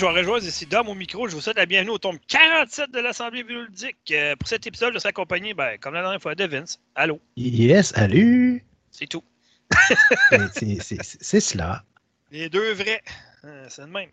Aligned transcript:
Je 0.00 0.06
vais 0.06 0.12
rejoindre 0.12 0.46
ici 0.46 0.64
Dom 0.64 0.88
au 0.88 0.94
micro. 0.94 1.28
Je 1.28 1.34
vous 1.34 1.42
souhaite 1.42 1.58
la 1.58 1.66
bienvenue 1.66 1.90
au 1.90 1.98
tome 1.98 2.18
47 2.26 2.90
de 2.90 3.00
l'Assemblée 3.00 3.42
vidéoludique. 3.42 3.98
Euh, 4.12 4.34
pour 4.34 4.48
cet 4.48 4.66
épisode, 4.66 4.94
je 4.94 4.98
serai 4.98 5.10
accompagné, 5.10 5.52
ben, 5.52 5.76
comme 5.76 5.92
la 5.92 6.00
dernière 6.00 6.22
fois, 6.22 6.34
de 6.34 6.46
Vince. 6.46 6.80
Allô? 6.94 7.20
Yes, 7.36 7.88
salut! 7.88 8.64
C'est 8.90 9.06
tout. 9.06 9.22
C'est- 10.54 11.40
cela. 11.40 11.84
Les 12.30 12.48
deux 12.48 12.72
vrais. 12.72 13.02
Euh, 13.44 13.66
c'est 13.68 13.82
le 13.82 13.88
même. 13.88 14.08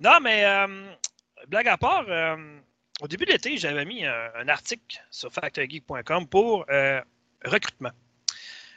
Non, 0.00 0.18
mais 0.22 0.46
euh, 0.46 0.66
blague 1.46 1.68
à 1.68 1.76
part, 1.76 2.06
euh, 2.08 2.58
au 3.02 3.06
début 3.06 3.26
de 3.26 3.32
l'été, 3.32 3.58
j'avais 3.58 3.84
mis 3.84 4.06
un, 4.06 4.30
un 4.34 4.48
article 4.48 4.98
sur 5.10 5.30
factorgeek.com 5.30 6.26
pour 6.26 6.64
euh, 6.70 7.02
recrutement. 7.44 7.92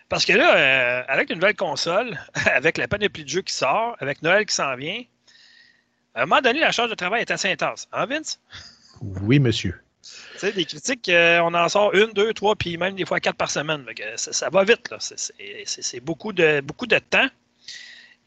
Parce 0.10 0.26
que 0.26 0.34
là, 0.34 1.06
avec 1.08 1.30
une 1.30 1.36
nouvelle 1.38 1.56
console, 1.56 2.20
avec 2.48 2.78
la 2.78 2.90
panoplie 2.90 3.24
de 3.24 3.30
jeux 3.30 3.42
qui 3.42 3.54
sort, 3.54 3.96
avec 4.00 4.22
Noël 4.22 4.46
qui 4.46 4.56
s'en 4.56 4.76
vient, 4.76 5.02
à 6.16 6.24
un 6.24 6.26
moment 6.26 6.42
donné, 6.42 6.60
la 6.60 6.72
charge 6.72 6.90
de 6.90 6.96
travail 6.96 7.22
est 7.22 7.32
assez 7.32 7.52
intense. 7.52 7.88
Hein, 7.92 8.06
Vince? 8.06 8.40
Oui, 9.02 9.40
monsieur. 9.40 9.82
Tu 10.02 10.40
sais, 10.40 10.52
des 10.54 10.66
critiques, 10.66 11.10
euh, 11.10 11.40
on 11.40 11.54
en 11.54 11.68
sort 11.70 11.94
une, 11.94 12.12
deux, 12.14 12.34
trois, 12.34 12.56
puis 12.56 12.78
même 12.78 12.96
des 12.96 13.06
fois 13.06 13.20
quatre 13.20 13.36
par 13.36 13.52
semaine. 13.52 13.84
Fait 13.86 13.96
que 13.96 14.18
ça, 14.18 14.32
ça 14.32 14.50
va 14.50 14.64
vite, 14.64 14.90
là. 14.90 14.98
C'est- 15.00 16.00
beaucoup 16.00 16.34
de, 16.34 16.62
beaucoup 16.62 16.88
de 16.88 16.98
temps. 16.98 17.28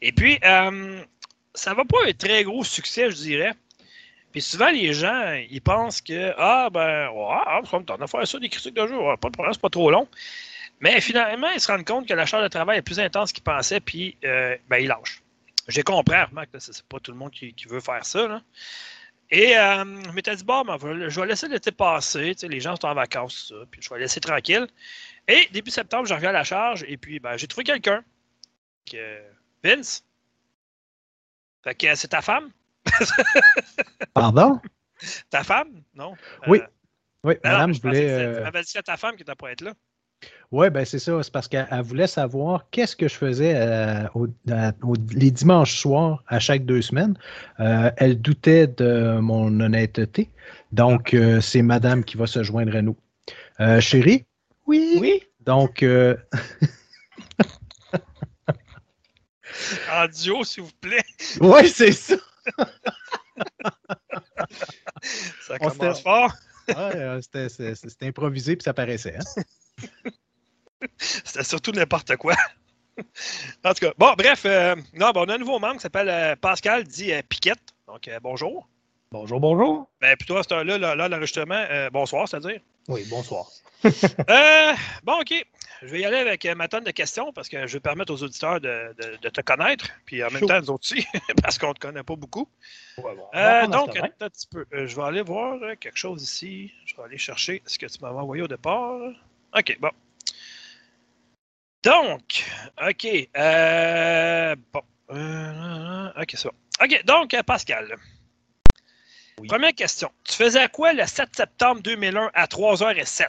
Et 0.01 0.11
puis, 0.11 0.39
euh, 0.43 1.01
ça 1.55 1.73
va 1.73 1.83
pas 1.85 1.97
un 2.07 2.13
très 2.13 2.43
gros 2.43 2.63
succès, 2.63 3.09
je 3.09 3.15
dirais. 3.15 3.53
Puis 4.31 4.41
souvent, 4.41 4.69
les 4.69 4.93
gens, 4.93 5.33
ils 5.49 5.61
pensent 5.61 6.01
que, 6.01 6.33
ah, 6.37 6.69
ben, 6.71 7.09
ouais, 7.09 7.25
ah, 7.45 7.61
tente 7.69 7.99
de 7.99 8.07
faire 8.07 8.27
ça, 8.27 8.39
des 8.39 8.49
critiques 8.49 8.75
de 8.75 8.87
jeu, 8.87 8.97
ouais, 8.97 9.17
pas 9.17 9.29
de 9.29 9.33
problème, 9.33 9.53
c'est 9.53 9.61
pas 9.61 9.69
trop 9.69 9.89
long. 9.91 10.07
Mais 10.79 11.01
finalement, 11.01 11.49
ils 11.49 11.59
se 11.59 11.71
rendent 11.71 11.85
compte 11.85 12.07
que 12.07 12.13
la 12.13 12.25
charge 12.25 12.43
de 12.43 12.49
travail 12.49 12.79
est 12.79 12.81
plus 12.83 12.99
intense 12.99 13.31
qu'ils 13.31 13.43
pensaient, 13.43 13.79
puis, 13.79 14.15
euh, 14.25 14.55
ben, 14.69 14.77
ils 14.77 14.87
lâchent. 14.87 15.22
Je 15.67 15.81
comprends, 15.81 16.25
remarque, 16.25 16.49
c'est 16.59 16.83
pas 16.83 16.99
tout 16.99 17.11
le 17.11 17.17
monde 17.17 17.31
qui, 17.31 17.53
qui 17.53 17.67
veut 17.67 17.79
faire 17.79 18.05
ça, 18.05 18.27
là. 18.27 18.41
Et 19.29 19.57
euh, 19.57 19.83
je 20.03 20.11
m'étais 20.11 20.35
dit, 20.35 20.43
bon, 20.43 20.63
ben, 20.63 20.77
je 21.09 21.19
vais 21.19 21.27
laisser 21.27 21.47
l'été 21.47 21.71
passer. 21.71 22.35
Les 22.43 22.59
gens 22.59 22.75
sont 22.75 22.85
en 22.85 22.93
vacances, 22.93 23.47
ça, 23.49 23.55
puis 23.71 23.81
je 23.81 23.89
vais 23.89 23.99
laisser 23.99 24.19
tranquille. 24.19 24.67
Et 25.27 25.47
début 25.51 25.71
septembre, 25.71 26.05
je 26.05 26.13
reviens 26.13 26.29
à 26.29 26.33
la 26.33 26.43
charge. 26.43 26.83
Et 26.87 26.97
puis, 26.97 27.19
ben, 27.19 27.35
j'ai 27.37 27.47
trouvé 27.47 27.63
quelqu'un. 27.63 28.03
Que... 28.85 29.21
Vince. 29.63 30.03
Fait 31.63 31.73
que 31.73 31.95
c'est 31.95 32.09
ta 32.09 32.21
femme? 32.21 32.51
Pardon? 34.13 34.59
Ta 35.29 35.43
femme? 35.43 35.81
Non? 35.95 36.15
Oui. 36.47 36.59
Euh, 36.59 36.67
Oui, 37.23 37.35
ben 37.41 37.51
madame 37.53 37.73
je 37.73 37.77
c'était- 37.79 38.09
euh, 38.09 38.43
dit 38.51 38.51
que 38.51 38.63
c'était 38.63 38.83
ta 38.83 38.97
femme 38.97 39.15
qui 39.15 39.21
n'était 39.21 39.35
pas 39.35 39.51
être 39.51 39.61
là. 39.61 39.73
Oui, 40.51 40.69
ben 40.69 40.85
c'est 40.85 40.99
ça. 40.99 41.21
C'est 41.23 41.31
parce 41.33 41.47
qu'elle 41.47 41.67
elle 41.71 41.81
voulait 41.81 42.05
savoir 42.07 42.67
qu'est-ce 42.69 42.95
que 42.95 43.07
je 43.07 43.15
faisais 43.15 43.53
euh, 43.55 44.03
au- 44.13 44.27
à- 44.51 44.71
au- 44.83 44.93
les 45.15 45.31
dimanches 45.31 45.79
soirs 45.79 46.23
à 46.27 46.39
chaque 46.39 46.63
deux 46.65 46.81
semaines. 46.83 47.17
Euh, 47.59 47.89
elle 47.97 48.21
doutait 48.21 48.67
de 48.67 49.17
mon 49.19 49.59
honnêteté. 49.59 50.29
Donc, 50.71 51.13
euh, 51.15 51.41
c'est 51.41 51.63
madame 51.63 52.03
qui 52.03 52.17
va 52.17 52.27
se 52.27 52.43
joindre 52.43 52.75
à 52.75 52.81
nous. 52.83 52.95
Chérie? 53.79 54.25
Oui. 54.67 54.97
Oui. 54.99 55.23
Donc, 55.45 55.83
En 59.91 60.07
duo, 60.07 60.43
s'il 60.43 60.63
vous 60.63 60.71
plaît. 60.81 61.03
oui, 61.41 61.67
c'est 61.69 61.91
ça. 61.91 62.15
Ça 65.47 65.57
commence 65.59 66.01
fort. 66.01 66.33
Ouais, 66.69 66.95
euh, 66.95 67.21
C'était 67.21 68.07
improvisé 68.07 68.55
puis 68.55 68.63
ça 68.63 68.73
paraissait. 68.73 69.17
hein. 69.17 69.41
C'était 70.97 71.43
surtout 71.43 71.71
n'importe 71.71 72.15
quoi. 72.17 72.35
en 73.65 73.73
tout 73.73 73.85
cas, 73.85 73.93
bon, 73.97 74.13
bref, 74.17 74.43
euh, 74.45 74.75
non, 74.93 75.11
ben, 75.11 75.21
on 75.21 75.29
a 75.29 75.35
un 75.35 75.37
nouveau 75.37 75.59
membre 75.59 75.75
qui 75.75 75.81
s'appelle 75.81 76.09
euh, 76.09 76.35
Pascal, 76.35 76.83
dit 76.83 77.11
euh, 77.13 77.21
Piquette. 77.27 77.73
Donc, 77.87 78.07
euh, 78.07 78.19
bonjour. 78.21 78.67
Bonjour, 79.11 79.39
bonjour. 79.39 79.89
Ben, 80.01 80.15
plutôt 80.17 80.37
à 80.37 80.43
cette 80.43 80.51
heure-là, 80.51 80.77
là, 80.77 80.95
là, 80.95 81.07
l'enregistrement, 81.07 81.65
euh, 81.69 81.89
bonsoir, 81.89 82.27
c'est-à-dire. 82.27 82.59
Oui, 82.87 83.05
bonsoir. 83.09 83.45
Euh, 84.29 84.73
bon, 85.03 85.19
OK. 85.19 85.45
Je 85.85 85.91
vais 85.91 85.99
y 85.99 86.05
aller 86.05 86.17
avec 86.17 86.45
euh, 86.45 86.55
ma 86.55 86.67
tonne 86.69 86.85
de 86.85 86.91
questions 86.91 87.33
parce 87.33 87.49
que 87.49 87.67
je 87.67 87.73
vais 87.73 87.79
permettre 87.81 88.13
aux 88.13 88.23
auditeurs 88.23 88.61
de, 88.61 88.95
de- 88.97 89.17
de 89.17 89.29
te 89.29 89.41
connaître, 89.41 89.89
puis 90.05 90.23
en 90.23 90.29
même 90.31 90.45
temps, 90.47 90.59
nous 90.61 90.69
autres 90.71 90.91
aussi, 90.93 91.05
parce 91.43 91.57
qu'on 91.57 91.69
ne 91.69 91.73
te 91.73 91.79
connaît 91.79 92.03
pas 92.03 92.15
beaucoup. 92.15 92.47
Ouais, 92.97 93.13
bon, 93.15 93.27
on 93.33 93.37
Euh, 93.37 93.67
donc, 93.67 93.97
un 93.97 94.29
petit 94.29 94.47
peu. 94.47 94.65
Euh, 94.73 94.87
je 94.87 94.95
vais 94.95 95.01
aller 95.03 95.21
voir 95.21 95.59
quelque 95.79 95.97
chose 95.97 96.23
ici. 96.23 96.71
Je 96.85 96.95
vais 96.95 97.03
aller 97.03 97.17
chercher 97.17 97.61
ce 97.65 97.77
que 97.77 97.85
tu 97.87 97.99
m'avais 98.01 98.17
envoyé 98.19 98.41
au 98.43 98.47
départ. 98.47 98.97
OK, 99.57 99.77
bon. 99.79 99.91
Donc, 101.83 102.45
OK. 102.81 103.07
euh, 103.37 104.55
bon. 104.71 104.81
Euh, 105.11 106.09
OK, 106.21 106.31
c'est 106.33 106.47
bon. 106.47 106.55
OK, 106.81 107.03
donc, 107.05 107.35
Pascal. 107.45 107.95
Oui. 109.39 109.47
Première 109.47 109.73
question. 109.73 110.11
Tu 110.23 110.35
faisais 110.35 110.69
quoi 110.69 110.93
le 110.93 111.05
7 111.05 111.35
septembre 111.35 111.81
2001 111.81 112.31
à 112.33 112.45
3h07? 112.45 113.27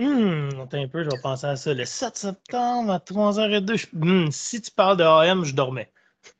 Hum, 0.00 0.48
attends 0.62 0.82
un 0.82 0.88
peu, 0.88 1.04
je 1.04 1.10
vais 1.10 1.18
penser 1.22 1.46
à 1.46 1.56
ça. 1.56 1.74
Le 1.74 1.84
7 1.84 2.16
septembre 2.16 2.90
à 2.92 2.98
3h02, 2.98 3.76
je- 3.76 3.86
hum, 4.00 4.32
si 4.32 4.60
tu 4.62 4.70
parles 4.70 4.96
de 4.96 5.04
AM, 5.04 5.44
je 5.44 5.54
dormais. 5.54 5.92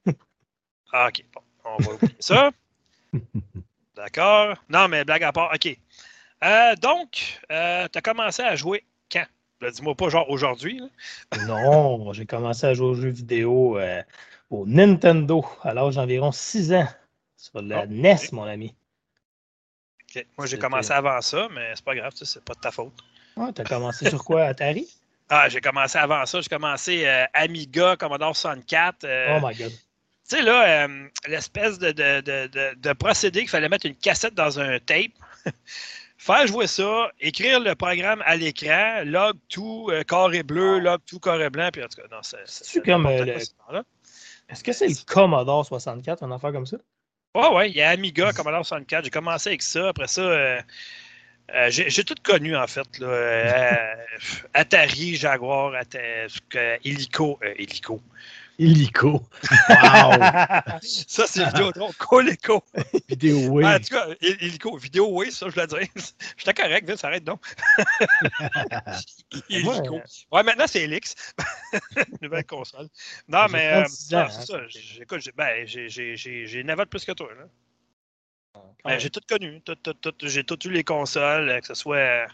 Ah, 0.92 1.06
OK, 1.08 1.24
bon. 1.32 1.40
On 1.64 1.76
va 1.82 1.92
oublier 1.94 2.16
ça. 2.18 2.50
D'accord. 3.94 4.56
Non, 4.68 4.88
mais 4.88 5.04
blague 5.04 5.22
à 5.22 5.30
part. 5.32 5.52
OK. 5.54 5.78
Euh, 6.42 6.74
donc, 6.76 7.10
tu 7.48 7.54
as 7.54 8.02
commencé 8.02 8.42
à 8.42 8.56
jouer 8.56 8.82
quand? 9.12 9.24
Là, 9.60 9.70
Dis-moi 9.70 9.94
pas 9.94 10.08
genre 10.08 10.28
aujourd'hui. 10.30 10.80
Non, 11.46 12.12
j'ai 12.12 12.26
commencé 12.26 12.66
à 12.66 12.74
jouer 12.74 12.86
aux 12.88 12.94
jeux 12.94 13.10
vidéo 13.10 13.78
euh, 13.78 14.02
au 14.50 14.66
Nintendo 14.66 15.44
à 15.62 15.74
l'âge 15.74 15.94
d'environ 15.94 16.32
6 16.32 16.72
ans. 16.72 16.88
Sur 17.36 17.62
la 17.62 17.82
Oh, 17.82 17.86
NES, 17.86 18.16
mon 18.32 18.42
ami. 18.44 18.74
OK. 20.02 20.26
Moi, 20.38 20.46
j'ai 20.46 20.58
commencé 20.58 20.90
avant 20.92 21.20
ça, 21.20 21.48
mais 21.52 21.70
c'est 21.76 21.84
pas 21.84 21.94
grave, 21.94 22.14
ça, 22.16 22.24
c'est 22.24 22.44
pas 22.44 22.54
de 22.54 22.60
ta 22.60 22.72
faute. 22.72 22.92
Ouais, 23.40 23.52
t'as 23.52 23.64
commencé 23.64 24.08
sur 24.08 24.24
quoi, 24.24 24.44
Atari? 24.44 24.86
Ah, 25.32 25.48
j'ai 25.48 25.60
commencé 25.60 25.96
avant 25.96 26.26
ça. 26.26 26.40
J'ai 26.40 26.48
commencé 26.48 27.06
euh, 27.06 27.24
Amiga, 27.34 27.94
Commodore 27.94 28.34
64. 28.34 29.04
euh, 29.04 29.38
Oh 29.38 29.46
my 29.46 29.54
god. 29.54 29.70
Tu 30.28 30.36
sais, 30.36 30.42
là, 30.42 30.86
euh, 30.86 31.08
l'espèce 31.28 31.78
de, 31.78 31.92
de, 31.92 32.20
de, 32.20 32.74
de- 32.74 32.92
procédé 32.94 33.40
qu'il 33.40 33.48
fallait 33.48 33.68
mettre 33.68 33.86
une 33.86 33.94
cassette 33.94 34.34
dans 34.34 34.58
un 34.58 34.80
tape, 34.80 35.12
faire 36.18 36.48
jouer 36.48 36.66
ça, 36.66 37.12
écrire 37.20 37.60
le 37.60 37.76
programme 37.76 38.22
à 38.26 38.34
l'écran, 38.34 39.02
log 39.04 39.36
tout, 39.48 39.88
carré 40.08 40.42
bleu, 40.42 40.80
log 40.80 41.00
tout, 41.06 41.20
carré 41.20 41.48
blanc, 41.48 41.68
puis 41.72 41.84
en 41.84 41.86
tout 41.86 42.00
cas, 42.02 42.08
non, 42.10 42.22
c'est 42.22 42.84
comme, 42.84 43.04
le-. 43.04 43.84
Est-ce 44.48 44.64
que 44.64 44.72
c'est 44.72 44.88
le 44.88 44.94
Commodore 45.06 45.64
64, 45.64 46.24
une 46.24 46.32
affaire 46.32 46.50
comme 46.50 46.66
ça? 46.66 46.78
Ouais, 47.36 47.54
ouais, 47.54 47.70
il 47.70 47.76
y 47.76 47.82
a 47.82 47.90
Amiga, 47.90 48.32
Commodore 48.32 48.66
64. 48.66 49.04
J'ai 49.04 49.10
commencé 49.10 49.50
avec 49.50 49.62
ça. 49.62 49.90
Après 49.90 50.08
ça, 50.08 50.58
euh, 51.54 51.66
euh, 51.66 51.70
j'ai 51.70 51.90
j'ai 51.90 52.04
tout 52.04 52.14
connu, 52.22 52.56
en 52.56 52.66
fait. 52.66 52.98
Là. 52.98 53.06
Euh, 53.06 53.94
Atari, 54.54 55.16
Jaguar, 55.16 55.72
euh, 55.74 56.76
Illico. 56.84 57.38
euh, 57.42 57.54
Illico. 57.58 58.00
Illico. 58.58 59.22
Wow! 59.70 60.12
Ça, 60.82 61.26
c'est 61.26 61.46
Vidéotron. 61.46 61.90
Coleco. 61.98 62.62
Vidéo, 63.08 63.38
oui. 63.52 63.64
Ah, 63.66 63.76
en 63.76 63.78
tout 63.78 63.94
cas, 63.94 64.06
Il- 64.20 64.36
Illico. 64.42 64.76
Vidéo, 64.76 65.08
oui, 65.12 65.32
ça, 65.32 65.46
je 65.48 65.54
voulais 65.54 65.66
dire. 65.66 65.88
J'étais 66.36 66.52
correct, 66.52 66.86
Vince, 66.86 67.02
arrête 67.02 67.24
donc. 67.24 67.40
Illico. 69.48 69.94
Ouais. 69.94 70.02
Ouais, 70.32 70.42
maintenant, 70.42 70.66
c'est 70.66 70.82
Elix. 70.82 71.14
Nouvelle 72.20 72.44
console. 72.44 72.88
Non, 73.28 73.46
J'ai 73.46 73.52
mais 73.52 73.66
euh, 73.72 73.80
36 73.84 74.12
non, 74.12 74.18
ans, 74.18 74.26
c'est 74.28 74.38
hein. 74.38 74.44
ça. 74.46 74.60
J'écoute, 74.68 75.20
j'ai- 75.20 75.32
ben, 75.32 75.66
j'ai- 75.66 75.88
j'ai 75.88 76.16
j'ai- 76.16 76.46
j'ai 76.46 76.60
une 76.60 76.84
plus 76.90 77.04
que 77.04 77.12
toi. 77.12 77.28
Là. 77.38 77.46
Ben, 78.54 78.60
Ouais. 78.92 78.98
j'ai 78.98 79.10
tout 79.10 79.20
connu. 79.28 79.60
Tout, 79.60 79.74
tout, 79.76 79.92
tout, 79.94 80.14
j'ai 80.22 80.42
tout 80.44 80.58
eu 80.66 80.70
les 80.70 80.84
consoles, 80.84 81.48
euh, 81.50 81.60
que 81.60 81.66
ce 81.66 81.74
soit 81.74 81.96
euh, 81.96 82.26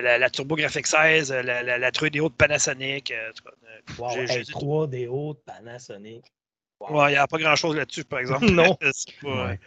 la, 0.00 0.18
la 0.18 0.30
TurboGrafx 0.30 0.88
16, 0.88 1.32
euh, 1.32 1.42
la, 1.42 1.62
la, 1.62 1.78
la 1.78 1.90
3DO 1.90 2.28
de 2.30 2.34
Panasonic. 2.34 3.10
euh, 3.10 3.30
euh, 3.46 3.92
Wow, 3.98 4.10
j'ai- 4.14 4.20
hey, 4.22 4.44
j'ai- 4.44 4.52
3DO 4.52 5.34
de 5.34 5.38
Panasonic. 5.44 6.24
Ouais, 6.80 7.08
il 7.10 7.14
n'y 7.14 7.16
a 7.16 7.26
pas 7.26 7.38
grand-chose 7.38 7.74
là-dessus, 7.76 8.04
par 8.04 8.20
exemple. 8.20 8.46
Non. 8.52 8.76
Pas- 9.22 9.46
Ouais. 9.48 9.58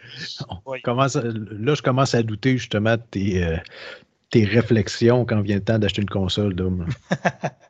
Oui. 0.66 0.80
commence 0.82 1.14
là, 1.16 1.74
je 1.74 1.82
commence 1.82 2.14
à 2.14 2.22
douter 2.22 2.56
justement 2.56 2.96
de 2.96 3.02
tes, 3.10 3.44
euh, 3.44 3.56
tes 4.30 4.44
réflexions 4.44 5.24
quand 5.26 5.40
vient 5.42 5.56
le 5.56 5.64
temps 5.64 5.78
d'acheter 5.78 6.00
une 6.02 6.08
console. 6.10 6.54
Dom. 6.54 6.86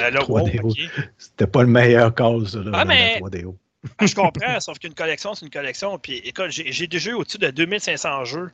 Euh, 0.00 0.08
là, 0.10 0.20
3DO. 0.20 0.62
wow, 0.62 0.70
ok. 0.70 0.78
C'était 1.18 1.46
pas 1.46 1.60
le 1.62 1.68
meilleur 1.68 2.14
call, 2.14 2.48
ça, 2.48 2.58
là, 2.60 2.70
Ah, 2.72 2.84
mais- 2.86 3.14
la 3.14 3.20
3DO. 3.20 3.54
Ah, 3.98 4.06
Je 4.06 4.14
comprends, 4.14 4.60
sauf 4.60 4.78
qu'une 4.78 4.94
collection, 4.94 5.34
c'est 5.34 5.44
une 5.44 5.50
collection. 5.50 5.98
Puis 5.98 6.18
écoute, 6.18 6.50
j'ai 6.50 6.86
déjà 6.86 7.10
eu 7.10 7.14
au-dessus 7.14 7.38
de 7.38 7.50
2500 7.50 8.24
jeux. 8.24 8.50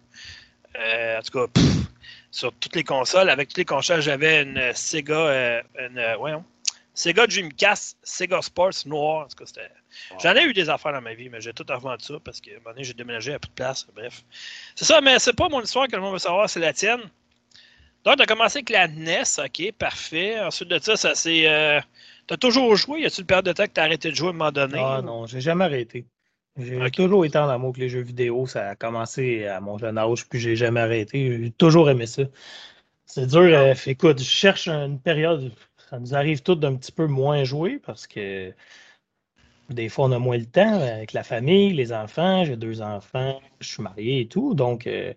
Euh, 0.78 1.18
en 1.18 1.22
tout 1.22 1.38
cas, 1.38 1.46
pff, 1.52 1.86
sur 2.30 2.52
toutes 2.52 2.76
les 2.76 2.84
consoles. 2.84 3.30
Avec 3.30 3.48
toutes 3.48 3.58
les 3.58 3.64
consoles, 3.64 4.02
j'avais 4.02 4.42
une 4.42 4.72
Sega, 4.74 5.14
euh, 5.14 5.62
une, 5.78 5.98
euh, 5.98 6.16
voyons, 6.16 6.44
Sega 6.94 7.26
Dreamcast, 7.26 7.98
Sega 8.02 8.40
Sports 8.42 8.86
noir. 8.86 9.24
En 9.24 9.28
tout 9.28 9.36
cas, 9.36 9.46
c'était. 9.46 9.70
J'en 10.22 10.34
ai 10.34 10.44
eu 10.44 10.52
des 10.52 10.68
affaires 10.68 10.92
dans 10.92 11.00
ma 11.00 11.14
vie, 11.14 11.28
mais 11.28 11.40
j'ai 11.40 11.52
tout 11.52 11.64
revendu 11.68 12.04
ça 12.04 12.14
parce 12.22 12.40
qu'à 12.40 12.52
un 12.52 12.54
moment 12.58 12.70
donné, 12.70 12.84
j'ai 12.84 12.94
déménagé 12.94 13.32
à 13.32 13.38
plus 13.38 13.48
de 13.48 13.54
place. 13.54 13.86
Bref. 13.94 14.22
C'est 14.74 14.84
ça, 14.84 15.00
mais 15.00 15.18
c'est 15.18 15.32
pas 15.34 15.48
mon 15.48 15.62
histoire 15.62 15.88
que 15.88 15.96
le 15.96 16.02
monde 16.02 16.12
veut 16.12 16.18
savoir, 16.18 16.48
c'est 16.48 16.60
la 16.60 16.72
tienne. 16.72 17.00
Donc, 18.04 18.16
tu 18.16 18.22
as 18.22 18.26
commencé 18.26 18.58
avec 18.58 18.70
la 18.70 18.86
NES, 18.86 19.22
ok, 19.38 19.72
parfait. 19.72 20.38
Ensuite 20.40 20.68
de 20.68 20.78
ça, 20.78 20.96
ça 20.96 21.14
c'est. 21.14 21.82
Euh, 22.26 22.34
T'as 22.34 22.36
toujours 22.36 22.74
joué? 22.76 23.00
Y 23.00 23.06
a-tu 23.06 23.20
une 23.20 23.26
période 23.26 23.46
de 23.46 23.52
temps 23.52 23.64
que 23.64 23.70
t'as 23.72 23.84
arrêté 23.84 24.10
de 24.10 24.14
jouer 24.16 24.28
à 24.28 24.30
un 24.30 24.34
moment 24.34 24.52
donné? 24.52 24.78
Ah 24.78 25.00
non, 25.02 25.26
j'ai 25.26 25.40
jamais 25.40 25.64
arrêté. 25.64 26.06
J'ai 26.58 26.90
toujours 26.90 27.24
été 27.24 27.38
en 27.38 27.48
amour 27.48 27.68
avec 27.70 27.78
les 27.78 27.88
jeux 27.88 28.00
vidéo. 28.00 28.46
Ça 28.46 28.70
a 28.70 28.74
commencé 28.76 29.46
à 29.46 29.60
mon 29.60 29.78
jeune 29.78 29.98
âge, 29.98 30.28
puis 30.28 30.40
j'ai 30.40 30.56
jamais 30.56 30.80
arrêté. 30.80 31.38
J'ai 31.44 31.50
toujours 31.50 31.90
aimé 31.90 32.06
ça. 32.06 32.22
C'est 33.04 33.26
dur. 33.26 33.40
euh, 33.42 33.74
fait, 33.74 33.92
écoute, 33.92 34.18
je 34.18 34.24
cherche 34.24 34.68
une 34.68 35.00
période. 35.00 35.52
Ça 35.90 35.98
nous 35.98 36.14
arrive 36.14 36.42
tout 36.42 36.54
d'un 36.56 36.74
petit 36.76 36.92
peu 36.92 37.06
moins 37.06 37.44
jouer 37.44 37.78
parce 37.78 38.06
que 38.06 38.52
des 39.68 39.88
fois, 39.88 40.06
on 40.06 40.12
a 40.12 40.18
moins 40.18 40.38
le 40.38 40.46
temps 40.46 40.80
avec 40.80 41.12
la 41.12 41.22
famille, 41.24 41.72
les 41.72 41.92
enfants. 41.92 42.44
J'ai 42.44 42.56
deux 42.56 42.82
enfants, 42.82 43.40
je 43.60 43.68
suis 43.68 43.82
marié 43.82 44.20
et 44.22 44.28
tout. 44.28 44.54
Donc, 44.54 44.86
euh, 44.86 45.12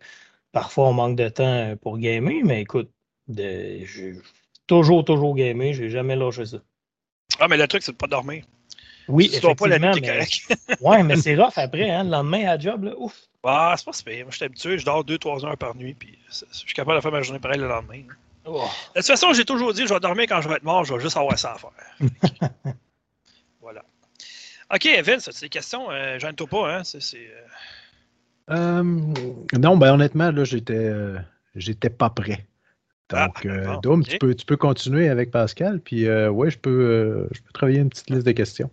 parfois, 0.52 0.90
on 0.90 0.94
manque 0.94 1.18
de 1.18 1.30
temps 1.30 1.76
pour 1.82 1.98
gamer. 2.00 2.44
Mais 2.46 2.62
écoute, 2.62 2.92
j'ai 3.28 3.86
toujours, 4.68 5.06
toujours 5.06 5.36
gamé. 5.36 5.74
J'ai 5.74 5.90
jamais 5.90 6.16
lâché 6.16 6.46
ça. 6.46 6.60
Ah, 7.40 7.48
mais 7.48 7.58
le 7.58 7.68
truc, 7.68 7.84
c'est 7.84 7.92
de 7.92 7.98
pas 7.98 8.08
dormir. 8.08 8.44
Oui, 9.08 9.30
si 9.30 9.40
tu 9.40 9.56
pas 9.56 9.68
la 9.68 9.80
nuit, 9.80 10.02
t'es 10.02 10.08
correct. 10.08 10.58
ouais, 10.82 11.02
mais 11.04 11.16
c'est 11.16 11.36
rough 11.36 11.54
après, 11.58 11.90
hein, 11.90 12.04
le 12.04 12.12
lendemain 12.12 12.48
à 12.48 12.60
job, 12.60 12.84
là, 12.84 12.92
ouf. 12.98 13.16
Ah, 13.44 13.74
c'est 13.78 13.86
pas 13.86 13.94
si 13.94 14.04
pire. 14.04 14.18
Moi, 14.26 14.32
je 14.32 14.36
suis 14.36 14.46
habitué, 14.46 14.78
je 14.78 14.86
dors 14.86 15.04
2-3 15.04 15.46
heures 15.46 15.58
par 15.58 15.76
nuit, 15.76 15.96
puis 15.96 16.18
c'est- 16.30 16.46
je 16.52 16.58
suis 16.58 16.74
capable 16.74 16.98
de 16.98 17.02
faire 17.02 17.12
ma 17.12 17.22
journée 17.24 17.40
pareil 17.40 17.60
le 17.60 17.68
lendemain. 17.68 18.04
Oh. 18.46 18.68
De 18.96 19.00
toute 19.00 19.08
façon, 19.08 19.34
j'ai 19.34 19.46
toujours 19.46 19.74
dit, 19.74 19.88
je 19.88 19.94
vais 19.94 20.00
dormir 20.00 20.26
quand 20.30 20.42
je 20.42 20.50
vais 20.50 20.56
être 20.56 20.64
mort, 20.64 20.84
je 20.84 20.94
vais 20.94 21.00
juste 21.00 21.18
avoir 21.18 21.38
ça 21.40 21.54
à 21.54 21.58
faire. 21.58 22.00
voilà. 23.62 23.82
OK, 24.74 24.88
Vince, 25.04 25.28
as-tu 25.28 25.42
des 25.42 25.50
questions? 25.50 25.90
Euh, 25.90 26.20
Gêne-toi 26.20 26.48
pas, 26.48 26.76
hein? 26.76 26.84
C'est, 26.84 27.02
c'est, 27.02 27.18
euh, 28.50 28.54
Euh, 28.56 28.84
non, 29.58 29.78
ben 29.78 29.94
honnêtement, 29.94 30.32
là, 30.32 30.44
j'étais 30.44 30.74
euh, 30.74 31.18
j'étais 31.56 31.90
pas 31.90 32.10
prêt. 32.10 32.46
Donc, 33.10 33.46
Ah, 33.46 33.46
euh, 33.46 33.66
bon, 33.66 33.80
Dom, 33.82 34.04
ok. 34.04 34.08
tu, 34.10 34.18
peux, 34.18 34.36
tu 34.36 34.46
peux 34.46 34.58
continuer 34.58 35.10
avec 35.10 35.32
Pascal, 35.32 35.80
puis 35.82 36.08
euh, 36.08 36.30
ouais, 36.30 36.52
je 36.52 36.60
peux, 36.60 36.70
euh, 36.70 37.28
je 37.32 37.42
peux 37.42 37.52
travailler 37.54 37.80
une 37.80 37.90
petite 37.90 38.10
liste 38.10 38.26
de 38.26 38.32
questions. 38.32 38.70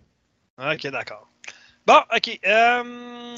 OK, 0.59 0.87
d'accord. 0.87 1.27
Bon, 1.85 1.99
OK. 2.15 2.39
euh, 2.45 3.35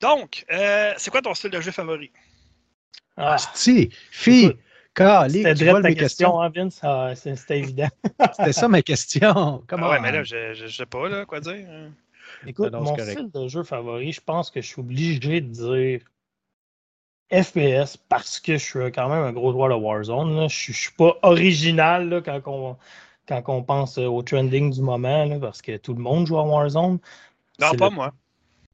Donc, 0.00 0.44
euh, 0.50 0.92
c'est 0.96 1.10
quoi 1.10 1.22
ton 1.22 1.34
style 1.34 1.50
de 1.50 1.60
jeu 1.60 1.70
favori? 1.70 2.10
Ah, 3.16 3.36
Si, 3.54 3.90
fille, 4.10 4.56
Carly, 4.94 5.38
c'était 5.38 5.54
tu 5.54 5.58
direct 5.58 5.82
ta 5.82 5.88
mes 5.88 5.94
question, 5.94 6.28
questions? 6.30 6.40
hein, 6.40 6.48
Vince? 6.50 6.80
Ah, 6.82 7.12
c'était 7.14 7.58
évident. 7.58 7.88
C'était 8.36 8.52
ça 8.52 8.68
ma 8.68 8.82
question. 8.82 9.62
Comment 9.66 9.86
Ah 9.86 9.90
ouais, 9.90 10.00
mais 10.00 10.12
là, 10.12 10.22
je, 10.22 10.54
je, 10.54 10.66
je 10.66 10.76
sais 10.76 10.86
pas, 10.86 11.08
là, 11.08 11.26
quoi 11.26 11.40
dire. 11.40 11.66
Écoute, 12.46 12.68
Ah 12.68 12.70
non, 12.70 12.80
mon 12.84 12.96
correct. 12.96 13.10
style 13.10 13.30
de 13.30 13.48
jeu 13.48 13.62
favori, 13.62 14.12
je 14.12 14.20
pense 14.20 14.50
que 14.50 14.60
je 14.60 14.66
suis 14.66 14.80
obligé 14.80 15.40
de 15.40 15.48
dire 15.48 16.00
FPS 17.32 17.96
parce 18.08 18.40
que 18.40 18.54
je 18.58 18.64
suis 18.64 18.92
quand 18.92 19.08
même 19.08 19.24
un 19.24 19.32
gros 19.32 19.52
joueur 19.52 19.68
de 19.68 19.74
Warzone. 19.74 20.36
là. 20.36 20.48
Je 20.48 20.72
ne 20.72 20.76
suis 20.76 20.92
pas 20.92 21.16
original 21.22 22.08
là, 22.08 22.20
quand, 22.20 22.40
on, 22.46 22.76
quand 23.26 23.42
on 23.48 23.62
pense 23.62 23.98
euh, 23.98 24.06
au 24.06 24.22
trending 24.22 24.72
du 24.72 24.80
moment, 24.82 25.24
là, 25.24 25.38
parce 25.38 25.62
que 25.62 25.76
tout 25.76 25.94
le 25.94 26.02
monde 26.02 26.26
joue 26.26 26.38
à 26.38 26.44
Warzone. 26.44 26.98
Non, 27.60 27.70
pas 27.76 27.88
le- 27.90 27.94
moi. 27.94 28.12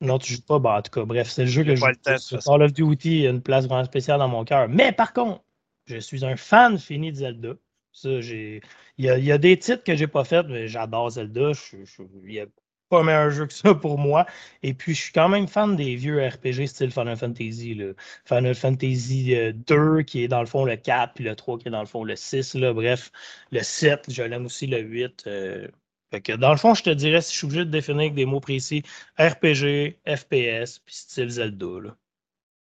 Non, 0.00 0.18
tu 0.18 0.34
joues 0.34 0.42
pas. 0.42 0.58
Bah, 0.58 0.76
en 0.78 0.82
tout 0.82 0.90
cas, 0.90 1.04
bref, 1.04 1.28
c'est 1.30 1.42
le 1.44 1.48
jeu 1.50 1.64
que 1.64 1.74
je 1.74 1.80
joue. 1.80 1.92
façon. 2.02 2.38
Call 2.38 2.62
of 2.62 2.72
Duty 2.72 3.26
a 3.26 3.30
une 3.30 3.42
place 3.42 3.66
vraiment 3.66 3.84
spéciale 3.84 4.18
dans 4.18 4.28
mon 4.28 4.44
cœur. 4.44 4.68
Mais 4.68 4.92
par 4.92 5.12
contre, 5.12 5.42
je 5.86 5.96
suis 5.98 6.24
un 6.24 6.36
fan 6.36 6.78
fini 6.78 7.12
de 7.12 7.16
Zelda. 7.16 7.54
Ça, 7.92 8.20
j'ai. 8.20 8.60
Il 8.98 9.06
y 9.06 9.10
a, 9.10 9.18
il 9.18 9.24
y 9.24 9.32
a 9.32 9.38
des 9.38 9.58
titres 9.58 9.84
que 9.84 9.96
j'ai 9.96 10.06
pas 10.06 10.24
fait, 10.24 10.42
mais 10.44 10.68
j'adore 10.68 11.10
Zelda. 11.10 11.52
Je- 11.54 11.84
je- 11.84 12.02
il 12.26 12.32
y 12.32 12.40
a 12.40 12.46
pas 12.88 13.02
meilleur 13.02 13.30
jeu 13.30 13.46
que 13.46 13.52
ça 13.52 13.74
pour 13.74 13.98
moi. 13.98 14.26
Et 14.62 14.74
puis, 14.74 14.94
je 14.94 15.02
suis 15.02 15.12
quand 15.12 15.28
même 15.28 15.48
fan 15.48 15.76
des 15.76 15.96
vieux 15.96 16.24
RPG 16.24 16.66
style 16.66 16.90
Final 16.90 17.16
Fantasy. 17.16 17.74
là. 17.74 17.92
Final 18.24 18.54
Fantasy 18.54 19.34
euh, 19.34 19.52
2, 19.52 20.02
qui 20.02 20.24
est 20.24 20.28
dans 20.28 20.40
le 20.40 20.46
fond 20.46 20.64
le 20.64 20.76
4, 20.76 21.14
puis 21.14 21.24
le 21.24 21.34
3, 21.34 21.58
qui 21.58 21.68
est 21.68 21.70
dans 21.70 21.80
le 21.80 21.86
fond 21.86 22.04
le 22.04 22.16
6. 22.16 22.54
Là. 22.54 22.72
Bref, 22.72 23.10
le 23.50 23.62
7, 23.62 24.06
je 24.08 24.22
l'aime 24.22 24.46
aussi, 24.46 24.66
le 24.66 24.80
8. 24.80 25.24
euh, 25.26 25.68
fait 26.10 26.20
que 26.20 26.32
dans 26.32 26.52
le 26.52 26.56
fond, 26.56 26.74
je 26.74 26.84
te 26.84 26.90
dirais, 26.90 27.20
si 27.20 27.32
je 27.32 27.38
suis 27.38 27.46
obligé 27.46 27.64
de 27.64 27.70
définir 27.70 28.02
avec 28.02 28.14
des 28.14 28.26
mots 28.26 28.40
précis, 28.40 28.82
RPG, 29.18 29.98
FPS, 30.06 30.78
puis 30.78 30.94
style 30.94 31.30
Zelda. 31.30 31.66
Là. 31.82 31.96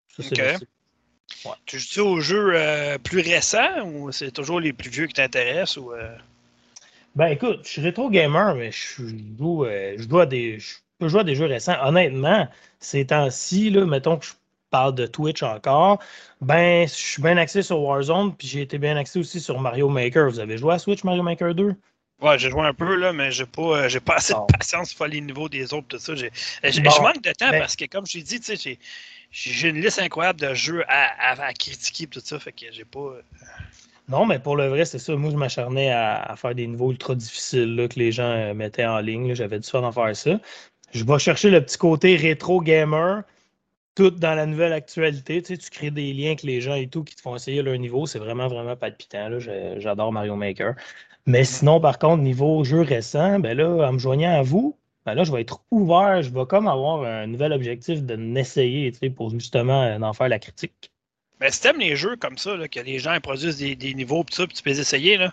Ça. 0.08 0.58
Tu 1.64 1.78
joues 1.78 2.02
aux 2.02 2.20
jeux 2.20 2.52
euh, 2.54 2.98
plus 2.98 3.20
récents 3.20 3.86
ou 3.86 4.10
c'est 4.10 4.32
toujours 4.32 4.60
les 4.60 4.72
plus 4.72 4.90
vieux 4.90 5.06
qui 5.06 5.14
t'intéressent? 5.14 5.76
Ou, 5.76 5.92
euh, 5.92 6.16
Ben 7.14 7.26
écoute, 7.28 7.60
je 7.64 7.68
suis 7.68 7.80
rétro 7.82 8.08
gamer, 8.10 8.54
mais 8.54 8.70
je 8.72 9.02
joue, 9.38 9.64
euh, 9.64 9.94
je 9.98 10.08
joue 10.08 10.20
à 10.20 10.26
des, 10.26 10.58
je 10.60 10.74
peux 10.98 11.08
jouer 11.08 11.20
à 11.20 11.24
des 11.24 11.34
jeux 11.34 11.46
récents. 11.46 11.76
Honnêtement, 11.82 12.48
ces 12.78 13.06
temps-ci, 13.06 13.70
mettons 13.72 14.16
que 14.18 14.26
je 14.26 14.32
parle 14.70 14.94
de 14.94 15.06
Twitch 15.06 15.42
encore, 15.42 15.98
ben 16.40 16.86
je 16.86 16.92
suis 16.94 17.20
bien 17.22 17.36
axé 17.36 17.62
sur 17.62 17.80
Warzone, 17.82 18.34
puis 18.36 18.46
j'ai 18.46 18.62
été 18.62 18.78
bien 18.78 18.96
axé 18.96 19.18
aussi 19.18 19.40
sur 19.40 19.58
Mario 19.60 19.88
Maker. 19.88 20.30
Vous 20.30 20.38
avez 20.38 20.56
joué 20.56 20.74
à 20.74 20.78
Switch 20.78 21.02
Mario 21.02 21.22
Maker 21.24 21.54
2? 21.54 21.74
Ouais, 22.22 22.38
j'ai 22.38 22.50
joué 22.50 22.60
un 22.62 22.74
peu, 22.74 22.94
là, 22.96 23.12
mais 23.14 23.32
j'ai 23.32 23.46
pas, 23.46 23.62
euh, 23.84 23.88
j'ai 23.88 23.98
pas 24.00 24.16
assez 24.16 24.34
de 24.34 24.40
patience 24.40 24.92
pour 24.94 25.06
les 25.06 25.20
niveaux 25.22 25.48
des 25.48 25.72
autres, 25.72 25.88
tout 25.88 25.98
ça. 25.98 26.14
J'ai, 26.14 26.30
j'ai- 26.62 26.80
Bon, 26.82 26.90
je 26.90 27.00
manque 27.02 27.22
de 27.22 27.32
temps 27.32 27.54
parce 27.54 27.74
que, 27.76 27.86
comme 27.86 28.06
je 28.06 28.18
l'ai 28.18 28.22
dit, 28.24 28.38
tu 28.40 28.44
sais, 28.46 28.56
j'ai, 28.56 28.78
j'ai 29.30 29.68
une 29.70 29.80
liste 29.80 29.98
incroyable 30.00 30.38
de 30.40 30.52
jeux 30.54 30.84
à, 30.88 31.32
à, 31.32 31.46
à 31.46 31.52
critiquer, 31.54 32.06
tout 32.06 32.20
ça, 32.22 32.38
fait 32.38 32.52
que 32.52 32.66
j'ai 32.70 32.84
pas. 32.84 33.00
euh, 33.00 33.22
Non, 34.10 34.26
mais 34.26 34.40
pour 34.40 34.56
le 34.56 34.66
vrai, 34.68 34.84
c'est 34.84 34.98
ça. 34.98 35.14
Moi, 35.14 35.30
je 35.30 35.36
m'acharnais 35.36 35.90
à, 35.90 36.34
faire 36.36 36.54
des 36.54 36.66
niveaux 36.66 36.90
ultra 36.90 37.14
difficiles 37.14 37.76
là, 37.76 37.86
que 37.88 37.98
les 37.98 38.10
gens 38.10 38.24
euh, 38.24 38.54
mettaient 38.54 38.84
en 38.86 38.98
ligne. 38.98 39.34
J'avais 39.34 39.60
du 39.60 39.68
fun 39.68 39.86
à 39.86 39.92
faire 39.92 40.16
ça. 40.16 40.40
Je 40.92 41.04
vais 41.04 41.18
chercher 41.20 41.50
le 41.50 41.64
petit 41.64 41.78
côté 41.78 42.16
rétro 42.16 42.60
gamer, 42.60 43.22
tout 43.94 44.10
dans 44.10 44.34
la 44.34 44.46
nouvelle 44.46 44.72
actualité. 44.72 45.42
Tu, 45.42 45.56
crées 45.70 45.92
des 45.92 46.12
liens 46.12 46.28
avec 46.28 46.42
les 46.42 46.60
gens 46.60 46.74
et 46.74 46.88
tout 46.88 47.04
qui 47.04 47.14
te 47.14 47.20
font 47.20 47.36
essayer 47.36 47.62
leur 47.62 47.78
niveau. 47.78 48.06
C'est 48.06 48.18
vraiment, 48.18 48.48
vraiment 48.48 48.76
palpitant. 48.76 49.38
J'adore 49.78 50.12
Mario 50.12 50.34
Maker. 50.36 50.74
Mais 51.26 51.44
sinon, 51.44 51.80
par 51.80 51.98
contre, 51.98 52.22
niveau 52.22 52.64
jeu 52.64 52.80
récent, 52.82 53.38
ben 53.38 53.56
là, 53.56 53.88
en 53.88 53.92
me 53.92 53.98
joignant 53.98 54.32
à 54.38 54.42
vous, 54.42 54.76
ben 55.06 55.22
je 55.22 55.32
vais 55.32 55.42
être 55.42 55.62
ouvert. 55.70 56.22
Je 56.22 56.30
vais 56.30 56.46
comme 56.46 56.66
avoir 56.68 57.04
un 57.04 57.26
nouvel 57.28 57.52
objectif 57.52 58.02
de 58.02 58.16
n'essayer, 58.16 58.90
tu 58.92 59.10
pour 59.10 59.30
justement 59.30 59.82
euh, 59.84 60.00
en 60.00 60.12
faire 60.14 60.28
la 60.28 60.38
critique. 60.40 60.90
Mais 61.40 61.50
si 61.50 61.60
t'aimes 61.62 61.78
les 61.80 61.96
jeux 61.96 62.16
comme 62.16 62.36
ça, 62.36 62.54
là, 62.56 62.68
que 62.68 62.80
les 62.80 62.98
gens 62.98 63.18
produisent 63.20 63.56
des, 63.56 63.74
des 63.74 63.94
niveaux, 63.94 64.22
pis 64.24 64.34
ça, 64.34 64.46
puis 64.46 64.54
tu 64.56 64.62
peux 64.62 64.70
les 64.70 64.80
essayer, 64.80 65.16
là. 65.16 65.32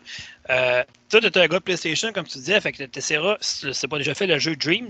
Euh, 0.49 0.83
toi, 1.09 1.19
t'es 1.19 1.37
un 1.37 1.47
gars 1.47 1.59
de 1.59 1.63
PlayStation, 1.63 2.11
comme 2.13 2.25
tu 2.25 2.37
disais, 2.37 2.59
fait 2.61 2.71
que 2.71 2.83
t'essaieras, 2.83 3.37
si 3.41 3.73
c'est 3.73 3.87
pas 3.87 3.97
déjà 3.97 4.13
fait 4.15 4.27
le 4.27 4.39
jeu 4.39 4.55
Dreams? 4.55 4.89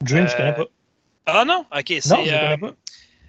Dream, 0.00 0.28
je 0.28 0.34
Euh, 0.34 0.36
connais 0.36 0.52
pas. 0.52 0.64
Ah 1.26 1.44
non? 1.44 1.66
Ok, 1.76 1.86
c'est. 2.00 2.08
Non, 2.08 2.24
je 2.24 2.30
euh, 2.32 2.38
connais 2.40 2.58
pas. 2.58 2.74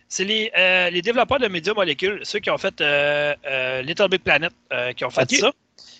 C'est 0.07 0.23
les, 0.23 0.51
euh, 0.57 0.89
les 0.89 1.01
développeurs 1.01 1.39
de 1.39 1.47
Media 1.47 1.73
Molecule, 1.73 2.19
ceux 2.23 2.39
qui 2.39 2.49
ont 2.49 2.57
fait 2.57 2.79
euh, 2.81 3.35
euh, 3.45 3.81
Little 3.81 4.07
Big 4.09 4.21
Planet, 4.21 4.51
euh, 4.73 4.91
qui 4.93 5.03
ont 5.05 5.09
fait 5.09 5.29
ça. 5.31 5.51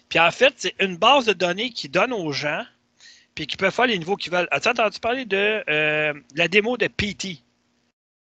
Puis 0.10 0.20
en 0.20 0.32
fait, 0.32 0.54
c'est 0.58 0.74
une 0.80 0.98
base 0.98 1.26
de 1.26 1.34
données 1.34 1.70
qui 1.72 1.90
donne 1.90 2.12
aux 2.14 2.32
gens, 2.32 2.64
puis 3.36 3.46
qui 3.46 3.58
peuvent 3.58 3.74
faire 3.74 3.86
les 3.86 3.98
niveaux 4.00 4.16
qu'ils 4.16 4.32
veulent. 4.32 4.48
As-tu 4.50 4.70
entendu 4.70 5.00
parler 5.00 5.26
de 5.26 5.64
euh, 5.70 6.14
la 6.36 6.48
démo 6.48 6.78
de 6.78 6.88
PT, 6.88 7.44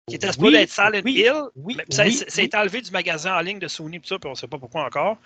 qui 0.08 0.16
était 0.16 0.32
supposée 0.32 0.58
Oui, 0.58 0.64
être 0.64 0.72
Silent 0.72 1.02
oui, 1.04 1.14
Hill? 1.14 1.34
Oui, 1.56 1.76
Mais 1.78 1.86
ça, 1.90 2.04
c'est- 2.28 2.56
enlevé 2.56 2.82
du 2.82 2.92
magasin 2.92 3.36
en 3.36 3.42
ligne 3.42 3.60
de 3.60 3.68
Sony, 3.68 4.00
pis 4.00 4.08
ça, 4.10 4.20
puis 4.20 4.28
on 4.28 4.32
ne 4.32 4.38
sait 4.38 4.48
pas 4.48 4.60
pourquoi 4.60 4.86
encore. 4.86 5.18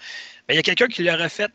Mais 0.48 0.54
il 0.54 0.58
y 0.58 0.60
a 0.60 0.64
quelqu'un 0.64 0.88
qui 0.88 1.04
l'a 1.04 1.18
refait 1.18 1.50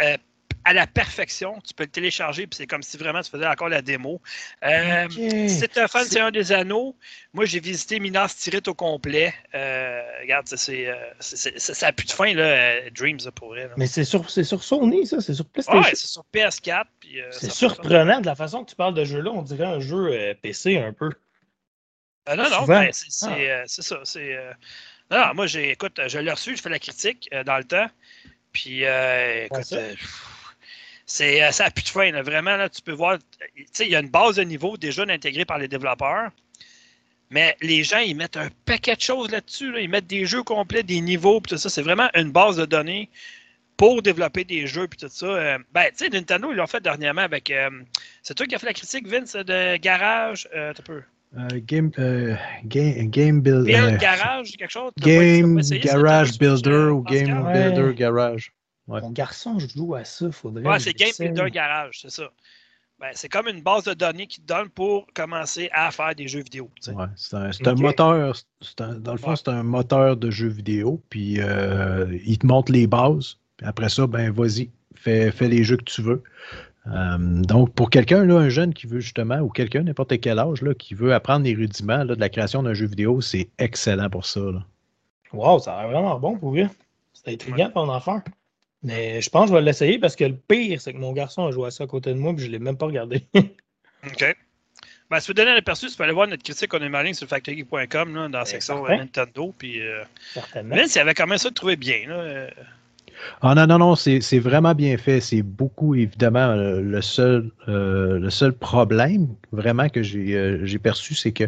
euh, 0.00 0.16
à 0.64 0.74
la 0.74 0.86
perfection. 0.86 1.58
Tu 1.66 1.72
peux 1.72 1.84
le 1.84 1.90
télécharger, 1.90 2.46
puis 2.46 2.56
c'est 2.58 2.66
comme 2.66 2.82
si 2.82 2.98
vraiment 2.98 3.22
tu 3.22 3.30
faisais 3.30 3.46
encore 3.46 3.70
la 3.70 3.80
démo. 3.80 4.20
Euh, 4.62 5.08
si 5.08 5.64
un 5.76 5.88
fan 5.88 6.04
C'est- 6.04 6.10
Seigneur 6.10 6.30
des 6.30 6.52
Anneaux, 6.52 6.94
moi 7.32 7.46
j'ai 7.46 7.58
visité 7.60 7.98
Minas 7.98 8.36
Tirith 8.38 8.68
au 8.68 8.74
complet. 8.74 9.32
Euh, 9.54 10.02
regarde, 10.20 10.46
c'est, 10.48 10.86
euh, 10.86 10.94
ça 11.20 11.86
n'a 11.86 11.92
plus 11.92 12.06
de 12.06 12.12
fin, 12.12 12.34
là, 12.34 12.42
euh, 12.44 12.90
Dreams, 12.90 13.18
pour 13.34 13.56
elle. 13.56 13.72
Mais 13.78 13.86
c'est 13.86 14.04
sur, 14.04 14.28
c'est 14.28 14.44
sur 14.44 14.62
Sony, 14.62 15.06
ça, 15.06 15.22
c'est 15.22 15.34
sur 15.34 15.46
PlayStation. 15.46 15.80
Ouais, 15.80 15.94
c'est 15.94 16.06
sur 16.06 16.24
PS4. 16.30 16.84
Puis, 17.00 17.22
euh, 17.22 17.28
c'est 17.32 17.50
surprenant 17.50 18.20
de 18.20 18.26
la 18.26 18.34
façon 18.36 18.62
que 18.64 18.68
tu 18.70 18.76
parles 18.76 18.94
de 18.94 19.04
jeu-là. 19.04 19.30
On 19.32 19.42
dirait 19.42 19.64
un 19.64 19.80
jeu 19.80 20.08
euh, 20.12 20.34
PC 20.34 20.76
un 20.76 20.92
peu. 20.92 21.10
Euh, 22.28 22.36
non, 22.36 22.44
non, 22.44 22.60
Souvent. 22.60 22.66
ben, 22.66 22.90
c'est, 22.92 23.26
Ah. 23.26 23.36
euh, 23.38 23.64
ça. 23.66 24.02
Euh, 24.16 24.52
Non, 25.10 25.18
non, 25.28 25.34
moi, 25.34 25.46
j'ai, 25.46 25.70
écoute, 25.70 25.98
je 26.06 26.18
l'ai 26.18 26.30
reçu, 26.30 26.56
je 26.56 26.60
fais 26.62 26.68
la 26.68 26.78
critique 26.78 27.28
dans 27.46 27.56
le 27.56 27.64
temps. 27.64 27.88
Puis, 28.52 28.84
euh, 28.84 29.46
écoute, 29.46 29.64
ça. 29.64 29.78
c'est, 31.06 31.50
ça 31.52 31.64
n'a 31.64 31.70
plus 31.70 31.84
de 31.84 31.88
fin. 31.88 32.10
là. 32.10 32.22
Vraiment, 32.22 32.56
là, 32.56 32.68
tu 32.68 32.82
peux 32.82 32.92
voir, 32.92 33.18
tu 33.18 33.66
sais, 33.72 33.86
il 33.86 33.90
y 33.92 33.96
a 33.96 34.00
une 34.00 34.10
base 34.10 34.36
de 34.36 34.42
niveau 34.42 34.76
déjà 34.76 35.02
intégrée 35.08 35.44
par 35.46 35.58
les 35.58 35.68
développeurs. 35.68 36.30
Mais 37.30 37.56
les 37.60 37.84
gens, 37.84 37.98
ils 37.98 38.14
mettent 38.16 38.36
un 38.38 38.48
paquet 38.64 38.96
de 38.96 39.00
choses 39.00 39.30
là-dessus. 39.30 39.70
là. 39.72 39.80
Ils 39.80 39.88
mettent 39.88 40.06
des 40.06 40.24
jeux 40.26 40.42
complets, 40.42 40.82
des 40.82 41.00
niveaux, 41.00 41.40
puis 41.40 41.50
tout 41.50 41.58
ça. 41.58 41.68
C'est 41.70 41.82
vraiment 41.82 42.08
une 42.14 42.30
base 42.32 42.56
de 42.56 42.64
données 42.66 43.10
pour 43.76 44.02
développer 44.02 44.44
des 44.44 44.66
jeux, 44.66 44.88
puis 44.88 44.98
tout 44.98 45.08
ça. 45.10 45.26
Euh, 45.26 45.58
ben, 45.72 45.88
tu 45.90 46.04
sais, 46.04 46.08
Nintendo, 46.10 46.50
ils 46.50 46.56
l'ont 46.56 46.66
fait 46.66 46.80
dernièrement 46.82 47.20
avec. 47.22 47.50
euh, 47.50 47.70
c'est 48.22 48.34
toi 48.34 48.46
qui 48.46 48.54
as 48.54 48.58
fait 48.58 48.66
la 48.66 48.72
critique, 48.74 49.06
Vince, 49.06 49.34
de 49.36 49.76
Garage? 49.76 50.48
Euh, 50.54 50.72
t'as 50.74 50.82
peu. 50.82 51.02
Euh, 51.36 51.46
game, 51.62 51.90
euh, 51.98 52.34
game, 52.64 53.10
game 53.10 53.40
Build. 53.42 53.64
Build 53.64 53.94
euh, 53.94 53.96
Garage, 53.98 54.52
quelque 54.52 54.70
chose? 54.70 54.92
Game 54.98 55.54
pas 55.56 55.60
essayé 55.60 55.80
Garage 55.80 56.38
Builder 56.38 56.88
ou? 56.92 57.02
Game 57.02 57.42
Ouais. 57.46 57.70
Builder 57.70 57.94
Garage. 57.94 58.52
Ouais. 58.86 59.02
Mon 59.02 59.10
garçon, 59.10 59.58
je 59.58 59.66
joue 59.68 59.94
à 59.94 60.04
ça, 60.04 60.30
faudrait. 60.32 60.66
Ouais, 60.66 60.78
c'est 60.78 60.94
Game. 60.94 61.10
Builder 61.18 61.50
Garage, 61.50 61.98
c'est 62.00 62.10
ça. 62.10 62.30
Ben, 62.98 63.10
c'est 63.12 63.28
comme 63.28 63.46
une 63.46 63.62
base 63.62 63.84
de 63.84 63.94
données 63.94 64.26
qui 64.26 64.40
te 64.40 64.46
donne 64.46 64.70
pour 64.70 65.06
commencer 65.14 65.68
à 65.72 65.90
faire 65.92 66.14
des 66.16 66.26
jeux 66.26 66.42
vidéo. 66.42 66.68
tu 66.76 66.90
sais. 66.90 66.96
Ouais, 66.96 67.04
c'est 67.14 67.36
un, 67.36 67.74
moteur. 67.74 68.34
un- 68.80 68.94
dans 68.98 69.12
le 69.12 69.18
fond, 69.18 69.30
Ouais. 69.30 69.36
c'est 69.36 69.48
un 69.48 69.62
moteur 69.62 70.16
de 70.16 70.30
jeu 70.30 70.48
vidéo. 70.48 71.00
Puis 71.10 71.36
euh, 71.40 72.06
il 72.24 72.38
te 72.38 72.46
montre 72.46 72.72
les 72.72 72.86
bases. 72.88 73.36
Puis 73.58 73.66
après 73.66 73.88
ça, 73.88 74.06
ben 74.08 74.32
vas-y, 74.32 74.70
fais, 74.96 75.30
fais 75.30 75.46
les 75.46 75.62
jeux 75.62 75.76
que 75.76 75.84
tu 75.84 76.02
veux. 76.02 76.22
Euh, 76.90 77.16
donc, 77.18 77.74
pour 77.74 77.90
quelqu'un, 77.90 78.24
là, 78.24 78.36
un 78.36 78.48
jeune 78.48 78.72
qui 78.72 78.86
veut 78.86 79.00
justement, 79.00 79.38
ou 79.40 79.48
quelqu'un, 79.48 79.82
n'importe 79.82 80.20
quel 80.20 80.38
âge, 80.38 80.62
là, 80.62 80.74
qui 80.74 80.94
veut 80.94 81.12
apprendre 81.12 81.44
les 81.44 81.54
rudiments 81.54 82.04
là, 82.04 82.14
de 82.14 82.20
la 82.20 82.28
création 82.28 82.62
d'un 82.62 82.74
jeu 82.74 82.86
vidéo, 82.86 83.20
c'est 83.20 83.48
excellent 83.58 84.08
pour 84.08 84.24
ça. 84.24 84.40
Là. 84.40 84.64
Wow, 85.32 85.58
ça 85.58 85.76
a 85.76 85.82
l'air 85.82 85.90
vraiment 85.90 86.18
bon 86.18 86.38
pour 86.38 86.52
lui. 86.52 86.64
C'est 87.12 87.32
intriguant 87.32 87.70
ton 87.70 87.90
affaire. 87.90 88.22
Mais 88.82 89.20
je 89.20 89.28
pense 89.28 89.44
que 89.44 89.48
je 89.50 89.54
vais 89.54 89.62
l'essayer 89.62 89.98
parce 89.98 90.16
que 90.16 90.24
le 90.24 90.36
pire, 90.36 90.80
c'est 90.80 90.92
que 90.92 90.98
mon 90.98 91.12
garçon 91.12 91.46
a 91.46 91.50
joué 91.50 91.66
à 91.66 91.70
ça 91.70 91.84
à 91.84 91.86
côté 91.86 92.12
de 92.14 92.18
moi 92.18 92.32
et 92.32 92.38
je 92.38 92.46
ne 92.46 92.52
l'ai 92.52 92.58
même 92.58 92.76
pas 92.76 92.86
regardé. 92.86 93.26
OK. 93.34 94.36
Ben, 95.10 95.20
si 95.20 95.28
vous 95.28 95.34
donner 95.34 95.52
un 95.52 95.56
aperçu, 95.56 95.88
tu 95.88 95.96
peux 95.96 96.04
aller 96.04 96.12
voir 96.12 96.28
notre 96.28 96.42
critique 96.42 96.72
on 96.74 96.78
est 96.78 96.88
malin 96.88 97.14
sur 97.14 97.26
factory.com 97.26 98.12
dans 98.12 98.28
la 98.28 98.44
section 98.44 98.86
euh, 98.86 98.96
Nintendo. 98.96 99.54
Puis, 99.56 99.80
euh, 99.80 100.04
Certainement. 100.34 100.76
Il 100.76 100.98
avait 100.98 101.14
quand 101.14 101.26
même 101.26 101.38
ça 101.38 101.48
de 101.48 101.54
trouver 101.54 101.76
bien. 101.76 102.06
Là. 102.06 102.14
Euh. 102.14 102.50
Ah 103.42 103.54
non, 103.54 103.66
non, 103.66 103.78
non, 103.78 103.94
c'est 103.96 104.38
vraiment 104.38 104.74
bien 104.74 104.96
fait. 104.96 105.20
C'est 105.20 105.42
beaucoup, 105.42 105.94
évidemment, 105.94 106.54
le 106.54 107.00
seul, 107.02 107.50
le 107.66 108.30
seul 108.30 108.52
problème 108.52 109.28
vraiment 109.52 109.88
que 109.88 110.02
j'ai 110.02 110.78
perçu, 110.78 111.14
c'est 111.14 111.32
que 111.32 111.44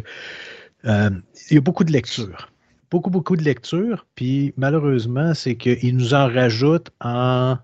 il 0.83 1.21
y 1.51 1.57
a 1.57 1.61
beaucoup 1.61 1.83
de 1.83 1.91
lectures 1.91 2.51
beaucoup, 2.91 3.09
beaucoup 3.09 3.37
de 3.37 3.43
lectures. 3.43 4.05
Puis 4.15 4.53
malheureusement, 4.57 5.33
c'est 5.33 5.55
qu'il 5.55 5.95
nous 5.95 6.13
en 6.13 6.27
rajoute 6.27 6.91
en 6.99 7.57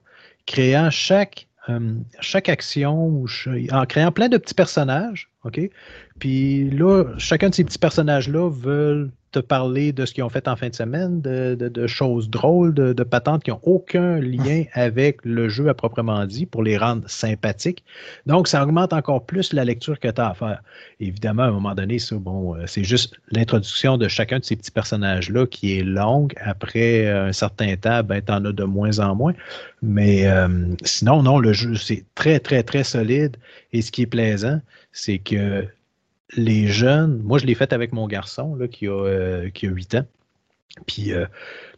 créant 0.47 0.89
chaque, 0.89 1.47
euh, 1.69 1.93
chaque 2.21 2.49
action, 2.49 3.25
en 3.71 3.85
créant 3.85 4.11
plein 4.11 4.29
de 4.29 4.37
petits 4.37 4.55
personnages. 4.55 5.29
OK? 5.47 5.59
Puis 6.19 6.69
là, 6.71 7.05
chacun 7.17 7.49
de 7.49 7.55
ces 7.55 7.63
petits 7.63 7.79
personnages-là 7.79 8.49
veulent 8.49 9.11
te 9.31 9.39
parler 9.39 9.91
de 9.91 10.05
ce 10.05 10.13
qu'ils 10.13 10.23
ont 10.23 10.29
fait 10.29 10.47
en 10.47 10.55
fin 10.55 10.69
de 10.69 10.75
semaine, 10.75 11.21
de, 11.21 11.87
choses 11.87 12.29
drôles, 12.29 12.73
de, 12.73 13.03
patentes 13.03 13.43
qui 13.43 13.51
n'ont 13.51 13.59
aucun 13.63 14.19
lien 14.19 14.63
avec 14.73 15.19
le 15.23 15.49
jeu 15.49 15.67
à 15.67 15.73
proprement 15.73 16.25
dit 16.25 16.45
pour 16.45 16.63
les 16.63 16.77
rendre 16.77 17.03
sympathiques. 17.07 17.83
Donc, 18.25 18.47
ça 18.47 18.63
augmente 18.63 18.93
encore 18.93 19.25
plus 19.25 19.53
la 19.53 19.65
lecture 19.65 19.99
que 19.99 20.07
tu 20.07 20.21
as 20.21 20.29
à 20.29 20.33
faire. 20.33 20.61
Évidemment, 20.99 21.43
à 21.43 21.47
un 21.47 21.51
moment 21.51 21.75
donné, 21.75 21.99
ça, 21.99 22.15
bon, 22.15 22.55
euh, 22.55 22.63
c'est 22.67 22.83
juste 22.83 23.15
l'introduction 23.31 23.97
de 23.97 24.07
chacun 24.07 24.39
de 24.39 24.45
ces 24.45 24.55
petits 24.55 24.71
personnages-là 24.71 25.45
qui 25.45 25.77
est 25.77 25.83
longue. 25.83 26.33
Après 26.41 27.07
un 27.07 27.33
certain 27.33 27.75
temps, 27.75 28.03
ben, 28.03 28.21
tu 28.25 28.31
en 28.31 28.43
as 28.45 28.53
de 28.53 28.63
moins 28.63 28.99
en 28.99 29.15
moins. 29.15 29.33
Mais 29.81 30.25
euh, 30.25 30.47
sinon, 30.83 31.21
non, 31.21 31.37
le 31.37 31.53
jeu, 31.53 31.75
c'est 31.75 32.05
très, 32.15 32.39
très, 32.39 32.63
très 32.63 32.83
solide. 32.83 33.37
Et 33.73 33.81
ce 33.81 33.91
qui 33.91 34.03
est 34.03 34.07
plaisant, 34.07 34.61
c'est 34.97 35.19
que 35.19 35.67
les 36.35 36.67
jeunes, 36.67 37.21
moi 37.23 37.37
je 37.37 37.45
l'ai 37.45 37.53
fait 37.53 37.71
avec 37.71 37.93
mon 37.93 38.07
garçon 38.07 38.55
là, 38.55 38.67
qui, 38.67 38.87
a, 38.87 38.91
euh, 38.91 39.49
qui 39.51 39.67
a 39.67 39.69
8 39.69 39.95
ans. 39.95 40.05
Puis 40.87 41.13
euh, 41.13 41.25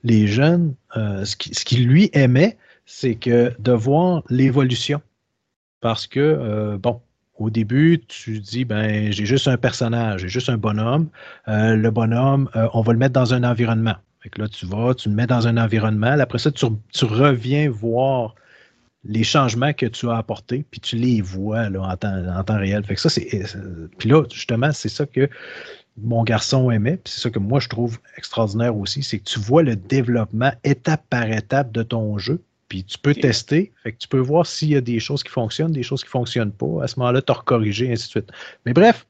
les 0.04 0.26
jeunes, 0.28 0.74
euh, 0.96 1.26
ce 1.26 1.36
qu'il 1.36 1.54
qui 1.54 1.78
lui 1.78 2.10
aimait, 2.14 2.58
c'est 2.86 3.16
que 3.16 3.54
de 3.60 3.72
voir 3.74 4.24
l'évolution. 4.30 5.02
Parce 5.82 6.08
que, 6.08 6.76
bon, 6.76 7.00
au 7.38 7.50
début, 7.50 8.02
tu 8.06 8.40
dis, 8.40 8.66
ben, 8.66 9.14
j'ai 9.14 9.26
juste 9.26 9.48
un 9.48 9.56
personnage, 9.56 10.22
j'ai 10.22 10.28
juste 10.28 10.50
un 10.50 10.58
bonhomme. 10.58 11.08
le 11.48 11.90
bonhomme, 11.90 12.50
on 12.74 12.82
va 12.82 12.92
le 12.92 13.00
mettre 13.00 13.14
dans 13.14 13.34
un 13.34 13.46
environnement. 13.46 13.96
Fait 14.20 14.30
que 14.30 14.42
là, 14.42 14.50
tu 14.50 14.66
vas, 14.66 14.94
tu 14.94 15.08
le 15.08 15.16
mets 15.16 15.28
dans 15.28 15.48
un 15.48 15.56
environnement. 15.56 16.18
Après 16.20 16.40
ça, 16.40 16.52
tu, 16.52 16.66
tu 16.92 17.06
reviens 17.06 17.70
voir 17.70 18.36
les 19.04 19.24
changements 19.24 19.74
que 19.74 19.86
tu 19.86 20.10
as 20.10 20.18
apportés, 20.18 20.66
puis 20.70 20.80
tu 20.80 20.96
les 20.96 21.22
vois 21.22 21.70
là, 21.70 21.82
en, 21.82 21.98
temps, 22.44 22.58
réel. 22.58 22.84
Fait 22.86 22.96
que 22.96 23.02
ça, 23.02 23.10
c'est. 23.10 23.28
Puis 23.98 24.10
là, 24.10 24.24
justement, 24.32 24.72
c'est 24.72 24.90
ça 24.90 25.06
que 25.06 25.30
mon 25.98 26.24
garçon 26.24 26.72
aimait, 26.72 26.98
puis 26.98 27.14
c'est 27.14 27.22
ça 27.22 27.30
que 27.30 27.40
moi 27.40 27.60
je 27.60 27.68
trouve 27.68 28.00
extraordinaire 28.18 28.76
aussi, 28.76 29.04
c'est 29.04 29.20
que 29.20 29.26
tu 29.26 29.40
vois 29.40 29.64
le 29.64 29.76
développement 29.76 30.52
étape 30.64 31.04
par 31.10 31.30
étape 31.30 31.72
de 31.72 31.84
ton 31.84 32.18
jeu, 32.18 32.42
puis 32.70 32.84
tu 32.84 32.98
peux 32.98 33.14
tester, 33.14 33.74
fait 33.84 33.94
que 33.94 33.98
tu 33.98 34.08
peux 34.08 34.20
voir 34.20 34.46
s'il 34.46 34.70
y 34.70 34.76
a 34.76 34.82
des 34.82 35.00
choses 35.00 35.24
qui 35.24 35.32
fonctionnent, 35.32 35.72
des 35.72 35.84
choses 35.84 36.02
qui 36.02 36.08
ne 36.08 36.12
fonctionnent 36.12 36.52
pas. 36.52 36.84
À 36.84 36.88
ce 36.88 37.00
moment-là, 37.00 37.22
tu 37.22 37.32
as 37.32 37.36
recorrigé, 37.36 37.92
ainsi 37.92 38.06
de 38.06 38.10
suite. 38.12 38.32
Mais 38.66 38.74
bref, 38.74 39.08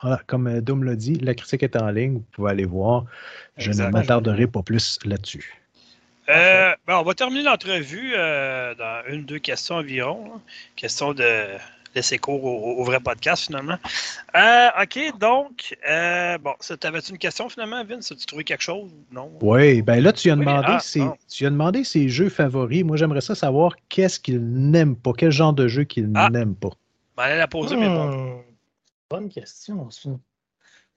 voilà, 0.00 0.20
comme 0.26 0.46
euh, 0.46 0.60
Doom 0.60 0.84
l'a 0.84 0.96
dit, 0.96 1.14
la 1.14 1.34
critique 1.34 1.62
est 1.62 1.76
en 1.76 1.90
ligne, 1.90 2.14
vous 2.14 2.24
pouvez 2.32 2.50
aller 2.50 2.64
voir. 2.64 3.04
Je 3.56 3.70
ne 3.70 3.90
m'attarderai 3.90 4.46
pas 4.46 4.62
plus 4.62 4.98
là-dessus. 5.04 5.59
Euh, 6.30 6.74
ben, 6.86 6.96
on 6.96 7.02
va 7.02 7.14
terminer 7.14 7.42
l'entrevue 7.42 8.12
euh, 8.14 8.74
dans 8.74 9.02
une, 9.08 9.24
deux 9.24 9.38
questions 9.38 9.76
environ. 9.76 10.40
Question 10.76 11.12
de 11.12 11.46
laisser 11.94 12.18
cours 12.18 12.44
au, 12.44 12.84
vrai 12.84 13.00
podcast, 13.00 13.46
finalement. 13.46 13.76
Euh, 14.36 14.68
OK, 14.80 15.18
donc, 15.18 15.76
bon, 16.40 16.54
t'avais-tu 16.78 17.10
une 17.10 17.18
question, 17.18 17.48
finalement, 17.48 17.84
Vince? 17.84 18.12
As-tu 18.12 18.26
trouvé 18.26 18.44
quelque 18.44 18.62
chose? 18.62 18.90
Non? 19.10 19.32
Oui, 19.40 19.82
ben 19.82 20.00
là, 20.00 20.12
tu 20.12 20.30
as, 20.30 20.36
demandé 20.36 20.68
ah, 20.68 21.16
tu 21.28 21.46
as 21.46 21.50
demandé 21.50 21.82
ses 21.82 22.08
jeux 22.08 22.28
favoris. 22.28 22.84
Moi, 22.84 22.96
j'aimerais 22.96 23.20
ça 23.20 23.34
savoir 23.34 23.74
qu'est-ce 23.88 24.20
qu'il 24.20 24.40
n'aime 24.40 24.94
pas, 24.94 25.12
quel 25.18 25.32
genre 25.32 25.52
de 25.52 25.66
jeu 25.66 25.82
qu'il 25.82 26.12
ah. 26.14 26.30
n'aime 26.30 26.54
pas. 26.54 26.70
Ben, 27.16 27.24
allez 27.24 27.38
la 27.38 27.48
poser, 27.48 27.74
mais 27.76 27.88
bon. 27.88 28.36
Hmm. 28.36 28.42
Bonne 29.10 29.28
question, 29.28 29.90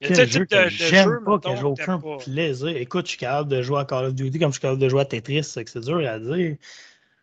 quel 0.00 0.30
jeu 0.30 0.44
que 0.44 0.68
j'aime 0.68 1.24
pas, 1.24 1.38
que 1.38 1.56
j'ai 1.56 1.64
aucun 1.64 2.00
plaisir. 2.18 2.68
Écoute, 2.68 3.06
je 3.06 3.10
suis 3.10 3.18
capable 3.18 3.50
de 3.50 3.62
jouer 3.62 3.80
à 3.80 3.84
Call 3.84 4.06
of 4.06 4.14
Duty 4.14 4.38
comme 4.38 4.50
je 4.50 4.54
suis 4.54 4.60
capable 4.60 4.80
de 4.80 4.88
jouer 4.88 5.02
à 5.02 5.04
Tetris, 5.04 5.44
c'est 5.44 5.64
que 5.64 5.70
c'est 5.70 5.80
dur 5.80 6.06
à 6.08 6.18
dire. 6.18 6.56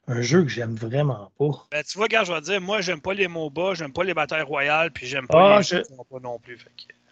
Un 0.08 0.22
jeu 0.22 0.44
que 0.44 0.50
j'aime 0.50 0.76
vraiment 0.76 1.32
pas. 1.38 1.68
Ben, 1.72 1.84
tu 1.84 1.98
vois, 1.98 2.08
gars, 2.08 2.24
je 2.24 2.34
vais 2.34 2.42
dire, 2.42 2.60
moi, 2.60 2.82
j'aime 2.82 3.00
pas 3.00 3.14
les 3.14 3.28
MOBA, 3.28 3.76
j'aime 3.76 3.94
pas 3.94 4.04
les 4.04 4.14
batailles 4.14 4.42
royales, 4.42 4.92
puis 4.92 5.06
j'aime 5.06 5.28
pas 5.28 5.56
ah, 5.56 5.58
les 5.60 5.64
jeux 5.64 5.84
non 6.24 6.40
plus. 6.40 6.58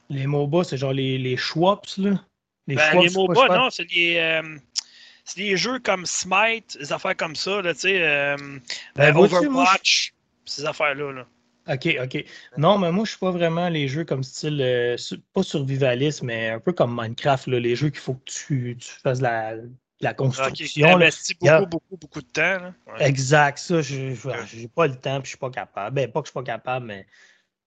Les 0.10 0.25
MOBA, 0.25 0.63
c'est 0.63 0.78
genre 0.78 0.92
les, 0.92 1.18
les 1.18 1.38
Schwaps, 1.38 1.98
là. 1.98 2.20
Les, 2.68 2.75
ben, 2.75 3.00
les 3.00 3.10
MOBA, 3.12 3.48
non, 3.56 3.70
c'est 3.70 3.89
les, 3.92 4.18
euh, 4.18 4.58
des 5.36 5.56
jeux 5.56 5.80
comme 5.80 6.06
Smite, 6.06 6.78
des 6.80 6.92
affaires 6.92 7.16
comme 7.16 7.36
ça, 7.36 7.62
là, 7.62 7.74
tu 7.74 7.82
sais, 7.82 8.01
euh, 8.01 8.36
ben, 8.96 9.16
Overwatch, 9.16 10.13
ces 10.46 10.66
affaires-là. 10.66 11.12
Là. 11.12 11.28
OK, 11.69 11.97
OK. 12.03 12.25
Non, 12.57 12.77
mais 12.77 12.91
moi, 12.91 13.05
je 13.05 13.11
suis 13.11 13.19
pas 13.19 13.31
vraiment 13.31 13.69
les 13.69 13.88
jeux 13.88 14.03
comme 14.03 14.23
style, 14.23 14.59
euh, 14.61 14.95
pas 15.33 15.43
survivaliste, 15.43 16.23
mais 16.23 16.49
un 16.49 16.59
peu 16.59 16.73
comme 16.73 16.99
Minecraft, 16.99 17.47
là, 17.47 17.59
les 17.59 17.75
jeux 17.75 17.89
qu'il 17.89 17.99
faut 17.99 18.15
que 18.15 18.25
tu, 18.25 18.77
tu 18.79 18.89
fasses 19.03 19.21
la, 19.21 19.53
la 20.01 20.13
construction. 20.13 20.88
Okay. 20.88 20.93
investis 20.93 21.38
beaucoup, 21.38 21.65
beaucoup, 21.65 21.97
beaucoup 21.97 22.21
de 22.21 22.27
temps. 22.27 22.73
Exact, 22.99 23.59
ça, 23.59 23.81
je 23.81 23.95
n'ai 24.57 24.67
pas 24.67 24.88
le 24.88 24.95
temps, 24.95 25.21
puis 25.21 25.25
je 25.25 25.29
suis 25.29 25.38
pas 25.38 25.51
capable. 25.51 25.95
Ben, 25.95 26.11
pas 26.11 26.21
que 26.21 26.27
je 26.27 26.31
suis 26.31 26.39
pas 26.39 26.43
capable, 26.43 26.88
mais 26.88 27.05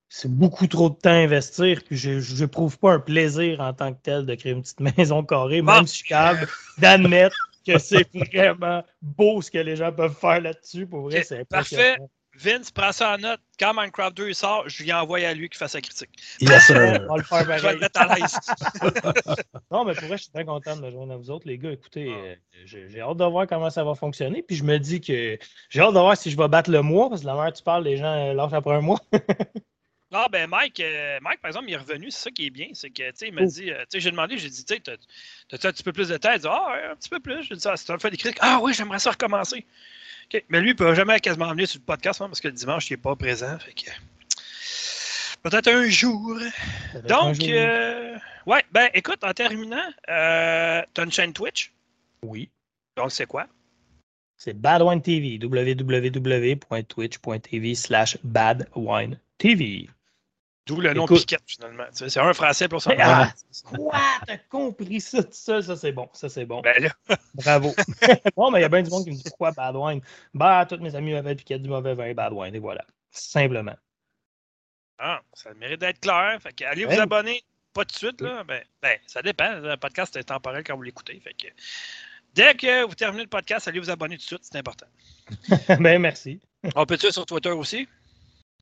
c'est 0.08 0.30
beaucoup 0.30 0.66
trop 0.66 0.90
de 0.90 0.94
temps 0.94 1.10
à 1.10 1.14
investir, 1.14 1.82
puis 1.84 1.96
je 1.96 2.40
n'éprouve 2.40 2.78
pas 2.78 2.92
un 2.92 3.00
plaisir 3.00 3.60
en 3.60 3.72
tant 3.72 3.92
que 3.92 3.98
tel 4.02 4.26
de 4.26 4.34
créer 4.34 4.52
une 4.52 4.62
petite 4.62 4.80
maison 4.98 5.22
carrée, 5.24 5.62
même 5.62 5.86
si 5.86 5.94
je 5.94 5.98
suis 5.98 6.08
capable 6.08 6.48
d'admettre 6.78 7.36
que 7.66 7.78
c'est 7.78 8.08
vraiment 8.12 8.82
beau 9.00 9.40
ce 9.40 9.50
que 9.50 9.58
les 9.58 9.76
gens 9.76 9.92
peuvent 9.92 10.16
faire 10.16 10.40
là-dessus. 10.40 10.86
Pour 10.86 11.02
vrai, 11.02 11.22
c'est 11.22 11.44
Parfait. 11.44 11.96
Vince, 12.34 12.70
prends 12.70 12.92
ça 12.92 13.14
en 13.14 13.18
note. 13.18 13.40
Quand 13.58 13.74
Minecraft 13.74 14.16
2 14.16 14.32
sort, 14.32 14.68
je 14.68 14.82
lui 14.82 14.92
envoie 14.92 15.18
à 15.18 15.34
lui 15.34 15.48
qui 15.48 15.58
fasse 15.58 15.72
sa 15.72 15.80
critique. 15.80 16.10
Yes, 16.40 16.66
sir. 16.66 17.06
On 17.10 17.16
le 17.16 17.22
faire 17.22 17.44
Je 17.58 17.62
vais 17.62 17.74
le 17.74 17.78
mettre 17.78 18.00
à 18.00 18.14
l'aise. 18.14 18.38
non, 19.70 19.84
mais 19.84 19.94
pour 19.94 20.08
vrai, 20.08 20.16
je 20.16 20.22
suis 20.22 20.32
très 20.32 20.44
content 20.44 20.76
de 20.76 20.80
me 20.80 20.90
joindre 20.90 21.12
à 21.12 21.16
vous 21.16 21.30
autres, 21.30 21.46
les 21.46 21.58
gars. 21.58 21.70
Écoutez, 21.70 22.10
ah. 22.10 22.18
euh, 22.18 22.86
j'ai 22.88 23.00
hâte 23.00 23.18
de 23.18 23.24
voir 23.24 23.46
comment 23.46 23.70
ça 23.70 23.84
va 23.84 23.94
fonctionner. 23.94 24.42
Puis 24.42 24.56
je 24.56 24.64
me 24.64 24.78
dis 24.78 25.00
que 25.00 25.38
j'ai 25.68 25.80
hâte 25.80 25.94
de 25.94 25.98
voir 25.98 26.16
si 26.16 26.30
je 26.30 26.36
vais 26.36 26.48
battre 26.48 26.70
le 26.70 26.82
mois, 26.82 27.08
parce 27.10 27.20
que 27.20 27.26
la 27.26 27.34
manière 27.34 27.52
tu 27.52 27.62
parles, 27.62 27.84
les 27.84 27.96
gens 27.98 28.30
euh, 28.30 28.32
lâchent 28.32 28.54
après 28.54 28.74
un 28.74 28.80
mois. 28.80 29.00
Ah 30.14 30.28
ben 30.30 30.48
Mike, 30.48 30.80
euh, 30.80 31.18
Mike, 31.22 31.40
par 31.40 31.48
exemple, 31.48 31.66
il 31.68 31.74
est 31.74 31.78
revenu, 31.78 32.10
c'est 32.10 32.24
ça 32.24 32.30
qui 32.30 32.46
est 32.46 32.50
bien. 32.50 32.68
C'est 32.74 32.90
que, 32.90 33.10
tu 33.10 33.12
sais, 33.14 33.28
il 33.28 33.34
m'a 33.34 33.44
dit, 33.44 33.66
tu 33.66 33.72
sais, 33.88 34.00
j'ai 34.00 34.10
demandé, 34.10 34.36
j'ai 34.36 34.50
dit, 34.50 34.64
tu 34.64 34.74
sais, 34.74 34.80
t'as-tu 34.80 35.66
un 35.66 35.72
petit 35.72 35.82
peu 35.82 35.92
plus 35.92 36.08
de 36.08 36.16
temps? 36.18 36.32
Il 36.32 36.40
dit, 36.40 36.46
ah, 36.48 36.90
un 36.92 36.96
petit 36.96 37.08
peu 37.08 37.18
plus. 37.18 37.42
J'ai 37.44 37.56
dit, 37.56 37.66
ah, 37.66 37.76
c'est 37.76 37.90
un 37.90 37.98
fait 37.98 38.10
des 38.10 38.18
critiques. 38.18 38.38
Ah 38.42 38.60
oui, 38.62 38.74
j'aimerais 38.74 38.98
ça 38.98 39.10
recommencer. 39.10 39.64
Mais 40.48 40.60
lui, 40.60 40.70
il 40.70 40.72
ne 40.72 40.78
peut 40.78 40.94
jamais 40.94 41.20
quasiment 41.20 41.50
venir 41.50 41.68
sur 41.68 41.80
le 41.80 41.84
podcast 41.84 42.20
hein, 42.20 42.26
parce 42.26 42.40
que 42.40 42.48
le 42.48 42.54
dimanche, 42.54 42.90
il 42.90 42.94
n'est 42.94 42.98
pas 42.98 43.14
présent. 43.16 43.58
Peut-être 45.42 45.68
un 45.68 45.88
jour. 45.88 46.38
Donc, 47.08 47.42
euh, 47.42 48.16
ouais, 48.46 48.64
ben 48.70 48.90
écoute, 48.94 49.24
en 49.24 49.32
terminant, 49.32 49.88
euh, 50.08 50.82
tu 50.94 51.00
as 51.00 51.04
une 51.04 51.12
chaîne 51.12 51.32
Twitch? 51.32 51.72
Oui. 52.22 52.48
Donc, 52.96 53.10
c'est 53.12 53.26
quoi? 53.26 53.46
C'est 54.36 54.54
Badwine 54.54 55.02
TV, 55.02 55.38
www.twitch.tv 55.42 57.74
slash 57.74 58.18
badwinetv. 58.22 59.88
D'où 60.66 60.80
le 60.80 60.94
nom 60.94 61.06
Piquette, 61.06 61.42
finalement. 61.46 61.84
C'est 61.90 62.16
un 62.18 62.32
français 62.32 62.68
pour 62.68 62.80
son 62.80 62.92
ah, 62.98 63.32
Quoi? 63.64 63.98
T'as 64.26 64.38
compris 64.48 65.00
ça 65.00 65.22
tout 65.22 65.30
seul? 65.32 65.62
Ça, 65.62 65.76
c'est 65.76 65.90
bon. 65.90 66.08
Ça, 66.12 66.28
c'est 66.28 66.44
bon. 66.44 66.60
Ben 66.60 66.80
là. 66.80 66.90
Bravo. 67.34 67.74
bon, 68.36 68.50
mais 68.50 68.60
il 68.60 68.62
y 68.62 68.64
a 68.64 68.68
bien 68.68 68.82
du 68.82 68.90
monde 68.90 69.04
qui 69.04 69.10
me 69.10 69.16
dit 69.16 69.24
pourquoi 69.24 69.50
Bad 69.50 69.74
Wine? 69.74 70.00
Bah, 70.34 70.64
tous 70.68 70.78
mes 70.78 70.94
amis 70.94 71.12
m'appellent 71.12 71.36
Piquette 71.36 71.62
du 71.62 71.68
mauvais 71.68 71.94
vin, 71.94 72.14
Bad 72.14 72.32
Wine. 72.32 72.54
Et 72.54 72.60
voilà. 72.60 72.84
Simplement. 73.10 73.74
Ah, 74.98 75.20
ça 75.32 75.52
mérite 75.54 75.80
d'être 75.80 76.00
clair. 76.00 76.38
Fait 76.40 76.52
que 76.52 76.64
allez 76.64 76.84
vous 76.84 77.00
abonner. 77.00 77.42
Pas 77.72 77.84
tout 77.84 77.94
de 77.94 77.98
suite, 77.98 78.20
là. 78.20 78.44
Ben, 78.44 78.62
ben, 78.80 78.98
ça 79.06 79.20
dépend. 79.20 79.58
Le 79.58 79.76
podcast 79.76 80.14
est 80.16 80.24
temporel 80.24 80.62
quand 80.62 80.76
vous 80.76 80.82
l'écoutez. 80.82 81.18
Fait 81.20 81.34
que 81.34 81.48
dès 82.34 82.54
que 82.54 82.84
vous 82.84 82.94
terminez 82.94 83.24
le 83.24 83.28
podcast, 83.28 83.66
allez 83.66 83.80
vous 83.80 83.90
abonner 83.90 84.16
tout 84.16 84.22
de 84.22 84.26
suite. 84.26 84.44
C'est 84.44 84.58
important. 84.58 84.86
ben, 85.80 85.98
merci. 85.98 86.40
On 86.76 86.86
peut-tu 86.86 87.10
sur 87.10 87.26
Twitter 87.26 87.50
aussi? 87.50 87.88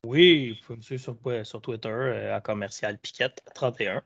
Oui, 0.03 0.51
vous 0.51 0.65
pouvez 0.65 0.77
me 0.77 0.81
suivre 0.81 1.01
sur, 1.03 1.45
sur 1.45 1.61
Twitter 1.61 1.89
euh, 1.89 2.35
à 2.35 2.41
commercial 2.41 2.97
Piquette 2.97 3.43
31 3.53 4.01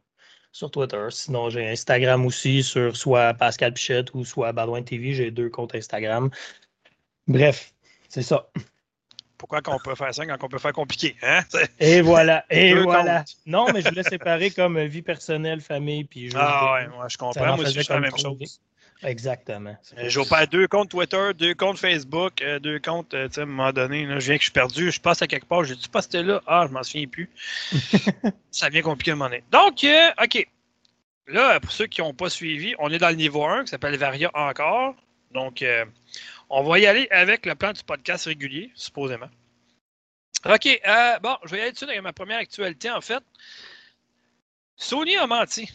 sur 0.52 0.70
Twitter. 0.70 1.08
Sinon, 1.10 1.50
j'ai 1.50 1.70
Instagram 1.70 2.26
aussi 2.26 2.64
sur 2.64 2.98
soit 2.98 3.34
Pascal 3.34 3.74
Pichette 3.74 4.14
ou 4.14 4.26
soit 4.26 4.52
Badouin 4.52 4.84
TV. 4.84 5.14
J'ai 5.14 5.32
deux 5.32 5.50
comptes 5.50 5.74
Instagram. 5.74 6.30
Bref, 7.28 7.74
c'est 8.10 8.24
ça. 8.24 8.50
Pourquoi 9.38 9.62
qu'on 9.62 9.80
peut 9.80 9.96
faire 9.96 10.14
ça 10.14 10.26
quand 10.26 10.44
on 10.44 10.50
peut 10.50 10.58
faire 10.58 10.74
compliqué? 10.74 11.16
Hein? 11.22 11.42
Et 11.80 12.02
voilà, 12.02 12.46
et 12.50 12.74
voilà. 12.74 13.24
Non, 13.46 13.68
mais 13.74 13.82
je 13.82 13.90
voulais 13.90 14.04
séparer 14.04 14.50
comme 14.52 14.80
vie 14.86 15.02
personnelle, 15.02 15.62
famille, 15.62 16.04
puis 16.06 16.30
jeu. 16.30 16.38
Ah 16.40 16.74
ouais, 16.74 16.88
moi 16.88 17.08
je 17.08 17.18
comprends. 17.18 17.56
Moi 17.56 17.66
aussi, 17.66 17.74
je 17.74 17.82
fais 17.82 17.94
la 17.94 18.00
même 18.00 18.18
chose. 18.18 18.60
Exactement. 19.04 19.76
Euh, 19.98 20.10
j'ai 20.10 20.20
opéré 20.20 20.48
deux 20.48 20.68
comptes 20.68 20.90
Twitter, 20.90 21.32
deux 21.38 21.54
comptes 21.54 21.78
Facebook, 21.78 22.42
euh, 22.42 22.60
deux 22.60 22.80
comptes, 22.80 23.14
euh, 23.14 23.28
tu 23.28 23.36
sais, 23.36 23.42
à 23.42 23.44
un 23.44 23.48
moment 23.48 23.74
donné, 23.74 24.06
là, 24.06 24.20
je 24.20 24.28
viens 24.28 24.36
que 24.36 24.42
je 24.42 24.46
suis 24.46 24.54
perdu, 24.54 24.92
je 24.92 25.02
passe 25.02 25.22
à 25.22 25.28
quelque 25.28 25.46
part, 25.46 25.64
j'ai 25.64 25.76
pas 25.92 26.02
c'était 26.02 26.24
là, 26.24 26.42
ah, 26.48 26.66
je 26.68 26.74
m'en 26.74 26.82
souviens 26.82 27.08
plus. 27.08 27.30
ça 28.52 28.70
devient 28.70 28.82
compliqué 28.82 29.12
à 29.12 29.14
un 29.14 29.18
moment 29.18 29.30
donné. 29.30 29.44
Donc, 29.52 29.86
OK. 30.24 30.48
Là, 31.28 31.60
pour 31.60 31.72
ceux 31.72 31.88
qui 31.88 32.02
n'ont 32.02 32.14
pas 32.14 32.30
suivi, 32.30 32.76
on 32.78 32.92
est 32.92 33.00
dans 33.00 33.10
le 33.10 33.16
niveau 33.16 33.44
1 33.44 33.64
qui 33.64 33.72
s'appelle 33.72 33.98
Varia 33.98 34.30
encore. 34.34 34.96
Donc, 35.32 35.66
on 36.50 36.64
va 36.64 36.80
y 36.80 36.86
aller 36.86 37.08
avec 37.10 37.48
le 37.48 37.56
plan 37.56 37.74
du 37.74 37.84
podcast 37.84 38.26
régulier, 38.26 38.72
supposément. 38.76 39.30
OK. 40.46 40.82
bon, 41.24 41.36
je 41.46 41.50
vais 41.50 41.58
y 41.58 41.62
aller 41.62 41.72
dessus 41.72 41.86
avec 41.86 42.00
ma 42.02 42.14
première 42.14 42.38
actualité, 42.38 42.92
en 42.92 43.02
fait. 43.02 43.24
Sony 44.78 45.18
a 45.18 45.26
menti. 45.26 45.68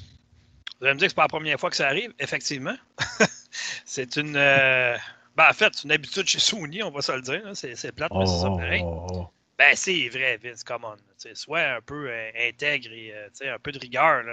Vous 0.81 0.87
allez 0.87 0.95
me 0.95 0.99
dire 0.99 1.09
que 1.09 1.11
ce 1.11 1.15
n'est 1.15 1.17
pas 1.17 1.23
la 1.25 1.29
première 1.29 1.61
fois 1.61 1.69
que 1.69 1.77
ça 1.77 1.89
arrive. 1.89 2.13
Effectivement. 2.19 2.77
c'est 3.85 4.17
une. 4.17 4.37
Euh, 4.37 4.97
ben, 5.37 5.49
en 5.51 5.53
fait, 5.53 5.75
c'est 5.75 5.85
une 5.85 5.93
habitude 5.93 6.27
chez 6.27 6.39
Sony, 6.39 6.83
on 6.83 6.91
va 6.91 7.03
se 7.03 7.13
le 7.13 7.21
dire. 7.21 7.43
C'est 7.55 7.93
plate, 7.93 8.13
mais 8.15 8.27
c'est 8.27 8.41
ça 8.41 8.49
pareil. 8.49 8.83
Oh. 8.85 9.29
Ben, 9.59 9.77
c'est 9.77 10.09
vrai, 10.09 10.39
Vince, 10.43 10.65
come 10.65 10.87
on. 10.87 10.97
Sois 11.35 11.61
un 11.61 11.81
peu 11.83 12.09
euh, 12.09 12.31
intègre 12.49 12.91
et 12.93 13.13
euh, 13.13 13.55
un 13.55 13.59
peu 13.59 13.73
de 13.73 13.79
rigueur. 13.79 14.25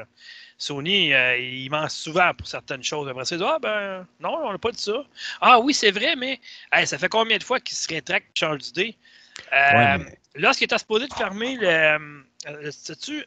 Sony, 0.57 1.09
il 1.09 1.69
ment 1.69 1.89
souvent 1.89 2.33
pour 2.33 2.47
certaines 2.47 2.83
choses. 2.83 3.09
Après, 3.09 3.25
c'est 3.25 3.41
Ah, 3.41 3.59
ben, 3.61 4.07
non, 4.21 4.37
on 4.45 4.51
n'a 4.53 4.57
pas 4.57 4.71
dit 4.71 4.81
ça. 4.81 5.03
Ah, 5.41 5.59
oui, 5.59 5.73
c'est 5.73 5.91
vrai, 5.91 6.15
mais 6.15 6.39
ça 6.85 6.97
fait 6.97 7.09
combien 7.09 7.37
de 7.37 7.43
fois 7.43 7.59
qu'il 7.59 7.75
se 7.75 7.89
rétracte, 7.89 8.27
change 8.35 8.59
d'idée? 8.59 8.95
Ouais, 9.51 9.97
mais... 9.97 10.17
Lorsqu'il 10.35 10.65
était 10.65 10.77
supposé 10.77 11.07
de 11.07 11.13
fermer 11.13 11.57
le. 11.59 12.71
Sais-tu. 12.71 13.25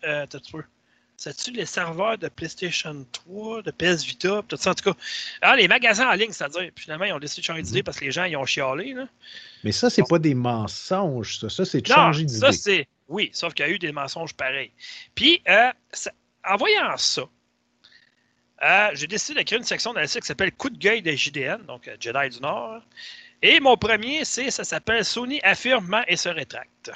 C'est-tu 1.20 1.50
les 1.50 1.66
serveurs 1.66 2.16
de 2.16 2.28
PlayStation 2.28 3.04
3, 3.12 3.61
de 3.61 3.70
PS 3.72 4.06
Vita, 4.06 4.42
tout 4.48 4.56
ça, 4.56 4.70
en 4.70 4.74
tout 4.74 4.90
cas. 4.90 4.98
Ah, 5.42 5.54
les 5.54 5.68
magasins 5.68 6.09
en 6.09 6.14
ligne, 6.14 6.33
c'est-à-dire. 6.33 6.70
Finalement, 6.74 7.04
ils 7.04 7.12
ont 7.12 7.18
décidé 7.18 7.42
de 7.42 7.44
changer 7.44 7.61
d'idée 7.61 7.83
parce 7.83 8.00
que 8.00 8.06
les 8.06 8.11
gens, 8.11 8.24
ils 8.24 8.38
ont 8.38 8.46
chialé. 8.46 8.94
Là. 8.94 9.06
Mais 9.62 9.70
ça, 9.70 9.90
c'est 9.90 10.09
pas 10.09 10.18
des 10.18 10.33
mensonges, 10.33 11.38
ça. 11.38 11.50
Ça, 11.50 11.66
c'est 11.66 11.83
de 11.83 11.88
changer 11.88 12.24
d'idée. 12.24 12.40
Ça, 12.40 12.52
c'est. 12.52 12.88
Oui, 13.06 13.28
sauf 13.35 13.52
qu'il 13.52 13.66
y 13.66 13.68
a 13.68 13.70
eu 13.70 13.78
des 13.78 13.92
mensonges 13.92 14.33
pareils. 14.33 14.70
Puis, 15.14 15.42
euh, 15.46 15.70
en 16.48 16.56
voyant 16.56 16.96
ça, 16.96 17.24
euh, 18.62 18.88
j'ai 18.94 19.06
décidé 19.06 19.40
d'écrire 19.40 19.59
une 19.59 19.64
section 19.66 19.92
dans 19.92 20.00
le 20.00 20.06
site 20.06 20.22
qui 20.22 20.28
s'appelle 20.28 20.52
Coup 20.52 20.70
de 20.70 20.78
gueule 20.78 21.02
de 21.02 21.12
JDN, 21.12 21.61
donc 21.66 21.87
euh, 21.87 21.96
Jedi 22.00 22.30
du 22.30 22.40
Nord. 22.40 22.80
Et 23.42 23.61
mon 23.61 23.76
premier, 23.76 24.24
c'est 24.24 24.50
ça 24.50 24.64
s'appelle 24.64 25.04
Sony 25.04 25.38
affirme 25.42 26.02
et 26.09 26.16
se 26.16 26.30
rétracte. 26.30 26.92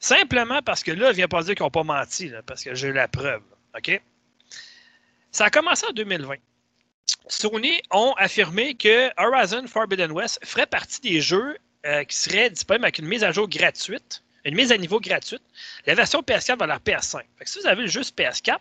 Simplement 0.00 0.62
parce 0.62 0.82
que 0.82 0.90
là, 0.90 1.06
je 1.06 1.10
ne 1.10 1.16
viens 1.16 1.28
pas 1.28 1.42
dire 1.42 1.54
qu'ils 1.54 1.62
n'ont 1.62 1.70
pas 1.70 1.84
menti, 1.84 2.32
parce 2.46 2.64
que 2.64 2.74
j'ai 2.74 2.92
la 2.92 3.06
preuve. 3.06 3.42
OK? 3.76 4.00
Ça 5.30 5.44
a 5.44 5.50
commencé 5.50 5.86
en 5.86 5.92
2020. 5.92 6.36
Sony 7.28 7.80
ont 7.90 8.14
affirmé 8.16 8.74
que 8.74 9.10
Horizon 9.18 9.66
Forbidden 9.66 10.10
West 10.10 10.40
ferait 10.44 10.66
partie 10.66 11.00
des 11.00 11.20
jeux 11.20 11.56
euh, 11.86 12.02
qui 12.04 12.16
seraient 12.16 12.50
disponibles 12.50 12.86
avec 12.86 12.98
une 12.98 13.06
mise 13.06 13.22
à 13.22 13.30
jour 13.30 13.46
gratuite, 13.48 14.22
une 14.44 14.54
mise 14.54 14.72
à 14.72 14.78
niveau 14.78 15.00
gratuite. 15.00 15.42
La 15.86 15.94
version 15.94 16.22
PS4 16.22 16.58
va 16.58 16.66
leur 16.66 16.78
PS5. 16.78 17.22
si 17.44 17.60
vous 17.60 17.66
avez 17.66 17.82
le 17.82 17.88
jeu 17.88 18.02
sur 18.02 18.14
PS4, 18.14 18.58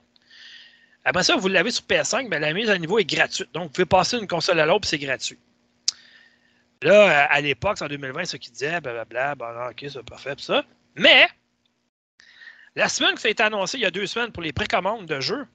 après 1.05 1.23
ça, 1.23 1.37
vous 1.37 1.47
l'avez 1.47 1.71
sur 1.71 1.85
PS5, 1.85 2.27
mais 2.27 2.39
la 2.39 2.53
mise 2.53 2.69
à 2.69 2.77
niveau 2.77 2.99
est 2.99 3.05
gratuite. 3.05 3.49
Donc, 3.53 3.63
vous 3.63 3.69
pouvez 3.69 3.85
passer 3.85 4.17
d'une 4.17 4.27
console 4.27 4.59
à 4.59 4.65
l'autre, 4.65 4.87
c'est 4.87 4.99
gratuit. 4.99 5.39
Là, 6.81 7.25
à 7.25 7.41
l'époque, 7.41 7.81
en 7.81 7.87
2020, 7.87 8.25
ceux 8.25 8.37
qui 8.37 8.51
disaient, 8.51 8.81
blablabla, 8.81 9.35
bon, 9.35 9.45
ok, 9.69 9.85
c'est 9.89 10.03
parfait, 10.03 10.35
ça. 10.37 10.65
Mais, 10.99 11.27
la 12.75 12.89
semaine 12.89 13.15
que 13.15 13.21
ça 13.21 13.29
a 13.29 13.31
été 13.31 13.41
annoncé, 13.41 13.77
il 13.77 13.81
y 13.81 13.85
a 13.85 13.91
deux 13.91 14.05
semaines, 14.05 14.31
pour 14.31 14.43
les 14.43 14.53
précommandes 14.53 15.05
de 15.05 15.19
jeux, 15.21 15.47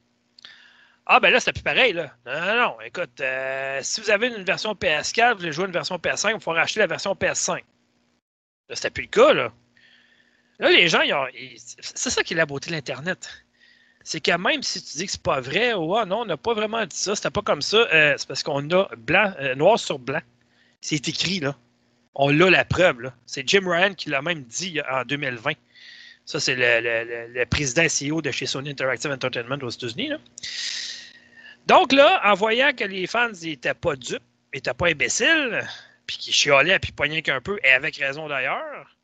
ah, 1.07 1.20
ben 1.20 1.30
là, 1.30 1.38
c'était 1.38 1.52
plus 1.52 1.62
pareil, 1.62 1.92
là. 1.92 2.16
Non, 2.24 2.40
non, 2.40 2.57
non. 2.62 2.80
Écoute, 2.80 3.20
euh, 3.20 3.78
si 3.83 4.00
vous 4.00 4.09
avez 4.09 4.28
une 4.28 4.42
version 4.42 4.72
PS4, 4.72 5.33
vous 5.33 5.38
voulez 5.40 5.52
jouer 5.52 5.66
une 5.66 5.72
version 5.72 5.96
PS5, 5.96 6.37
il 6.37 6.40
faut 6.40 6.52
racheter 6.52 6.80
la 6.80 6.87
version 6.87 7.12
PS5. 7.14 7.62
Là, 8.70 8.74
c'était 8.74 8.88
plus 8.88 9.02
le 9.02 9.09
cas, 9.09 9.35
là. 9.35 9.52
Là, 10.61 10.70
les 10.70 10.88
gens, 10.88 11.02
c'est 11.78 12.11
ça 12.11 12.22
qui 12.22 12.33
est 12.33 12.37
la 12.37 12.46
beauté 12.46 12.70
de 12.70 12.74
l'Internet. 12.74 13.28
C'est 14.02 14.20
que 14.20 14.35
même 14.37 14.62
si 14.62 14.83
tu 14.83 14.96
dis 14.96 15.07
que 15.07 15.12
c'est 15.12 15.22
pas 15.22 15.40
vrai, 15.40 15.74
ou 15.74 15.94
ah, 15.94 16.07
non, 16.07 16.20
on 16.20 16.24
n'a 16.24 16.38
pas 16.38 16.54
vraiment 16.54 16.87
dit 16.87 16.96
ça, 16.96 17.14
c'était 17.14 17.30
pas 17.30 17.42
comme 17.42 17.62
ça, 17.62 17.78
euh, 17.92 18.14
c'est 18.16 18.28
parce 18.28 18.42
qu'on 18.42 18.70
a 18.70 18.88
blanc, 18.96 19.35
euh, 19.40 19.54
noir 19.54 19.78
sur 19.78 19.98
blanc. 19.98 20.22
C'est 20.80 21.07
écrit, 21.09 21.40
là 21.40 21.54
on 22.14 22.31
l'a 22.31 22.50
la 22.50 22.64
preuve. 22.64 23.11
C'est 23.27 23.48
Jim 23.48 23.62
Ryan 23.66 23.94
qui 23.94 24.11
l'a 24.11 24.22
même 24.22 24.42
dit 24.44 24.81
en 24.90 25.05
2020. 25.05 25.53
Ça, 26.24 26.40
c'est 26.40 26.57
le, 26.57 27.44
président 27.44 27.87
CEO 27.87 28.22
de 28.22 28.31
chez 28.31 28.46
Sony 28.46 28.70
Interactive 28.70 29.11
Entertainment 29.11 29.59
aux 29.62 29.68
États-Unis. 29.68 30.11
Donc 31.66 31.92
là, 31.92 32.20
en 32.24 32.35
voyant 32.35 32.72
que 32.72 32.85
les 32.85 33.07
fans 33.07 33.31
n'étaient 33.42 33.74
pas 33.74 33.96
dupes, 33.96 34.22
n'étaient 34.55 34.74
pas 34.74 34.88
imbéciles, 34.88 35.66
puis 36.07 36.16
qu'ils 36.16 36.33
chialaient 36.33 36.79
puis 36.79 36.92
poignaient 36.92 37.22
qu'un 37.22 37.40
peu, 37.40 37.59
et 37.62 37.70
avec 37.70 37.96
raison 37.96 38.29
d'ailleurs, 38.29 38.96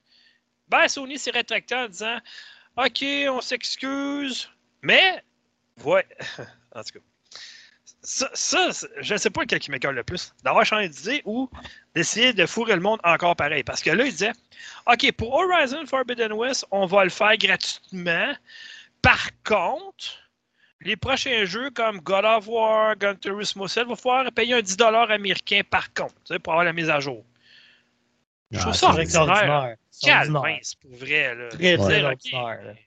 ben 0.69 0.87
Sony 0.89 1.19
s'est 1.19 1.31
rétracté 1.31 1.75
en 1.75 1.89
disant 1.89 2.19
OK, 2.77 3.05
on 3.29 3.41
s'excuse, 3.41 4.49
mais, 4.83 5.23
ouais, 5.85 6.07
en 6.75 6.83
tout 6.83 6.93
cas 6.95 7.01
ça, 8.03 8.71
je 9.01 9.13
ne 9.13 9.19
sais 9.19 9.31
pas 9.31 9.43
lequel 9.43 9.59
qui 9.59 9.71
m'écoeure 9.71 9.93
le 9.93 10.03
plus. 10.03 10.33
D'avoir 10.43 10.65
changé 10.65 10.89
d'idée 10.89 11.23
ou 11.25 11.51
d'essayer 11.95 12.33
de 12.33 12.47
fourrer 12.47 12.75
le 12.75 12.81
monde 12.81 13.01
encore 13.05 13.37
pareil. 13.37 13.63
Parce 13.63 13.83
que 13.83 13.91
là, 13.91 14.05
il 14.05 14.13
disait 14.13 14.33
OK, 14.87 15.13
pour 15.13 15.35
Horizon 15.35 15.87
Forbidden 15.87 16.33
West, 16.33 16.67
on 16.71 16.87
va 16.87 17.05
le 17.05 17.11
faire 17.11 17.37
gratuitement. 17.37 18.33
Par 19.03 19.29
contre, 19.45 20.21
les 20.83 20.97
prochains 20.97 21.45
jeux 21.45 21.71
comme 21.71 22.01
God 22.01 22.25
of 22.25 22.49
War, 22.49 22.97
Gun 22.97 23.15
Turismo 23.17 23.69
7, 23.69 23.85
il 23.85 23.91
va 23.91 23.97
falloir 23.97 24.33
payer 24.33 24.55
un 24.55 24.63
10 24.63 24.77
américain 24.81 25.61
par 25.69 25.93
contre 25.93 26.39
pour 26.39 26.53
avoir 26.53 26.65
la 26.65 26.73
mise 26.73 26.89
à 26.91 27.01
jour. 27.01 27.25
Je 28.51 28.59
trouve 28.59 28.73
ah, 28.73 28.95
ça 28.95 29.03
extraordinaire. 29.03 29.77
c'est 30.63 30.79
pour 30.81 30.91
vrai. 30.97 31.35
Là. 31.35 31.49
Très, 31.51 31.77
très 31.77 32.79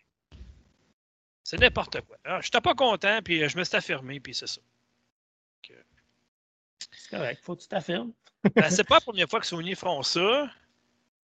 C'est 1.44 1.60
n'importe 1.60 2.02
quoi. 2.02 2.18
Je 2.26 2.48
n'étais 2.48 2.62
pas 2.62 2.74
content, 2.74 3.20
puis 3.24 3.48
je 3.48 3.58
me 3.58 3.64
suis 3.64 3.76
affirmé, 3.76 4.20
puis 4.20 4.34
c'est 4.34 4.48
ça. 4.48 4.62
C'est 6.92 7.18
correct, 7.18 7.42
faut 7.44 7.56
que 7.56 7.62
tu 7.62 7.68
t'affirmes. 7.68 8.12
Ben, 8.56 8.70
c'est 8.70 8.84
pas 8.84 8.96
la 8.96 9.02
première 9.02 9.30
fois 9.30 9.40
que 9.40 9.46
Sony 9.46 9.76
font 9.76 10.04
ça. 10.04 10.50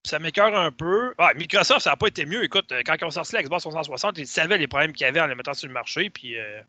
Ça 0.05 0.19
m'écœure 0.19 0.57
un 0.57 0.71
peu. 0.71 1.15
Ah, 1.19 1.33
Microsoft, 1.35 1.81
ça 1.81 1.91
n'a 1.91 1.97
pas 1.97 2.07
été 2.07 2.27
mieux. 2.27 2.45
Écoute, 2.45 2.73
quand 2.85 2.95
ils 3.01 3.05
ont 3.05 3.11
sorti 3.11 3.35
la 3.35 3.43
Xbox 3.43 3.63
360, 3.63 4.19
ils 4.19 4.27
savaient 4.27 4.59
les 4.59 4.69
problèmes 4.69 4.93
qu'il 4.93 5.05
y 5.05 5.09
avait 5.09 5.21
en 5.21 5.27
les 5.27 5.35
mettant 5.35 5.55
sur 5.55 5.67
le 5.67 5.75
marché. 5.75 6.11
Puis 6.11 6.39
euh, 6.39 6.61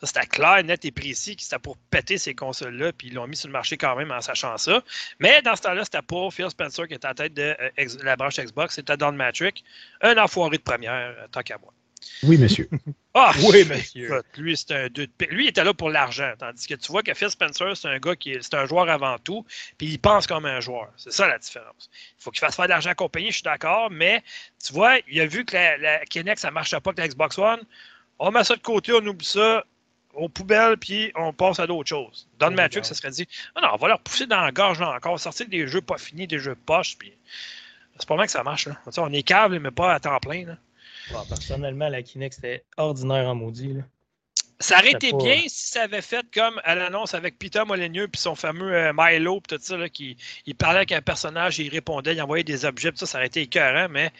ça, 0.00 0.08
c'était 0.08 0.26
clair, 0.26 0.64
net 0.64 0.84
et 0.84 0.90
précis 0.90 1.36
que 1.36 1.42
c'était 1.42 1.60
pour 1.60 1.76
péter 1.90 2.18
ces 2.18 2.34
consoles-là. 2.34 2.92
Puis 2.92 3.08
ils 3.08 3.14
l'ont 3.14 3.28
mis 3.28 3.36
sur 3.36 3.48
le 3.48 3.52
marché 3.52 3.76
quand 3.76 3.94
même 3.94 4.10
en 4.10 4.20
sachant 4.20 4.56
ça. 4.56 4.82
Mais 5.20 5.42
dans 5.42 5.54
ce 5.54 5.62
temps-là, 5.62 5.84
c'était 5.84 6.02
pas 6.02 6.28
Phil 6.30 6.50
Spencer 6.50 6.88
qui 6.88 6.94
était 6.94 7.06
à 7.06 7.10
la 7.10 7.14
tête 7.14 7.34
de 7.34 7.54
euh, 7.60 7.86
la 8.02 8.16
branche 8.16 8.40
Xbox. 8.40 8.74
C'était 8.74 8.96
Don 8.96 9.12
Matrick, 9.12 9.62
un 10.00 10.18
enfoiré 10.18 10.56
de 10.56 10.62
première, 10.62 10.92
euh, 10.92 11.26
tant 11.30 11.42
qu'à 11.42 11.58
moi. 11.58 11.72
Oui, 12.22 12.38
monsieur. 12.38 12.68
Ah, 13.16 13.30
oui, 13.44 13.64
monsieur. 13.64 14.22
lui, 14.38 14.56
c'est 14.56 14.72
un 14.72 14.88
Lui, 15.30 15.44
il 15.44 15.48
était 15.48 15.62
là 15.62 15.72
pour 15.72 15.88
l'argent. 15.88 16.32
Tandis 16.36 16.66
que 16.66 16.74
tu 16.74 16.90
vois 16.90 17.04
que 17.04 17.14
Phil 17.14 17.30
Spencer, 17.30 17.76
c'est 17.76 17.86
un 17.86 17.98
gars 17.98 18.16
qui 18.16 18.32
est, 18.32 18.42
c'est 18.42 18.54
un 18.54 18.66
joueur 18.66 18.88
avant 18.88 19.18
tout, 19.18 19.46
puis 19.78 19.86
il 19.86 20.00
pense 20.00 20.26
comme 20.26 20.46
un 20.46 20.58
joueur. 20.58 20.90
C'est 20.96 21.12
ça 21.12 21.28
la 21.28 21.38
différence. 21.38 21.88
Il 22.18 22.24
faut 22.24 22.32
qu'il 22.32 22.40
fasse 22.40 22.56
faire 22.56 22.64
de 22.64 22.70
l'argent 22.70 22.90
à 22.90 22.96
compagnie, 22.96 23.28
je 23.28 23.34
suis 23.34 23.42
d'accord, 23.44 23.88
mais 23.88 24.20
tu 24.64 24.72
vois, 24.72 24.98
il 25.08 25.20
a 25.20 25.26
vu 25.26 25.44
que 25.44 25.54
la, 25.54 25.76
la 25.78 26.04
Kinect, 26.06 26.40
ça 26.40 26.48
ne 26.48 26.54
marchait 26.54 26.80
pas 26.80 26.90
avec 26.90 26.98
la 26.98 27.06
Xbox 27.06 27.38
One. 27.38 27.60
On 28.18 28.32
met 28.32 28.42
ça 28.42 28.56
de 28.56 28.62
côté, 28.62 28.92
on 28.92 29.06
oublie 29.06 29.24
ça 29.24 29.64
aux 30.14 30.28
poubelles, 30.28 30.76
puis 30.76 31.12
on 31.14 31.32
passe 31.32 31.60
à 31.60 31.68
d'autres 31.68 31.88
choses. 31.88 32.28
Don 32.40 32.50
Matrix, 32.50 32.84
ça 32.84 32.94
serait 32.94 33.10
dit 33.10 33.28
ah 33.54 33.60
non, 33.60 33.68
on 33.74 33.76
va 33.76 33.86
leur 33.86 34.00
pousser 34.00 34.26
dans 34.26 34.40
la 34.40 34.50
gorge 34.50 34.80
là, 34.80 34.90
encore, 34.90 35.20
sortir 35.20 35.46
des 35.46 35.68
jeux 35.68 35.82
pas 35.82 35.98
finis, 35.98 36.26
des 36.26 36.40
jeux 36.40 36.56
poches, 36.66 36.98
puis 36.98 37.12
c'est 37.96 38.08
pas 38.08 38.16
mal 38.16 38.26
que 38.26 38.32
ça 38.32 38.42
marche. 38.42 38.66
Là. 38.66 38.80
On 38.96 39.12
est 39.12 39.22
câble, 39.22 39.60
mais 39.60 39.70
pas 39.70 39.94
à 39.94 40.00
temps 40.00 40.18
plein. 40.18 40.46
Là 40.46 40.56
personnellement, 41.28 41.88
la 41.88 42.02
Kinect, 42.02 42.34
c'était 42.34 42.64
ordinaire 42.76 43.28
en 43.28 43.34
maudit. 43.34 43.76
Ça 44.60 44.78
aurait 44.78 44.92
été 44.92 45.12
bien 45.12 45.42
si 45.48 45.68
ça 45.68 45.82
avait 45.82 46.00
fait 46.00 46.24
comme 46.32 46.60
à 46.64 46.74
l'annonce 46.74 47.12
avec 47.14 47.38
Peter 47.38 47.62
Molyneux 47.66 48.08
puis 48.08 48.20
son 48.20 48.34
fameux 48.34 48.72
euh, 48.72 48.92
Milo 48.96 49.40
tout 49.46 49.58
ça, 49.60 49.76
là, 49.76 49.88
qui 49.88 50.16
il 50.46 50.54
parlait 50.54 50.78
avec 50.78 50.92
un 50.92 51.02
personnage, 51.02 51.58
il 51.58 51.68
répondait, 51.68 52.14
il 52.14 52.22
envoyait 52.22 52.44
des 52.44 52.64
objets, 52.64 52.92
ça, 52.94 53.06
ça 53.06 53.18
aurait 53.18 53.26
été 53.26 53.42
écœurant, 53.42 53.88
mais 53.90 54.12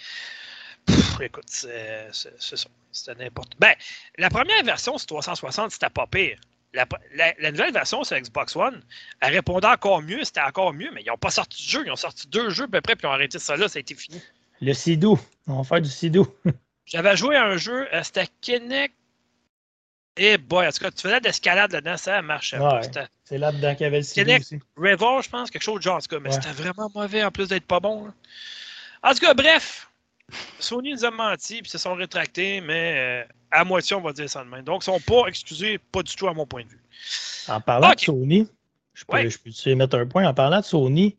écoute, 1.21 1.45
c'est 1.47 2.09
ça. 2.13 2.69
C'était 2.93 3.25
n'importe. 3.25 3.53
Ben, 3.59 3.75
la 4.19 4.31
première 4.31 4.63
version 4.65 4.97
sur 4.99 5.07
360, 5.07 5.73
c'était 5.73 5.91
pas 5.91 6.07
pire. 6.07 6.39
La, 6.73 7.51
nouvelle 7.51 7.73
version 7.73 8.03
sur 8.03 8.19
Xbox 8.19 8.57
One, 8.57 8.83
elle 9.21 9.33
répondait 9.33 9.69
encore 9.69 10.03
mieux, 10.03 10.25
c'était 10.25 10.41
encore 10.41 10.73
mieux, 10.73 10.91
mais 10.93 11.03
ils 11.03 11.09
n'ont 11.09 11.17
pas 11.17 11.31
sorti 11.31 11.63
de 11.63 11.69
jeu. 11.69 11.83
Ils 11.87 11.93
ont 11.93 11.97
sorti 11.97 12.27
deux 12.29 12.51
jeux 12.51 12.65
à 12.65 12.69
peu 12.69 12.81
près, 12.81 12.97
puis 12.97 13.07
ils 13.07 13.11
ont 13.11 13.13
arrêté 13.13 13.39
ça 13.39 13.57
là, 13.57 13.69
ça 13.69 13.79
a 13.79 13.81
été 13.81 13.95
fini. 13.95 14.21
Le 14.61 14.73
Sidou. 14.73 15.19
On 15.47 15.59
va 15.59 15.65
faire 15.65 15.81
du 15.81 15.91
Sidou. 15.91 16.27
J'avais 16.87 17.17
joué 17.17 17.37
à 17.37 17.45
un 17.45 17.57
jeu, 17.57 17.89
euh, 17.93 18.03
c'était 18.03 18.29
Kinect. 18.41 18.95
Et 20.17 20.35
eh 20.35 20.39
boy, 20.39 20.65
en 20.65 20.71
tout 20.71 20.79
cas, 20.79 20.93
tu 20.93 21.03
faisais 21.03 21.19
de 21.19 21.25
l'escalade 21.25 21.73
là-dedans, 21.73 21.97
ça 21.97 22.23
marchait. 22.23 22.59
Ouais, 22.59 22.81
c'est 23.25 23.39
là-dedans 23.39 23.75
qu'il 23.75 23.83
y 23.83 23.87
avait 23.87 23.99
le 23.99 24.05
Kinect 24.05 24.43
aussi. 24.43 24.61
Je 24.77 25.29
pense, 25.29 25.51
quelque 25.51 25.63
chose 25.63 25.79
de 25.79 25.83
genre, 25.83 25.97
en 25.97 26.01
tout 26.01 26.07
cas, 26.07 26.21
mais 26.21 26.31
c'était 26.31 26.53
vraiment 26.53 26.89
mauvais 26.95 27.25
en 27.25 27.33
plus 27.33 27.49
d'être 27.49 27.67
pas 27.67 27.81
bon. 27.81 28.13
En 29.03 29.13
tout 29.13 29.19
cas, 29.19 29.35
bref, 29.35 29.89
Sony 30.61 30.93
nous 30.93 31.05
a 31.05 31.11
menti, 31.11 31.63
puis 31.63 31.71
se 31.71 31.79
sont 31.79 31.95
rétractés, 31.95 32.61
mais 32.61 32.95
euh, 32.97 33.33
à 33.51 33.65
moitié, 33.65 33.97
on 33.97 34.01
va 34.01 34.13
dire 34.13 34.31
ça 34.31 34.45
de 34.45 34.49
même. 34.49 34.63
Donc, 34.63 34.87
ils 34.87 34.91
ne 34.91 34.95
sont 34.97 35.01
pas 35.01 35.27
excusés, 35.27 35.79
pas 35.79 36.03
du 36.03 36.15
tout 36.15 36.29
à 36.29 36.33
mon 36.33 36.47
point 36.47 36.63
de 36.63 36.69
vue. 36.69 36.81
En 37.49 37.61
parlant 37.61 37.91
de 37.93 38.01
Sony, 38.01 38.49
je 38.95 39.05
peux, 39.05 39.15
Ouais. 39.15 39.29
je 39.29 39.39
peux-tu 39.39 39.75
mettre 39.75 39.99
un 39.99 40.07
point? 40.07 40.27
En 40.27 40.35
parlant 40.35 40.61
de 40.61 40.65
Sony, 40.65 41.17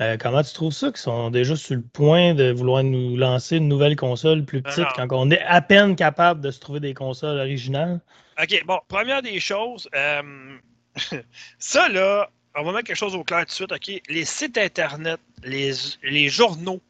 euh, 0.00 0.16
comment 0.16 0.42
tu 0.42 0.52
trouves 0.52 0.72
ça 0.72 0.88
qu'ils 0.88 0.98
sont 0.98 1.30
déjà 1.30 1.56
sur 1.56 1.74
le 1.74 1.82
point 1.82 2.34
de 2.34 2.52
vouloir 2.52 2.84
nous 2.84 3.16
lancer 3.16 3.56
une 3.56 3.68
nouvelle 3.68 3.96
console 3.96 4.44
plus 4.44 4.62
petite 4.62 4.86
quand 4.94 5.08
on 5.10 5.30
est 5.30 5.42
à 5.42 5.60
peine 5.60 5.96
capable 5.96 6.40
de 6.40 6.50
se 6.50 6.60
trouver 6.60 6.80
des 6.80 6.94
consoles 6.94 7.38
originales? 7.38 8.00
OK, 8.40 8.62
bon, 8.64 8.78
première 8.86 9.22
des 9.22 9.40
choses, 9.40 9.88
euh, 9.94 10.56
ça, 11.58 11.88
là, 11.88 12.30
on 12.54 12.62
va 12.62 12.72
mettre 12.72 12.86
quelque 12.86 12.96
chose 12.96 13.16
au 13.16 13.24
clair 13.24 13.40
tout 13.40 13.46
de 13.46 13.50
suite, 13.50 13.72
OK? 13.72 14.02
Les 14.08 14.24
sites 14.24 14.56
Internet, 14.56 15.20
les, 15.42 15.72
les 16.04 16.28
journaux, 16.28 16.80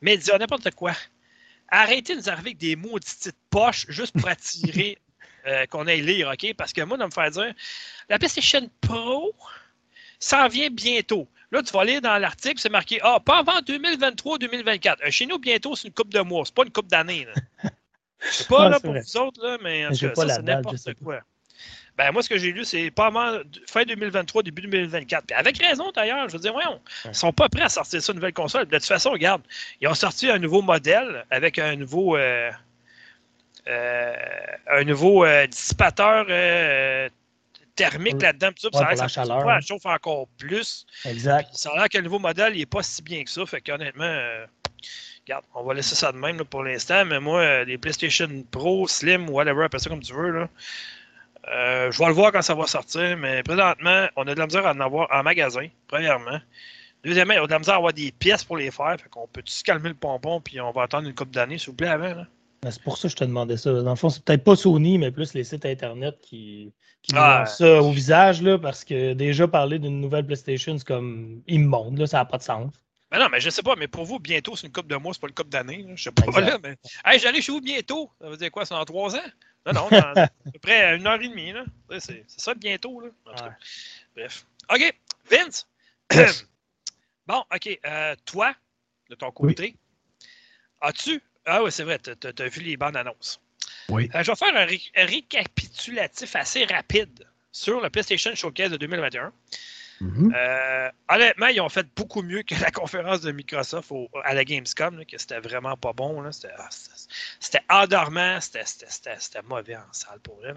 médias, 0.00 0.38
n'importe 0.38 0.72
quoi, 0.72 0.92
arrêtez 1.68 2.14
de 2.14 2.20
nous 2.20 2.28
arriver 2.28 2.50
avec 2.50 2.58
des 2.58 2.74
maudits 2.74 3.14
petites 3.14 3.36
poches 3.50 3.86
juste 3.88 4.18
pour 4.18 4.28
attirer 4.28 4.98
euh, 5.46 5.66
qu'on 5.66 5.86
aille 5.86 6.02
lire, 6.02 6.30
OK? 6.32 6.54
Parce 6.56 6.72
que 6.72 6.82
moi, 6.82 6.96
de 6.96 7.04
me 7.04 7.10
faire 7.10 7.30
dire, 7.30 7.54
la 8.08 8.18
PlayStation 8.18 8.68
Pro 8.80 9.32
s'en 10.18 10.48
vient 10.48 10.70
bientôt. 10.70 11.28
Là, 11.50 11.62
tu 11.62 11.72
vas 11.72 11.84
lire 11.84 12.00
dans 12.02 12.18
l'article, 12.18 12.60
c'est 12.60 12.68
marqué, 12.68 13.00
ah, 13.02 13.20
pas 13.20 13.38
avant 13.38 13.60
2023-2024. 13.60 14.96
Euh, 15.06 15.10
chez 15.10 15.26
nous, 15.26 15.38
bientôt, 15.38 15.74
c'est 15.76 15.88
une 15.88 15.94
coupe 15.94 16.12
de 16.12 16.20
mois, 16.20 16.42
c'est 16.44 16.54
pas 16.54 16.64
une 16.64 16.72
coupe 16.72 16.88
d'années. 16.88 17.24
là. 17.24 17.70
Je 18.20 18.28
sais 18.28 18.44
pas 18.44 18.68
là, 18.68 18.80
pour 18.80 18.90
vrai. 18.90 19.00
vous 19.00 19.16
autres, 19.16 19.46
là, 19.46 19.58
mais 19.62 19.86
en 19.86 19.90
tout 19.90 20.08
cas, 20.08 20.14
ça, 20.14 20.34
c'est 20.34 20.42
n'importe 20.42 20.94
quoi. 21.02 21.20
Ben, 21.98 22.12
moi, 22.12 22.22
ce 22.22 22.28
que 22.28 22.38
j'ai 22.38 22.52
lu, 22.52 22.64
c'est 22.64 22.92
pas 22.92 23.10
mal 23.10 23.44
fin 23.66 23.82
2023, 23.82 24.44
début 24.44 24.62
2024. 24.62 25.26
Puis 25.26 25.36
avec 25.36 25.58
raison, 25.58 25.90
d'ailleurs. 25.90 26.28
Je 26.28 26.34
veux 26.34 26.38
dire, 26.38 26.52
voyons, 26.52 26.80
ils 27.04 27.12
sont 27.12 27.32
pas 27.32 27.48
prêts 27.48 27.64
à 27.64 27.68
sortir 27.68 28.00
ça, 28.00 28.12
une 28.12 28.18
nouvelle 28.18 28.32
console. 28.32 28.66
De 28.66 28.76
toute 28.76 28.86
façon, 28.86 29.10
regarde, 29.10 29.42
ils 29.80 29.88
ont 29.88 29.94
sorti 29.94 30.30
un 30.30 30.38
nouveau 30.38 30.62
modèle 30.62 31.26
avec 31.32 31.58
un 31.58 31.74
nouveau, 31.74 32.16
euh, 32.16 32.52
euh, 33.66 34.14
un 34.70 34.84
nouveau 34.84 35.24
euh, 35.24 35.48
dissipateur 35.48 36.26
thermique 37.78 38.20
là-dedans. 38.22 38.50
puis 38.52 38.62
ça, 38.62 38.70
puis 38.70 38.80
ouais, 38.80 38.84
ça 38.96 39.02
la 39.04 39.08
ça 39.08 39.08
chaleur. 39.08 39.36
pousse 39.38 39.46
pas, 39.46 39.56
elle 39.56 39.62
chauffe 39.66 39.86
encore 39.86 40.28
plus. 40.38 40.86
Exact. 41.06 41.48
Ça 41.54 41.70
a 41.70 41.76
l'air 41.76 41.88
que 41.88 41.98
le 41.98 42.04
nouveau 42.04 42.18
modèle, 42.18 42.56
il 42.56 42.62
est 42.62 42.66
pas 42.66 42.82
si 42.82 43.02
bien 43.02 43.24
que 43.24 43.30
ça. 43.30 43.46
Fait 43.46 43.60
qu'honnêtement, 43.60 44.04
euh, 44.04 44.46
regarde, 45.26 45.44
on 45.54 45.62
va 45.64 45.74
laisser 45.74 45.94
ça 45.94 46.12
de 46.12 46.18
même 46.18 46.38
là, 46.38 46.44
pour 46.44 46.62
l'instant. 46.64 47.04
Mais 47.06 47.20
moi, 47.20 47.40
euh, 47.40 47.64
les 47.64 47.78
PlayStation 47.78 48.28
Pro, 48.50 48.86
Slim, 48.88 49.30
whatever, 49.30 49.64
appelle 49.64 49.80
ça 49.80 49.90
comme 49.90 50.02
tu 50.02 50.12
veux, 50.14 50.30
là. 50.30 50.48
euh, 51.48 51.90
je 51.90 51.98
vais 51.98 52.06
le 52.06 52.12
voir 52.12 52.32
quand 52.32 52.42
ça 52.42 52.54
va 52.54 52.66
sortir, 52.66 53.16
mais 53.16 53.42
présentement, 53.42 54.06
on 54.16 54.26
a 54.26 54.34
de 54.34 54.38
la 54.38 54.46
misère 54.46 54.66
à 54.66 54.72
en 54.72 54.80
avoir 54.80 55.08
en 55.12 55.22
magasin, 55.22 55.66
premièrement. 55.86 56.40
Deuxièmement, 57.04 57.34
on 57.38 57.44
a 57.44 57.46
de 57.46 57.52
la 57.52 57.58
misère 57.60 57.74
à 57.74 57.78
avoir 57.78 57.92
des 57.92 58.12
pièces 58.12 58.44
pour 58.44 58.56
les 58.56 58.70
faire. 58.70 58.96
Fait 59.00 59.08
qu'on 59.08 59.28
peut 59.28 59.42
se 59.46 59.62
calmer 59.64 59.88
le 59.90 59.94
pompon, 59.94 60.40
puis 60.40 60.60
on 60.60 60.72
va 60.72 60.82
attendre 60.82 61.08
une 61.08 61.14
couple 61.14 61.30
d'années, 61.32 61.58
s'il 61.58 61.68
vous 61.70 61.76
plaît, 61.76 61.88
avant. 61.88 62.14
Là? 62.14 62.26
Ben, 62.62 62.70
C'est 62.70 62.82
pour 62.82 62.96
ça 62.98 63.08
que 63.08 63.12
je 63.12 63.16
te 63.16 63.24
demandais 63.24 63.56
ça. 63.56 63.72
Dans 63.72 63.90
le 63.90 63.96
fond, 63.96 64.08
c'est 64.10 64.22
peut-être 64.24 64.44
pas 64.44 64.56
Sony, 64.56 64.98
mais 64.98 65.10
plus 65.10 65.34
les 65.34 65.44
sites 65.44 65.64
Internet 65.64 66.18
qui, 66.20 66.72
qui 67.02 67.12
Ah. 67.14 67.40
lancent 67.40 67.58
ça 67.58 67.80
au 67.82 67.92
visage, 67.92 68.42
là, 68.42 68.58
parce 68.58 68.84
que 68.84 69.12
déjà 69.14 69.46
parler 69.46 69.78
d'une 69.78 70.00
nouvelle 70.00 70.26
PlayStation, 70.26 70.76
c'est 70.76 70.86
comme 70.86 71.42
immonde, 71.46 71.98
là, 71.98 72.06
ça 72.06 72.18
n'a 72.18 72.24
pas 72.24 72.38
de 72.38 72.42
sens. 72.42 72.72
Mais 73.10 73.18
non, 73.18 73.28
mais 73.30 73.40
je 73.40 73.48
sais 73.48 73.62
pas, 73.62 73.74
mais 73.76 73.88
pour 73.88 74.04
vous, 74.04 74.18
bientôt, 74.18 74.54
c'est 74.56 74.66
une 74.66 74.72
coupe 74.72 74.88
de 74.88 74.96
mois, 74.96 75.14
c'est 75.14 75.20
pas 75.20 75.28
une 75.28 75.34
coupe 75.34 75.48
d'année. 75.48 75.86
Je 75.94 76.02
sais 76.02 76.10
pas, 76.12 76.24
Exact. 76.26 76.40
là, 76.46 76.58
mais. 76.62 76.76
Hey, 77.04 77.18
j'allais 77.18 77.40
chez 77.40 77.52
vous 77.52 77.60
bientôt. 77.62 78.10
Ça 78.20 78.28
veut 78.28 78.36
dire 78.36 78.50
quoi? 78.50 78.66
C'est 78.66 78.74
dans 78.74 78.84
trois 78.84 79.14
ans? 79.16 79.22
Non, 79.66 79.72
non, 79.72 79.88
dans 79.90 79.98
à 80.22 80.28
peu 80.52 80.58
près 80.60 80.96
une 80.96 81.06
heure 81.06 81.20
et 81.20 81.28
demie, 81.28 81.52
là. 81.52 81.64
C'est 82.00 82.24
ça 82.26 82.54
bientôt, 82.54 83.00
là. 83.00 83.08
En 83.26 83.30
tout 83.34 83.44
cas, 83.44 83.48
Ouais. 83.48 83.54
Bref. 84.16 84.46
OK, 84.74 84.94
Vince. 85.30 85.66
bon, 87.26 87.42
OK. 87.54 87.80
euh, 87.86 88.14
toi, 88.26 88.54
de 89.08 89.14
ton 89.14 89.30
côté, 89.30 89.74
as-tu. 90.80 91.22
Ah 91.48 91.62
oui, 91.62 91.72
c'est 91.72 91.84
vrai, 91.84 91.98
tu 91.98 92.10
as, 92.10 92.48
vu 92.48 92.60
les 92.62 92.76
bandes 92.76 92.96
annonces. 92.96 93.40
Oui. 93.88 94.10
Euh, 94.14 94.22
je 94.22 94.30
vais 94.30 94.36
faire 94.36 94.54
un, 94.54 94.66
ré- 94.66 94.82
un 94.96 95.06
récapitulatif 95.06 96.36
assez 96.36 96.64
rapide 96.66 97.26
sur 97.50 97.80
le 97.80 97.90
PlayStation 97.90 98.34
Showcase 98.34 98.70
de 98.70 98.76
2021. 98.76 99.32
Mhm. 100.00 100.32
Euh, 100.36 100.90
honnêtement, 101.08 101.46
ils 101.48 101.60
ont 101.60 101.68
fait 101.68 101.86
beaucoup 101.96 102.22
mieux 102.22 102.42
que 102.42 102.54
la 102.54 102.70
conférence 102.70 103.20
de 103.22 103.32
Microsoft 103.32 103.90
au- 103.90 104.08
à 104.24 104.34
la 104.34 104.44
Gamescom, 104.44 104.98
là, 104.98 105.04
que 105.04 105.18
c'était 105.18 105.40
vraiment 105.40 105.76
pas 105.76 105.92
bon. 105.92 106.30
C'était 106.30 106.52
ah, 106.56 106.68
c'était- 107.40 107.62
endormant, 107.68 108.38
mauvais 109.42 109.76
en 109.76 109.92
salle 109.92 110.20
pour 110.20 110.40
là. 110.42 110.54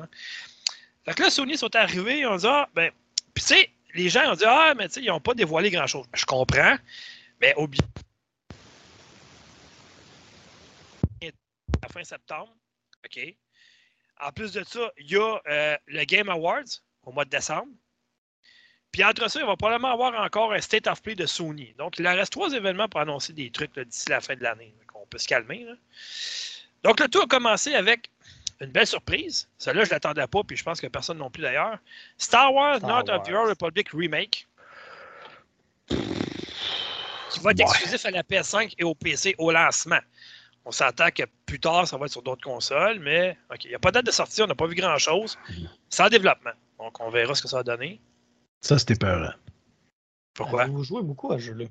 Fait 1.06 1.16
que 1.16 1.24
là, 1.24 1.30
Sony 1.32 1.58
sont 1.58 1.76
arrivés, 1.76 2.26
on 2.28 2.36
dit 2.36 2.46
Ah, 2.48 2.70
ben, 2.76 2.92
puis 3.34 3.44
tu 3.44 3.56
sais, 3.56 3.70
les 3.96 4.10
gens 4.10 4.32
ont 4.32 4.36
dit 4.36 4.44
Ah, 4.46 4.74
mais 4.78 4.88
tu 4.90 4.96
sais, 4.96 5.02
ils 5.02 5.08
n'ont 5.08 5.20
pas 5.20 5.34
dévoilé 5.34 5.72
grand-chose. 5.72 6.06
Je 6.14 6.26
comprends, 6.26 6.78
mais 7.40 7.56
au 7.56 7.68
À 11.82 11.90
fin 11.90 12.04
septembre, 12.04 12.56
OK? 13.06 13.36
En 14.22 14.32
plus 14.32 14.54
de 14.54 14.64
ça, 14.64 14.92
il 14.98 15.12
y 15.12 15.18
a 15.18 15.40
euh, 15.48 15.78
le 15.88 16.04
Game 16.06 16.30
Awards 16.30 16.82
au 17.04 17.12
mois 17.12 17.26
de 17.26 17.30
décembre. 17.30 17.72
Puis 18.92 19.04
entre 19.04 19.30
ça, 19.30 19.40
il 19.40 19.46
va 19.46 19.56
probablement 19.56 19.94
avoir 19.94 20.22
encore 20.22 20.54
un 20.54 20.60
State 20.60 20.88
of 20.88 21.02
Play 21.02 21.16
de 21.16 21.26
Sony. 21.26 21.74
Donc, 21.78 21.98
il 21.98 22.08
en 22.08 22.14
reste 22.14 22.34
trois 22.34 22.52
événements 22.52 22.90
pour 22.90 23.00
annoncer 23.00 23.34
des 23.34 23.50
trucs 23.50 23.78
d'ici 23.80 24.10
la 24.10 24.20
fin 24.20 24.36
de 24.36 24.44
l'année. 24.44 24.74
qu'on 24.88 25.06
peut 25.08 25.18
se 25.18 25.28
calmer. 25.28 25.64
là. 25.64 25.74
Donc, 26.84 27.00
le 27.00 27.08
tout 27.08 27.22
a 27.22 27.28
commencé 27.28 27.74
avec 27.74 28.10
une 28.60 28.72
belle 28.72 28.88
surprise. 28.88 29.48
Celle-là, 29.58 29.86
je 29.86 29.90
ne 29.90 29.96
l'attendais 29.96 30.28
pas, 30.28 30.44
puis 30.44 30.58
je 30.58 30.64
pense 30.64 30.82
que 30.82 30.88
personne 30.88 31.18
non 31.18 31.30
plus 31.32 31.42
d'ailleurs. 31.42 31.80
Star 32.18 32.54
Wars 32.54 32.78
Star 32.78 32.90
North 32.90 33.10
of 33.10 33.24
the. 33.24 33.32
Old 33.32 33.50
Republic 33.50 33.90
Remake. 33.94 34.48
Qui 35.88 37.40
va 37.40 37.52
être 37.52 37.62
exclusif 37.62 38.06
à 38.06 38.12
la 38.12 38.24
PS5 38.24 38.74
et 38.78 38.84
au 38.84 38.94
PC 38.94 39.36
au 39.38 39.52
lancement. 39.52 40.00
On 40.66 40.72
s'entend 40.72 41.10
que 41.10 41.24
plus 41.46 41.60
tard, 41.60 41.88
ça 41.88 41.98
va 41.98 42.06
être 42.06 42.12
sur 42.12 42.22
d'autres 42.22 42.44
consoles, 42.44 43.00
mais 43.00 43.38
OK, 43.52 43.66
il 43.66 43.70
n'y 43.70 43.76
a 43.76 43.80
pas 43.80 43.90
de 43.90 43.96
date 43.96 44.06
de 44.06 44.12
sortie, 44.12 44.42
on 44.44 44.48
n'a 44.48 44.56
pas 44.56 44.68
vu 44.68 44.76
grand-chose. 44.76 45.38
C'est 45.90 46.04
en 46.04 46.10
développement. 46.10 46.52
Donc, 46.78 47.00
on 47.00 47.10
verra 47.10 47.34
ce 47.34 47.42
que 47.42 47.48
ça 47.48 47.58
va 47.58 47.64
donner. 47.64 48.00
Ça, 48.62 48.78
c'était 48.78 48.96
peur. 48.96 49.38
Pourquoi? 50.34 50.66
Vous 50.68 50.84
jouez 50.84 51.02
beaucoup 51.02 51.32
à 51.34 51.38
ce 51.40 51.46
jeu-là. 51.46 51.66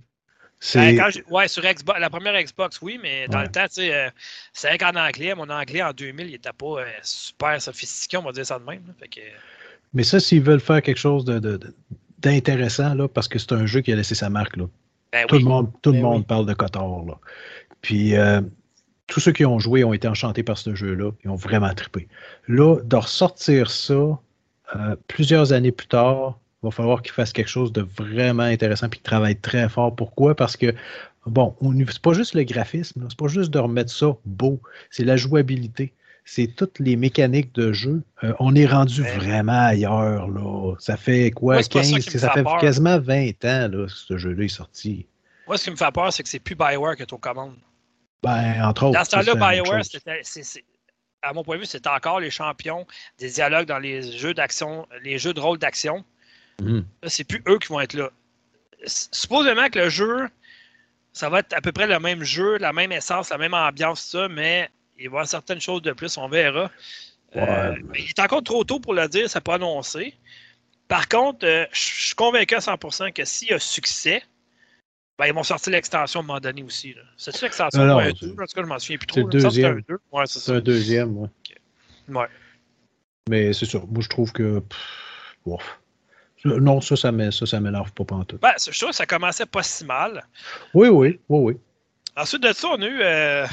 C'est 0.62 1.00
ouais, 1.30 1.48
sur 1.48 1.62
Xbox, 1.62 1.98
la 1.98 2.10
première 2.10 2.38
Xbox, 2.42 2.82
oui, 2.82 2.98
mais 3.00 3.26
dans 3.28 3.38
Ouais. 3.38 3.44
le 3.44 3.50
temps, 3.50 3.64
tu 3.66 3.74
sais, 3.76 3.94
euh, 3.94 4.10
c'est 4.52 4.68
vrai 4.68 4.76
qu'en 4.76 4.94
anglais, 4.94 5.34
mon 5.34 5.48
anglais 5.48 5.82
en 5.82 5.92
2000, 5.92 6.26
il 6.26 6.32
n'était 6.32 6.52
pas 6.52 6.80
euh, 6.80 6.86
super 7.02 7.62
sophistiqué, 7.62 8.18
on 8.18 8.22
va 8.22 8.32
dire 8.32 8.44
ça 8.44 8.58
de 8.58 8.64
même. 8.64 8.82
là. 8.86 8.92
Fait 8.98 9.08
que, 9.08 9.20
Mais 9.94 10.02
ça, 10.02 10.20
s'ils 10.20 10.42
veulent 10.42 10.60
faire 10.60 10.82
quelque 10.82 10.98
chose 10.98 11.24
de- 11.24 11.38
de- 11.38 11.56
de- 11.56 11.74
d'intéressant, 12.18 12.92
là, 12.94 13.08
parce 13.08 13.26
que 13.26 13.38
c'est 13.38 13.52
un 13.52 13.64
jeu 13.64 13.80
qui 13.80 13.90
a 13.90 13.96
laissé 13.96 14.14
sa 14.14 14.28
marque, 14.28 14.56
là. 14.58 14.66
ben 15.12 15.26
Tout 15.26 15.36
oui. 15.36 15.42
le 15.42 15.48
monde, 15.48 15.72
tout 15.80 15.90
le 15.92 15.96
Ben 15.96 16.02
monde 16.02 16.18
oui. 16.20 16.26
parle 16.26 16.44
de 16.46 16.52
là. 16.52 17.18
Puis 17.80 18.14
euh, 18.16 18.42
tous 19.10 19.20
ceux 19.20 19.32
qui 19.32 19.44
ont 19.44 19.58
joué 19.58 19.84
ont 19.84 19.92
été 19.92 20.08
enchantés 20.08 20.42
par 20.42 20.56
ce 20.56 20.74
jeu-là. 20.74 21.10
Ils 21.24 21.30
ont 21.30 21.34
vraiment 21.36 21.72
trippé. 21.74 22.08
Là, 22.48 22.76
de 22.82 22.96
ressortir 22.96 23.70
ça 23.70 23.94
euh, 24.76 24.96
plusieurs 25.08 25.52
années 25.52 25.72
plus 25.72 25.88
tard, 25.88 26.38
il 26.62 26.66
va 26.66 26.70
falloir 26.70 27.02
qu'ils 27.02 27.12
fassent 27.12 27.32
quelque 27.32 27.48
chose 27.50 27.72
de 27.72 27.84
vraiment 27.98 28.44
intéressant 28.44 28.88
puis 28.88 29.00
qu'ils 29.00 29.10
travaillent 29.10 29.40
très 29.40 29.68
fort. 29.68 29.94
Pourquoi? 29.96 30.34
Parce 30.36 30.56
que, 30.56 30.72
bon, 31.26 31.56
on- 31.60 31.74
c'est 31.88 31.98
pas 32.00 32.12
juste 32.12 32.34
le 32.34 32.44
graphisme, 32.44 33.04
c'est 33.08 33.18
pas 33.18 33.26
juste 33.28 33.50
de 33.50 33.58
remettre 33.58 33.90
ça 33.90 34.14
beau, 34.24 34.60
c'est 34.90 35.04
la 35.04 35.16
jouabilité. 35.16 35.92
C'est 36.24 36.46
toutes 36.54 36.78
les 36.78 36.94
mécaniques 36.94 37.52
de 37.56 37.72
jeu. 37.72 38.02
Euh, 38.22 38.32
on 38.38 38.54
est 38.54 38.66
rendu 38.66 39.02
Ouais. 39.02 39.16
vraiment 39.16 39.66
ailleurs, 39.66 40.28
là. 40.28 40.74
Ça 40.78 40.96
fait 40.96 41.32
quoi? 41.32 41.54
Moi, 41.54 41.62
c'est 41.64 41.72
pas 41.72 41.82
ça 41.82 41.92
15, 41.94 42.04
qui 42.04 42.14
me 42.14 42.20
ça 42.20 42.28
fait 42.28 42.38
fait 42.38 42.44
peur. 42.44 42.58
quasiment 42.58 42.98
20 43.00 43.44
ans, 43.44 43.68
là, 43.68 43.86
que 43.86 43.88
ce 43.92 44.16
jeu-là 44.18 44.44
est 44.44 44.48
sorti. 44.48 45.06
Moi, 45.48 45.58
ce 45.58 45.64
qui 45.64 45.70
me 45.72 45.76
fait 45.76 45.90
peur, 45.92 46.12
c'est 46.12 46.22
que 46.22 46.28
c'est 46.28 46.38
plus 46.38 46.54
BioWare 46.54 46.94
qui 46.94 47.02
est 47.02 47.12
aux 47.12 47.18
commandes. 47.18 47.56
Ben, 48.22 48.62
entre 48.64 48.84
autres. 48.86 48.98
Dans 48.98 49.04
ce 49.04 49.10
temps-là, 49.10 49.24
c'est 49.32 49.38
BioWare, 49.62 49.84
c'est- 50.22 50.42
c'est- 50.42 50.64
à 51.22 51.32
mon 51.32 51.42
point 51.42 51.56
de 51.56 51.60
vue, 51.60 51.66
c'était 51.66 51.88
encore 51.88 52.20
les 52.20 52.30
champions 52.30 52.86
des 53.18 53.30
dialogues 53.30 53.66
dans 53.66 53.78
les 53.78 54.16
jeux 54.18 54.34
d'action, 54.34 54.86
les 55.02 55.18
jeux 55.18 55.32
de 55.34 55.40
rôle 55.40 55.58
d'action. 55.58 56.04
Là, 57.02 57.08
c'est 57.08 57.24
plus 57.24 57.42
eux 57.48 57.58
qui 57.58 57.68
vont 57.68 57.80
être 57.80 57.94
là. 57.94 58.10
Supposément 58.86 59.68
que 59.68 59.78
le 59.78 59.88
jeu, 59.88 60.28
ça 61.12 61.28
va 61.28 61.40
être 61.40 61.52
à 61.52 61.60
peu 61.60 61.72
près 61.72 61.86
le 61.86 61.98
même 61.98 62.22
jeu, 62.22 62.58
la 62.58 62.72
même 62.72 62.92
essence, 62.92 63.30
la 63.30 63.38
même 63.38 63.54
ambiance, 63.54 64.00
ça, 64.02 64.28
mais 64.28 64.70
il 64.98 65.04
va 65.04 65.04
y 65.04 65.06
avoir 65.08 65.26
certaines 65.28 65.60
choses 65.60 65.82
de 65.82 65.92
plus, 65.92 66.16
on 66.18 66.28
verra. 66.28 66.70
Euh, 67.36 67.70
Ouais. 67.72 68.00
il 68.00 68.08
est 68.08 68.18
encore 68.18 68.42
trop 68.42 68.64
tôt 68.64 68.80
pour 68.80 68.92
le 68.94 69.06
dire, 69.08 69.28
ça 69.30 69.40
peut 69.40 69.52
annoncer. 69.52 70.14
Par 70.88 71.08
contre, 71.08 71.46
euh, 71.46 71.64
je 71.72 71.80
je 71.80 72.06
suis 72.06 72.14
convaincu 72.14 72.54
à 72.56 72.60
100% 72.60 73.12
que 73.12 73.24
s'il 73.24 73.48
y 73.48 73.52
a 73.52 73.58
succès, 73.58 74.22
ben, 75.20 75.26
ils 75.26 75.34
vont 75.34 75.42
sortir 75.42 75.72
l'extension 75.72 76.20
à 76.20 76.22
un 76.22 76.26
moment 76.26 76.40
donné 76.40 76.62
aussi. 76.62 76.94
C'est-tu 77.18 77.44
l'extension 77.44 77.78
ou 77.82 77.98
un 77.98 78.06
c'est- 78.06 78.24
2? 78.24 78.30
En 78.32 78.36
tout 78.36 78.54
cas, 78.54 78.62
je 78.62 78.66
m'en 78.66 78.78
souviens 78.78 78.96
plus 78.96 79.06
c'est 79.12 79.20
trop. 79.20 79.50
c'est 79.50 79.64
un 79.66 79.74
2. 79.86 79.98
Ouais, 80.10 80.24
c'est 80.24 80.38
ça. 80.38 80.52
un 80.54 80.60
deuxième, 80.60 81.14
ouais. 81.18 81.28
Ouais. 82.08 82.26
Mais 83.28 83.52
c'est 83.52 83.66
ça. 83.66 83.80
Moi, 83.80 84.00
je 84.00 84.08
trouve 84.08 84.32
que. 84.32 84.62
ouf. 85.44 85.78
Non, 86.46 86.80
ça, 86.80 86.96
ça 86.96 87.12
ça 87.30 87.60
m'énerve 87.60 87.92
pas 87.92 88.04
pantoute. 88.04 88.40
Ben, 88.40 88.54
je 88.58 88.76
trouve 88.78 88.90
que 88.90 88.96
ça 88.96 89.04
commençait 89.04 89.44
pas 89.44 89.62
si 89.62 89.84
mal. 89.84 90.24
Oui, 90.72 90.88
oui, 90.88 91.20
oui, 91.28 91.38
oui. 91.52 91.60
Ensuite 92.16 92.42
de 92.42 92.54
ça, 92.54 92.68
on 92.68 92.80
a 92.80 92.86
eu 92.86 93.00
euh, 93.02 93.46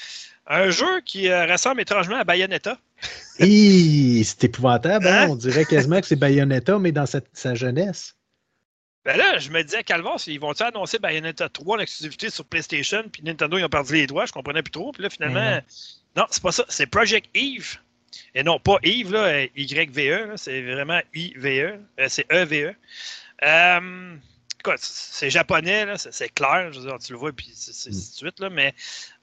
un 0.46 0.68
jeu 0.68 1.00
qui 1.06 1.30
euh, 1.30 1.46
ressemble 1.50 1.80
étrangement 1.80 2.16
à 2.16 2.24
Bayonetta. 2.24 2.76
C'est 3.38 4.44
épouvantable, 4.44 5.06
hein? 5.08 5.22
Hein? 5.22 5.28
On 5.30 5.36
dirait 5.36 5.64
quasiment 5.64 6.02
que 6.02 6.06
c'est 6.06 6.16
Bayonetta, 6.16 6.78
mais 6.78 6.92
dans 6.92 7.06
sa, 7.06 7.20
sa 7.32 7.54
jeunesse. 7.54 8.14
Ben 9.04 9.18
là, 9.18 9.38
je 9.38 9.50
me 9.50 9.62
disais, 9.62 9.84
Calvas, 9.84 10.24
ils 10.26 10.40
vont-ils 10.40 10.62
annoncer 10.62 10.98
Bayonetta 10.98 11.48
3 11.48 11.76
en 11.76 11.80
exclusivité 11.80 12.30
sur 12.30 12.44
PlayStation, 12.46 13.04
puis 13.12 13.22
Nintendo, 13.22 13.58
ils 13.58 13.64
ont 13.64 13.68
perdu 13.68 13.94
les 13.94 14.06
doigts, 14.06 14.24
je 14.24 14.32
comprenais 14.32 14.62
plus 14.62 14.70
trop. 14.70 14.92
Puis 14.92 15.02
là, 15.02 15.10
finalement, 15.10 15.60
non, 16.16 16.24
c'est 16.30 16.42
pas 16.42 16.52
ça. 16.52 16.64
C'est 16.68 16.86
Project 16.86 17.28
Eve. 17.34 17.76
Et 18.34 18.42
non, 18.42 18.58
pas 18.58 18.78
Eve, 18.82 19.12
là, 19.12 19.44
YVE, 19.56 20.36
c'est 20.36 20.62
vraiment 20.62 21.00
IVE. 21.14 21.80
Euh, 22.00 22.06
c'est 22.08 22.26
EVE. 22.30 22.74
Euh, 23.42 24.16
c'est 24.78 25.30
japonais, 25.30 25.86
c'est 25.98 26.32
clair, 26.32 26.72
je 26.72 26.80
veux 26.80 26.86
dire, 26.86 26.98
tu 26.98 27.12
le 27.12 27.18
vois, 27.18 27.32
puis 27.32 27.50
c'est 27.54 27.90
mm. 27.90 27.92
suite, 27.92 28.40
là, 28.40 28.48
mais 28.48 28.74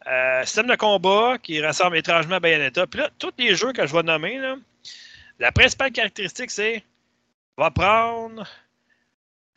euh, 0.07 0.45
système 0.45 0.67
de 0.67 0.75
combat 0.75 1.37
qui 1.41 1.65
ressemble 1.65 1.97
étrangement 1.97 2.35
à 2.35 2.39
Bayonetta. 2.39 2.85
Puis 2.85 2.99
là, 2.99 3.09
tous 3.17 3.31
les 3.39 3.55
jeux 3.55 3.73
que 3.73 3.87
je 3.87 3.93
vais 3.93 4.03
nommer, 4.03 4.37
là, 4.37 4.55
la 5.39 5.51
principale 5.51 5.91
caractéristique, 5.91 6.51
c'est 6.51 6.83
va 7.57 7.71
prendre 7.71 8.47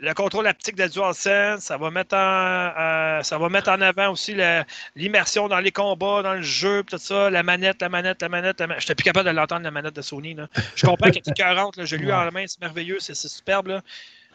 le 0.01 0.13
contrôle 0.13 0.47
haptique 0.47 0.77
de 0.77 0.87
DualSense, 0.87 1.61
ça 1.61 1.77
va 1.77 1.91
mettre 1.91 2.17
en, 2.17 3.23
ça 3.23 3.39
va 3.39 3.49
mettre 3.49 3.71
en 3.71 3.81
avant 3.81 4.11
aussi 4.11 4.37
l'immersion 4.97 5.49
dans 5.49 5.61
les 5.61 5.73
combats, 5.73 6.23
dans 6.23 6.35
le 6.35 6.43
jeu, 6.43 6.83
tout 6.83 6.99
ça, 6.99 7.31
la 7.31 7.43
manette, 7.43 7.81
la 7.81 7.89
manette, 7.89 8.21
la 8.21 8.29
manette. 8.29 8.61
La 8.61 8.67
manette. 8.67 8.83
Je 8.83 8.87
n'étais 8.87 8.95
plus 8.97 9.05
capable 9.05 9.29
de 9.29 9.35
l'entendre, 9.35 9.63
la 9.63 9.71
manette 9.71 9.95
de 9.95 10.03
Sony. 10.03 10.35
Là. 10.35 10.49
Je 10.75 10.87
comprends 10.87 11.11
qu'elle 11.11 11.23
est 11.25 11.35
40, 11.35 11.85
j'ai 11.85 11.99
lu 11.99 12.13
en 12.13 12.31
main, 12.33 12.45
c'est 12.47 12.61
merveilleux, 12.61 12.99
c'est 13.01 13.15
superbe. 13.15 13.69
Là. 13.69 13.83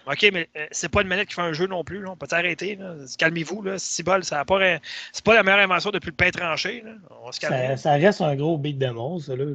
OK, 0.08 0.30
mais 0.34 0.50
euh, 0.56 0.66
c'est 0.72 0.90
pas 0.90 1.02
une 1.02 1.08
manette 1.08 1.28
qui 1.28 1.36
fait 1.36 1.42
un 1.42 1.54
jeu 1.54 1.68
non 1.68 1.84
plus. 1.84 2.02
Là. 2.02 2.12
On 2.12 2.16
peut 2.16 2.26
s'arrêter. 2.28 2.80
Calmez-vous. 3.18 3.64
Si 3.78 4.02
bol, 4.02 4.24
ça 4.24 4.44
pas, 4.46 4.80
c'est 5.12 5.24
pas 5.24 5.36
la 5.36 5.44
meilleure 5.44 5.60
invention 5.60 5.92
depuis 5.92 6.10
le 6.10 6.16
pain 6.16 6.32
tranché. 6.32 6.82
Là. 6.84 6.94
On 7.22 7.32
se 7.32 7.40
ça, 7.40 7.78
ça, 7.78 7.94
reste 7.94 8.22
un 8.22 8.36
gros 8.36 8.58
beat 8.58 8.80
de 8.80 8.88
monstre, 8.88 9.28
ça. 9.28 9.36
Là, 9.36 9.46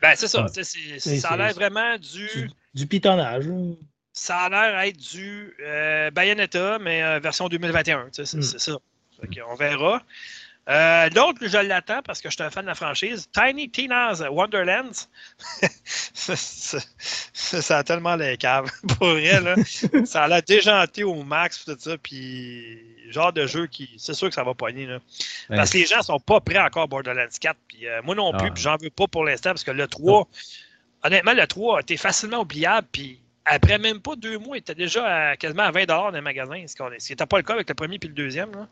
Ben, 0.00 0.14
c'est 0.14 0.28
ça. 0.28 0.46
ça 0.48 1.28
a 1.28 1.36
l'air 1.36 1.54
vraiment 1.54 1.98
du. 1.98 2.28
Du, 2.28 2.50
du 2.74 2.86
pitonnage. 2.86 3.46
Ça 4.18 4.38
a 4.38 4.48
l'air 4.48 4.80
être 4.80 4.96
du 4.96 5.54
euh, 5.60 6.10
Bayonetta, 6.10 6.78
mais 6.78 7.02
euh, 7.02 7.18
version 7.18 7.48
2021. 7.48 8.08
C'est 8.12 8.32
mm. 8.32 8.42
ça. 8.42 8.72
on 9.46 9.54
verra. 9.56 10.02
Euh, 10.70 11.10
L'autre, 11.14 11.38
je 11.42 11.58
l'attends 11.58 12.00
parce 12.02 12.22
que 12.22 12.30
je 12.30 12.34
suis 12.34 12.42
un 12.42 12.48
fan 12.48 12.62
de 12.62 12.68
la 12.68 12.74
franchise. 12.74 13.28
Tiny 13.30 13.68
Tina's 13.70 14.22
Wonderlands. 14.30 15.06
ça, 16.14 17.78
a 17.78 17.84
tellement 17.84 18.16
les 18.16 18.38
caves. 18.38 18.70
Pour 18.98 19.10
vrai, 19.10 19.38
là. 19.42 19.54
ça 20.06 20.24
a 20.24 20.28
l'air 20.28 20.42
déjanté 20.42 21.04
au 21.04 21.22
max, 21.22 21.66
tout 21.66 21.76
ça. 21.78 21.98
Puis, 21.98 22.78
genre 23.10 23.34
de 23.34 23.46
jeu 23.46 23.66
qui. 23.66 23.90
C'est 23.98 24.14
sûr 24.14 24.30
que 24.30 24.34
ça 24.34 24.44
va 24.44 24.54
poigner. 24.54 24.86
Là. 24.86 24.98
Parce 25.50 25.70
que 25.70 25.76
les 25.76 25.86
gens 25.86 26.00
sont 26.00 26.20
pas 26.20 26.40
prêts 26.40 26.58
encore 26.58 26.84
à 26.84 26.86
Borderlands 26.86 27.28
4. 27.38 27.54
Puis, 27.68 27.86
euh, 27.86 28.00
moi 28.02 28.14
non 28.14 28.32
plus. 28.32 28.48
Ah. 28.48 28.52
Puis, 28.52 28.62
j'en 28.62 28.78
veux 28.78 28.88
pas 28.88 29.06
pour 29.06 29.26
l'instant 29.26 29.50
parce 29.50 29.64
que 29.64 29.72
le 29.72 29.86
3. 29.86 30.26
Honnêtement, 31.04 31.34
le 31.34 31.46
3 31.46 31.76
a 31.76 31.80
été 31.82 31.98
facilement 31.98 32.40
oubliable. 32.40 32.88
Puis, 32.90 33.20
après 33.46 33.78
même 33.78 34.00
pas 34.00 34.16
deux 34.16 34.38
mois, 34.38 34.56
il 34.56 34.60
était 34.60 34.74
déjà 34.74 35.30
à, 35.30 35.36
quasiment 35.36 35.62
à 35.62 35.70
20 35.70 35.86
dans 35.86 36.10
les 36.10 36.20
magasins. 36.20 36.64
Ce 36.66 36.74
qui 36.74 37.12
n'était 37.12 37.26
pas 37.26 37.38
le 37.38 37.44
cas 37.44 37.54
avec 37.54 37.68
le 37.68 37.74
premier 37.74 37.98
puis 37.98 38.08
le 38.08 38.14
deuxième. 38.14 38.50
Là. 38.52 38.68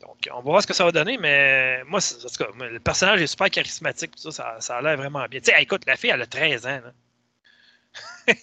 Donc, 0.00 0.28
on 0.32 0.36
va 0.36 0.42
voir 0.42 0.62
ce 0.62 0.66
que 0.66 0.74
ça 0.74 0.84
va 0.84 0.92
donner, 0.92 1.18
mais 1.18 1.82
moi, 1.84 2.00
en 2.00 2.28
tout 2.28 2.44
cas, 2.44 2.50
le 2.70 2.80
personnage 2.80 3.20
est 3.22 3.26
super 3.26 3.50
charismatique, 3.50 4.12
ça, 4.16 4.56
ça, 4.60 4.76
a 4.76 4.82
l'air 4.82 4.96
vraiment 4.96 5.24
bien. 5.26 5.40
Tu 5.40 5.50
sais, 5.50 5.62
écoute, 5.62 5.82
la 5.86 5.96
fille, 5.96 6.10
elle 6.10 6.22
a 6.22 6.26
13 6.26 6.66
ans. 6.66 6.80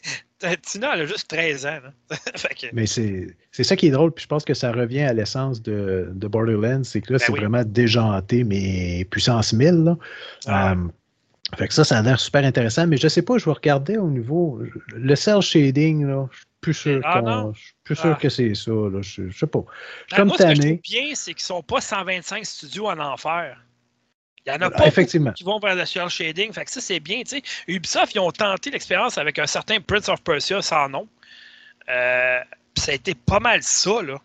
Tina, 0.63 0.95
elle 0.95 1.01
a 1.01 1.05
juste 1.05 1.27
13 1.29 1.65
ans. 1.65 1.79
Mais 2.73 2.85
c'est 2.85 3.35
ça 3.51 3.75
qui 3.75 3.87
est 3.87 3.91
drôle, 3.91 4.11
puis 4.11 4.23
je 4.23 4.27
pense 4.27 4.43
que 4.43 4.53
ça 4.53 4.71
revient 4.71 5.03
à 5.03 5.13
l'essence 5.13 5.61
de, 5.61 6.09
de, 6.11 6.27
Borderlands, 6.27 6.83
c'est 6.83 7.01
que 7.01 7.13
là, 7.13 7.19
ben 7.19 7.25
c'est 7.25 7.31
vraiment 7.31 7.63
déjanté, 7.63 8.43
mais 8.43 9.05
puissance 9.09 9.53
1000. 9.53 9.83
Là. 9.83 9.97
Ah 10.47 10.71
euh, 10.73 10.75
fait 11.57 11.67
que 11.67 11.73
ça, 11.73 11.83
ça 11.83 11.99
a 11.99 12.01
l'air 12.01 12.19
super 12.19 12.43
intéressant, 12.43 12.87
mais 12.87 12.97
je 12.97 13.07
sais 13.07 13.21
pas, 13.21 13.37
je 13.37 13.45
vais 13.45 13.51
regarder 13.51 13.97
au 13.97 14.09
niveau. 14.09 14.61
Le 14.93 15.15
cell 15.15 15.41
shading, 15.41 16.05
là, 16.05 16.27
je 16.31 16.37
suis 16.37 16.45
plus 16.61 16.73
sûr, 16.73 17.01
ah, 17.03 17.45
plus 17.83 17.95
sûr 17.95 18.13
ah. 18.13 18.19
que 18.19 18.29
c'est 18.29 18.55
ça. 18.55 18.71
Là. 18.71 19.01
Je, 19.01 19.29
je 19.29 19.37
sais 19.37 19.47
pas. 19.47 19.63
Je 20.07 20.15
ben, 20.15 20.25
moi, 20.25 20.37
ce 20.37 20.43
que 20.43 20.55
je 20.55 20.61
trouve 20.61 20.79
bien, 20.81 21.15
c'est 21.15 21.33
qu'ils 21.33 21.43
sont 21.43 21.61
pas 21.61 21.81
125 21.81 22.45
studios 22.45 22.87
en 22.87 22.99
enfer. 22.99 23.57
Il 24.45 24.51
y 24.51 24.55
en 24.55 24.61
a 24.61 24.69
pas 24.69 24.87
Effectivement. 24.87 25.31
qui 25.31 25.43
vont 25.43 25.59
vers 25.59 25.75
le 25.75 25.85
cell 25.85 26.09
shading. 26.09 26.51
Fait 26.51 26.65
que 26.65 26.71
ça, 26.71 26.81
c'est 26.81 26.99
bien. 26.99 27.21
sais. 27.25 27.41
Ubisoft, 27.67 28.13
ils 28.13 28.19
ont 28.19 28.31
tenté 28.31 28.71
l'expérience 28.71 29.17
avec 29.17 29.39
un 29.39 29.47
certain 29.47 29.79
Prince 29.79 30.09
of 30.09 30.21
Persia 30.21 30.61
sans 30.61 30.89
nom. 30.89 31.07
Euh, 31.89 32.39
ça 32.75 32.91
a 32.91 32.95
été 32.95 33.15
pas 33.15 33.39
mal 33.39 33.63
ça, 33.63 34.01
là. 34.01 34.19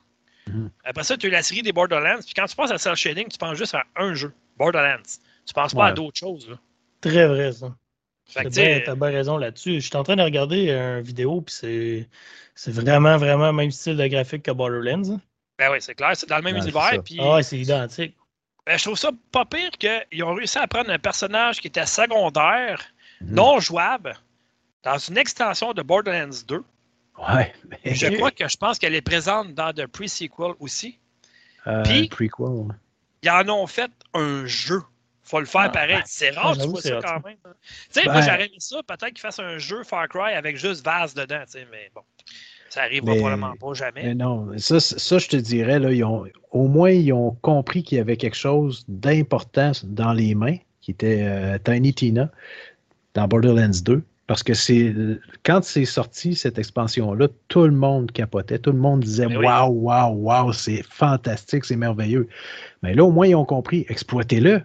Mm-hmm. 0.48 0.70
Après 0.84 1.04
ça, 1.04 1.16
tu 1.16 1.26
as 1.26 1.28
eu 1.28 1.32
la 1.32 1.42
série 1.42 1.62
des 1.62 1.72
Borderlands. 1.72 2.18
Puis 2.24 2.34
quand 2.34 2.46
tu 2.46 2.56
penses 2.56 2.72
à 2.72 2.78
cell 2.78 2.96
shading, 2.96 3.28
tu 3.28 3.38
penses 3.38 3.58
juste 3.58 3.74
à 3.74 3.84
un 3.96 4.14
jeu, 4.14 4.32
Borderlands. 4.56 5.02
Tu 5.46 5.54
penses 5.54 5.74
pas 5.74 5.86
à 5.86 5.92
d'autres 5.92 6.18
choses. 6.18 6.48
Là. 6.48 6.56
Très 7.00 7.26
vrai, 7.26 7.52
ça. 7.52 7.74
T'as 8.34 8.44
bien, 8.44 8.94
bien, 8.94 9.08
raison 9.08 9.38
là-dessus. 9.38 9.74
Je 9.80 9.87
suis 9.87 9.96
en 9.96 10.02
train 10.02 10.16
de 10.16 10.22
regarder 10.22 10.70
une 10.70 11.00
vidéo, 11.00 11.40
puis 11.40 12.06
c'est 12.54 12.70
vraiment, 12.70 13.16
vraiment 13.16 13.46
le 13.46 13.52
même 13.54 13.70
style 13.70 13.96
de 13.96 14.06
graphique 14.06 14.42
que 14.42 14.50
Borderlands. 14.50 15.14
Hein. 15.14 15.20
Ben 15.58 15.72
oui, 15.72 15.78
c'est 15.80 15.94
clair, 15.94 16.12
c'est 16.14 16.28
dans 16.28 16.37
le 16.37 16.42
même 16.42 16.56
univers. 16.56 17.02
Puis... 17.04 17.18
Ah, 17.20 17.42
c'est 17.42 17.58
identique. 17.58 18.14
Ben, 18.66 18.78
je 18.78 18.84
trouve 18.84 18.98
ça 18.98 19.11
pas 19.32 19.44
pire 19.46 19.70
qu'ils 19.70 20.22
ont 20.22 20.34
réussi 20.34 20.58
à 20.58 20.66
prendre 20.66 20.90
un 20.90 20.98
personnage 20.98 21.58
qui 21.61 21.68
était 21.68 21.87
secondaire, 21.87 22.82
mhm. 23.20 23.34
non 23.34 23.61
jouable, 23.61 24.14
dans 24.82 24.98
une 24.98 25.16
extension 25.16 25.72
de 25.72 25.82
Borderlands 25.82 26.44
2. 26.46 26.62
Ouais. 27.18 27.52
Je 27.84 28.14
crois 28.16 28.30
que 28.30 28.46
je 28.46 28.56
pense 28.56 28.78
qu'elle 28.78 28.94
est 28.94 29.00
présente 29.00 29.54
dans 29.54 29.72
le 29.76 29.88
pre-sequel 29.88 30.52
aussi. 30.61 30.98
Euh, 31.66 31.82
puis, 31.82 32.08
prequel. 32.08 32.76
Ils 33.22 33.30
en 33.30 33.48
ont 33.48 33.66
fait 33.66 33.90
un 34.14 34.46
jeu 34.46 34.82
faut 35.28 35.40
le 35.40 35.46
faire 35.46 35.62
ah, 35.62 35.68
pareil. 35.70 35.96
Ben, 35.96 36.02
c'est 36.06 36.30
rare, 36.30 36.56
tu 36.56 36.66
vois 36.68 36.80
ça 36.80 37.00
quand 37.02 37.24
même. 37.24 37.36
Tu 37.44 37.50
sais, 37.90 38.04
moi, 38.04 38.14
ben, 38.14 38.22
j'aurais 38.22 38.46
aimé 38.46 38.56
ça. 38.58 38.82
Peut-être 38.82 39.08
qu'ils 39.08 39.20
fassent 39.20 39.38
un 39.38 39.58
jeu 39.58 39.84
Far 39.84 40.08
Cry 40.08 40.32
avec 40.34 40.56
juste 40.56 40.84
Vase 40.84 41.14
dedans, 41.14 41.42
tu 41.44 41.52
sais, 41.52 41.66
mais 41.70 41.90
bon. 41.94 42.02
Ça 42.70 42.82
arrivera 42.82 43.14
probablement 43.14 43.54
pas 43.56 43.72
jamais. 43.72 44.14
non, 44.14 44.50
ça, 44.58 44.78
ça, 44.78 45.18
je 45.18 45.28
te 45.28 45.36
dirais, 45.36 45.78
là, 45.78 45.90
ils 45.90 46.04
ont, 46.04 46.26
au 46.50 46.68
moins, 46.68 46.90
ils 46.90 47.12
ont 47.12 47.36
compris 47.40 47.82
qu'il 47.82 47.96
y 47.96 48.00
avait 48.00 48.16
quelque 48.18 48.36
chose 48.36 48.84
d'important 48.88 49.72
dans 49.84 50.12
les 50.12 50.34
mains, 50.34 50.56
qui 50.82 50.90
était 50.90 51.22
euh, 51.22 51.58
Tiny 51.58 51.94
Tina, 51.94 52.30
dans 53.14 53.26
Borderlands 53.26 53.80
2. 53.82 54.02
Parce 54.26 54.42
que 54.42 54.52
c'est 54.52 54.94
quand 55.42 55.64
c'est 55.64 55.86
sorti, 55.86 56.34
cette 56.34 56.58
expansion-là, 56.58 57.28
tout 57.48 57.64
le 57.64 57.72
monde 57.72 58.12
capotait. 58.12 58.58
Tout 58.58 58.72
le 58.72 58.78
monde 58.78 59.00
disait 59.00 59.24
Waouh, 59.24 59.72
waouh, 59.72 60.14
waouh, 60.16 60.52
c'est 60.52 60.82
fantastique, 60.82 61.64
c'est 61.64 61.76
merveilleux. 61.76 62.28
Mais 62.82 62.92
là, 62.92 63.04
au 63.04 63.10
moins, 63.10 63.26
ils 63.26 63.34
ont 63.34 63.46
compris. 63.46 63.86
Exploitez-le 63.88 64.62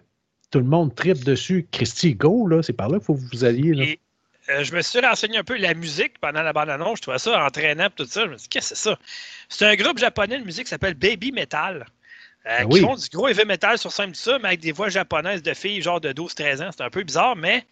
tout 0.54 0.60
le 0.60 0.66
monde 0.66 0.94
tripe 0.94 1.24
dessus. 1.24 1.68
Christy, 1.72 2.14
go, 2.14 2.46
là, 2.46 2.62
c'est 2.62 2.74
par 2.74 2.88
là 2.88 3.00
qu'il 3.00 3.06
faut 3.06 3.16
que 3.16 3.22
vous 3.32 3.44
alliez. 3.44 4.00
Euh, 4.50 4.64
je 4.64 4.76
me 4.76 4.82
suis 4.84 5.00
renseigné 5.00 5.40
un 5.40 5.44
peu 5.44 5.58
la 5.58 5.74
musique 5.74 6.20
pendant 6.20 6.44
la 6.44 6.54
bande-annonce. 6.54 6.98
Je 6.98 7.02
trouvais 7.02 7.18
ça 7.18 7.44
entraînant 7.44 7.88
tout 7.96 8.06
ça. 8.06 8.26
Je 8.26 8.28
me 8.28 8.38
suis 8.38 8.44
dit, 8.44 8.50
qu'est-ce 8.50 8.70
que 8.70 8.76
c'est 8.76 8.90
ça? 8.90 9.00
C'est 9.50 9.66
un 9.66 9.76
groupe 9.76 9.98
japonais 9.98 10.38
de 10.38 10.46
musique 10.46 10.66
qui 10.66 10.70
s'appelle 10.70 10.94
Baby 10.94 11.32
Metal. 11.32 11.88
Euh, 12.46 12.66
ben 12.66 12.70
qui 12.70 12.82
font 12.82 12.96
du 12.96 13.08
gros 13.10 13.30
heavy 13.30 13.46
metal 13.46 13.78
sur 13.78 13.92
scène 13.92 14.14
ça, 14.14 14.38
mais 14.38 14.50
avec 14.50 14.60
des 14.60 14.74
voix 14.74 14.90
japonaises 14.90 15.42
de 15.42 15.54
filles 15.54 15.82
genre 15.82 16.02
de 16.02 16.12
12-13 16.12 16.62
ans. 16.62 16.70
C'est 16.76 16.84
un 16.84 16.90
peu 16.90 17.02
bizarre, 17.02 17.36
mais 17.36 17.64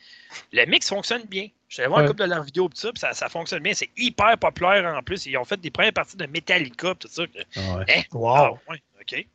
le 0.54 0.66
mix 0.66 0.88
fonctionne 0.88 1.24
bien. 1.26 1.50
Je 1.68 1.82
vais 1.82 1.88
voir 1.88 2.00
un 2.00 2.08
couple 2.08 2.24
de 2.24 2.30
leurs 2.30 2.44
vidéos 2.44 2.70
tout 2.70 2.78
ça, 2.78 2.90
puis 2.92 3.02
ça, 3.14 3.30
fonctionne 3.30 3.62
bien. 3.62 3.74
C'est 3.74 3.90
hyper 3.98 4.38
populaire 4.38 4.86
en 4.98 5.04
plus. 5.04 5.26
Ils 5.26 5.38
ont 5.38 5.46
fait 5.46 5.60
des 5.60 5.72
premières 5.72 5.94
parties 5.94 6.18
de 6.18 6.26
Metallica 6.26 6.96
tout 6.96 7.10
ça. 7.10 7.24
Ah 7.58 7.78
ouais. 7.78 7.86
Hein? 7.90 8.02
Wow. 8.14 8.60
Ah 8.70 8.74
OK. 9.02 9.26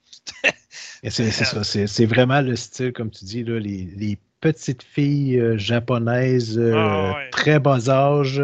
c'est 1.10 2.06
vraiment 2.06 2.40
le 2.40 2.56
style, 2.56 2.92
comme 2.92 3.10
tu 3.10 3.24
dis, 3.24 3.44
là, 3.44 3.58
les, 3.58 4.18
petites 4.40 4.82
filles 4.82 5.40
euh, 5.40 5.56
japonaises, 5.56 6.58
euh, 6.58 6.74
ah, 6.76 7.16
très 7.32 7.58
bas 7.58 7.88
âge. 7.88 8.42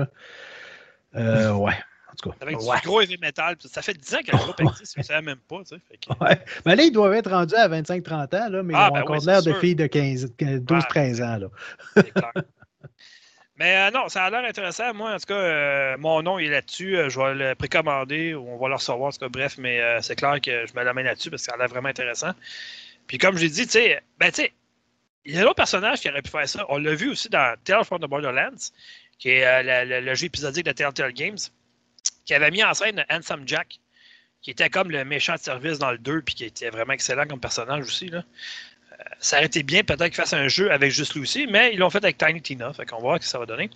Euh, 1.15 1.53
ouais. 1.53 1.75
En 2.11 2.15
tout 2.17 2.31
cas. 2.31 2.37
Avec 2.41 2.59
du 2.59 2.65
gros 2.85 3.01
heavy 3.03 3.19
metal. 3.19 3.57
Ça 3.61 3.83
fait 3.83 3.95
10 3.95 4.15
ans 4.15 4.19
que 4.27 4.33
le 4.33 4.39
groupe 4.39 4.61
existe, 4.73 4.97
mais 4.97 5.03
ça 5.03 5.21
même 5.21 5.37
pas. 5.37 5.59
Tu 5.59 5.77
sais, 5.77 6.15
ouais. 6.21 6.41
Mais 6.67 6.77
là, 6.77 6.83
ils 6.83 6.91
doivent 6.91 7.13
être 7.13 7.31
rendus 7.31 7.55
à 7.55 7.69
25-30 7.69 8.13
ans, 8.13 8.49
là, 8.49 8.63
mais 8.63 8.73
ils 8.73 8.77
ah, 8.77 8.91
ont 8.91 8.95
ben 8.95 9.03
encore 9.03 9.25
l'air 9.25 9.43
de 9.43 9.53
filles 9.53 9.77
de 9.77 9.87
12-13 9.87 11.23
ans. 11.23 11.39
Là. 11.39 12.03
Mais 13.57 13.77
euh, 13.77 13.91
non, 13.91 14.09
ça 14.09 14.25
a 14.25 14.31
l'air 14.31 14.45
intéressant. 14.45 14.95
Moi, 14.95 15.15
en 15.15 15.19
tout 15.19 15.27
cas, 15.27 15.35
euh, 15.35 15.97
mon 15.99 16.23
nom 16.23 16.39
est 16.39 16.49
là-dessus. 16.49 16.97
Euh, 16.97 17.11
je 17.11 17.21
vais 17.21 17.35
le 17.35 17.55
précommander 17.55 18.35
ou 18.35 18.49
on 18.49 18.57
va 18.57 18.69
le 18.69 18.75
recevoir. 18.75 19.09
En 19.09 19.13
tout 19.13 19.19
cas, 19.19 19.29
bref, 19.29 19.59
mais 19.59 19.81
c'est 20.01 20.17
clair 20.17 20.41
que 20.41 20.67
je 20.67 20.73
me 20.75 20.83
la 20.83 20.95
mets 20.95 21.03
là-dessus 21.03 21.31
parce 21.31 21.43
que 21.43 21.47
ça 21.47 21.55
a 21.55 21.59
l'air 21.59 21.69
vraiment 21.69 21.89
intéressant. 21.89 22.33
Puis 23.07 23.19
comme 23.19 23.37
je 23.37 23.43
l'ai 23.43 23.51
dit, 23.51 23.67
tu 23.67 23.73
sais, 23.73 24.03
ben, 24.19 24.33
il 25.25 25.35
y 25.35 25.39
a 25.39 25.43
d'autres 25.43 25.55
personnages 25.55 26.01
qui 26.01 26.09
auraient 26.09 26.23
pu 26.23 26.31
faire 26.31 26.49
ça. 26.49 26.65
On 26.69 26.79
l'a 26.79 26.95
vu 26.95 27.11
aussi 27.11 27.29
dans 27.29 27.57
Tales 27.65 27.85
from 27.85 28.01
the 28.01 28.07
Borderlands, 28.07 28.71
qui 29.19 29.31
est 29.31 29.63
le, 29.85 30.15
jeu 30.15 30.27
épisodique 30.27 30.65
de 30.65 30.73
Telltale 30.73 31.13
Games, 31.13 31.39
qui 32.25 32.35
avait 32.35 32.51
mis 32.51 32.65
en 32.65 32.75
scène 32.75 33.05
Handsome 33.11 33.47
Jack, 33.47 33.79
qui 34.41 34.51
était 34.51 34.71
comme 34.71 34.91
le 34.91 35.05
méchant 35.05 35.35
de 35.35 35.41
service 35.41 35.79
dans 35.79 35.93
le 35.93 35.99
2, 35.99 36.23
puis 36.23 36.35
qui 36.35 36.45
était 36.45 36.71
vraiment 36.71 36.95
excellent 36.95 37.27
comme 37.27 37.41
personnage 37.41 37.85
aussi. 37.85 38.09
Là 38.09 38.25
ça 39.23 39.37
aurait 39.37 39.47
été 39.47 39.63
bien 39.63 39.85
peut-être 39.85 40.07
qu'ils 40.07 40.17
fassent 40.17 40.33
un 40.33 40.49
jeu 40.49 40.71
avec 40.73 40.91
juste 40.91 41.15
Lucy, 41.15 41.47
mais 41.49 41.73
ils 41.73 41.79
l'ont 41.79 41.91
fait 41.91 42.03
avec 42.05 42.19
Tiny 42.19 42.43
Tina. 42.43 42.73
Fait 42.73 42.85
qu'on 42.85 42.97
va 42.97 43.03
voir 43.03 43.17
ce 43.17 43.21
que 43.21 43.27
ça 43.27 43.39
va 43.39 43.47
donner. 43.47 43.71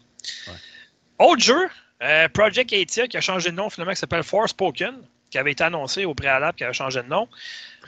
Autre 1.20 1.42
jeu, 1.42 1.68
euh, 2.02 2.28
Project 2.28 2.72
Atia 2.72 3.06
qui 3.06 3.16
a 3.16 3.20
changé 3.20 3.50
de 3.50 3.54
nom 3.54 3.70
finalement, 3.70 3.92
qui 3.92 4.00
s'appelle 4.00 4.24
Force 4.24 4.50
Spoken, 4.50 4.96
qui 5.30 5.38
avait 5.38 5.52
été 5.52 5.62
annoncé 5.62 6.04
au 6.04 6.14
préalable, 6.14 6.58
qui 6.58 6.64
avait 6.64 6.72
changé 6.72 7.00
de 7.00 7.08
nom. 7.08 7.28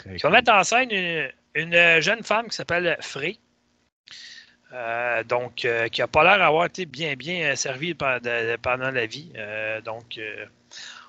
Qui 0.05 0.23
va 0.23 0.31
mettre 0.31 0.53
en 0.53 0.63
scène 0.63 0.89
une, 1.55 2.01
jeune 2.01 2.23
femme 2.23 2.47
qui 2.49 2.55
s'appelle 2.55 2.97
Frey. 3.01 3.37
Euh, 4.73 5.25
donc, 5.25 5.67
qui 5.91 6.01
n'a 6.01 6.07
pas 6.07 6.23
l'air 6.23 6.39
d'avoir 6.39 6.67
été 6.67 6.87
bien, 6.87 7.17
bien 7.17 7.57
servi 7.57 7.95
pendant 7.95 8.91
la 8.93 9.07
vie. 9.07 9.33
donc, 9.85 10.21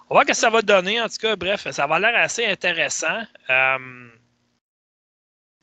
on 0.10 0.16
va 0.16 0.24
voir 0.24 0.24
ce 0.24 0.28
que 0.30 0.34
ça 0.34 0.50
va 0.50 0.64
donner. 0.64 1.00
En 1.00 1.10
tout 1.10 1.18
cas, 1.22 1.36
bref, 1.36 1.70
ça 1.70 1.86
va 1.86 2.00
l'air 2.00 2.16
assez 2.16 2.44
intéressant. 2.48 3.22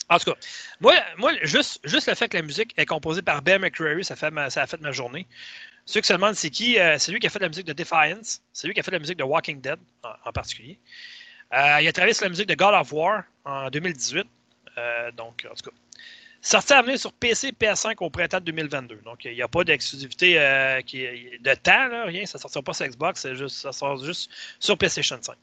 En 0.08 0.18
tout 0.18 0.32
cas, 0.32 0.38
moi, 0.80 0.94
moi 1.18 1.32
juste, 1.42 1.80
juste 1.84 2.08
le 2.08 2.14
fait 2.14 2.28
que 2.28 2.36
la 2.36 2.42
musique 2.42 2.72
est 2.76 2.86
composée 2.86 3.22
par 3.22 3.42
Ben 3.42 3.60
McCreary, 3.60 4.04
ça, 4.04 4.14
fait 4.14 4.32
ça 4.50 4.62
a 4.62 4.66
fait 4.66 4.80
ma 4.80 4.92
journée. 4.92 5.26
Ceux 5.84 6.00
qui 6.00 6.06
se 6.06 6.12
demandent 6.12 6.34
c'est 6.34 6.50
qui, 6.50 6.78
euh, 6.78 6.98
c'est 6.98 7.12
lui 7.12 7.18
qui 7.18 7.26
a 7.26 7.30
fait 7.30 7.40
la 7.40 7.48
musique 7.48 7.66
de 7.66 7.72
Defiance, 7.72 8.42
c'est 8.52 8.66
lui 8.66 8.74
qui 8.74 8.80
a 8.80 8.82
fait 8.82 8.90
la 8.92 8.98
musique 8.98 9.18
de 9.18 9.24
Walking 9.24 9.60
Dead 9.60 9.78
en, 10.24 10.32
particulier. 10.32 10.78
Euh, 11.52 11.78
il 11.80 11.88
a 11.88 11.92
travaillé 11.92 12.14
sur 12.14 12.24
la 12.24 12.30
musique 12.30 12.48
de 12.48 12.54
God 12.54 12.74
of 12.74 12.92
War 12.92 13.22
en 13.44 13.70
2018. 13.70 14.26
Euh, 14.78 15.12
donc, 15.12 15.46
en 15.50 15.54
tout 15.54 15.70
cas, 15.70 15.76
sorti 16.40 16.72
à 16.72 16.82
venir 16.82 16.98
sur 16.98 17.12
PC 17.12 17.52
PS5 17.52 17.94
au 18.00 18.10
printemps 18.10 18.40
de 18.40 18.44
2022. 18.46 18.96
Donc, 19.04 19.24
il 19.24 19.34
n'y 19.34 19.42
a 19.42 19.48
pas 19.48 19.62
d'exclusivité 19.64 20.34
de 20.34 21.54
temps, 21.54 22.04
rien. 22.06 22.26
Ça 22.26 22.38
ne 22.38 22.42
sortira 22.42 22.62
pas 22.62 22.74
sur 22.74 22.86
Xbox, 22.86 23.32
juste, 23.34 23.56
ça 23.56 23.72
sort 23.72 24.04
juste 24.04 24.30
sur 24.58 24.76
PlayStation 24.76 25.18
5. 25.20 25.36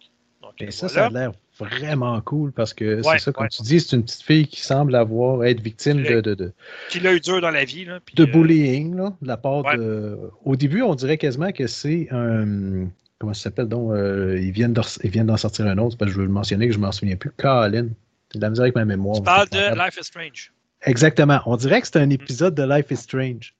Et 0.60 0.72
ça, 0.72 0.90
ça 0.90 1.06
a 1.06 1.10
l'air 1.10 1.32
vraiment 1.58 2.20
cool 2.22 2.52
parce 2.52 2.74
que 2.74 3.02
c'est 3.02 3.20
ça, 3.20 3.32
comme 3.32 3.48
tu 3.48 3.62
dis, 3.62 3.80
c'est 3.80 3.96
une 3.96 4.04
petite 4.04 4.24
fille 4.24 4.48
qui 4.48 4.62
semble 4.62 4.96
avoir 4.96 5.44
être 5.46 5.62
victime 5.62 6.04
de, 6.04 6.22
de, 6.22 6.34
de. 6.34 6.54
Qui 6.90 7.00
l'a 7.00 7.14
eu 7.14 7.20
dur 7.20 7.42
dans 7.42 7.52
la 7.52 7.66
vie. 7.66 7.86
Là, 7.86 8.00
de 8.14 8.24
euh, 8.24 8.26
bullying, 8.26 8.96
là, 8.96 9.14
de 9.22 9.28
la 9.28 9.38
part 9.38 9.64
de. 9.76 10.18
Au 10.44 10.56
début, 10.56 10.82
on 10.82 10.96
dirait 10.96 11.18
quasiment 11.18 11.52
que 11.52 11.68
c'est 11.68 12.08
un. 12.12 12.88
Comment 13.20 13.34
ça 13.34 13.44
s'appelle 13.44 13.68
donc 13.68 13.92
euh, 13.92 14.40
Ils 14.42 14.52
viennent 14.52 14.74
d'en 14.74 15.38
sortir 15.38 15.66
un 15.68 15.78
autre, 15.78 15.98
parce 15.98 16.10
que 16.12 16.16
je 16.16 16.20
veux 16.20 16.28
le 16.28 16.34
mentionner, 16.34 16.68
que 16.68 16.74
je 16.74 16.80
ne 16.80 16.84
m'en 16.84 16.92
souviens 16.92 17.16
plus. 17.16 17.32
Colin. 17.38 17.88
C'est 18.32 18.40
de 18.40 18.44
la 18.44 18.50
misère 18.50 18.64
avec 18.64 18.76
ma 18.76 18.86
mémoire. 18.86 19.18
Tu 19.18 19.24
parles 19.24 19.50
de 19.50 19.76
Life 19.78 19.98
is 20.00 20.06
Strange. 20.06 20.52
Exactement. 20.82 21.40
On 21.46 21.56
dirait 21.56 21.82
que 21.82 21.88
c'est 21.88 22.00
un 22.00 22.10
épisode 22.10 22.56
de 22.56 22.64
Life 22.64 22.88
is 22.90 22.98
Strange. 22.98 23.54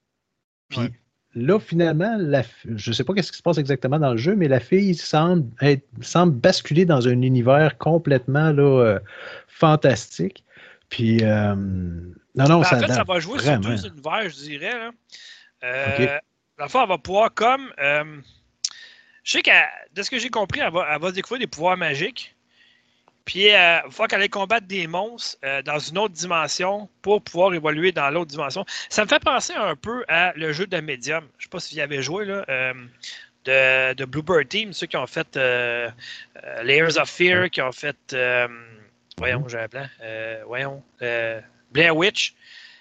Puis 0.70 0.90
là, 1.36 1.60
finalement, 1.60 2.18
je 2.66 2.90
ne 2.90 2.94
sais 2.94 3.04
pas 3.04 3.14
ce 3.22 3.32
qui 3.32 3.38
se 3.38 3.44
passe 3.44 3.58
exactement 3.58 4.00
dans 4.00 4.12
le 4.12 4.18
jeu, 4.18 4.36
mais 4.36 4.48
la 4.48 4.60
fille 4.60 4.96
semble, 4.96 5.50
être, 5.62 5.86
semble 6.02 6.34
basculer 6.34 6.86
dans 6.86 7.08
un 7.08 7.22
univers 7.22 7.78
complètement 7.78 8.52
là, 8.52 8.64
euh, 8.64 9.00
fantastique. 9.48 10.44
Puis, 10.90 11.24
euh, 11.24 11.56
non, 11.56 12.48
non, 12.48 12.60
ben, 12.60 12.64
ça. 12.64 12.78
En 12.78 12.80
fait, 12.80 12.94
ça 12.94 13.04
va 13.04 13.20
jouer 13.20 13.40
sur 13.40 13.60
deux 13.60 13.88
univers, 13.88 14.30
je 14.30 14.36
dirais. 14.36 14.78
Là. 14.78 14.92
Euh, 15.64 16.20
elle 16.60 16.88
va 16.88 16.98
pouvoir, 16.98 17.34
comme. 17.34 17.72
je 17.78 19.32
sais 19.32 19.42
que, 19.42 19.52
de 19.94 20.04
ce 20.04 20.10
que 20.10 20.20
j'ai 20.20 20.30
compris, 20.30 20.60
elle 20.60 20.72
va, 20.72 20.88
elle 20.94 21.02
va 21.02 21.12
découvrir 21.12 21.40
des 21.40 21.48
pouvoirs 21.48 21.78
magiques. 21.78 22.36
Puis, 23.26 23.46
il 23.46 23.54
euh, 23.54 23.90
faut 23.90 24.06
qu'elle 24.06 24.30
combattre 24.30 24.68
des 24.68 24.86
monstres 24.88 25.38
euh, 25.46 25.62
dans 25.62 25.80
une 25.80 25.98
autre 25.98 26.14
dimension 26.14 26.90
pour 27.02 27.22
pouvoir 27.22 27.54
évoluer 27.54 27.92
dans 27.92 28.10
l'autre 28.10 28.32
dimension. 28.32 28.66
Ça 28.90 29.04
me 29.04 29.10
fait 29.10 29.24
penser 29.24 29.54
un 29.54 29.76
peu 29.76 30.04
à 30.10 30.34
le 30.36 30.52
jeu 30.52 30.68
de 30.68 30.80
Medium. 30.82 31.24
Je 31.38 31.40
ne 31.40 31.44
sais 31.44 31.50
pas 31.50 31.60
si 31.60 31.76
vous 31.76 31.80
y 31.80 31.82
avez 31.82 32.02
joué, 32.02 32.26
là, 32.26 32.44
euh, 32.50 32.74
de, 33.46 33.94
de, 33.94 34.06
Bluebird 34.06 34.48
Team, 34.50 34.74
ceux 34.74 34.88
qui 34.88 34.98
ont 34.98 35.08
fait 35.08 35.36
Layers 36.64 36.98
of 36.98 37.10
Fear, 37.10 37.50
qui 37.50 37.62
ont 37.62 37.72
fait. 37.72 38.16
voyons, 39.18 39.48
j'ai 39.48 39.60
un 39.60 39.68
plan. 39.68 39.88
voyons. 40.46 40.84
Blair 41.72 41.96
Witch. 41.96 42.36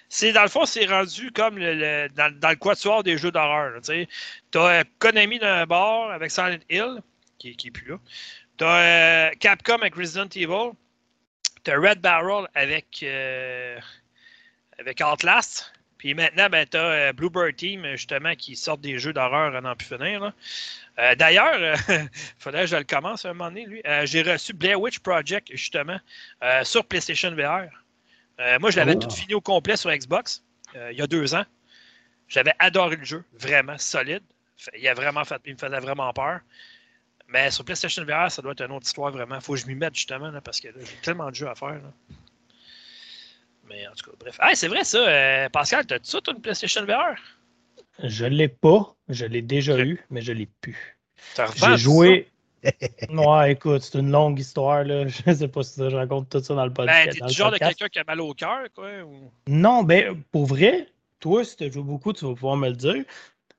C'est, 0.09 0.33
dans 0.33 0.43
le 0.43 0.49
fond, 0.49 0.67
c'est 0.67 0.85
rendu 0.85 1.33
comme 1.33 1.57
le, 1.57 2.09
dans, 2.15 2.39
dans, 2.39 2.51
le 2.51 2.57
quatuor 2.57 3.03
des 3.03 3.17
jeux 3.17 3.31
d'horreur. 3.31 3.81
Tu 3.83 4.59
as 4.59 4.85
Konami 4.99 5.39
d'un 5.39 5.65
bord 5.65 6.11
avec 6.11 6.31
Silent 6.31 6.59
Hill, 6.69 7.01
qui 7.39 7.57
n'est 7.65 7.71
plus 7.71 7.89
là. 7.89 7.97
T'as 8.57 8.81
euh, 8.81 9.31
Capcom 9.41 9.77
avec 9.77 9.95
Resident 9.95 10.29
Evil. 10.35 10.73
T'as 11.65 11.77
Red 11.77 12.01
Barrel 12.01 12.49
avec, 12.55 13.01
euh, 13.03 13.79
avec 14.79 15.01
Outlast. 15.01 15.73
Puis 15.99 16.15
maintenant, 16.15 16.49
ben, 16.51 16.67
tu 16.69 16.77
as 16.77 16.81
euh, 16.81 17.13
Bluebird 17.13 17.55
Team, 17.57 17.87
justement, 17.93 18.35
qui 18.35 18.57
sort 18.57 18.79
des 18.79 18.99
jeux 18.99 19.13
d'horreur 19.13 19.55
à 19.55 19.61
n'en 19.61 19.77
plus 19.77 19.87
finir. 19.87 20.33
D'ailleurs, 21.17 21.77
il 21.89 22.09
faudrait 22.39 22.63
que 22.63 22.67
je 22.67 22.77
le 22.77 22.85
commence 22.85 23.25
à 23.25 23.31
un 23.31 23.35
moment 23.35 23.51
donné, 23.51 23.67
lui. 23.67 23.83
J'ai 24.05 24.23
reçu 24.23 24.53
Blair 24.53 24.81
Witch 24.81 24.99
Project, 24.99 25.49
justement, 25.53 25.99
sur 26.65 26.85
PlayStation 26.85 27.31
VR. 27.31 27.69
moi, 28.61 28.71
je 28.71 28.77
l'avais 28.77 28.97
oh. 28.97 28.99
tout 28.99 29.11
fini 29.11 29.35
au 29.35 29.41
complet 29.41 29.77
sur 29.77 29.91
Xbox, 29.91 30.45
il 30.75 30.99
y 30.99 31.03
a 31.03 31.07
deux 31.07 31.35
ans. 31.35 31.45
J'avais 32.33 32.55
adoré 32.59 32.97
le 32.97 33.05
jeu, 33.05 33.25
vraiment 33.35 33.79
solide. 33.79 34.23
Il, 34.77 34.89
a 34.89 34.95
vraiment 34.95 35.25
fait, 35.25 35.41
il 35.45 35.53
me 35.53 35.59
faisait 35.59 35.81
vraiment 35.81 36.13
peur. 36.13 36.41
Mais 37.33 37.51
sur 37.51 37.65
PlayStation 37.65 38.05
VR, 38.05 38.31
ça 38.31 38.43
doit 38.43 38.53
être 38.53 38.63
une 38.63 38.73
autre 38.73 38.87
histoire 38.87 39.11
vraiment. 39.11 39.41
Faut 39.41 39.55
que 39.55 39.61
je 39.61 39.67
m'y 39.67 39.75
mette 39.75 39.95
justement 39.95 40.31
là, 40.31 40.41
parce 40.41 40.61
que 40.61 40.69
j'ai 40.69 40.97
tellement 41.03 41.31
de 41.31 41.35
jeux 41.35 41.49
à 41.49 41.55
faire. 41.55 41.81
Mais 43.69 43.87
en 43.87 43.93
tout 43.93 44.11
cas, 44.11 44.17
bref. 44.21 44.39
c'est 44.55 44.69
vrai 44.69 44.85
ça. 44.85 44.99
Euh, 44.99 45.49
Pascal, 45.49 45.87
t'as-tu 45.87 46.11
ça, 46.11 46.21
toi, 46.21 46.35
une 46.35 46.43
PlayStation 46.43 46.85
VR? 46.85 47.17
Je 48.03 48.27
l'ai 48.27 48.49
pas. 48.49 48.95
Je 49.09 49.25
l'ai 49.25 49.43
déjà 49.43 49.79
eu, 49.79 50.05
mais 50.11 50.21
je 50.21 50.33
l'ai 50.33 50.49
plus. 50.61 50.99
J'ai 51.57 51.77
joué. 51.77 52.29
ouais, 53.09 53.53
écoute, 53.53 53.83
c'est 53.83 53.99
une 53.99 54.11
longue 54.11 54.39
histoire. 54.39 54.85
Là. 54.85 55.07
Je 55.09 55.33
sais 55.33 55.49
pas 55.49 55.63
si 55.65 55.81
je 55.81 55.97
raconte 55.97 56.29
tout 56.29 56.41
ça 56.41 56.55
dans 56.55 56.65
le 56.65 56.73
podcast. 56.73 57.07
Ben, 57.07 57.13
t'es 57.13 57.27
du 57.27 57.33
genre 57.33 57.51
de 57.51 57.59
quelqu'un 57.59 57.89
qui 57.89 57.99
a 57.99 58.05
mal 58.05 58.21
au 58.21 58.35
cœur, 58.35 58.61
quoi? 58.73 58.89
Non, 59.49 59.83
ben, 59.83 60.23
pour 60.31 60.47
vrai, 60.47 60.87
toi, 61.19 61.45
si 61.45 61.57
tu 61.57 61.73
joué 61.73 61.83
beaucoup, 61.83 62.13
tu 62.13 62.25
vas 62.25 62.35
pouvoir 62.35 62.57
me 62.57 62.69
le 62.69 62.77
dire. 62.77 63.05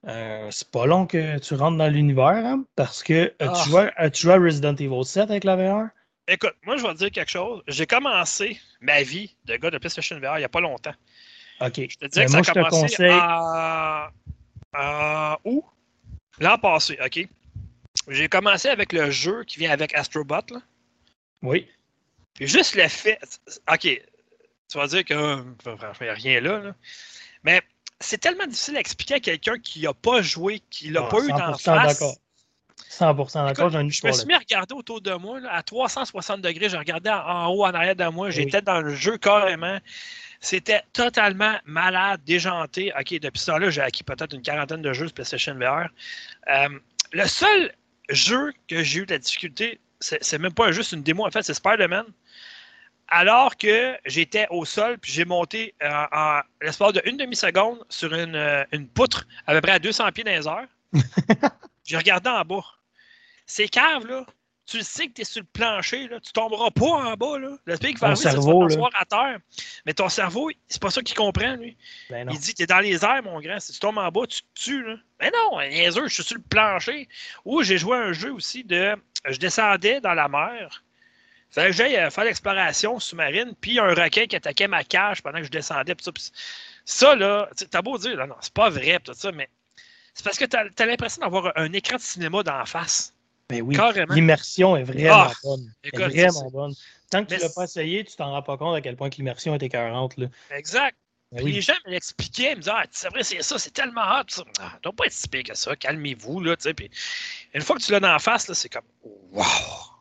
Euh, 0.05 0.49
c'est 0.51 0.69
pas 0.69 0.85
long 0.85 1.07
que 1.07 1.39
tu 1.39 1.53
rentres 1.53 1.77
dans 1.77 1.87
l'univers, 1.87 2.45
hein, 2.45 2.65
parce 2.75 3.01
que 3.03 3.33
as-tu 3.39 3.87
ah. 3.97 4.09
joué, 4.11 4.33
à 4.33 4.37
Resident 4.37 4.75
Evil 4.75 5.05
7 5.05 5.29
avec 5.29 5.45
la 5.45 5.55
VR? 5.55 5.87
Écoute, 6.27 6.55
moi, 6.65 6.77
je 6.77 6.83
vais 6.83 6.93
te 6.93 6.97
dire 6.99 7.11
quelque 7.11 7.31
chose. 7.31 7.61
J'ai 7.67 7.85
commencé 7.85 8.59
ma 8.81 9.01
vie 9.01 9.35
de 9.45 9.55
gars 9.55 9.71
de 9.71 9.77
PlayStation 9.77 10.17
VR 10.19 10.35
il 10.35 10.39
n'y 10.39 10.45
a 10.45 10.49
pas 10.49 10.59
longtemps. 10.61 10.93
OK. 11.61 11.75
Je 11.75 11.97
te 11.97 12.05
dis 12.05 12.19
que 12.19 12.27
ça 12.27 12.37
a 12.37 12.41
commencé 12.43 12.69
conseille... 12.69 13.11
en... 14.73 15.37
où? 15.45 15.65
L'an 16.39 16.57
passé, 16.57 16.97
OK. 17.03 17.27
J'ai 18.09 18.27
commencé 18.27 18.69
avec 18.69 18.91
le 18.91 19.09
jeu 19.11 19.43
qui 19.45 19.59
vient 19.59 19.71
avec 19.71 19.93
Astrobot, 19.93 20.41
là. 20.49 20.61
Oui. 21.41 21.69
Puis 22.33 22.47
juste 22.47 22.75
le 22.75 22.87
fait... 22.87 23.19
OK, 23.71 23.81
tu 23.81 24.77
vas 24.77 24.87
dire 24.87 25.05
que 25.05 25.43
franchement, 25.59 25.93
il 26.01 26.03
n'y 26.05 26.09
a 26.09 26.13
rien 26.13 26.41
là, 26.41 26.59
là. 26.59 26.75
Mais 27.43 27.61
c'est 28.03 28.17
tellement 28.17 28.45
difficile 28.45 28.77
à 28.77 28.79
expliquer 28.79 29.15
à 29.15 29.19
quelqu'un 29.19 29.57
qui 29.57 29.81
n'a 29.81 29.93
pas 29.93 30.21
joué, 30.21 30.61
qui 30.69 30.89
l'a 30.89 31.03
ah, 31.05 31.09
pas 31.09 31.23
eu 31.23 31.29
dans 31.29 31.57
face. 31.57 31.99
d'accord. 31.99 32.15
100% 32.89 33.45
d'accord, 33.47 33.71
Je 33.71 33.77
me 33.79 34.11
suis 34.11 34.27
mis 34.27 34.33
à 34.35 34.39
regarder 34.39 34.75
autour 34.75 35.01
de 35.01 35.13
moi, 35.13 35.39
à 35.49 35.63
360 35.63 36.41
degrés, 36.41 36.69
je 36.69 36.77
regardais 36.77 37.09
en 37.09 37.47
haut, 37.47 37.65
en 37.65 37.73
arrière 37.73 37.95
de 37.95 38.05
moi, 38.05 38.29
j'étais 38.29 38.61
dans 38.61 38.81
le 38.81 38.93
jeu 38.93 39.17
carrément. 39.17 39.79
C'était 40.39 40.81
totalement 40.91 41.55
malade, 41.65 42.21
déjanté. 42.25 42.91
OK, 42.99 43.19
depuis 43.19 43.39
ce 43.39 43.45
temps-là, 43.47 43.69
j'ai 43.69 43.81
acquis 43.81 44.03
peut-être 44.03 44.35
une 44.35 44.41
quarantaine 44.41 44.81
de 44.81 44.93
jeux 44.93 45.07
de 45.07 45.11
PlayStation 45.11 45.55
VR. 45.55 45.87
Euh, 46.49 46.69
le 47.13 47.27
seul 47.27 47.71
jeu 48.09 48.51
que 48.67 48.83
j'ai 48.83 48.99
eu 48.99 49.05
de 49.05 49.13
la 49.13 49.19
difficulté, 49.19 49.79
c'est 49.99 50.37
même 50.37 50.53
pas 50.53 50.71
juste 50.71 50.91
une 50.91 51.01
démo, 51.01 51.25
en 51.25 51.31
fait, 51.31 51.43
c'est 51.43 51.53
Spider-Man 51.53 52.05
alors 53.07 53.57
que 53.57 53.97
j'étais 54.05 54.47
au 54.49 54.65
sol, 54.65 54.97
puis 54.97 55.11
j'ai 55.11 55.25
monté 55.25 55.75
euh, 55.83 56.05
en 56.11 56.41
l'espace 56.61 56.93
de 56.93 57.01
une 57.05 57.17
demi-seconde 57.17 57.83
sur 57.89 58.09
euh, 58.11 58.63
une, 58.71 58.87
poutre 58.87 59.27
à 59.45 59.53
peu 59.53 59.61
près 59.61 59.73
à 59.73 59.79
200 59.79 60.11
pieds 60.11 60.23
dans 60.23 60.31
les 60.31 60.47
heures. 60.47 60.67
j'ai 61.85 61.97
regardé 61.97 62.29
en 62.29 62.43
bas. 62.43 62.63
Ces 63.45 63.67
caves, 63.67 64.07
là, 64.07 64.25
tu 64.65 64.77
le 64.77 64.83
sais 64.83 65.07
que 65.07 65.13
tu 65.13 65.21
es 65.21 65.25
sur 65.25 65.41
le 65.41 65.47
plancher, 65.51 66.07
là, 66.07 66.19
tu 66.21 66.31
tomberas 66.31 66.71
pas 66.71 66.85
en 66.85 67.13
bas. 67.15 67.37
Là. 67.37 67.57
Le 67.65 67.77
qui 67.77 67.93
va 67.93 68.07
arriver, 68.07 68.21
c'est 68.21 68.97
à 68.97 69.05
terre. 69.05 69.39
Mais 69.85 69.93
ton 69.93 70.07
cerveau, 70.07 70.49
c'est 70.67 70.81
pas 70.81 70.89
ça 70.89 71.01
qu'il 71.01 71.17
comprend, 71.17 71.55
lui. 71.55 71.75
Ben 72.09 72.29
il 72.31 72.39
dit, 72.39 72.53
tu 72.53 72.63
es 72.63 72.65
dans 72.65 72.79
les 72.79 73.03
airs, 73.03 73.21
mon 73.23 73.39
grand. 73.41 73.59
Si 73.59 73.73
tu 73.73 73.79
tombes 73.79 73.97
en 73.97 74.09
bas, 74.09 74.25
tu 74.27 74.41
te 74.41 74.47
tues. 74.55 74.83
Là. 74.83 74.95
Mais 75.19 75.31
non, 75.31 75.59
niaiseux, 75.59 76.07
je 76.07 76.13
suis 76.13 76.23
sur 76.23 76.37
le 76.37 76.43
plancher. 76.43 77.09
Ou 77.43 77.61
j'ai 77.63 77.77
joué 77.77 77.97
un 77.97 78.13
jeu 78.13 78.31
aussi 78.31 78.63
de... 78.63 78.95
Je 79.29 79.37
descendais 79.37 80.01
dans 80.01 80.13
la 80.13 80.27
mer 80.27 80.82
fallait 81.53 81.69
que 81.69 81.75
j'aille 81.75 81.97
euh, 81.97 82.09
faire 82.09 82.23
l'exploration 82.23 82.99
sous-marine, 82.99 83.53
puis 83.59 83.79
un 83.79 83.93
requin 83.93 84.25
qui 84.25 84.35
attaquait 84.35 84.67
ma 84.67 84.83
cage 84.83 85.21
pendant 85.21 85.39
que 85.39 85.45
je 85.45 85.51
descendais. 85.51 85.95
ça, 86.01 86.11
ça, 86.85 87.15
là, 87.15 87.49
t'as 87.69 87.81
beau 87.81 87.97
dire, 87.97 88.17
là, 88.17 88.27
non, 88.27 88.35
c'est 88.41 88.53
pas 88.53 88.69
vrai, 88.69 88.99
tout 89.03 89.13
ça, 89.13 89.31
mais 89.31 89.49
c'est 90.13 90.23
parce 90.23 90.37
que 90.37 90.45
t'as 90.45 90.65
as, 90.77 90.85
l'impression 90.85 91.21
d'avoir 91.21 91.51
un 91.55 91.71
écran 91.73 91.97
de 91.97 92.01
cinéma 92.01 92.43
d'en 92.43 92.65
face. 92.65 93.13
Mais 93.49 93.61
ben 93.61 93.67
oui, 93.67 93.77
l'immersion 94.09 94.77
est 94.77 94.83
vraiment 94.83 95.27
ah, 95.29 95.33
bonne. 95.43 95.71
est 95.83 95.95
vraiment 95.95 96.49
bonne. 96.49 96.73
Tant 97.09 97.25
que 97.25 97.35
tu 97.35 97.39
l'as 97.39 97.49
pas 97.49 97.65
essayé, 97.65 98.03
tu 98.03 98.15
t'en 98.15 98.31
rends 98.31 98.41
pas 98.41 98.57
compte 98.57 98.75
à 98.75 98.81
quel 98.81 98.95
point 98.95 99.09
l'immersion 99.09 99.53
est 99.53 99.61
écœurante. 99.61 100.17
Là. 100.17 100.27
Exact. 100.51 100.97
Ben 101.31 101.45
les 101.45 101.61
gens 101.61 101.73
me 101.85 101.91
l'expliquaient, 101.91 102.51
ils 102.51 102.57
me 102.57 102.61
disaient 102.61 102.71
ah, 102.73 102.85
c'est 102.91 103.09
vrai, 103.09 103.23
c'est 103.23 103.41
ça, 103.41 103.57
c'est 103.57 103.71
tellement 103.71 104.01
hot. 104.01 104.23
Ça 104.27 104.43
ah, 104.59 104.71
doit 104.81 104.93
pas 104.93 105.05
être 105.05 105.13
si 105.13 105.27
pire 105.27 105.43
que 105.43 105.55
ça, 105.55 105.75
calmez-vous. 105.75 106.41
Une 106.41 107.61
fois 107.61 107.75
que 107.75 107.81
tu 107.81 107.91
l'as 107.91 107.99
dans 107.99 108.11
la 108.11 108.19
face, 108.19 108.51
c'est 108.53 108.69
comme 108.69 108.83
Wow! 109.31 109.92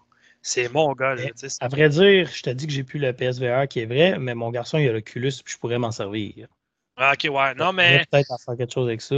C'est 0.42 0.72
mon 0.72 0.92
gars. 0.92 1.14
Là, 1.14 1.24
à 1.60 1.68
vrai 1.68 1.88
dire, 1.88 2.26
je 2.26 2.42
te 2.42 2.50
dis 2.50 2.66
que 2.66 2.72
j'ai 2.72 2.82
plus 2.82 2.98
le 2.98 3.12
PSVR 3.12 3.68
qui 3.68 3.80
est 3.80 3.86
vrai, 3.86 4.18
mais 4.18 4.34
mon 4.34 4.50
garçon, 4.50 4.78
il 4.78 4.88
a 4.88 4.92
l'Oculus, 4.92 5.32
puis 5.44 5.54
je 5.54 5.58
pourrais 5.58 5.78
m'en 5.78 5.92
servir. 5.92 6.48
Ah, 6.96 7.14
ok, 7.14 7.30
ouais. 7.32 7.54
Non, 7.54 7.72
mais. 7.72 8.04
Peut-être 8.10 8.36
faire 8.44 8.56
quelque 8.56 8.72
chose 8.72 8.88
avec 8.88 9.00
ça. 9.00 9.16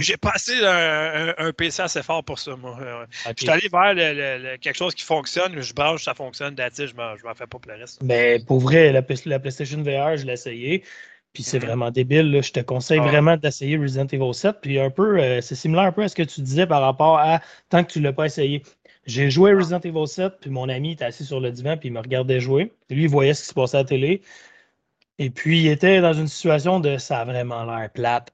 J'ai 0.00 0.16
passé 0.16 0.52
un, 0.64 1.34
un, 1.38 1.52
PC 1.52 1.82
assez 1.82 2.02
fort 2.02 2.22
pour 2.22 2.38
ça, 2.38 2.54
moi. 2.56 2.78
Je 3.26 3.32
suis 3.38 3.50
allé 3.50 3.68
vers 3.72 3.94
le, 3.94 4.56
quelque 4.58 4.76
chose 4.76 4.94
qui 4.94 5.04
fonctionne, 5.04 5.60
je 5.60 5.72
branche, 5.72 6.04
ça 6.04 6.14
fonctionne, 6.14 6.54
je 6.58 6.94
m'en 6.94 7.34
fais 7.34 7.46
pas 7.46 7.58
pour 7.58 7.62
le 7.66 7.80
reste. 7.80 8.02
Mais 8.02 8.40
pour 8.40 8.60
vrai, 8.60 8.92
la, 8.92 9.02
PlayStation 9.02 9.82
VR, 9.82 10.16
je 10.16 10.26
l'ai 10.26 10.34
essayé. 10.34 10.84
Puis 11.32 11.42
c'est 11.42 11.58
Mhm. 11.58 11.66
vraiment 11.66 11.90
débile. 11.90 12.30
là. 12.30 12.42
Je 12.42 12.52
te 12.52 12.60
conseille 12.60 13.00
Ah. 13.02 13.08
vraiment 13.08 13.36
d'essayer 13.36 13.76
Resident 13.76 14.06
Evil 14.06 14.32
7. 14.32 14.60
Puis 14.62 14.78
un 14.78 14.90
peu, 14.90 15.18
euh, 15.18 15.40
c'est 15.40 15.56
similaire 15.56 15.84
un 15.86 15.92
peu 15.92 16.04
à 16.04 16.08
ce 16.08 16.14
que 16.14 16.22
tu 16.22 16.40
disais 16.42 16.66
par 16.66 16.80
rapport 16.80 17.18
à 17.18 17.40
tant 17.70 17.82
que 17.82 17.90
tu 17.90 17.98
ne 17.98 18.04
l'as 18.04 18.12
pas 18.12 18.26
essayé. 18.26 18.62
J'ai 19.06 19.30
joué 19.30 19.52
Ah. 19.52 19.56
Resident 19.58 19.80
Evil 19.80 20.06
7, 20.08 20.40
puis 20.40 20.50
mon 20.50 20.68
ami 20.68 20.92
était 20.92 21.04
assis 21.04 21.24
sur 21.24 21.40
le 21.40 21.50
divan, 21.52 21.76
puis 21.76 21.88
il 21.88 21.92
me 21.92 22.00
regardait 22.00 22.40
jouer. 22.40 22.72
Lui, 22.90 23.02
il 23.04 23.08
voyait 23.08 23.34
ce 23.34 23.42
qui 23.42 23.48
se 23.48 23.54
passait 23.54 23.76
à 23.76 23.80
la 23.80 23.84
télé. 23.88 24.22
Et 25.18 25.30
puis, 25.30 25.60
il 25.60 25.68
était 25.68 26.00
dans 26.00 26.12
une 26.12 26.26
situation 26.28 26.80
de 26.80 26.98
ça 26.98 27.20
a 27.20 27.24
vraiment 27.24 27.64
l'air 27.64 27.90
plate. 27.92 28.30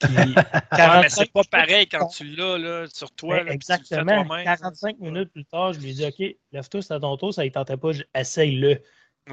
Puis, 0.00 0.14
Ouais, 0.16 0.26
mais 0.36 0.42
45 0.76 1.10
c'est 1.10 1.32
pas 1.32 1.42
pareil 1.50 1.88
quand 1.88 2.06
tu 2.08 2.24
l'as 2.24 2.58
là, 2.58 2.86
sur 2.92 3.10
toi. 3.12 3.38
Ben, 3.38 3.44
là, 3.46 3.50
puis 3.50 3.58
tu 3.60 3.72
le 3.72 3.76
fais 3.76 3.80
exactement. 3.80 4.24
toi-même. 4.24 4.44
45 4.44 4.98
minutes 5.00 5.32
plus 5.32 5.44
tard, 5.46 5.72
je 5.72 5.80
lui 5.80 5.90
ai 5.90 5.94
dit 5.94 6.04
OK, 6.06 6.36
lève-toi, 6.52 6.82
c'est 6.82 6.94
à 6.94 7.00
ton 7.00 7.16
tour, 7.16 7.32
ça 7.34 7.44
ne 7.44 7.48
tentait 7.48 7.76
pas, 7.76 7.90
essaye-le. 8.14 8.82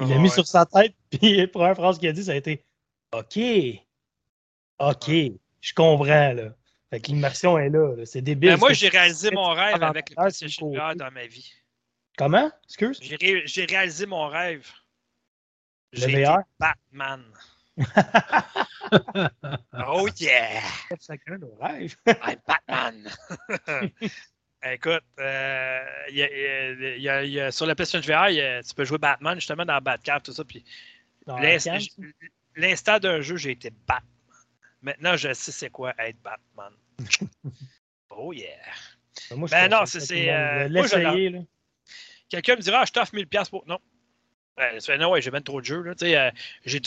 l'a 0.00 0.06
Ouais, 0.06 0.18
mis 0.18 0.24
ouais. 0.24 0.28
sur 0.34 0.46
sa 0.46 0.66
tête, 0.66 0.94
puis 1.10 1.36
la 1.36 1.46
première 1.48 1.74
phrase 1.76 1.98
qu'il 1.98 2.08
a 2.08 2.12
dit, 2.12 2.24
ça 2.24 2.32
a 2.32 2.36
été 2.36 2.64
OK. 3.12 3.38
OK. 4.78 5.10
Je 5.60 5.72
comprends, 5.74 6.32
là. 6.32 6.54
Fait 6.96 7.02
que 7.02 7.08
l'immersion 7.08 7.58
est 7.58 7.68
là. 7.68 7.94
là. 7.94 8.06
C'est 8.06 8.22
débile. 8.22 8.52
Ben, 8.52 8.56
moi, 8.58 8.72
j'ai 8.72 8.88
réalisé 8.88 9.30
mon 9.30 9.50
rêve 9.50 9.82
avec 9.82 10.08
le 10.08 10.14
PlayStation 10.16 10.72
VR 10.72 10.96
dans 10.96 11.10
ma 11.10 11.26
vie. 11.26 11.52
Comment? 12.16 12.50
Excuse? 12.64 12.98
J'ai 13.02 13.16
ré- 13.16 13.42
j'ai 13.44 13.66
réalisé 13.66 14.06
mon 14.06 14.28
rêve. 14.28 14.66
Le 15.92 15.98
J'ai 16.00 16.22
été? 16.22 16.32
Batman. 16.58 17.22
oh 19.86 20.08
yeah! 20.18 20.62
Chacun 21.06 21.36
nos 21.36 21.54
rêves. 21.60 21.94
I'm 22.06 22.36
Batman! 22.48 23.10
Écoute, 24.62 25.02
euh, 25.20 25.84
y 26.10 26.22
a- 26.22 26.96
y 26.96 27.08
a- 27.10 27.24
y 27.24 27.40
a- 27.40 27.52
sur 27.52 27.66
la 27.66 27.74
PlayStation 27.74 28.10
VR, 28.10 28.62
tu 28.66 28.74
peux 28.74 28.86
jouer 28.86 28.96
Batman 28.96 29.34
justement 29.34 29.66
dans 29.66 29.78
Batcave, 29.82 30.22
tout 30.22 30.32
ça. 30.32 30.44
Puis 30.44 30.64
l'instant 32.56 32.98
d'un 32.98 33.20
jeu, 33.20 33.36
j'ai 33.36 33.50
été 33.50 33.68
Batman. 33.86 34.10
Maintenant, 34.80 35.14
je 35.18 35.34
sais 35.34 35.52
c'est 35.52 35.68
quoi 35.68 35.92
être 35.98 36.16
Batman. 36.22 36.72
oh 38.10 38.32
yeah! 38.32 38.48
Moi, 39.34 39.48
je 39.48 39.52
Ben 39.52 39.70
non, 39.70 39.86
c'est- 39.86 40.30
euh, 40.30 40.68
L'essayer, 40.68 41.30
là. 41.30 41.40
Quelqu'un 42.28 42.56
me 42.56 42.60
dira, 42.60 42.80
ah, 42.80 42.84
je 42.84 42.92
t'offre 42.92 43.14
1000$ 43.14 43.50
pour. 43.50 43.64
Non. 43.66 43.78
Fait, 44.80 44.96
non, 44.96 45.10
ouais, 45.10 45.20
j'ai 45.20 45.30
même 45.30 45.42
trop 45.42 45.60
de 45.60 45.66
jeux. 45.66 45.82
Là. 45.82 45.94
Tu 45.94 46.06
euh, 46.16 46.30
j'ai, 46.64 46.80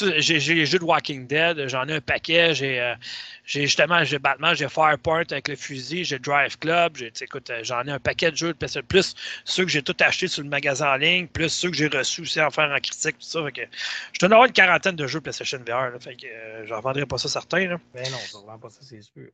les 0.55 0.65
jeux 0.65 0.79
de 0.79 0.83
Walking 0.83 1.27
Dead, 1.27 1.67
j'en 1.67 1.87
ai 1.87 1.97
un 1.97 2.01
paquet. 2.01 2.55
J'ai, 2.55 2.79
euh, 2.79 2.95
j'ai 3.45 3.61
justement 3.61 4.03
j'ai 4.03 4.17
Batman, 4.17 4.55
j'ai 4.55 4.67
Firepoint 4.67 5.23
avec 5.29 5.47
le 5.47 5.55
fusil, 5.55 6.03
j'ai 6.03 6.17
Drive 6.17 6.57
Club. 6.57 6.97
J'ai, 6.97 7.11
tu 7.11 7.19
sais, 7.19 7.25
écoute, 7.25 7.47
euh, 7.51 7.59
j'en 7.61 7.83
ai 7.83 7.91
un 7.91 7.99
paquet 7.99 8.31
de 8.31 8.35
jeux 8.35 8.53
de 8.53 8.53
PlayStation, 8.53 8.87
plus 8.87 9.13
ceux 9.45 9.65
que 9.65 9.69
j'ai 9.69 9.83
tout 9.83 9.95
achetés 9.99 10.27
sur 10.27 10.41
le 10.41 10.49
magasin 10.49 10.93
en 10.93 10.95
ligne, 10.95 11.27
plus 11.27 11.49
ceux 11.49 11.69
que 11.69 11.77
j'ai 11.77 11.87
reçus 11.87 12.21
aussi 12.21 12.41
en 12.41 12.49
faire 12.49 12.71
en 12.71 12.79
critique. 12.79 13.19
Tout 13.19 13.27
ça, 13.27 13.45
fait 13.45 13.51
que, 13.51 13.61
je 14.13 14.19
dois 14.19 14.29
avoir 14.29 14.45
une 14.45 14.53
quarantaine 14.53 14.95
de 14.95 15.05
jeux 15.05 15.21
PlayStation 15.21 15.59
VR. 15.59 15.91
Là, 15.91 15.99
fait 15.99 16.15
que 16.15 16.25
euh, 16.25 16.65
j'en 16.65 16.79
vendrai 16.79 17.05
pas 17.05 17.19
ça 17.19 17.29
certain. 17.29 17.67
Là. 17.67 17.77
Ben 17.93 18.09
non, 18.09 18.17
ça 18.17 18.39
ne 18.39 18.57
pas 18.57 18.69
ça, 18.71 18.79
c'est 18.81 19.03
sûr. 19.03 19.29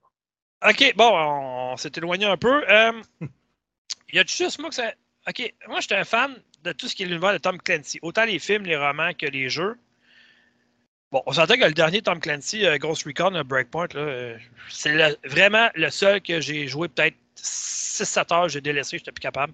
OK, 0.68 0.93
bon, 0.95 1.09
on, 1.09 1.74
on 1.74 1.78
s'est 1.78 1.91
éloigné 1.95 2.26
un 2.26 2.38
peu. 2.38 2.63
Euh, 2.70 3.01
y 4.13 4.20
a 4.20 4.24
juste 4.26 4.59
moi 4.59 4.70
que 4.70 4.76
ça. 4.76 4.93
OK, 5.28 5.53
moi, 5.68 5.80
j'étais 5.80 5.95
un 5.95 6.03
fan 6.03 6.36
de 6.63 6.72
tout 6.72 6.88
ce 6.88 6.95
qui 6.95 7.03
est 7.03 7.05
l'univers 7.05 7.34
de 7.34 7.38
Tom 7.38 7.59
Clancy, 7.59 7.99
autant 8.01 8.26
les 8.26 8.39
films, 8.39 8.63
les 8.63 8.78
romans 8.78 9.13
que 9.13 9.26
les 9.26 9.49
jeux. 9.49 9.78
Bon, 11.11 11.22
on 11.28 11.34
s'entend 11.34 11.55
que 11.55 11.66
le 11.66 11.74
dernier 11.74 12.01
Tom 12.01 12.20
Clancy, 12.20 12.66
euh, 12.66 12.78
Ghost 12.78 13.03
Recon, 13.03 13.34
euh, 13.36 13.43
Breakpoint, 13.43 13.88
euh, 13.95 14.38
c'est 14.70 15.18
vraiment 15.24 15.70
le 15.76 15.89
seul 15.89 16.22
que 16.22 16.41
j'ai 16.41 16.68
joué 16.68 16.88
peut-être 16.89 17.16
6-7 17.36 18.34
heures, 18.34 18.49
j'ai 18.49 18.61
délaissé, 18.61 18.97
j'étais 18.97 19.11
plus 19.11 19.22
capable. 19.22 19.53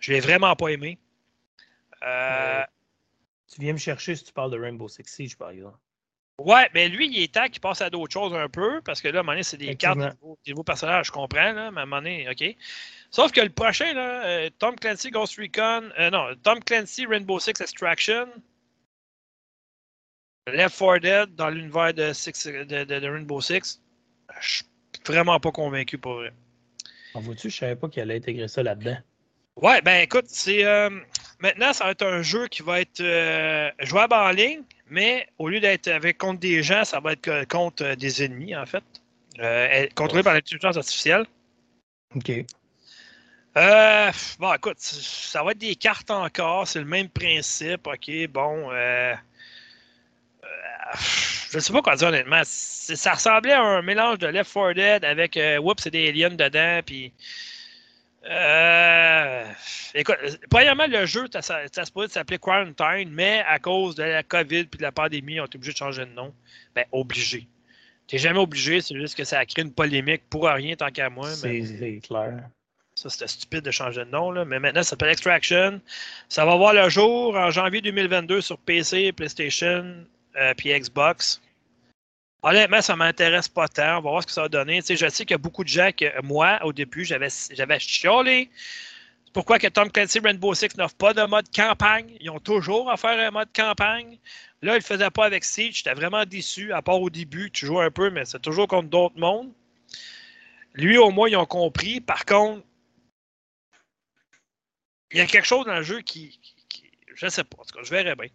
Je 0.00 0.12
l'ai 0.12 0.20
vraiment 0.20 0.54
pas 0.56 0.68
aimé. 0.68 0.98
Euh, 2.02 2.62
Tu 3.48 3.60
viens 3.60 3.72
me 3.72 3.78
chercher 3.78 4.16
si 4.16 4.24
tu 4.24 4.32
parles 4.32 4.50
de 4.50 4.58
Rainbow 4.58 4.88
Six 4.88 5.04
Siege, 5.06 5.36
par 5.36 5.50
exemple. 5.50 5.78
Ouais, 6.44 6.70
mais 6.72 6.88
lui, 6.88 7.06
il 7.08 7.22
est 7.22 7.34
temps 7.34 7.48
qu'il 7.48 7.60
passe 7.60 7.82
à 7.82 7.90
d'autres 7.90 8.12
choses 8.12 8.32
un 8.34 8.48
peu, 8.48 8.80
parce 8.82 9.02
que 9.02 9.08
là, 9.08 9.18
à 9.18 9.20
un 9.20 9.22
moment 9.22 9.32
donné, 9.32 9.42
c'est 9.42 9.58
des 9.58 9.76
cartes, 9.76 9.98
des 10.46 10.52
nouveaux 10.52 10.62
personnages, 10.64 11.06
je 11.08 11.12
comprends, 11.12 11.52
là, 11.52 11.70
mais 11.70 11.80
à 11.80 11.82
un 11.82 11.86
moment 11.86 12.00
donné, 12.00 12.28
OK. 12.30 12.56
Sauf 13.10 13.30
que 13.32 13.40
le 13.40 13.50
prochain, 13.50 13.92
là, 13.92 14.24
euh, 14.24 14.50
Tom 14.58 14.74
Clancy 14.76 15.10
Ghost 15.10 15.36
Recon, 15.38 15.90
euh, 15.98 16.10
non, 16.10 16.28
Tom 16.42 16.60
Clancy 16.64 17.04
Rainbow 17.04 17.38
Six 17.38 17.60
Extraction, 17.60 18.26
Left 20.46 20.78
4 20.78 20.98
Dead 21.00 21.34
dans 21.34 21.50
l'univers 21.50 21.92
de, 21.92 22.12
Six- 22.12 22.46
de, 22.46 22.84
de- 22.84 22.98
de 23.00 23.08
Rainbow 23.08 23.40
Six, 23.40 23.80
je 24.40 24.48
suis 24.56 24.64
vraiment 25.06 25.38
pas 25.40 25.52
convaincu 25.52 25.98
pour 25.98 26.14
vrai. 26.14 26.32
En 27.14 27.20
vois-tu, 27.20 27.50
je 27.50 27.56
savais 27.56 27.76
pas 27.76 27.88
qu'il 27.88 28.02
allait 28.02 28.16
intégrer 28.16 28.48
ça 28.48 28.62
là-dedans. 28.62 28.96
Ouais, 29.56 29.82
ben 29.82 30.02
écoute, 30.02 30.26
c'est 30.28 30.64
euh, 30.64 30.88
maintenant 31.40 31.72
ça 31.72 31.84
va 31.84 31.90
être 31.90 32.06
un 32.06 32.22
jeu 32.22 32.48
qui 32.48 32.62
va 32.62 32.80
être 32.80 33.00
euh, 33.00 33.70
jouable 33.80 34.14
en 34.14 34.30
ligne, 34.30 34.62
mais 34.90 35.26
au 35.38 35.48
lieu 35.48 35.60
d'être 35.60 35.88
avec 35.88 36.18
contre 36.18 36.40
des 36.40 36.62
gens, 36.62 36.84
ça 36.84 37.00
va 37.00 37.12
être 37.12 37.44
contre 37.48 37.84
euh, 37.84 37.96
des 37.96 38.24
ennemis 38.24 38.54
en 38.56 38.66
fait, 38.66 38.84
euh, 39.38 39.86
contrôlé 39.94 40.22
par 40.22 40.34
l'intelligence 40.34 40.76
artificielle. 40.76 41.24
OK. 42.14 42.30
Euh, 43.56 44.10
bon, 44.38 44.52
écoute, 44.54 44.78
ça 44.78 45.42
va 45.42 45.52
être 45.52 45.58
des 45.58 45.74
cartes 45.74 46.10
encore, 46.10 46.68
c'est 46.68 46.78
le 46.78 46.84
même 46.84 47.08
principe, 47.08 47.86
ok, 47.86 48.28
bon. 48.28 48.70
Euh, 48.70 49.14
euh, 50.44 50.46
je 51.50 51.56
ne 51.56 51.60
sais 51.60 51.72
pas 51.72 51.82
quoi 51.82 51.96
dire 51.96 52.08
honnêtement. 52.08 52.42
C'est- 52.44 52.96
Ça 52.96 53.14
ressemblait 53.14 53.52
à 53.52 53.60
un 53.62 53.82
mélange 53.82 54.18
de 54.18 54.26
Left 54.28 54.52
4 54.52 54.74
Dead 54.74 55.04
avec 55.04 55.36
euh, 55.36 55.58
Whoops 55.58 55.86
et 55.86 55.90
des 55.90 56.08
aliens 56.08 56.30
dedans, 56.30 56.80
puis. 56.84 57.12
Euh, 58.28 59.44
écoute, 59.94 60.16
premièrement, 60.50 60.86
le 60.86 61.06
jeu, 61.06 61.26
ça, 61.32 61.40
ça, 61.40 61.60
ça 61.72 61.84
se 61.84 61.92
pourrait 61.92 62.08
s'appeler 62.08 62.38
Quarantine, 62.38 63.10
mais 63.10 63.42
à 63.46 63.58
cause 63.58 63.94
de 63.94 64.02
la 64.02 64.22
COVID 64.22 64.64
puis 64.64 64.78
de 64.78 64.82
la 64.82 64.92
pandémie, 64.92 65.40
on 65.40 65.44
est 65.44 65.54
obligé 65.54 65.72
de 65.72 65.78
changer 65.78 66.04
de 66.04 66.12
nom. 66.12 66.34
Ben, 66.74 66.84
obligé. 66.92 67.48
T'es 68.06 68.18
jamais 68.18 68.40
obligé, 68.40 68.80
c'est 68.80 68.96
juste 68.96 69.16
que 69.16 69.24
ça 69.24 69.38
a 69.38 69.46
créé 69.46 69.64
une 69.64 69.72
polémique 69.72 70.22
pour 70.28 70.46
rien 70.46 70.74
tant 70.74 70.90
qu'à 70.90 71.08
moi. 71.08 71.30
c'est 71.30 72.00
clair. 72.02 72.42
ça, 72.94 73.08
c'était 73.08 73.28
stupide 73.28 73.60
de 73.60 73.70
changer 73.70 74.04
de 74.04 74.10
nom, 74.10 74.32
là. 74.32 74.44
mais 74.44 74.58
maintenant, 74.58 74.82
ça 74.82 74.90
s'appelle 74.90 75.10
Extraction. 75.10 75.80
Ça 76.28 76.44
va 76.44 76.56
voir 76.56 76.74
le 76.74 76.88
jour 76.88 77.36
en 77.36 77.50
janvier 77.50 77.80
2022 77.80 78.40
sur 78.40 78.58
PC, 78.58 79.12
PlayStation, 79.12 80.04
euh, 80.36 80.54
puis 80.56 80.78
Xbox. 80.78 81.40
Honnêtement, 82.42 82.80
ça 82.80 82.96
m'intéresse 82.96 83.48
pas 83.48 83.68
tant. 83.68 83.98
On 83.98 84.02
va 84.02 84.10
voir 84.10 84.22
ce 84.22 84.26
que 84.26 84.32
ça 84.32 84.42
va 84.42 84.48
donner. 84.48 84.80
Je 84.80 84.94
sais 85.08 85.24
qu'il 85.24 85.32
y 85.32 85.34
a 85.34 85.38
beaucoup 85.38 85.62
de 85.62 85.68
gens 85.68 85.90
que 85.96 86.22
moi, 86.22 86.58
au 86.64 86.72
début, 86.72 87.04
j'avais 87.04 87.28
j'avais 87.50 87.78
chiolé. 87.78 88.50
Pourquoi 89.32 89.58
que 89.58 89.68
Tom 89.68 89.90
Clancy 89.90 90.18
Rainbow 90.18 90.54
Six 90.54 90.76
n'offre 90.76 90.96
pas 90.96 91.14
de 91.14 91.22
mode 91.22 91.54
campagne? 91.54 92.16
Ils 92.20 92.30
ont 92.30 92.40
toujours 92.40 92.90
à 92.90 92.96
faire 92.96 93.18
un 93.18 93.30
mode 93.30 93.48
campagne. 93.54 94.18
Là, 94.62 94.72
ils 94.72 94.76
le 94.76 94.80
faisaient 94.82 95.10
pas 95.10 95.26
avec 95.26 95.44
Siege. 95.44 95.76
J'étais 95.78 95.94
vraiment 95.94 96.24
déçu, 96.24 96.72
à 96.72 96.82
part 96.82 97.00
au 97.00 97.10
début. 97.10 97.50
Tu 97.50 97.66
joues 97.66 97.80
un 97.80 97.90
peu, 97.90 98.10
mais 98.10 98.24
c'est 98.24 98.40
toujours 98.40 98.66
contre 98.68 98.88
d'autres 98.88 99.18
mondes. 99.18 99.52
Lui, 100.74 100.98
au 100.98 101.10
moins, 101.10 101.28
ils 101.28 101.36
ont 101.36 101.46
compris. 101.46 102.00
Par 102.00 102.24
contre, 102.24 102.64
il 105.12 105.18
y 105.18 105.20
a 105.20 105.26
quelque 105.26 105.46
chose 105.46 105.66
dans 105.66 105.76
le 105.76 105.82
jeu 105.82 106.00
qui. 106.00 106.38
qui, 106.40 106.54
qui- 106.68 106.90
je 107.14 107.28
sais 107.28 107.44
pas. 107.44 107.58
En 107.60 107.64
tout 107.64 107.74
cas, 107.76 107.84
je 107.84 107.90
verrai 107.90 108.14
bien. 108.16 108.28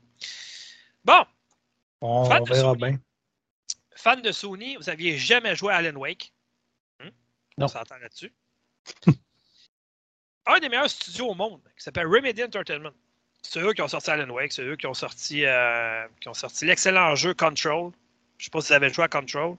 Bon, 1.03 1.25
On, 2.01 2.43
verra 2.43 2.75
bien. 2.75 2.99
Fan 4.05 4.21
de 4.21 4.31
Sony, 4.31 4.75
vous 4.75 4.87
aviez 4.87 5.17
jamais 5.17 5.55
joué 5.55 5.73
à 5.73 5.77
Alan 5.77 5.99
Wake? 5.99 6.31
Hmm? 7.01 7.09
Non. 7.57 7.65
On 7.65 7.67
s'entend 7.67 7.97
là-dessus. 7.97 8.31
Un 10.45 10.59
des 10.59 10.69
meilleurs 10.69 10.91
studios 10.91 11.29
au 11.29 11.33
monde, 11.33 11.61
qui 11.75 11.83
s'appelle 11.83 12.05
Remedy 12.05 12.43
Entertainment. 12.43 12.93
C'est 13.41 13.59
eux 13.61 13.73
qui 13.73 13.81
ont 13.81 13.87
sorti 13.87 14.11
Alan 14.11 14.31
Wake, 14.31 14.53
c'est 14.53 14.61
eux 14.61 14.75
qui 14.75 14.85
ont 14.85 14.93
sorti, 14.93 15.43
euh, 15.43 16.07
qui 16.21 16.29
ont 16.29 16.35
sorti 16.35 16.65
l'excellent 16.65 17.15
jeu 17.15 17.33
Control. 17.33 17.91
Je 18.37 18.45
sais 18.45 18.51
pas 18.51 18.61
si 18.61 18.67
vous 18.67 18.73
avez 18.73 18.89
joué 18.93 19.05
à 19.05 19.07
Control. 19.07 19.57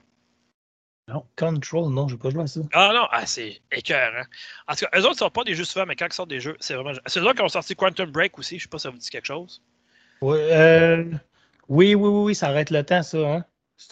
Control, 1.37 1.91
non, 1.91 2.07
je 2.07 2.15
n'ai 2.15 2.19
pas 2.19 2.29
joué 2.29 2.43
à 2.43 2.47
ça. 2.47 2.61
Ah 2.71 2.91
non, 2.93 3.07
ah, 3.11 3.25
c'est 3.25 3.61
écœurant. 3.71 4.23
En 4.69 4.75
tout 4.75 4.85
cas, 4.85 4.97
eux 4.97 5.01
autres 5.01 5.11
ne 5.11 5.17
sortent 5.17 5.35
pas 5.35 5.43
des 5.43 5.55
jeux 5.55 5.65
souvent, 5.65 5.85
mais 5.85 5.97
quand 5.97 6.05
ils 6.05 6.13
sortent 6.13 6.29
des 6.29 6.39
jeux, 6.39 6.55
c'est 6.61 6.75
vraiment. 6.75 6.97
C'est 7.05 7.19
eux 7.19 7.23
autres 7.23 7.35
qui 7.35 7.41
ont 7.41 7.49
sorti 7.49 7.75
Quantum 7.75 8.11
Break 8.11 8.37
aussi. 8.39 8.59
Je 8.59 8.63
sais 8.63 8.69
pas 8.69 8.77
si 8.77 8.83
ça 8.83 8.91
vous 8.91 8.97
dit 8.97 9.09
quelque 9.09 9.25
chose. 9.25 9.61
Ouais, 10.21 10.37
euh, 10.53 11.03
oui, 11.67 11.95
oui, 11.95 12.09
oui, 12.09 12.23
oui, 12.27 12.35
ça 12.35 12.47
arrête 12.47 12.71
le 12.71 12.83
temps, 12.83 13.03
ça. 13.03 13.17
Hein? 13.17 13.45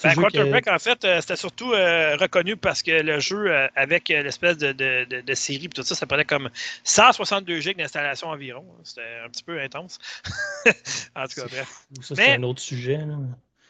Ben, 0.04 0.16
que- 0.16 0.50
Break, 0.50 0.68
en 0.68 0.80
fait, 0.80 1.06
euh, 1.06 1.22
c'était 1.22 1.36
surtout 1.36 1.72
euh, 1.74 2.16
reconnu 2.18 2.58
parce 2.58 2.82
que 2.82 2.92
le 2.92 3.20
jeu, 3.20 3.52
euh, 3.52 3.68
avec 3.76 4.10
l'espèce 4.10 4.58
de, 4.58 4.72
de, 4.72 5.06
de, 5.06 5.22
de 5.22 5.34
série 5.36 5.70
tout 5.70 5.84
ça, 5.84 5.94
ça 5.96 6.06
prenait 6.08 6.26
comme 6.26 6.50
162 6.84 7.60
gigs 7.60 7.78
d'installation 7.78 8.30
environ. 8.30 8.66
C'était 8.84 9.20
un 9.24 9.30
petit 9.30 9.44
peu 9.44 9.60
intense. 9.62 10.00
en 11.16 11.28
tout 11.28 11.36
cas, 11.42 11.48
bref. 11.48 11.86
Ça, 12.02 12.16
c'est 12.16 12.34
un 12.34 12.44
autre 12.44 12.62
sujet. 12.62 12.98
là. 12.98 13.16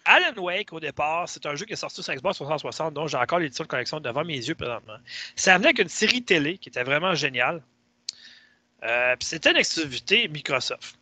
Alan 0.05 0.34
Wake, 0.41 0.72
au 0.72 0.80
départ, 0.80 1.28
c'est 1.28 1.45
un 1.47 1.55
jeu 1.55 1.66
qui 1.66 1.74
est 1.74 1.78
sorti 1.78 2.01
sur 2.03 2.13
Xbox 2.13 2.36
360, 2.38 2.93
donc 2.93 3.09
j'ai 3.09 3.18
encore 3.18 3.39
l'édition 3.39 3.63
de 3.63 3.70
collection 3.70 3.99
devant 3.99 4.24
mes 4.24 4.36
yeux 4.38 4.53
présentement. 4.55 4.97
Ça 5.36 5.55
venait 5.57 5.68
avec 5.70 5.80
une 5.80 5.89
série 5.89 6.22
télé 6.24 6.57
qui 6.59 6.70
était 6.70 6.84
vraiment 6.84 7.16
géniale. 7.16 7.61
Puis 8.82 9.18
c'était 9.28 9.49
une 9.51 9.57
exclusivité 9.57 10.28
Microsoft. 10.28 10.95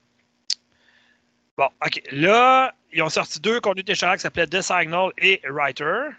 Bon, 1.58 1.70
OK. 1.86 2.02
Là, 2.12 2.74
ils 2.92 3.02
ont 3.02 3.10
sorti 3.10 3.40
deux 3.40 3.60
contenus 3.62 3.86
téléchargeables 3.86 4.18
qui 4.18 4.24
s'appelaient 4.24 4.48
The 4.48 4.62
Signal 4.62 5.12
et 5.18 5.42
Writer. 5.50 6.10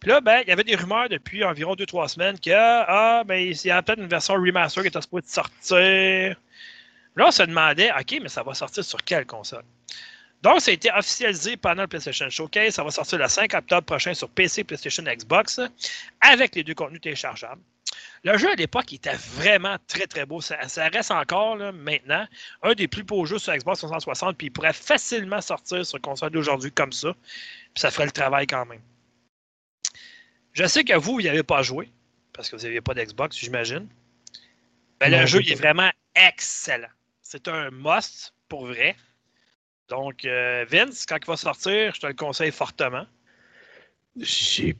Puis 0.00 0.10
là, 0.10 0.20
ben, 0.20 0.40
il 0.42 0.48
y 0.48 0.52
avait 0.52 0.64
des 0.64 0.76
rumeurs 0.76 1.08
depuis 1.08 1.44
environ 1.44 1.74
2-3 1.74 2.08
semaines 2.08 2.38
que 2.38 2.50
ah, 2.52 3.22
ben, 3.24 3.36
il 3.36 3.56
y 3.64 3.70
a 3.70 3.80
peut-être 3.82 4.00
une 4.00 4.08
version 4.08 4.34
remaster 4.34 4.82
qui 4.82 4.88
était 4.88 5.00
supposée 5.00 5.22
de 5.22 5.30
sortir. 5.30 6.36
Là, 7.16 7.26
on 7.28 7.30
se 7.30 7.42
demandait, 7.44 7.90
OK, 7.92 8.18
mais 8.20 8.28
ça 8.28 8.42
va 8.42 8.54
sortir 8.54 8.84
sur 8.84 9.02
quelle 9.04 9.24
console? 9.24 9.64
Donc, 10.42 10.60
ça 10.60 10.72
a 10.72 10.74
été 10.74 10.90
officialisé 10.92 11.56
pendant 11.56 11.82
le 11.82 11.88
PlayStation 11.88 12.28
Showcase. 12.28 12.74
Ça 12.74 12.84
va 12.84 12.90
sortir 12.90 13.18
le 13.18 13.28
5 13.28 13.54
octobre 13.54 13.86
prochain 13.86 14.12
sur 14.12 14.28
PC, 14.28 14.64
PlayStation, 14.64 15.02
Xbox, 15.04 15.60
avec 16.20 16.54
les 16.54 16.64
deux 16.64 16.74
contenus 16.74 17.00
téléchargeables. 17.00 17.62
Le 18.24 18.38
jeu 18.38 18.50
à 18.50 18.54
l'époque 18.54 18.92
était 18.92 19.14
vraiment 19.14 19.76
très 19.86 20.06
très 20.06 20.24
beau. 20.24 20.40
Ça, 20.40 20.56
reste 20.88 21.10
encore 21.10 21.56
là, 21.56 21.72
maintenant 21.72 22.26
un 22.62 22.74
des 22.74 22.88
plus 22.88 23.02
beaux 23.02 23.26
jeux 23.26 23.38
sur 23.38 23.54
Xbox 23.54 23.78
360, 23.80 24.36
puis 24.36 24.46
il 24.46 24.50
pourrait 24.50 24.72
facilement 24.72 25.40
sortir 25.40 25.84
sur 25.84 26.00
console 26.00 26.30
d'aujourd'hui 26.30 26.72
comme 26.72 26.92
ça, 26.92 27.12
puis 27.12 27.80
ça 27.80 27.90
ferait 27.90 28.06
le 28.06 28.12
travail 28.12 28.46
quand 28.46 28.64
même. 28.66 28.80
Je 30.52 30.66
sais 30.66 30.84
que 30.84 30.94
vous, 30.94 31.14
vous 31.14 31.20
n'y 31.20 31.28
avez 31.28 31.42
pas 31.42 31.62
joué, 31.62 31.90
parce 32.32 32.48
que 32.48 32.56
vous 32.56 32.62
n'aviez 32.62 32.80
pas 32.80 32.94
d'Xbox, 32.94 33.36
j'imagine. 33.36 33.88
Mais 35.00 35.10
le 35.10 35.26
jeu, 35.26 35.40
il 35.42 35.52
est 35.52 35.56
vraiment 35.56 35.90
excellent. 36.14 36.88
C'est 37.20 37.48
un 37.48 37.70
must 37.70 38.32
pour 38.48 38.66
vrai. 38.66 38.96
Donc, 39.88 40.24
euh, 40.24 40.64
Vince, 40.68 41.04
quand 41.04 41.16
il 41.20 41.26
va 41.26 41.36
sortir, 41.36 41.94
je 41.94 42.00
te 42.00 42.06
le 42.06 42.14
conseille 42.14 42.52
fortement. 42.52 43.06
J'ai. 44.16 44.76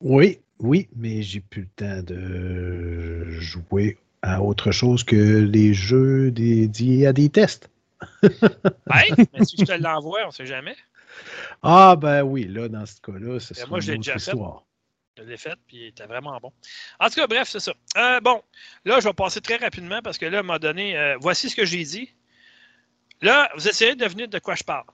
Oui, 0.00 0.40
oui, 0.60 0.88
mais 0.94 1.22
j'ai 1.22 1.40
plus 1.40 1.62
le 1.62 1.68
temps 1.68 2.02
de 2.02 3.24
jouer 3.30 3.98
à 4.22 4.42
autre 4.42 4.70
chose 4.70 5.04
que 5.04 5.16
les 5.16 5.72
jeux 5.72 6.30
dédiés 6.30 7.06
à 7.06 7.12
des 7.12 7.30
tests. 7.30 7.70
oui, 8.22 8.30
mais 9.32 9.44
si 9.44 9.56
je 9.58 9.64
te 9.64 9.72
l'envoie, 9.72 10.20
on 10.24 10.28
ne 10.28 10.32
sait 10.32 10.46
jamais. 10.46 10.76
Ah, 11.62 11.96
ben 11.96 12.22
oui, 12.22 12.44
là, 12.44 12.68
dans 12.68 12.86
ce 12.86 13.00
cas-là, 13.00 13.40
c'est 13.40 13.58
ben, 13.58 13.68
Moi, 13.68 13.80
je 13.80 13.92
l'ai 13.92 13.98
déjà 13.98 14.18
fait. 14.18 14.32
Je 15.18 15.22
l'ai 15.24 15.36
fait, 15.36 15.56
puis 15.66 15.76
il 15.76 15.86
était 15.86 16.06
vraiment 16.06 16.38
bon. 16.40 16.52
En 16.98 17.08
tout 17.08 17.16
cas, 17.16 17.26
bref, 17.26 17.48
c'est 17.48 17.60
ça. 17.60 17.72
Euh, 17.96 18.20
bon, 18.20 18.42
là, 18.84 19.00
je 19.00 19.08
vais 19.08 19.12
passer 19.12 19.40
très 19.40 19.56
rapidement 19.56 20.00
parce 20.02 20.18
que 20.18 20.26
là, 20.26 20.42
moment 20.42 20.58
donné, 20.58 20.96
euh, 20.96 21.16
voici 21.20 21.50
ce 21.50 21.56
que 21.56 21.64
j'ai 21.64 21.84
dit. 21.84 22.14
Là, 23.20 23.50
vous 23.54 23.68
essayez 23.68 23.94
de 23.94 24.02
devenir 24.02 24.28
de 24.28 24.38
quoi 24.38 24.54
je 24.54 24.64
parle. 24.64 24.86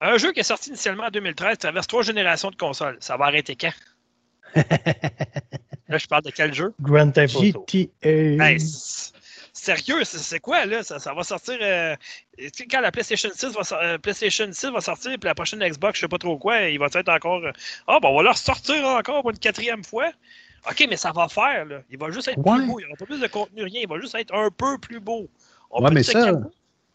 Un 0.00 0.18
jeu 0.18 0.32
qui 0.32 0.40
est 0.40 0.44
sorti 0.44 0.68
initialement 0.68 1.04
en 1.04 1.10
2013 1.10 1.58
traverse 1.58 1.86
trois 1.86 2.02
générations 2.02 2.50
de 2.50 2.56
consoles. 2.56 2.98
Ça 3.00 3.16
va 3.16 3.24
arrêter 3.24 3.56
quand? 3.56 3.72
là, 5.88 5.98
je 5.98 6.06
parle 6.06 6.22
de 6.22 6.30
quel 6.30 6.54
jeu? 6.54 6.72
Grand 6.80 7.10
Theft 7.10 7.36
Auto. 7.36 7.66
GTA. 7.68 8.56
sérieux, 9.52 10.04
c'est 10.04 10.40
quoi, 10.40 10.64
là? 10.66 10.82
Ça, 10.82 11.14
va 11.14 11.22
sortir... 11.22 11.56
Euh, 11.60 11.96
quand 12.70 12.80
la 12.80 12.92
PlayStation 12.92 13.30
6 13.34 13.46
va, 13.46 13.82
euh, 13.82 13.98
PlayStation 13.98 14.48
6 14.50 14.66
va 14.66 14.80
sortir, 14.80 15.12
puis 15.18 15.26
la 15.26 15.34
prochaine 15.34 15.60
Xbox, 15.60 15.98
je 15.98 16.02
sais 16.02 16.08
pas 16.08 16.18
trop 16.18 16.38
quoi, 16.38 16.60
il 16.62 16.78
va 16.78 16.86
être 16.86 17.08
encore... 17.08 17.44
Euh, 17.44 17.52
ah, 17.86 17.98
bon, 18.00 18.08
on 18.10 18.16
va 18.18 18.22
leur 18.22 18.38
sortir 18.38 18.84
encore 18.86 19.22
pour 19.22 19.30
une 19.30 19.38
quatrième 19.38 19.84
fois. 19.84 20.10
OK, 20.70 20.86
mais 20.88 20.96
ça 20.96 21.12
va 21.12 21.28
faire, 21.28 21.64
là. 21.64 21.80
Il 21.90 21.98
va 21.98 22.10
juste 22.10 22.28
être 22.28 22.42
plus 22.42 22.66
beau. 22.66 22.80
Il 22.80 22.82
n'y 22.82 22.86
aura 22.86 22.96
pas 22.98 23.06
plus 23.06 23.20
de 23.20 23.26
contenu, 23.26 23.62
rien. 23.62 23.80
Il 23.82 23.88
va 23.88 24.00
juste 24.00 24.14
être 24.14 24.34
un 24.34 24.50
peu 24.50 24.78
plus 24.78 25.00
beau. 25.00 25.28
ouais, 25.70 25.90
mais 25.90 26.02
ça... 26.02 26.32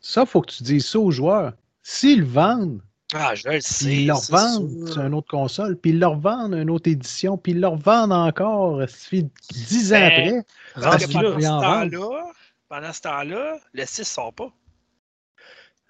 Ça, 0.02 0.22
il 0.22 0.28
faut 0.28 0.42
que 0.42 0.52
tu 0.52 0.64
dises 0.64 0.88
ça 0.88 1.00
aux 1.00 1.12
joueurs. 1.12 1.54
S'ils 1.84 2.24
vendent, 2.24 2.82
ah, 3.14 3.36
je 3.36 3.50
le 3.50 3.60
sais, 3.62 3.94
ils 3.94 4.08
leur 4.08 4.22
vendent 4.22 4.70
une 4.98 5.14
autre 5.14 5.28
console, 5.28 5.76
puis 5.78 5.92
ils 5.92 6.00
leur 6.00 6.18
vendent 6.18 6.54
une 6.54 6.70
autre 6.70 6.90
édition, 6.90 7.38
puis 7.38 7.52
ils 7.52 7.60
leur 7.60 7.76
vendent 7.76 8.14
encore, 8.14 8.80
ça 8.82 8.88
fait 8.88 9.26
10 9.52 9.94
ans 9.94 10.00
ben, 10.00 10.12
après. 10.12 10.44
pendant, 10.76 11.00
ce 11.00 11.48
temps-là, 11.48 12.24
pendant 12.70 12.94
ce 12.94 13.02
temps-là, 13.02 13.58
le 13.74 13.86
6 13.86 14.00
ne 14.00 14.06
sort 14.06 14.34
pas. 14.34 14.52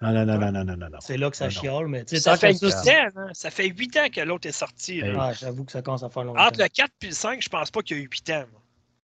Non, 0.00 0.12
non, 0.12 0.26
non, 0.26 0.38
non, 0.38 0.64
non, 0.64 0.64
non, 0.64 0.76
non. 0.76 0.98
C'est 1.00 1.16
là 1.16 1.30
que 1.30 1.36
ça 1.36 1.48
chiale, 1.48 1.86
mais 1.86 2.04
tu 2.04 2.16
sais, 2.16 2.22
ça, 2.22 2.36
fait 2.36 2.54
8 2.54 2.64
ans, 2.64 3.08
hein? 3.16 3.28
ça 3.32 3.50
fait 3.50 3.68
8 3.68 3.96
ans 3.98 4.08
que 4.12 4.20
l'autre 4.20 4.48
est 4.48 4.52
sorti. 4.52 5.00
Ah, 5.02 5.32
j'avoue 5.32 5.64
que 5.64 5.70
ça 5.70 5.80
commence 5.80 6.02
à 6.02 6.10
faire 6.10 6.24
longtemps. 6.24 6.44
Entre 6.44 6.60
le 6.60 6.68
4 6.68 6.90
et 7.02 7.06
le 7.06 7.12
5, 7.12 7.40
je 7.40 7.48
pense 7.48 7.70
pas 7.70 7.82
qu'il 7.82 7.98
y 7.98 8.00
a 8.00 8.02
eu 8.02 8.08
8 8.10 8.30
ans. 8.30 8.44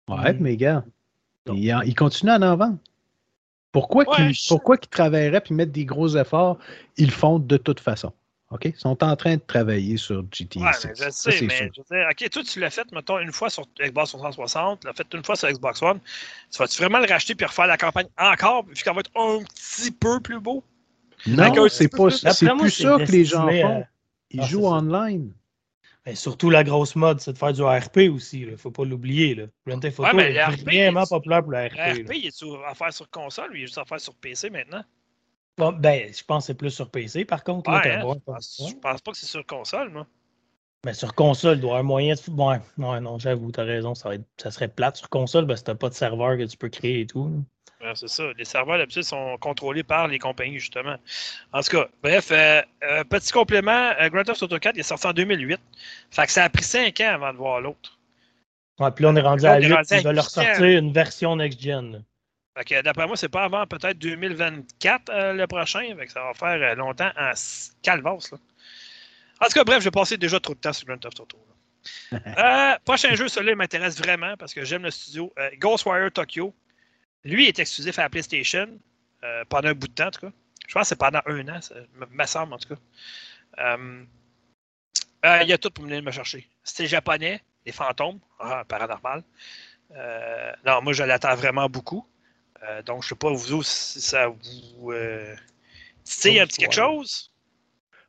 Moi. 0.08 0.22
Ouais, 0.22 0.34
mais 0.34 0.56
gars, 0.58 0.84
il, 1.48 1.76
il 1.86 1.96
continue 1.96 2.32
à 2.32 2.36
en 2.36 2.56
vendre. 2.56 2.78
Pourquoi 3.76 4.06
qu'ils 4.06 4.34
pourquoi 4.48 4.78
travailleraient 4.78 5.44
et 5.50 5.54
mettent 5.54 5.74
des 5.74 5.84
gros 5.84 6.16
efforts? 6.16 6.58
Ils 6.96 7.08
le 7.08 7.12
font 7.12 7.40
de 7.40 7.58
toute 7.58 7.82
façon. 7.82 8.14
OK? 8.52 8.64
Ils 8.64 8.76
sont 8.78 9.04
en 9.04 9.16
train 9.18 9.36
de 9.36 9.42
travailler 9.46 9.98
sur 9.98 10.24
GTA 10.32 10.62
ouais, 10.62 10.72
je 10.96 11.10
sais, 11.10 11.42
mais 11.42 11.72
je 11.76 11.82
veux 11.82 11.98
dire, 11.98 12.08
OK, 12.10 12.30
toi, 12.30 12.44
tu 12.44 12.60
l'as 12.62 12.70
fait, 12.70 12.90
mettons, 12.94 13.20
une 13.20 13.34
fois 13.34 13.50
sur 13.50 13.66
Xbox 13.78 14.12
360, 14.12 14.80
tu 14.80 14.88
l'as 14.88 14.94
fait 14.94 15.14
une 15.14 15.26
fois 15.26 15.36
sur 15.36 15.50
Xbox 15.50 15.82
One. 15.82 16.00
Tu 16.50 16.58
vas-tu 16.58 16.78
vraiment 16.78 17.00
le 17.00 17.06
racheter 17.06 17.36
puis 17.36 17.46
refaire 17.46 17.68
la 17.68 17.76
campagne 17.76 18.08
encore, 18.18 18.66
vu 18.66 18.76
qu'elle 18.76 18.94
va 18.94 19.02
être 19.02 19.12
un 19.14 19.44
petit 19.44 19.92
peu 19.92 20.22
plus 20.22 20.40
beau? 20.40 20.64
Non, 21.28 21.68
c'est 21.68 21.90
pas 21.90 22.10
C'est 22.12 22.50
plus 22.58 22.70
ça 22.70 22.98
que 22.98 23.12
les 23.12 23.26
gens 23.26 23.50
font. 23.50 23.84
Ils 24.32 24.40
ah, 24.42 24.46
jouent 24.46 24.68
online. 24.68 25.34
Mais 26.06 26.14
surtout, 26.14 26.52
la 26.52 26.64
grosse 26.64 26.96
mode, 26.96 27.20
c'est 27.20 27.34
de 27.34 27.38
faire 27.38 27.54
du 27.54 27.64
RP 27.64 28.14
aussi. 28.14 28.42
Il 28.42 28.52
ne 28.52 28.56
faut 28.58 28.70
pas 28.70 28.86
l'oublier. 28.86 29.48
Grand 29.66 29.80
Theft 29.80 30.00
Auto 30.00 30.20
est 30.20 30.64
vraiment 30.64 31.06
populaire 31.06 31.42
pour 31.42 31.52
le 31.52 31.66
RP. 31.66 31.76
Le 31.76 32.04
RP, 32.04 32.12
il 32.16 32.28
est 32.28 32.44
à 32.68 32.76
faire 32.76 32.94
sur 32.94 33.10
console 33.10 33.52
ou 33.52 33.56
il 33.56 33.64
est 33.64 33.66
juste 33.66 33.80
à 33.80 33.86
faire 33.86 34.00
sur 34.00 34.14
PC 34.16 34.52
maintenant? 34.52 34.84
Bon, 35.58 35.72
ben, 35.72 36.12
je 36.14 36.24
pense 36.24 36.44
que 36.44 36.48
c'est 36.48 36.54
plus 36.54 36.70
sur 36.70 36.92
PC, 36.92 37.26
par 37.26 37.44
contre. 37.44 37.72
Ouais, 37.72 37.88
là, 37.88 38.06
hein, 38.06 38.16
pense, 38.26 38.62
je 38.70 38.76
pense 38.76 39.02
pas 39.02 39.12
que 39.12 39.18
c'est 39.18 39.26
sur 39.26 39.46
console, 39.46 39.90
moi. 39.90 40.06
Mais 40.84 40.92
ben, 40.92 40.94
sur 40.94 41.16
console, 41.16 41.58
il 41.58 41.62
doit 41.62 41.70
y 41.70 41.72
avoir 41.72 41.80
un 41.80 41.84
moyen 41.84 42.14
de. 42.14 42.32
Ouais, 42.32 42.60
ouais 42.78 43.00
non, 43.00 43.18
j'avoue, 43.18 43.52
tu 43.52 43.60
as 43.60 43.64
raison. 43.64 43.96
Ça, 43.96 44.12
ça, 44.38 44.52
serait 44.52 44.68
plate 44.68 44.98
sur 44.98 45.10
console, 45.10 45.46
ben, 45.46 45.56
si 45.56 45.64
tu 45.64 45.72
n'as 45.72 45.76
pas 45.76 45.90
de 45.90 45.96
serveur 45.96 46.38
que 46.38 46.44
tu 46.44 46.58
peux 46.58 46.70
créer 46.70 47.02
et 47.02 47.08
tout 47.08 47.44
c'est 47.94 48.08
ça. 48.08 48.24
Les 48.38 48.46
serveurs, 48.46 48.78
d'habitude, 48.78 49.04
sont 49.04 49.38
contrôlés 49.40 49.84
par 49.84 50.08
les 50.08 50.20
compagnies, 50.20 50.60
justement. 50.60 50.96
En 51.54 51.62
tout 51.62 51.78
cas, 51.78 51.88
bref, 52.02 52.30
euh, 52.32 52.62
euh, 52.84 53.04
petit 53.04 53.32
complément, 53.32 53.92
euh, 54.00 54.10
Grand 54.10 54.24
Theft 54.24 54.44
Auto 54.44 54.58
4 54.58 54.78
est 54.78 54.84
sorti 54.84 55.08
en 55.08 55.14
2008. 55.14 55.60
Fait 56.12 56.26
que 56.26 56.32
ça 56.32 56.44
a 56.46 56.50
pris 56.50 56.64
5 56.64 57.00
ans 57.02 57.14
avant 57.14 57.34
de 57.34 57.38
voir 57.38 57.62
l'autre. 57.62 57.98
Ouais, 58.80 58.92
puis 58.92 59.04
là, 59.04 59.10
on 59.12 59.16
est 59.16 59.22
rendu 59.22 59.46
à 59.46 59.60
8, 59.60 59.66
ils 59.92 60.04
veulent 60.04 60.20
ressortir 60.20 60.64
une 60.64 60.92
version 60.92 61.36
next-gen. 61.36 62.04
Fait 62.58 62.64
que 62.64 62.82
d'après 62.82 63.06
moi, 63.06 63.18
c'est 63.18 63.30
pas 63.30 63.44
avant 63.44 63.66
peut-être 63.68 63.98
2024 64.00 65.34
le 65.34 65.46
prochain. 65.46 65.94
Fait 65.98 66.06
que 66.06 66.12
ça 66.12 66.24
va 66.24 66.34
faire 66.34 66.76
longtemps 66.76 67.12
en 67.18 67.32
calvas. 67.82 68.30
Là. 68.32 68.38
En 69.42 69.46
tout 69.48 69.54
cas, 69.54 69.64
bref, 69.66 69.84
j'ai 69.84 69.92
passé 69.92 70.18
déjà 70.18 70.40
trop 70.40 70.54
de 70.54 70.60
temps 70.60 70.72
sur 70.72 70.88
Grand 70.88 70.98
Theft 70.98 71.20
Auto. 71.20 71.38
prochain 72.86 73.14
jeu, 73.16 73.28
celui-là 73.28 73.56
m'intéresse 73.56 73.98
vraiment 73.98 74.36
parce 74.38 74.54
que 74.54 74.64
j'aime 74.64 74.84
le 74.84 74.92
studio. 74.92 75.34
Ghostwire 75.60 76.12
Tokyo. 76.12 76.54
Lui 77.26 77.48
est 77.48 77.58
exclusif 77.58 77.98
à 77.98 78.04
la 78.04 78.10
PlayStation 78.10 78.80
euh, 79.24 79.44
pendant 79.50 79.70
un 79.70 79.74
bout 79.74 79.88
de 79.88 79.94
temps, 79.94 80.08
en 80.08 80.12
tout 80.12 80.22
cas. 80.22 80.32
Je 80.68 80.74
pense 80.74 80.84
que 80.84 80.88
c'est 80.90 80.96
pendant 80.96 81.22
un 81.26 81.48
an, 81.50 81.60
ça 81.60 81.76
me 82.12 82.26
semble, 82.26 82.54
en 82.54 82.58
tout 82.60 82.70
cas. 82.70 82.82
Euh, 83.60 84.04
euh, 85.26 85.40
il 85.42 85.50
y 85.50 85.54
a 85.54 85.58
tout 85.58 85.72
pour 85.72 85.86
venir 85.86 86.04
me 86.04 86.12
chercher. 86.12 86.48
C'était 86.64 86.88
japonais, 86.88 87.42
les 87.66 87.72
fantômes, 87.72 88.20
ah, 88.40 88.64
paranormal. 88.68 89.24
non, 90.66 90.82
moi, 90.84 90.94
je 90.94 91.04
l'attends 91.04 91.36
vraiment 91.36 91.68
beaucoup. 91.68 92.08
donc, 92.86 93.02
je 93.02 93.08
ne 93.08 93.10
sais 93.10 93.16
pas, 93.16 93.32
vous 93.32 93.64
si 93.64 94.02
ça 94.02 94.28
vous 94.28 94.94
titille 96.04 96.40
un 96.40 96.46
petit 96.46 96.60
quelque 96.60 96.76
chose? 96.76 97.32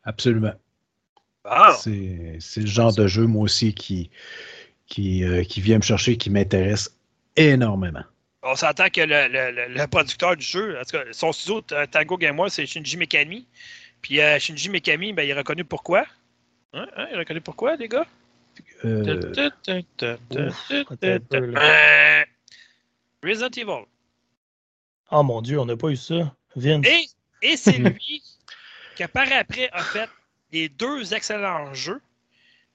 Absolument. 0.04 0.54
C'est 1.78 2.60
le 2.60 2.66
genre 2.66 2.94
de 2.94 3.06
jeu, 3.06 3.26
moi 3.26 3.44
aussi, 3.44 3.74
qui, 3.74 4.10
qui, 4.86 5.24
qui 5.48 5.60
vient 5.62 5.78
me 5.78 5.82
chercher, 5.82 6.18
qui 6.18 6.28
m'intéresse 6.28 6.94
énormément 7.36 8.04
on 8.47 8.57
s'entend 8.57 8.88
que 8.88 9.01
le, 9.01 9.86
producteur 9.86 10.36
du 10.36 10.44
jeu, 10.44 10.78
en 10.78 10.84
tout 10.84 10.97
cas, 10.97 11.05
son 11.12 11.32
studio 11.32 11.61
Tango 11.90 12.16
Gameworks, 12.16 12.53
c'est 12.53 12.66
Shinji 12.66 12.97
Mikami. 12.97 13.47
Puis 14.03 14.20
euh, 14.20 14.38
Shinji 14.38 14.68
Mikami, 14.68 15.12
ben, 15.12 15.22
il 15.22 15.30
est 15.30 15.34
reconnu 15.34 15.64
pourquoi? 15.64 16.05
Hein? 16.72 16.86
Hein? 16.97 17.07
Il 17.11 17.16
est 17.16 17.18
reconnu 17.18 17.40
pourquoi, 17.40 17.76
les 17.76 17.88
gars? 17.88 18.07
Euh... 18.84 19.32
Resident 23.22 23.51
Evil. 23.57 23.84
Oh 25.11 25.22
mon 25.22 25.42
Dieu, 25.42 25.59
on 25.59 25.66
n'a 25.66 25.76
pas 25.76 25.88
eu 25.88 25.97
ça. 25.97 26.34
Vince. 26.55 26.86
Et, 26.86 27.07
et 27.42 27.57
c'est 27.57 27.78
lui 27.78 28.22
qui, 28.97 29.07
par 29.09 29.30
après, 29.32 29.68
a 29.72 29.82
fait 29.82 30.09
les 30.53 30.68
deux 30.68 31.14
excellents 31.14 31.72
jeux. 31.74 32.01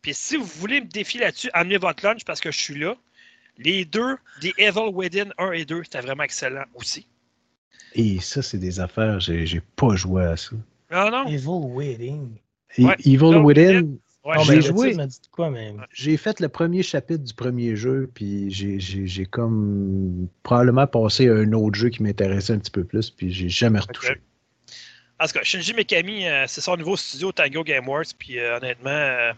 Puis 0.01 0.13
si 0.13 0.37
vous 0.37 0.45
voulez 0.45 0.81
me 0.81 0.87
défier 0.87 1.19
là-dessus, 1.19 1.49
amenez 1.53 1.77
votre 1.77 2.05
lunch 2.05 2.23
parce 2.25 2.41
que 2.41 2.51
je 2.51 2.59
suis 2.59 2.79
là. 2.79 2.95
Les 3.63 3.85
deux, 3.85 4.17
The 4.41 4.53
Evil 4.57 4.91
Within 4.93 5.31
1 5.37 5.51
et 5.51 5.65
2, 5.65 5.83
c'était 5.83 6.01
vraiment 6.01 6.23
excellent 6.23 6.65
aussi. 6.73 7.07
Et 7.93 8.19
ça, 8.19 8.41
c'est 8.41 8.57
des 8.57 8.79
affaires, 8.79 9.19
j'ai 9.19 9.61
pas 9.75 9.95
joué 9.95 10.23
à 10.23 10.37
ça. 10.37 10.55
Non, 10.91 11.09
non? 11.09 11.27
Evil 11.27 11.47
Within. 11.47 12.29
Evil 12.77 13.37
Within? 13.37 13.97
j'ai 14.43 14.61
joué. 14.61 14.95
J'ai 15.91 16.17
fait 16.17 16.39
le 16.39 16.49
premier 16.49 16.83
chapitre 16.83 17.23
du 17.23 17.33
premier 17.33 17.75
jeu, 17.75 18.09
puis 18.13 18.51
j'ai 18.51 19.25
comme 19.25 20.27
probablement 20.43 20.87
passé 20.87 21.27
à 21.27 21.33
un 21.33 21.53
autre 21.53 21.75
jeu 21.75 21.89
qui 21.89 22.03
m'intéressait 22.03 22.53
un 22.53 22.59
petit 22.59 22.71
peu 22.71 22.83
plus, 22.83 23.09
puis 23.09 23.31
j'ai 23.31 23.49
jamais 23.49 23.79
retouché. 23.79 24.15
En 25.19 25.27
tout 25.27 25.33
cas, 25.33 25.43
Shinji 25.43 25.75
Mikami, 25.75 26.27
euh, 26.27 26.45
c'est 26.47 26.61
son 26.61 26.75
nouveau 26.77 26.97
studio 26.97 27.31
Tango 27.31 27.63
Gameworks, 27.63 28.15
puis 28.17 28.39
euh, 28.39 28.57
honnêtement, 28.57 28.89
euh, 28.89 29.31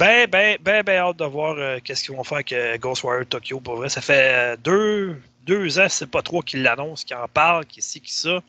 ben, 0.00 0.26
ben, 0.30 0.56
ben, 0.62 0.82
ben, 0.82 0.96
hâte 0.96 1.18
de 1.18 1.26
voir 1.26 1.56
euh, 1.58 1.78
qu'est-ce 1.84 2.04
qu'ils 2.04 2.16
vont 2.16 2.24
faire 2.24 2.36
avec 2.36 2.54
euh, 2.54 2.78
Ghostwire 2.78 3.26
Tokyo. 3.28 3.60
Pour 3.60 3.76
vrai, 3.76 3.90
ça 3.90 4.00
fait 4.00 4.54
euh, 4.54 4.56
deux, 4.56 5.20
deux 5.44 5.78
ans, 5.78 5.90
c'est 5.90 6.10
pas 6.10 6.22
trop 6.22 6.40
qu'ils 6.40 6.62
l'annoncent, 6.62 7.04
qu'ils 7.04 7.16
en 7.16 7.28
parlent, 7.28 7.66
qu'ils 7.66 7.82
ci, 7.82 8.00
qu'ils 8.00 8.14
ça. 8.14 8.40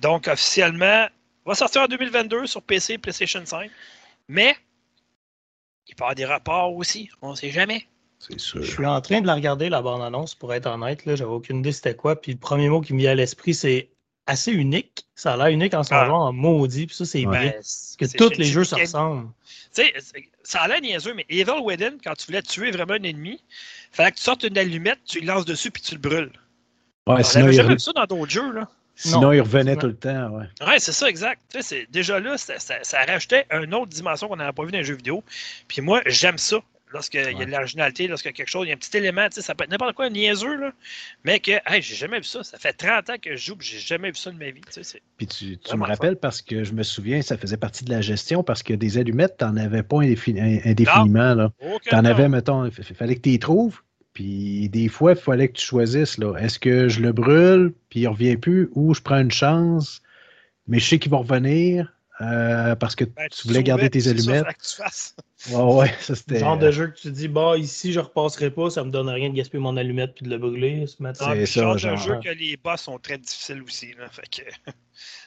donc, 0.00 0.28
officiellement, 0.28 1.06
va 1.44 1.54
sortir 1.54 1.82
en 1.82 1.86
2022 1.86 2.46
sur 2.46 2.62
PC 2.62 2.94
et 2.94 2.98
PlayStation 2.98 3.44
5. 3.44 3.70
Mais, 4.28 4.56
il 5.86 5.94
peut 5.94 6.00
y 6.00 6.04
avoir 6.04 6.14
des 6.14 6.24
rapports 6.24 6.74
aussi, 6.74 7.10
on 7.20 7.32
ne 7.32 7.36
sait 7.36 7.50
jamais. 7.50 7.86
C'est 8.18 8.40
sûr. 8.40 8.62
Je 8.62 8.70
suis 8.70 8.86
en 8.86 9.02
train 9.02 9.20
de 9.20 9.26
la 9.26 9.34
regarder, 9.34 9.68
la 9.68 9.82
bande-annonce, 9.82 10.34
pour 10.34 10.54
être 10.54 10.66
honnête. 10.66 11.02
J'avais 11.04 11.24
aucune 11.24 11.58
idée 11.58 11.72
c'était 11.72 11.94
quoi. 11.94 12.18
Puis 12.18 12.32
le 12.32 12.38
premier 12.38 12.70
mot 12.70 12.80
qui 12.80 12.94
me 12.94 13.00
vient 13.00 13.10
à 13.10 13.14
l'esprit, 13.16 13.52
c'est 13.52 13.90
assez 14.26 14.52
unique. 14.52 15.04
Ça 15.14 15.34
a 15.34 15.36
l'air 15.36 15.46
unique 15.48 15.74
en 15.74 15.82
son 15.82 15.94
Ah. 15.94 16.06
genre, 16.06 16.22
en 16.22 16.32
maudit. 16.32 16.86
Puis 16.86 16.96
ça, 16.96 17.04
c'est 17.04 17.26
Ouais. 17.26 17.38
bien. 17.38 17.50
Ben, 17.50 17.62
Que 18.08 18.16
tous 18.16 18.38
les 18.38 18.44
jeux 18.44 18.64
se 18.64 18.74
ressemblent. 18.74 19.28
Tu 19.74 19.82
sais, 19.82 19.92
ça 20.42 20.60
a 20.62 20.68
l'air 20.68 20.80
niaiseux, 20.80 21.14
mais 21.14 21.24
Evil 21.28 21.60
Within, 21.62 21.92
quand 22.04 22.14
tu 22.14 22.26
voulais 22.26 22.42
tuer 22.42 22.70
vraiment 22.70 22.94
un 22.94 23.02
ennemi, 23.02 23.40
fallait 23.90 24.10
que 24.12 24.16
tu 24.16 24.22
sortes 24.22 24.42
une 24.44 24.58
allumette, 24.58 24.98
tu 25.06 25.20
le 25.20 25.26
lances 25.26 25.44
dessus 25.44 25.70
puis 25.70 25.82
tu 25.82 25.94
le 25.94 26.00
brûles. 26.00 26.32
Ouais, 27.06 27.16
On 27.18 27.22
sinon, 27.22 27.48
il, 27.48 27.52
jamais 27.54 27.74
vu 27.74 27.80
ça 27.80 27.92
dans 27.92 28.04
d'autres 28.04 28.30
jeux, 28.30 28.52
là. 28.52 28.68
sinon, 28.94 29.20
Non. 29.22 29.32
il 29.32 29.40
revenait 29.40 29.76
tout 29.76 29.86
le 29.86 29.96
temps. 29.96 30.28
Ouais. 30.30 30.46
Ouais, 30.66 30.78
c'est 30.78 30.92
ça, 30.92 31.08
exact. 31.08 31.40
Tu 31.50 31.60
sais, 31.60 31.62
c'est- 31.62 31.90
déjà 31.90 32.20
là, 32.20 32.36
ça, 32.38 32.58
ça- 32.58 32.82
ça 32.82 32.98
rajoutait 33.04 33.46
une 33.50 33.74
autre 33.74 33.86
dimension 33.88 34.28
qu'on 34.28 34.36
n'avait 34.36 34.52
pas 34.52 34.64
vu 34.64 34.70
dans 34.72 34.78
les 34.78 34.84
jeux 34.84 34.94
vidéo. 34.96 35.24
Puis 35.68 35.80
moi, 35.80 36.02
j'aime 36.06 36.38
ça. 36.38 36.58
Lorsqu'il 36.92 37.20
y 37.20 37.42
a 37.42 37.44
de 37.44 37.50
l'originalité, 37.50 38.06
lorsqu'il 38.06 38.28
y 38.30 38.34
a 38.34 38.36
quelque 38.36 38.48
chose, 38.48 38.66
il 38.66 38.68
y 38.68 38.72
a 38.72 38.74
un 38.74 38.78
petit 38.78 38.96
élément, 38.96 39.26
tu 39.28 39.36
sais, 39.36 39.42
ça 39.42 39.54
peut 39.54 39.64
être 39.64 39.70
n'importe 39.70 39.94
quoi, 39.94 40.10
niaiseux, 40.10 40.56
là. 40.56 40.72
Mais 41.24 41.40
que, 41.40 41.52
hey, 41.66 41.80
j'ai 41.82 41.94
jamais 41.94 42.18
vu 42.18 42.24
ça. 42.24 42.42
Ça 42.42 42.58
fait 42.58 42.72
30 42.72 43.10
ans 43.10 43.16
que 43.20 43.36
je 43.36 43.46
joue, 43.46 43.56
j'ai 43.60 43.78
jamais 43.78 44.10
vu 44.10 44.16
ça 44.16 44.30
de 44.30 44.38
ma 44.38 44.50
vie. 44.50 44.60
Puis 45.16 45.26
tu, 45.26 45.58
me 45.76 45.84
rappelles 45.86 46.16
parce 46.16 46.42
que 46.42 46.64
je 46.64 46.72
me 46.72 46.82
souviens, 46.82 47.22
ça 47.22 47.36
faisait 47.38 47.56
partie 47.56 47.84
de 47.84 47.90
la 47.90 48.00
gestion 48.00 48.42
parce 48.42 48.62
que 48.62 48.74
des 48.74 48.98
allumettes, 48.98 49.36
tu 49.38 49.44
n'en 49.44 49.56
avais 49.56 49.82
pas 49.82 49.96
indéfi- 49.98 50.38
indéfiniment. 50.64 51.34
Là. 51.34 51.52
Aucun 51.60 51.78
Tu 51.82 51.94
en 51.94 52.02
temps. 52.02 52.08
avais, 52.08 52.28
mettons, 52.28 52.66
il 52.66 52.72
fallait 52.94 53.16
que 53.16 53.20
tu 53.22 53.30
y 53.30 53.38
trouves. 53.38 53.80
Puis 54.12 54.68
des 54.68 54.88
fois, 54.88 55.12
il 55.12 55.18
fallait 55.18 55.48
que 55.48 55.54
tu 55.54 55.64
choisisses. 55.64 56.18
là. 56.18 56.36
Est-ce 56.36 56.58
que 56.58 56.88
je 56.88 57.00
le 57.00 57.12
brûle, 57.12 57.72
puis 57.88 58.00
il 58.00 58.04
ne 58.04 58.08
revient 58.08 58.36
plus, 58.36 58.68
ou 58.72 58.92
je 58.94 59.00
prends 59.00 59.18
une 59.20 59.30
chance, 59.30 60.02
mais 60.66 60.78
je 60.78 60.86
sais 60.86 60.98
qu'il 60.98 61.10
va 61.10 61.18
revenir 61.18 61.92
euh, 62.22 62.74
parce 62.76 62.94
que 62.94 63.04
Ben, 63.04 63.28
tu 63.30 63.48
voulais 63.48 63.62
garder 63.62 63.90
tes 63.90 64.00
c'est 64.00 64.08
ça, 64.08 64.10
allumettes. 64.30 64.44
fallait 64.44 64.54
que 64.54 64.62
tu 64.68 64.76
fasses. 64.76 65.16
Ouais, 65.50 65.62
ouais, 65.74 65.88
ça 66.00 66.12
Le 66.12 66.14
c'était. 66.14 66.38
genre 66.38 66.56
de 66.58 66.70
jeu 66.70 66.86
que 66.88 66.98
tu 66.98 67.10
dis, 67.10 67.28
bah, 67.28 67.56
ici, 67.58 67.92
je 67.92 68.00
repasserai 68.00 68.50
pas, 68.50 68.70
ça 68.70 68.84
me 68.84 68.90
donne 68.90 69.08
rien 69.08 69.28
de 69.30 69.34
gaspiller 69.34 69.60
mon 69.62 69.76
allumette 69.76 70.14
puis 70.14 70.24
de 70.24 70.30
le 70.30 70.38
brûler 70.38 70.86
ce 70.86 71.02
matin. 71.02 71.26
C'est 71.34 71.42
Ah, 71.42 71.46
ça, 71.46 71.60
genre 71.62 71.74
de 71.74 71.78
genre. 71.78 71.96
jeu 71.96 72.20
que 72.22 72.28
les 72.30 72.56
boss 72.56 72.80
sont 72.82 72.98
très 72.98 73.18
difficiles 73.18 73.62
aussi. 73.62 73.92
Là, 73.94 74.08
fait 74.10 74.28
que, 74.28 74.42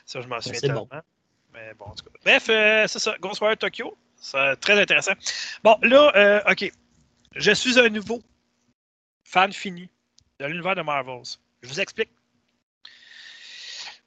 ça, 0.06 0.22
je 0.22 0.28
m'en 0.28 0.40
souviens 0.40 0.60
c'est 0.60 0.68
tellement. 0.68 0.88
bon. 0.92 0.98
Mais 1.54 1.74
bon, 1.78 1.86
en 1.86 1.96
tout 1.96 2.06
cas. 2.06 2.12
Bref, 2.24 2.48
euh, 2.50 2.86
c'est 2.88 3.00
ça. 3.00 3.16
Ghostwire 3.20 3.58
Tokyo. 3.58 3.96
C'est 4.18 4.56
très 4.58 4.80
intéressant. 4.82 5.14
Bon, 5.64 5.78
là, 5.84 6.12
euh, 6.16 6.42
OK. 6.52 6.72
Je 7.36 7.52
suis 7.52 7.78
un 7.80 7.90
nouveau 7.90 8.22
fan 9.24 9.52
fini 9.52 9.90
de 10.40 10.46
l'univers 10.46 10.76
de 10.76 10.82
Marvels. 10.82 11.24
Je 11.62 11.68
vous 11.70 11.80
explique. 11.80 12.10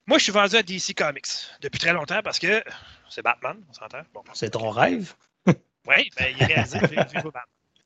Moi, 0.09 0.17
je 0.17 0.23
suis 0.23 0.33
vendu 0.33 0.57
à 0.57 0.63
DC 0.63 0.95
Comics 0.97 1.27
depuis 1.61 1.79
très 1.79 1.93
longtemps 1.93 2.23
parce 2.23 2.39
que 2.39 2.65
c'est 3.11 3.21
Batman, 3.21 3.63
on 3.69 3.73
s'entend. 3.75 4.01
Bon, 4.15 4.23
C'est 4.33 4.49
ton 4.49 4.71
rêve? 4.71 5.13
oui, 5.47 6.09
ben, 6.17 6.35
il 6.35 6.43
est 6.43 6.47
réalisé. 6.47 6.79
j'ai- 6.89 6.97
Batman. 6.97 7.33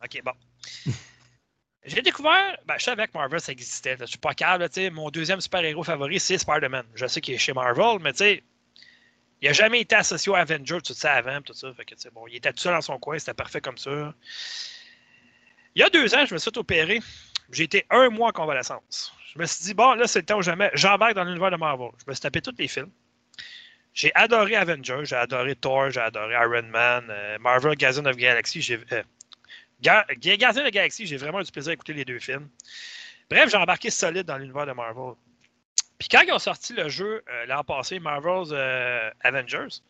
OK, 0.05 0.23
bon. 0.25 0.33
J'ai 1.85 2.01
découvert, 2.01 2.57
ben, 2.65 2.77
je 2.79 2.85
savais 2.85 3.09
que 3.09 3.13
Marvel, 3.19 3.41
ça 3.41 3.51
existait. 3.51 3.97
Je 3.99 4.05
suis 4.05 4.19
pas 4.19 4.35
capable, 4.35 4.63
là, 4.63 4.69
tu 4.69 4.75
sais, 4.83 4.91
mon 4.91 5.11
deuxième 5.11 5.41
super-héros 5.41 5.83
favori, 5.83 6.21
c'est 6.21 6.39
Spider-Man. 6.39 6.87
Je 6.95 7.09
sais 7.09 7.21
qu'il 7.21 7.35
est 7.35 7.39
chez 7.39 7.53
Marvel, 7.53 7.99
mais 8.01 8.13
tu 8.13 8.19
sais, 8.19 8.45
il 9.41 9.49
n'a 9.49 9.53
jamais 9.53 9.81
été 9.81 9.97
associé 9.97 10.31
aux 10.31 10.37
Avengers, 10.37 10.79
tout 10.85 10.95
ça 10.95 11.15
avant, 11.15 11.43
tout 11.43 11.55
ça. 11.55 11.75
Fait 11.75 11.85
que, 11.85 11.95
bon, 12.11 12.29
il 12.29 12.37
était 12.37 12.53
tout 12.53 12.61
seul 12.61 12.75
dans 12.75 12.83
son 12.83 13.01
coin, 13.01 13.19
c'était 13.19 13.35
parfait 13.35 13.61
comme 13.61 13.79
ça. 13.79 14.15
Il 15.75 15.81
y 15.81 15.83
a 15.83 15.91
deux 15.91 16.15
ans, 16.15 16.25
je 16.25 16.35
me 16.35 16.39
suis 16.39 16.53
opérer. 16.55 17.01
J'ai 17.51 17.65
été 17.65 17.85
un 17.91 18.11
mois 18.11 18.29
en 18.29 18.33
convalescence. 18.33 19.13
Je 19.35 19.39
me 19.39 19.47
suis 19.47 19.65
dit, 19.65 19.75
bon, 19.75 19.95
là, 19.95 20.07
c'est 20.07 20.21
le 20.21 20.27
temps 20.27 20.39
où 20.39 20.43
jamais 20.43 20.71
j'embarque 20.75 21.15
dans 21.15 21.25
l'univers 21.25 21.51
de 21.51 21.57
Marvel. 21.57 21.89
Je 21.99 22.05
me 22.07 22.15
suis 22.15 22.21
tapé 22.21 22.43
tous 22.43 22.55
les 22.59 22.69
films. 22.69 22.91
J'ai 23.95 24.15
adoré 24.15 24.57
Avengers, 24.57 25.05
j'ai 25.05 25.17
adoré 25.17 25.55
Thor, 25.55 25.91
j'ai 25.91 26.01
adoré 26.01 26.35
Iron 26.35 26.63
Man, 26.69 27.07
euh, 27.11 27.39
Marvel, 27.39 27.77
Guardians 27.77 28.07
of 28.07 28.17
Galaxy. 28.17 28.63
J'ai, 28.63 28.79
euh, 28.93 29.03
Galaxy, 29.83 31.07
j'ai 31.07 31.17
vraiment 31.17 31.41
eu 31.41 31.45
du 31.45 31.53
plaisir 31.53 31.71
à 31.71 31.75
écouter 31.75 31.93
les 31.93 32.05
deux 32.05 32.19
films. 32.19 32.49
Bref, 33.31 33.51
j'ai 33.51 33.57
embarqué 33.57 33.91
solide 33.91 34.27
dans 34.27 34.39
l'univers 34.39 34.67
de 34.67 34.73
Marvel. 34.73 35.15
Puis 35.99 36.09
quand 36.09 36.23
ils 36.27 36.33
ont 36.33 36.39
sorti 36.39 36.73
le 36.73 36.89
jeu 36.89 37.23
euh, 37.31 37.47
l'an 37.47 37.63
passé, 37.65 37.99
Marvel's 37.99 38.51
euh, 38.53 39.11
Avengers, 39.21 39.81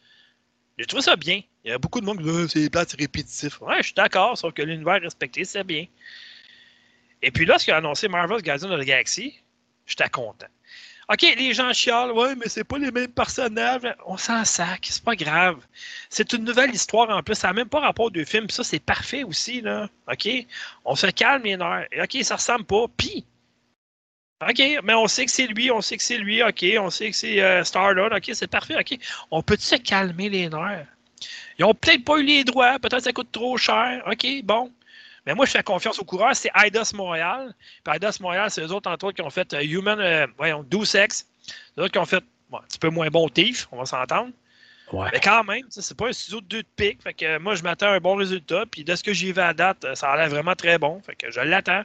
j'ai 0.78 0.84
trouvé 0.84 1.02
ça 1.02 1.16
bien. 1.16 1.40
Il 1.64 1.70
y 1.70 1.74
a 1.74 1.78
beaucoup 1.78 2.00
de 2.00 2.06
monde 2.06 2.18
qui 2.18 2.24
dit 2.24 2.30
Ah, 2.30 2.48
c'est 2.48 2.70
plate, 2.70 2.90
c'est 2.90 3.00
répétitif. 3.00 3.60
Ouais, 3.60 3.78
je 3.78 3.84
suis 3.84 3.94
d'accord, 3.94 4.36
sauf 4.36 4.52
que 4.52 4.62
l'univers 4.62 5.00
respecté, 5.00 5.44
c'est 5.44 5.64
bien. 5.64 5.86
Et 7.22 7.30
puis 7.30 7.44
lorsqu'ils 7.44 7.72
ont 7.74 7.78
annoncé 7.78 8.08
Marvel's 8.08 8.42
Guardians 8.42 8.70
of 8.70 8.80
the 8.80 8.84
Galaxy, 8.84 9.40
j'étais 9.86 10.08
content. 10.08 10.46
OK, 11.08 11.22
les 11.22 11.52
gens 11.52 11.72
chialent, 11.72 12.12
ouais, 12.12 12.34
mais 12.36 12.48
c'est 12.48 12.64
pas 12.64 12.78
les 12.78 12.90
mêmes 12.90 13.12
personnages. 13.12 13.82
On 14.06 14.16
s'en 14.16 14.44
sac, 14.44 14.86
c'est 14.88 15.02
pas 15.02 15.16
grave. 15.16 15.58
C'est 16.08 16.32
une 16.32 16.44
nouvelle 16.44 16.72
histoire 16.74 17.10
en 17.10 17.22
plus, 17.22 17.34
ça 17.34 17.48
n'a 17.48 17.54
même 17.54 17.68
pas 17.68 17.80
rapport 17.80 18.06
aux 18.06 18.10
deux 18.10 18.24
films, 18.24 18.48
ça, 18.50 18.62
c'est 18.64 18.78
parfait 18.78 19.24
aussi, 19.24 19.60
là. 19.60 19.88
OK? 20.10 20.28
On 20.84 20.94
se 20.94 21.08
calme 21.08 21.42
les 21.42 21.56
nerfs. 21.56 21.88
OK, 22.00 22.16
ça 22.22 22.36
ressemble 22.36 22.64
pas, 22.64 22.86
puis. 22.96 23.26
OK, 24.48 24.62
mais 24.82 24.94
on 24.94 25.06
sait 25.06 25.26
que 25.26 25.30
c'est 25.30 25.46
lui, 25.46 25.70
on 25.70 25.80
sait 25.80 25.96
que 25.96 26.02
c'est 26.02 26.18
lui, 26.18 26.42
OK, 26.42 26.64
on 26.78 26.90
sait 26.90 27.10
que 27.10 27.16
c'est 27.16 27.40
euh, 27.42 27.62
Star-Lord, 27.62 28.12
OK, 28.12 28.30
c'est 28.32 28.50
parfait, 28.50 28.76
OK. 28.78 28.98
On 29.30 29.42
peut 29.42 29.56
se 29.58 29.76
calmer 29.76 30.28
les 30.28 30.48
nerfs? 30.48 30.86
Ils 31.58 31.64
ont 31.64 31.74
peut-être 31.74 32.04
pas 32.04 32.18
eu 32.18 32.24
les 32.24 32.44
droits, 32.44 32.78
peut-être 32.78 33.04
ça 33.04 33.12
coûte 33.12 33.30
trop 33.30 33.56
cher, 33.56 34.02
OK, 34.06 34.26
bon. 34.44 34.72
Mais 35.26 35.34
moi, 35.34 35.46
je 35.46 35.52
fais 35.52 35.62
confiance 35.62 35.98
aux 35.98 36.04
coureurs. 36.04 36.34
C'est 36.34 36.50
IDOS 36.54 36.94
Montréal. 36.94 37.54
Puis 37.84 37.96
IDOS 37.96 38.20
Montréal, 38.20 38.50
c'est 38.50 38.62
eux 38.62 38.72
autres, 38.72 38.90
entre 38.90 39.06
autres, 39.06 39.16
qui 39.16 39.22
ont 39.22 39.30
fait 39.30 39.52
euh, 39.54 39.62
Human, 39.62 40.00
euh, 40.00 40.26
voyons, 40.36 40.62
Do 40.64 40.84
Sex. 40.84 41.26
C'est 41.46 41.80
eux 41.80 41.84
autres 41.84 41.92
qui 41.92 41.98
ont 41.98 42.06
fait 42.06 42.24
bon, 42.50 42.58
un 42.58 42.62
petit 42.62 42.78
peu 42.78 42.90
moins 42.90 43.08
bon 43.08 43.28
Thief, 43.28 43.68
on 43.72 43.78
va 43.78 43.86
s'entendre. 43.86 44.32
Ouais. 44.92 45.08
Mais 45.12 45.20
quand 45.20 45.42
même, 45.44 45.64
c'est 45.70 45.96
pas 45.96 46.08
un 46.08 46.12
studio 46.12 46.40
de 46.40 46.46
deux 46.46 46.62
de 46.62 46.68
pique. 46.76 47.02
Fait 47.02 47.14
que 47.14 47.24
euh, 47.24 47.38
moi, 47.38 47.54
je 47.54 47.62
m'attends 47.62 47.86
à 47.86 47.92
un 47.92 48.00
bon 48.00 48.14
résultat. 48.14 48.64
Puis 48.70 48.84
de 48.84 48.94
ce 48.94 49.02
que 49.02 49.12
j'y 49.12 49.32
vais 49.32 49.42
à 49.42 49.54
date, 49.54 49.84
euh, 49.84 49.94
ça 49.94 50.10
a 50.10 50.16
l'air 50.16 50.28
vraiment 50.28 50.54
très 50.54 50.78
bon. 50.78 51.00
Fait 51.00 51.14
que 51.14 51.30
je 51.30 51.40
l'attends. 51.40 51.82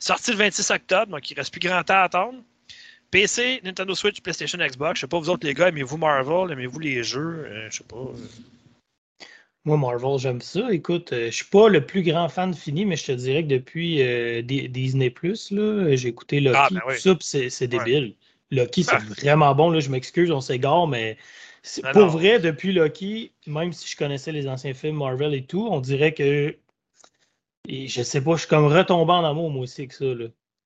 Sorti 0.00 0.32
le 0.32 0.38
26 0.38 0.70
octobre, 0.70 1.12
donc 1.12 1.30
il 1.30 1.34
reste 1.34 1.52
plus 1.52 1.60
grand 1.60 1.82
temps 1.84 1.94
à 1.94 2.02
attendre. 2.02 2.38
PC, 3.10 3.60
Nintendo 3.64 3.94
Switch, 3.94 4.20
PlayStation, 4.20 4.58
Xbox. 4.58 4.96
Je 4.96 5.00
sais 5.02 5.06
pas, 5.06 5.18
vous 5.18 5.30
autres, 5.30 5.46
les 5.46 5.54
gars, 5.54 5.68
aimez-vous 5.68 5.96
Marvel, 5.96 6.52
aimez-vous 6.52 6.80
les 6.80 7.04
jeux? 7.04 7.46
Euh, 7.46 7.68
je 7.70 7.78
sais 7.78 7.84
pas. 7.84 7.96
Moi, 9.68 9.76
Marvel, 9.76 10.18
j'aime 10.18 10.40
ça. 10.40 10.72
Écoute, 10.72 11.12
euh, 11.12 11.26
je 11.26 11.36
suis 11.36 11.44
pas 11.44 11.68
le 11.68 11.84
plus 11.84 12.02
grand 12.02 12.30
fan 12.30 12.54
fini, 12.54 12.86
mais 12.86 12.96
je 12.96 13.04
te 13.04 13.12
dirais 13.12 13.42
que 13.42 13.48
depuis 13.48 14.00
euh, 14.00 14.40
Di- 14.40 14.66
Disney 14.70 15.12
j'ai 15.20 16.08
écouté 16.08 16.40
Loki, 16.40 16.56
Ah, 16.58 16.68
ben 16.70 16.80
oui. 16.86 16.94
tout 16.94 17.18
ça, 17.20 17.38
c'est 17.50 17.62
Ouais. 17.66 17.68
débile. 17.68 18.14
Loki, 18.50 18.82
c'est 18.82 18.94
Ah. 18.94 19.20
vraiment 19.20 19.54
bon. 19.54 19.68
Là, 19.68 19.80
je 19.80 19.90
m'excuse, 19.90 20.30
on 20.30 20.40
s'égare, 20.40 20.86
mais 20.86 21.18
Non, 21.84 21.92
pour 21.92 22.00
non. 22.00 22.08
vrai, 22.08 22.38
depuis 22.38 22.72
Loki, 22.72 23.32
même 23.46 23.74
si 23.74 23.86
je 23.86 23.94
connaissais 23.98 24.32
les 24.32 24.48
anciens 24.48 24.72
films 24.72 24.96
Marvel 24.96 25.34
et 25.34 25.44
tout, 25.44 25.68
on 25.70 25.80
dirait 25.80 26.14
que 26.14 26.56
et 27.68 27.88
je 27.88 28.02
sais 28.02 28.22
pas, 28.22 28.36
je 28.36 28.38
suis 28.40 28.48
comme 28.48 28.72
retombé 28.72 29.12
en 29.12 29.24
amour 29.26 29.50
moi 29.50 29.64
aussi 29.64 29.82
avec 29.82 29.92
ça. 29.92 30.06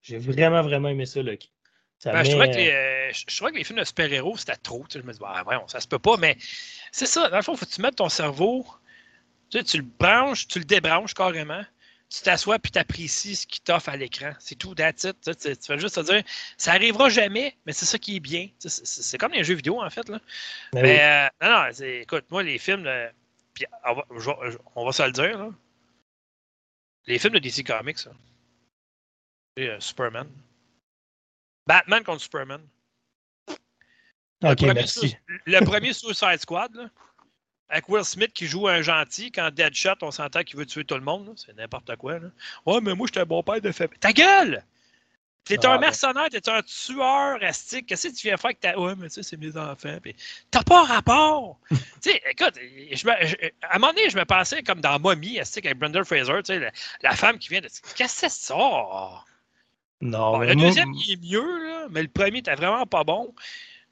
J'ai 0.02 0.18
vraiment, 0.18 0.62
vraiment 0.62 0.90
aimé 0.90 1.06
ça, 1.06 1.20
Loki. 1.24 1.50
Ça 1.98 2.12
Ben, 2.12 2.22
je, 2.22 2.30
trouvais 2.30 2.50
que 2.50 2.56
les, 2.56 2.70
euh, 2.70 3.10
je- 3.12 3.24
je 3.28 3.36
trouvais 3.36 3.50
que 3.50 3.58
les 3.58 3.64
films 3.64 3.80
de 3.80 3.84
super-héros, 3.84 4.36
c'était 4.36 4.54
trop. 4.56 4.84
Tu 4.88 4.92
sais, 4.92 5.00
je 5.00 5.06
me 5.06 5.12
dis, 5.12 5.18
ah, 5.24 5.42
voyons, 5.42 5.66
ça 5.66 5.80
se 5.80 5.88
peut 5.88 5.98
pas. 5.98 6.16
Mais 6.18 6.36
c'est 6.92 7.06
ça. 7.06 7.28
Dans 7.30 7.36
le 7.36 7.42
fond, 7.42 7.56
faut 7.56 7.66
que 7.66 7.70
tu 7.70 7.80
mettes 7.80 7.96
ton 7.96 8.08
cerveau, 8.08 8.64
tu, 9.52 9.58
sais, 9.58 9.64
tu 9.64 9.76
le 9.76 9.82
branches, 9.84 10.48
tu 10.48 10.58
le 10.58 10.64
débranches 10.64 11.14
carrément. 11.14 11.62
Tu 12.08 12.20
t'assois 12.22 12.58
puis 12.58 12.70
tu 12.72 12.78
apprécies 12.78 13.36
ce 13.36 13.46
qui 13.46 13.60
t'offre 13.60 13.88
à 13.88 13.96
l'écran. 13.96 14.32
C'est 14.38 14.54
tout, 14.54 14.74
that's 14.74 15.04
it. 15.04 15.16
Tu, 15.22 15.32
sais, 15.38 15.56
tu- 15.56 15.66
fais 15.66 15.78
juste 15.78 15.94
te 15.94 16.00
dire, 16.00 16.22
ça 16.58 16.72
arrivera 16.72 17.08
jamais, 17.08 17.56
mais 17.64 17.72
c'est 17.72 17.86
ça 17.86 17.98
qui 17.98 18.16
est 18.16 18.20
bien. 18.20 18.48
Tu 18.60 18.68
sais, 18.68 18.82
C'est 18.84 19.16
comme 19.18 19.32
les 19.32 19.44
jeux 19.44 19.54
vidéo, 19.54 19.80
en 19.82 19.88
fait. 19.88 20.06
Là. 20.08 20.20
ben 20.72 20.82
Mais 20.82 20.94
oui. 20.94 21.00
euh, 21.00 21.28
non, 21.48 21.64
non, 21.64 21.86
écoute, 22.00 22.24
moi, 22.30 22.42
les 22.42 22.58
films, 22.58 22.84
là, 22.84 23.12
puis 23.54 23.64
on 23.86 23.94
va, 23.94 24.04
je 24.10 24.30
vais- 24.30 24.50
je- 24.52 24.58
on 24.74 24.84
va 24.84 24.92
se 24.92 25.02
le 25.02 25.12
dire, 25.12 25.38
là. 25.38 25.50
les 27.06 27.18
films 27.18 27.34
de 27.34 27.38
DC 27.38 27.64
Comics, 27.64 28.04
là. 28.04 28.12
Euh, 29.58 29.80
Superman. 29.80 30.28
Batman 31.66 32.02
contre 32.04 32.22
Superman. 32.22 32.66
Le 34.42 34.50
ok, 34.50 34.56
premier 34.56 34.74
merci. 34.74 35.16
Le 35.46 35.64
premier 35.64 35.92
Suicide 35.92 36.38
Squad, 36.40 36.74
là, 36.74 36.90
avec 37.72 37.88
Will 37.88 38.04
Smith 38.04 38.32
qui 38.32 38.46
joue 38.46 38.68
un 38.68 38.82
gentil, 38.82 39.32
quand 39.32 39.50
Deadshot, 39.52 39.94
on 40.02 40.10
s'entend 40.12 40.42
qu'il 40.44 40.58
veut 40.58 40.66
tuer 40.66 40.84
tout 40.84 40.94
le 40.94 41.00
monde. 41.00 41.32
C'est 41.36 41.56
n'importe 41.56 41.96
quoi. 41.96 42.18
Là. 42.18 42.28
Ouais, 42.66 42.80
mais 42.80 42.94
moi, 42.94 43.06
j'étais 43.08 43.20
un 43.20 43.24
bon 43.26 43.42
père 43.42 43.60
de 43.60 43.72
famille. 43.72 43.98
Ta 43.98 44.12
gueule! 44.12 44.64
T'es 45.44 45.58
Ah, 45.66 45.72
un 45.72 45.78
mercenaire, 45.78 46.28
t'es 46.30 46.48
un 46.48 46.62
tueur 46.62 47.38
astique. 47.42 47.86
Qu'est-ce 47.86 48.06
que 48.08 48.14
tu 48.14 48.28
viens 48.28 48.36
faire 48.36 48.50
avec 48.50 48.60
ta. 48.60 48.78
Ouais, 48.78 48.94
mais 48.96 49.08
tu 49.08 49.14
sais, 49.14 49.22
c'est 49.24 49.36
mes 49.36 49.56
enfants. 49.56 49.98
Puis, 50.00 50.14
T'as 50.52 50.62
pas 50.62 50.84
rapport! 50.84 51.58
tu 51.70 51.76
sais, 52.12 52.22
écoute, 52.30 52.54
je 52.56 53.06
me- 53.08 53.26
je- 53.26 53.36
à 53.62 53.74
un 53.74 53.78
moment 53.80 53.92
donné, 53.92 54.08
je 54.08 54.16
me 54.16 54.24
pensais 54.24 54.62
comme 54.62 54.80
dans 54.80 55.00
Mommy, 55.00 55.40
astique, 55.40 55.66
avec 55.66 55.78
Brendan 55.78 56.04
Fraser, 56.04 56.32
tu 56.44 56.52
sais, 56.54 56.58
la, 56.60 56.70
la 57.02 57.16
femme 57.16 57.38
qui 57.38 57.48
vient 57.48 57.60
de. 57.60 57.66
Qu'est-ce 57.96 58.20
que 58.22 58.28
c'est 58.28 58.30
ça? 58.30 58.54
Non, 60.00 60.32
Bon, 60.32 60.38
mais 60.38 60.46
le 60.48 60.54
moi- 60.54 60.66
deuxième, 60.66 60.92
il 60.94 61.12
est 61.12 61.22
mieux, 61.32 61.66
là, 61.66 61.86
mais 61.90 62.02
le 62.02 62.08
premier 62.08 62.38
était 62.38 62.54
vraiment 62.54 62.86
pas 62.86 63.02
bon. 63.02 63.34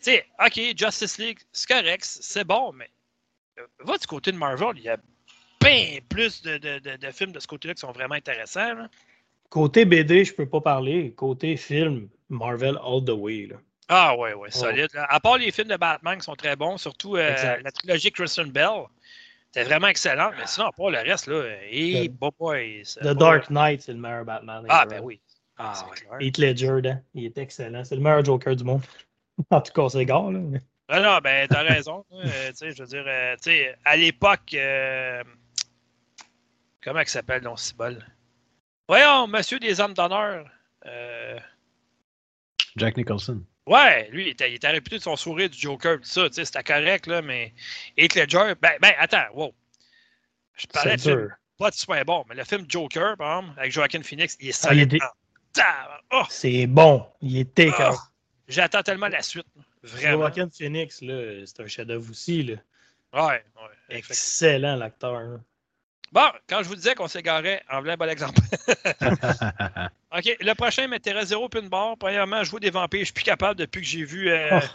Tu 0.03 0.13
sais, 0.13 0.27
OK, 0.45 0.61
Justice 0.77 1.19
League, 1.19 1.39
c'est 1.53 1.69
correct, 1.69 2.05
c'est 2.05 2.45
bon, 2.45 2.73
mais 2.73 2.89
va 3.85 3.99
du 3.99 4.07
côté 4.07 4.33
de 4.33 4.37
Marvel, 4.37 4.73
il 4.77 4.83
y 4.85 4.89
a 4.89 4.97
bien 5.61 5.99
plus 6.09 6.43
de, 6.43 6.59
de- 6.59 6.79
de- 6.79 6.97
de 6.97 7.11
films 7.11 7.33
de 7.33 7.41
ce 7.41 7.47
côté-là 7.47 7.75
qui 7.75 7.81
sont 7.81 7.93
vraiment 7.93 8.15
intéressants. 8.15 8.75
là. 8.75 8.89
Côté 9.49 9.85
BD, 9.85 10.25
je 10.25 10.33
peux 10.35 10.47
pas 10.49 10.61
parler. 10.61 11.13
Côté 11.17 11.57
film, 11.57 12.09
Marvel 12.29 12.79
all 12.85 13.05
the 13.05 13.11
way. 13.11 13.47
Là. 13.47 13.57
Ah 13.89 14.17
ouais, 14.17 14.33
ouais, 14.35 14.49
Oh. 14.55 14.57
solide. 14.59 14.89
À 14.95 15.19
part 15.21 15.39
les 15.39 15.51
films 15.51 15.69
de 15.69 15.77
Batman 15.77 16.19
qui 16.19 16.25
sont 16.25 16.37
très 16.37 16.55
bons, 16.55 16.79
surtout 16.79 17.17
euh, 17.17 17.35
la 17.63 17.73
trilogie 17.73 18.13
Christian 18.13 18.47
Bell, 18.47 18.85
c'était 19.53 19.65
vraiment 19.67 19.89
excellent, 19.89 20.31
mais 20.39 20.47
sinon, 20.47 20.71
part 20.71 20.91
le 20.91 20.99
reste, 20.99 21.27
là, 21.27 21.43
et 21.69 22.09
The- 22.09 22.13
boy, 22.39 22.83
The 22.85 23.03
pas- 23.03 23.15
Dark 23.15 23.51
Knight, 23.51 23.83
c'est 23.83 23.93
le 23.93 23.99
meilleur 23.99 24.25
Batman. 24.25 24.65
Ah, 24.69 24.87
ben 24.87 25.01
oui. 25.03 25.21
Ah, 25.59 25.75
ouais. 26.13 26.25
Heath 26.27 26.39
Ledger, 26.39 26.81
hein, 26.89 27.01
il 27.15 27.25
est 27.27 27.37
excellent. 27.37 27.85
C'est 27.85 27.97
le 27.97 28.01
meilleur 28.01 28.25
Joker 28.25 28.55
du 28.55 28.65
monde. 28.65 28.83
En 29.51 29.61
tout 29.61 29.73
cas, 29.73 29.89
c'est 29.89 30.05
gars, 30.05 30.23
là. 30.31 30.39
Ah 30.93 31.01
non, 31.01 31.19
ben, 31.23 31.47
t'as 31.49 31.63
raison. 31.63 32.05
Euh, 32.13 32.51
tu 32.51 32.57
sais, 32.57 32.73
je 32.73 32.83
veux 32.83 32.89
dire, 32.89 33.05
euh, 33.07 33.37
tu 33.37 33.51
sais, 33.51 33.77
à 33.85 33.97
l'époque, 33.97 34.53
euh, 34.55 35.23
comment 36.83 37.01
il 37.01 37.09
s'appelle, 37.09 37.43
non, 37.43 37.57
Cibol? 37.57 38.05
Voyons, 38.89 39.29
Monsieur 39.29 39.59
des 39.59 39.81
Hommes 39.81 39.95
d'honneur. 39.95 40.45
Euh, 40.87 41.39
Jack 42.77 42.97
Nicholson. 42.97 43.43
ouais, 43.67 44.09
lui, 44.11 44.25
il 44.25 44.29
était, 44.29 44.51
il 44.51 44.57
était 44.57 44.69
réputé 44.69 44.99
de 44.99 45.03
son 45.03 45.17
sourire 45.17 45.49
du 45.49 45.59
Joker, 45.59 45.99
tout 45.99 46.05
ça, 46.05 46.29
tu 46.29 46.35
sais, 46.35 46.45
c'était 46.45 46.65
correct, 46.65 47.07
là, 47.07 47.23
mais 47.23 47.55
Heath 47.97 48.17
Ledger, 48.17 48.55
ben, 48.61 48.73
ben, 48.81 48.93
attends, 48.99 49.27
wow. 49.35 49.55
Je 50.57 50.67
parlais 50.67 50.97
de 50.97 51.01
film 51.01 51.31
pas 51.61 51.71
de 51.71 51.75
super 51.75 52.05
bon, 52.05 52.25
mais 52.29 52.35
le 52.35 52.45
film 52.45 52.65
Joker, 52.67 53.17
par 53.17 53.39
exemple, 53.41 53.61
avec 53.61 53.73
Joaquin 53.73 54.03
Phoenix, 54.03 54.37
il 54.41 54.49
est 54.49 54.65
Ah, 54.65 54.69
solide. 54.69 54.99
Oh, 56.11 56.23
C'est 56.31 56.67
bon. 56.67 57.07
Il 57.21 57.37
est 57.37 57.59
oh, 57.59 57.63
écœurant. 57.63 57.99
J'attends 58.49 58.83
tellement 58.83 59.09
la 59.09 59.21
suite. 59.21 59.47
Vraiment. 59.83 60.19
Joaquin 60.19 60.49
Phoenix, 60.51 61.01
là, 61.03 61.45
c'est 61.47 61.61
un 61.61 61.67
chef-d'œuvre 61.67 62.11
aussi. 62.11 62.43
Là. 62.43 62.55
Ouais, 63.13 63.43
ouais. 63.57 63.97
Excellent, 63.97 64.77
l'acteur. 64.77 65.21
là. 65.21 65.39
Bon, 66.13 66.27
quand 66.49 66.63
je 66.63 66.69
vous 66.69 66.75
disais 66.75 66.95
qu'on 66.97 67.07
s'égarait, 67.07 67.63
en 67.71 67.79
voilà 67.81 67.93
un 67.95 67.97
bon 67.97 68.09
exemple. 68.11 68.41
OK, 70.17 70.37
le 70.41 70.53
prochain 70.55 70.89
m'intéresse 70.89 71.29
zéro 71.29 71.49
pin 71.49 71.63
barre. 71.63 71.97
Premièrement, 71.99 72.43
jouer 72.43 72.59
des 72.61 72.71
vampires, 72.71 73.01
je 73.01 73.05
suis 73.07 73.15
plus 73.15 73.23
capable 73.23 73.59
depuis 73.59 73.81
que 73.81 73.87
j'ai 73.87 74.05
vu 74.05 74.29
euh, 74.29 74.49
Oh. 74.53 74.67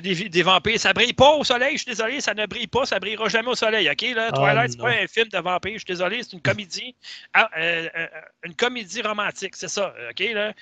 Des, 0.00 0.42
vampires. 0.42 0.78
Ça 0.80 0.92
brille 0.92 1.12
pas 1.12 1.32
au 1.32 1.44
soleil, 1.44 1.72
je 1.72 1.82
suis 1.82 1.90
désolé, 1.90 2.20
ça 2.20 2.34
ne 2.34 2.46
brille 2.46 2.66
pas, 2.66 2.86
ça 2.86 2.98
brillera 2.98 3.28
jamais 3.28 3.48
au 3.48 3.54
soleil. 3.54 3.88
OK, 3.90 4.02
là, 4.14 4.30
Oh, 4.32 4.36
Twilight, 4.36 4.72
c'est 4.72 4.78
non. 4.78 4.84
pas 4.84 4.90
un 4.90 5.06
film 5.06 5.28
de 5.28 5.38
vampires, 5.38 5.72
je 5.74 5.78
suis 5.78 5.86
désolé, 5.86 6.22
c'est 6.22 6.32
une 6.32 6.40
comédie. 6.42 6.94
Ah, 7.34 7.50
euh, 7.58 7.88
euh, 7.96 8.06
une 8.44 8.54
comédie 8.54 9.02
romantique, 9.02 9.56
c'est 9.56 9.68
ça. 9.68 9.94
OK, 10.10 10.20
là. 10.32 10.52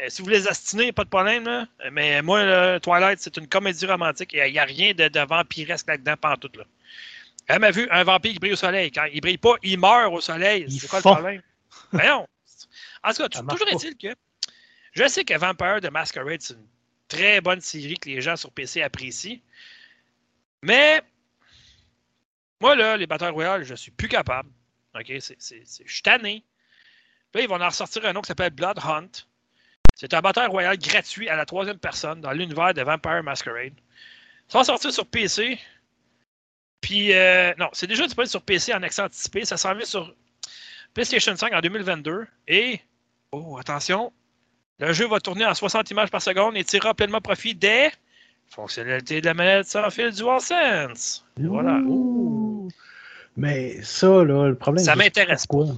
Euh, 0.00 0.06
si 0.08 0.22
vous 0.22 0.26
voulez 0.26 0.46
astinez, 0.46 0.92
pas 0.92 1.04
de 1.04 1.08
problème, 1.08 1.44
là. 1.44 1.66
Mais 1.92 2.22
moi, 2.22 2.44
là, 2.44 2.80
Twilight, 2.80 3.20
c'est 3.20 3.36
une 3.36 3.48
comédie 3.48 3.86
romantique 3.86 4.34
et 4.34 4.46
il 4.46 4.52
n'y 4.52 4.58
a 4.58 4.64
rien 4.64 4.92
de, 4.92 5.08
de 5.08 5.20
vampiresque 5.20 5.88
là-dedans, 5.88 6.14
pantoute, 6.20 6.56
là. 6.56 6.64
Elle 7.48 7.58
m'a 7.58 7.72
vu 7.72 7.88
un 7.90 8.04
vampire 8.04 8.32
qui 8.32 8.38
brille 8.38 8.52
au 8.52 8.56
soleil. 8.56 8.92
Quand 8.92 9.06
il 9.12 9.20
brille 9.20 9.38
pas, 9.38 9.54
il 9.62 9.78
meurt 9.78 10.12
au 10.12 10.20
soleil. 10.20 10.66
Il 10.68 10.80
C'est 10.80 10.88
quoi 10.88 11.00
le 11.00 11.02
problème? 11.02 11.42
Voyons. 11.92 12.26
En 13.02 13.12
tout 13.14 13.22
cas, 13.22 13.28
toujours 13.30 13.46
pas. 13.66 13.72
est-il 13.72 13.96
que 13.96 14.14
je 14.92 15.08
sais 15.08 15.24
que 15.24 15.36
Vampire 15.38 15.80
de 15.80 15.88
Masquerade, 15.88 16.40
c'est 16.40 16.54
une 16.54 16.66
très 17.10 17.42
bonne 17.42 17.60
série 17.60 17.98
que 17.98 18.08
les 18.08 18.22
gens 18.22 18.36
sur 18.36 18.50
PC 18.52 18.80
apprécient. 18.80 19.38
Mais 20.62 21.02
moi, 22.60 22.76
là, 22.76 22.96
les 22.96 23.06
batailles 23.06 23.32
royales, 23.32 23.64
je 23.64 23.74
suis 23.74 23.90
plus 23.90 24.08
capable. 24.08 24.48
OK? 24.94 25.12
C'est, 25.18 25.36
je 25.84 25.92
suis 25.92 26.02
tanné. 26.02 26.44
Là, 27.34 27.42
ils 27.42 27.48
vont 27.48 27.60
en 27.60 27.68
ressortir 27.68 28.04
un 28.06 28.10
autre 28.10 28.22
qui 28.22 28.28
s'appelle 28.28 28.52
Blood 28.52 28.78
Hunt. 28.78 29.10
C'est 29.94 30.14
un 30.14 30.20
bataille 30.20 30.48
royale 30.48 30.78
gratuit 30.78 31.28
à 31.28 31.36
la 31.36 31.44
troisième 31.44 31.78
personne 31.78 32.20
dans 32.20 32.32
l'univers 32.32 32.72
de 32.72 32.82
Vampire 32.82 33.22
Masquerade. 33.22 33.74
Ça 34.48 34.58
va 34.58 34.64
sortir 34.64 34.92
sur 34.92 35.06
PC. 35.06 35.58
Puis, 36.80 37.12
euh, 37.12 37.52
non, 37.58 37.68
c'est 37.72 37.86
déjà 37.86 38.04
disponible 38.04 38.30
sur 38.30 38.42
PC 38.42 38.72
en 38.72 38.82
accès 38.82 39.02
anticipé. 39.02 39.44
Ça 39.44 39.56
s'en 39.56 39.74
vient 39.74 39.84
sur 39.84 40.14
PlayStation 40.94 41.36
5 41.36 41.52
en 41.52 41.60
2022. 41.60 42.26
Et, 42.48 42.80
oh, 43.32 43.58
attention, 43.58 44.12
le 44.80 44.92
jeu 44.92 45.06
va 45.06 45.20
tourner 45.20 45.46
en 45.46 45.54
60 45.54 45.90
images 45.90 46.10
par 46.10 46.22
seconde 46.22 46.56
et 46.56 46.64
tirera 46.64 46.94
pleinement 46.94 47.20
profit 47.20 47.54
des 47.54 47.90
fonctionnalités 48.48 49.20
de 49.20 49.26
la 49.26 49.34
manette 49.34 49.66
sans 49.66 49.88
fil 49.90 50.10
DualSense. 50.10 51.24
Et 51.38 51.46
Voilà. 51.46 51.78
Ouh. 51.86 52.68
Mais 53.36 53.80
ça, 53.82 54.24
là, 54.24 54.48
le 54.48 54.54
problème. 54.54 54.84
Ça 54.84 54.96
m'intéresse 54.96 55.46
pourquoi. 55.46 55.76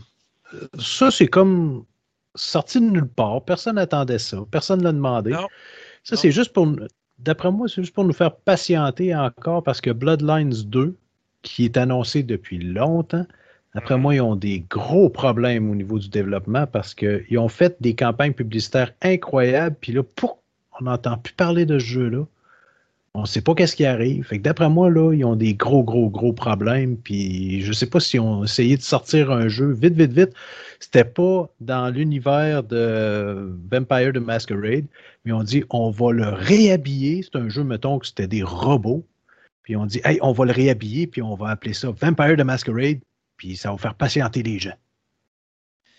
Euh, 0.55 0.66
Ça, 0.78 1.11
c'est 1.11 1.26
comme 1.26 1.84
sorti 2.34 2.80
de 2.80 2.86
nulle 2.86 3.09
part. 3.09 3.44
Personne 3.44 3.76
n'attendait 3.76 4.18
ça. 4.18 4.38
Personne 4.50 4.80
ne 4.80 4.84
l'a 4.84 4.92
demandé. 4.92 5.30
Non. 5.32 5.48
Ça, 6.05 6.16
c'est 6.16 6.30
juste 6.32 6.53
pour. 6.53 6.68
D'après 7.18 7.53
moi, 7.53 7.68
c'est 7.68 7.82
juste 7.82 7.94
pour 7.94 8.05
nous 8.05 8.12
faire 8.12 8.34
patienter 8.34 9.14
encore 9.14 9.62
parce 9.62 9.80
que 9.80 9.90
Bloodlines 9.90 10.64
2, 10.64 10.96
qui 11.42 11.64
est 11.64 11.76
annoncé 11.76 12.22
depuis 12.22 12.59
longtemps, 12.59 13.26
d'après 13.74 13.96
Mhm. 13.96 14.02
moi, 14.02 14.14
ils 14.14 14.20
ont 14.20 14.36
des 14.36 14.60
gros 14.68 15.08
problèmes 15.08 15.70
au 15.70 15.74
niveau 15.74 15.98
du 15.98 16.08
développement 16.08 16.66
parce 16.66 16.94
qu'ils 16.94 17.38
ont 17.38 17.48
fait 17.48 17.76
des 17.80 17.94
campagnes 17.94 18.32
publicitaires 18.32 18.92
incroyables. 19.02 19.76
Puis 19.80 19.92
là, 19.92 20.02
pour, 20.02 20.42
on 20.80 20.84
n'entend 20.84 21.18
plus 21.18 21.34
parler 21.34 21.66
de 21.66 21.78
ce 21.78 21.84
jeu-là. 21.84 22.26
On 23.14 23.22
ne 23.22 23.26
sait 23.26 23.42
pas 23.42 23.54
qu'est-ce 23.54 23.76
qui 23.76 23.84
arrive. 23.84 24.24
Fait 24.24 24.38
que 24.38 24.42
d'après 24.42 24.70
moi, 24.70 24.88
là, 24.90 25.12
ils 25.12 25.24
ont 25.24 25.36
des 25.36 25.54
gros, 25.54 25.82
gros, 25.84 26.08
gros 26.08 26.32
problèmes. 26.32 26.96
Puis 26.96 27.60
je 27.62 27.72
sais 27.72 27.86
pas 27.86 28.00
si 28.00 28.18
on 28.18 28.44
essayé 28.44 28.76
de 28.76 28.82
sortir 28.82 29.30
un 29.30 29.48
jeu 29.48 29.70
vite, 29.72 29.94
vite, 29.94 30.12
vite. 30.12 30.32
C'était 30.80 31.04
pas 31.04 31.48
dans 31.60 31.90
l'univers 31.90 32.62
de 32.62 33.54
Vampire 33.70 34.12
de 34.14 34.18
Masquerade, 34.18 34.86
mais 35.24 35.32
on 35.32 35.42
dit 35.42 35.62
on 35.70 35.90
va 35.90 36.12
le 36.12 36.28
réhabiller. 36.28 37.22
C'est 37.22 37.38
un 37.38 37.48
jeu, 37.50 37.64
mettons, 37.64 37.98
que 37.98 38.06
c'était 38.06 38.26
des 38.26 38.42
robots. 38.42 39.04
Puis 39.62 39.76
on 39.76 39.86
dit, 39.86 40.00
hey, 40.04 40.18
on 40.22 40.32
va 40.32 40.44
le 40.44 40.52
réhabiller, 40.52 41.06
puis 41.06 41.22
on 41.22 41.34
va 41.34 41.50
appeler 41.50 41.74
ça 41.74 41.90
Vampire 41.90 42.36
de 42.36 42.42
Masquerade, 42.42 42.98
puis 43.43 43.57
ça 43.57 43.72
va 43.72 43.76
faire 43.76 43.97
patienter 43.97 44.40
les 44.45 44.61
gens. 44.61 44.76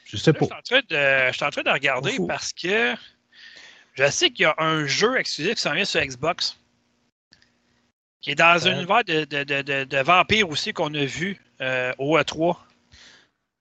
Je 0.06 0.16
sais 0.16 0.32
pas. 0.32 0.46
je, 0.46 0.46
suis 0.46 0.54
en 0.56 0.62
train 0.62 0.80
de, 0.90 1.28
je 1.30 1.36
suis 1.36 1.46
en 1.46 1.50
train 1.50 1.64
de 1.64 1.70
regarder 1.70 2.18
parce 2.26 2.54
que 2.54 2.96
je 3.96 4.10
sais 4.10 4.30
qu'il 4.30 4.44
y 4.44 4.46
a 4.46 4.56
un 4.60 4.86
jeu 4.86 5.18
exclusif 5.18 5.56
qui 5.56 5.62
s'en 5.62 5.74
vient 5.74 5.84
sur 5.84 6.00
Xbox 6.00 6.58
qui 8.22 8.32
est 8.32 8.36
dans 8.36 8.66
un 8.66 8.72
Ouais. 8.72 8.78
univers 8.78 9.04
de, 9.04 9.26
de, 9.26 9.44
de, 9.44 9.62
de, 9.62 9.84
de 9.84 9.98
vampires 9.98 10.48
aussi 10.48 10.72
qu'on 10.72 10.94
a 10.94 11.04
vu 11.04 11.38
euh, 11.60 11.92
au 11.98 12.18
E3. 12.18 12.56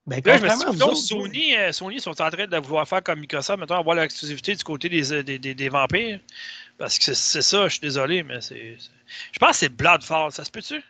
Ben, 0.06 0.20
Là, 0.24 0.36
je 0.38 0.42
me 0.44 0.48
suis 0.48 0.58
contrairement 0.58 0.62
à 0.62 0.66
dit, 0.66 0.72
vous 0.74 0.78
donc, 0.78 0.90
autres, 0.92 1.00
Sony, 1.00 1.56
euh, 1.56 1.72
Sony 1.72 2.00
sont 2.00 2.22
en 2.22 2.30
train 2.30 2.46
de 2.46 2.56
vouloir 2.58 2.86
faire 2.86 3.02
comme 3.02 3.18
Microsoft, 3.18 3.58
maintenant 3.58 3.80
avoir 3.80 3.96
l'exclusivité 3.96 4.54
du 4.54 4.62
côté 4.62 4.88
des, 4.88 5.12
euh, 5.12 5.24
des, 5.24 5.40
des, 5.40 5.54
des 5.56 5.68
vampires. 5.68 6.20
Parce 6.78 7.00
que 7.00 7.14
c'est- 7.14 7.42
ça, 7.42 7.64
je 7.66 7.72
suis 7.72 7.80
désolé, 7.80 8.22
mais 8.22 8.40
c'est. 8.40 8.76
Je 9.32 9.38
pense 9.40 9.50
que 9.50 9.56
c'est 9.56 9.68
Bloodfall, 9.70 10.30
ça 10.30 10.44
se 10.44 10.50
peut-tu? 10.52 10.80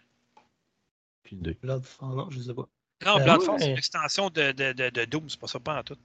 Bloodfall, 1.62 2.09
non, 2.14 2.30
je 2.30 2.40
sais 2.40 2.53
pas. 2.55 2.68
Non, 3.05 3.16
Ben 3.18 3.38
ouais. 3.38 3.59
c'est 3.59 3.70
une 3.70 3.76
extension 3.78 4.30
de, 4.30 4.53
de, 4.53 4.72
de, 4.72 4.90
de 4.90 5.05
Doom, 5.05 5.28
c'est 5.28 5.38
pas 5.40 5.46
ça, 5.46 5.59
pas 5.61 5.78
en 5.78 5.82
tout. 5.82 5.96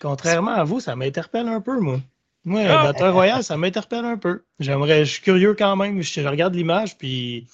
Contrairement 0.00 0.52
à 0.52 0.64
vous, 0.64 0.80
ça 0.80 0.96
m'interpelle 0.96 1.48
un 1.48 1.60
peu, 1.60 1.78
moi. 1.78 2.00
Moi, 2.44 2.62
Ah. 2.66 2.84
Battle 2.84 3.08
Royale, 3.10 3.44
ça 3.44 3.56
m'interpelle 3.56 4.04
un 4.04 4.16
peu. 4.16 4.44
J'aimerais, 4.58 5.04
je 5.04 5.12
suis 5.12 5.22
curieux 5.22 5.54
quand 5.54 5.76
même. 5.76 6.00
Je, 6.00 6.20
je 6.22 6.26
regarde 6.26 6.54
l'image, 6.54 6.96
puis 6.96 7.46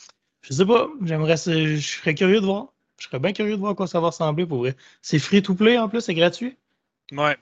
je 0.43 0.53
sais 0.53 0.65
pas. 0.65 0.89
J'aimerais, 1.05 1.37
je 1.37 1.79
serais 1.81 2.15
curieux 2.15 2.41
de 2.41 2.47
voir. 2.47 2.69
Je 3.01 3.07
serais 3.07 3.19
bien 3.19 3.33
curieux 3.33 3.57
de 3.57 3.61
voir 3.61 3.73
à 3.73 3.75
quoi 3.75 3.87
ça 3.87 4.01
va 4.01 4.07
ressembler 4.09 4.47
pour 4.47 4.59
vrai. 4.59 4.77
C'est 5.03 5.19
free 5.19 5.43
to 5.43 5.55
play 5.55 5.77
en 5.77 5.89
plus, 5.89 6.01
c'est 6.01 6.15
gratuit? 6.15 6.57
Ouais. 7.13 7.37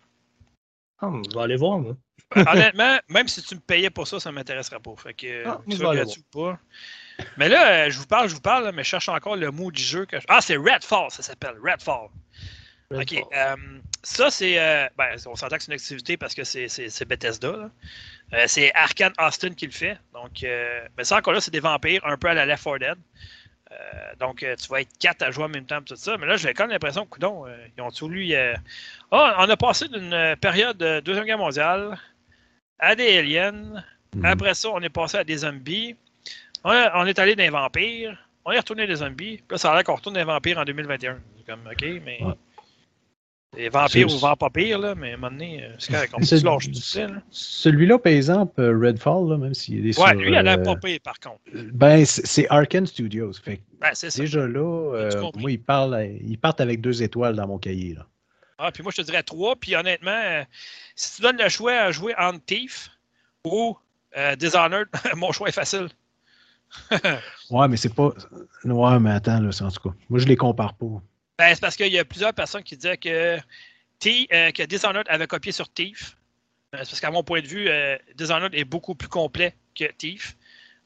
Ah, 1.01 1.13
je 1.31 1.35
vais 1.35 1.43
aller 1.43 1.57
voir, 1.57 1.79
moi. 1.79 1.97
Honnêtement, 2.35 2.99
même 3.09 3.29
si 3.29 3.43
tu 3.43 3.55
me 3.55 3.61
payais 3.61 3.91
pour 3.91 4.09
ça, 4.09 4.19
ça 4.19 4.31
ne 4.31 4.35
m'intéresserait 4.37 4.81
pas. 4.81 4.95
Fait 4.97 5.15
que, 5.15 5.47
Ah, 5.47 5.61
que 5.69 5.87
aller 5.87 6.01
gratuit 6.01 6.23
ou 6.23 6.39
pas. 6.39 6.59
Mais 7.37 7.49
là, 7.49 7.87
euh, 7.87 7.91
je 7.91 7.99
vous 7.99 8.07
parle, 8.07 8.29
je 8.29 8.35
vous 8.35 8.41
parle, 8.41 8.71
mais 8.75 8.83
je 8.85 8.89
cherche 8.89 9.09
encore 9.09 9.37
le 9.37 9.51
mot 9.51 9.71
du 9.71 9.83
jeu. 9.83 10.05
Que 10.07 10.19
je- 10.21 10.25
Ah, 10.29 10.41
c'est 10.41 10.57
Redfall, 10.57 11.11
ça 11.11 11.23
s'appelle. 11.23 11.55
Redfall. 11.63 12.09
OK. 12.91 13.13
Euh, 13.35 13.57
ça, 14.03 14.31
c'est. 14.31 14.59
euh, 14.59 14.87
ben, 14.97 15.17
on 15.27 15.35
s'entend 15.35 15.57
que 15.57 15.63
c'est 15.63 15.69
une 15.73 15.75
activité 15.75 16.17
parce 16.17 16.35
que 16.35 16.45
c'est 16.45 17.05
Bethesda. 17.09 17.71
Euh, 18.33 18.45
c'est 18.47 18.73
Arkane 18.75 19.13
Austin 19.19 19.51
qui 19.55 19.67
le 19.67 19.73
fait. 19.73 19.99
Donc, 20.13 20.43
mais 20.43 21.05
ça, 21.05 21.17
encore 21.19 21.33
là, 21.35 21.41
c'est 21.41 21.51
des 21.51 21.61
vampires, 21.61 22.05
un 22.07 22.17
peu 22.17 22.29
à 22.29 22.35
la 22.35 22.47
Left 22.47 22.63
4 22.65 22.79
Dead. 22.79 22.97
Donc, 24.21 24.39
tu 24.61 24.69
vas 24.69 24.81
être 24.83 24.97
quatre 25.01 25.23
à 25.23 25.31
jouer 25.33 25.45
en 25.45 25.49
même 25.49 25.67
temps, 25.67 25.83
tout 25.83 25.97
ça. 25.97 26.17
Mais 26.19 26.27
là, 26.27 26.37
j'ai 26.37 26.53
quand 26.55 26.65
même 26.65 26.73
l'impression 26.73 27.05
que, 27.05 27.11
coudonc, 27.11 27.47
euh, 27.49 27.67
ils 27.77 27.81
ont 27.83 27.91
tout 27.91 28.09
lu. 28.09 28.33
euh, 28.33 28.55
Ah, 29.11 29.37
on 29.39 29.49
a 29.49 29.57
passé 29.57 29.89
d'une 29.89 30.37
période 30.41 30.77
de 30.77 31.01
Deuxième 31.01 31.25
Guerre 31.25 31.39
mondiale 31.39 31.99
à 32.79 32.95
des 32.95 33.19
aliens. 33.19 33.83
Mhm. 34.15 34.25
Après 34.25 34.55
ça, 34.55 34.69
on 34.71 34.81
est 34.81 34.89
passé 34.91 35.17
à 35.17 35.25
des 35.25 35.39
zombies. 35.39 35.97
On, 36.65 36.71
a- 36.71 36.93
on 37.03 37.07
est 37.07 37.19
allé 37.19 37.37
dans 37.37 37.43
les 37.43 37.51
vampires. 37.51 38.19
On 38.45 38.53
est 38.53 38.59
retourné 38.59 38.87
des 38.87 38.97
zombies. 38.97 39.37
Puis 39.39 39.45
là, 39.51 39.59
ça 39.59 39.71
a 39.73 39.75
l'air 39.75 39.85
qu'on 39.85 39.95
retourne 39.95 40.15
dans 40.15 40.21
les 40.21 40.27
vampires 40.27 40.59
en 40.59 40.65
2021. 40.65 41.19
C'est 41.39 41.47
comme, 41.47 41.61
OK, 41.71 41.83
mais. 42.05 42.19
Ouais. 42.23 42.35
Les 43.57 43.69
vampires 43.69 44.07
ou 44.13 44.19
vampires 44.19 44.37
pas 44.37 44.51
pire, 44.51 44.79
là, 44.81 44.95
mais 44.97 45.13
à 45.13 45.15
un 45.15 45.17
moment 45.17 45.31
donné, 45.31 45.63
euh, 45.63 45.69
c'est 45.79 45.93
correct. 45.93 46.13
On 46.17 46.23
se. 46.23 46.37
Celui-là, 47.31 47.99
par 48.01 48.13
exemple, 48.13 48.61
euh, 48.61 48.77
Redfall, 48.77 49.29
là, 49.29 49.37
même 49.39 49.55
s'il 49.55 49.87
est 49.89 49.97
Ouais, 49.99 50.09
sur, 50.11 50.15
lui, 50.19 50.31
il 50.31 50.37
a 50.37 50.43
l'air 50.43 50.59
euh, 50.59 50.63
pas 50.63 50.75
pire, 50.77 50.99
par 51.05 51.21
contre. 51.21 51.39
Ben, 51.73 52.05
c'est 52.05 52.49
Arkane 52.51 52.87
Studios. 52.87 53.33
Fait 53.35 53.61
Ouais, 53.81 53.91
c'est 53.93 54.11
ça. 54.11 54.21
déjà 54.21 54.47
là, 54.49 54.95
euh, 54.97 55.31
moi, 55.37 55.53
ils, 55.53 55.63
parlent, 55.63 56.05
ils 56.21 56.37
partent 56.37 56.61
avec 56.61 56.81
deux 56.81 57.03
étoiles 57.05 57.37
dans 57.37 57.47
mon 57.47 57.59
cahier. 57.59 57.95
Là. 57.95 58.07
Ah, 58.59 58.73
puis 58.73 58.83
moi, 58.83 58.91
je 58.97 59.03
te 59.03 59.07
dirais 59.07 59.23
trois. 59.23 59.55
Puis 59.55 59.77
honnêtement, 59.77 60.11
euh, 60.25 60.43
si 60.97 61.17
tu 61.17 61.23
donnes 61.23 61.39
le 61.41 61.49
choix 61.49 61.75
à 61.75 61.93
jouer 61.93 62.13
entre 62.19 62.45
Thief 62.45 62.91
ou 63.45 63.77
euh, 64.17 64.35
Dishonored, 64.35 64.89
mon 65.17 65.31
choix 65.31 65.49
est 65.49 65.53
facile. 65.53 65.89
Ouais, 67.51 67.69
mais 67.69 67.77
c'est 67.77 67.95
pas. 67.95 68.13
Ouais, 68.65 68.99
mais 69.01 69.11
attends, 69.11 69.41
là, 69.41 69.53
c'est- 69.53 69.65
en 69.65 69.71
tout 69.71 69.89
cas. 69.91 69.95
Moi, 70.09 70.19
je 70.19 70.27
les 70.27 70.37
compare 70.37 70.75
pas. 70.75 70.87
Ben, 71.39 71.55
c'est 71.55 71.61
parce 71.61 71.77
qu'il 71.77 71.93
y 71.93 71.99
a 71.99 72.05
plusieurs 72.05 72.33
personnes 72.33 72.63
qui 72.63 72.77
disaient 72.77 72.97
que, 72.97 73.39
T, 73.99 74.29
euh, 74.33 74.51
que 74.51 74.63
Dishonored 74.63 75.07
avait 75.09 75.27
copié 75.27 75.53
sur 75.53 75.69
Thief. 75.73 76.17
Euh, 76.75 76.79
c'est 76.81 76.91
parce 76.91 77.01
qu'à 77.01 77.11
mon 77.11 77.23
point 77.23 77.41
de 77.43 77.47
vue, 77.47 77.69
euh, 77.69 77.97
Dishonored 78.17 78.55
est 78.55 78.65
beaucoup 78.65 78.95
plus 78.95 79.09
complet 79.09 79.55
que 79.75 79.85
Thief. 79.93 80.37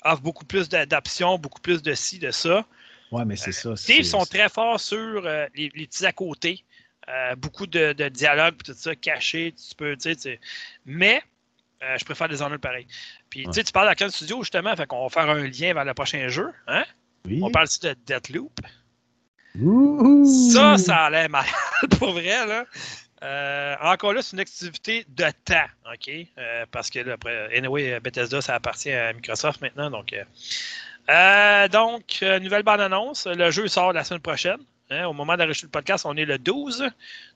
Offre 0.04 0.22
beaucoup 0.22 0.44
plus 0.44 0.68
d'a- 0.68 0.86
d'options, 0.86 1.38
beaucoup 1.38 1.60
plus 1.60 1.82
de 1.82 1.94
ci, 1.94 2.18
de 2.18 2.30
ça. 2.30 2.66
Ouais, 3.10 3.24
mais 3.24 3.36
c'est 3.36 3.52
ça. 3.52 3.74
Thief 3.74 4.06
sont 4.06 4.24
très 4.26 4.48
forts 4.48 4.80
sur 4.80 5.24
euh, 5.26 5.46
les, 5.54 5.70
les 5.74 5.86
petits 5.86 6.06
à 6.06 6.12
côté. 6.12 6.64
Euh, 7.08 7.34
beaucoup 7.36 7.66
de, 7.66 7.92
de 7.94 8.08
dialogues, 8.08 8.56
tout 8.62 8.74
ça, 8.74 8.94
caché. 8.94 9.52
Tu 9.52 9.74
peux, 9.74 9.96
tu 9.96 10.14
sais. 10.14 10.40
Mais 10.84 11.22
Euh, 11.80 11.96
je 11.96 12.04
préfère 12.04 12.28
Dishonored 12.28 12.60
pareil. 12.60 12.88
Puis, 13.30 13.40
Ouais. 13.40 13.46
tu 13.46 13.52
sais, 13.60 13.64
tu 13.64 13.72
parles 13.72 13.86
d'Arcane 13.86 14.10
Studio, 14.10 14.42
justement, 14.42 14.74
fait 14.76 14.86
qu'on 14.86 15.02
va 15.02 15.08
faire 15.10 15.28
un 15.30 15.42
lien 15.46 15.74
vers 15.74 15.84
le 15.84 15.94
prochain 15.94 16.28
jeu. 16.28 16.50
Hein? 16.66 16.84
Oui. 17.26 17.40
On 17.42 17.50
parle 17.50 17.66
ici 17.66 17.80
de 17.80 17.94
Deathloop? 18.06 18.52
Ça, 20.52 20.78
ça 20.78 20.96
allait 21.06 21.28
mal, 21.28 21.44
pour 21.98 22.12
vrai, 22.12 22.46
là. 22.46 22.64
Euh, 23.24 23.74
encore 23.82 24.12
là, 24.12 24.22
c'est 24.22 24.34
une 24.36 24.40
activité 24.40 25.04
de 25.08 25.24
temps, 25.44 25.66
OK? 25.92 26.08
Euh, 26.38 26.64
parce 26.70 26.88
que, 26.88 27.00
là, 27.00 27.14
après, 27.14 27.56
anyway, 27.56 27.98
Bethesda, 28.00 28.40
ça 28.40 28.54
appartient 28.54 28.92
à 28.92 29.12
Microsoft 29.12 29.60
maintenant, 29.60 29.90
donc... 29.90 30.12
euh, 30.12 30.22
euh, 31.10 31.68
donc, 31.68 32.18
euh, 32.22 32.38
nouvelle 32.38 32.62
bande-annonce. 32.62 33.26
Le 33.26 33.50
jeu 33.50 33.66
sort 33.66 33.92
la 33.94 34.04
semaine 34.04 34.20
prochaine. 34.20 34.58
hein? 34.90 35.06
au 35.06 35.12
moment 35.14 35.36
d'enregistrer 35.36 35.66
le 35.66 35.70
podcast, 35.70 36.04
on 36.06 36.14
est 36.16 36.26
le 36.26 36.38
12. 36.38 36.84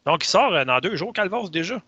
Donc, 0.06 0.24
il 0.24 0.28
sort 0.28 0.52
euh, 0.54 0.64
dans 0.64 0.78
deux 0.80 0.94
jours, 0.94 1.12
Calvos, 1.12 1.48
déjà. 1.48 1.80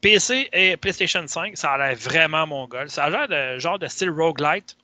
PC 0.00 0.48
et 0.52 0.76
PlayStation 0.76 1.26
5, 1.26 1.56
ça 1.56 1.72
a 1.72 1.78
l'air 1.78 1.96
vraiment 1.96 2.46
mongol. 2.46 2.88
Ça 2.90 3.04
a 3.04 3.10
l'air 3.10 3.28
de 3.28 3.58
genre 3.58 3.78
de 3.78 3.86
style 3.88 4.10
roguelite. 4.10 4.76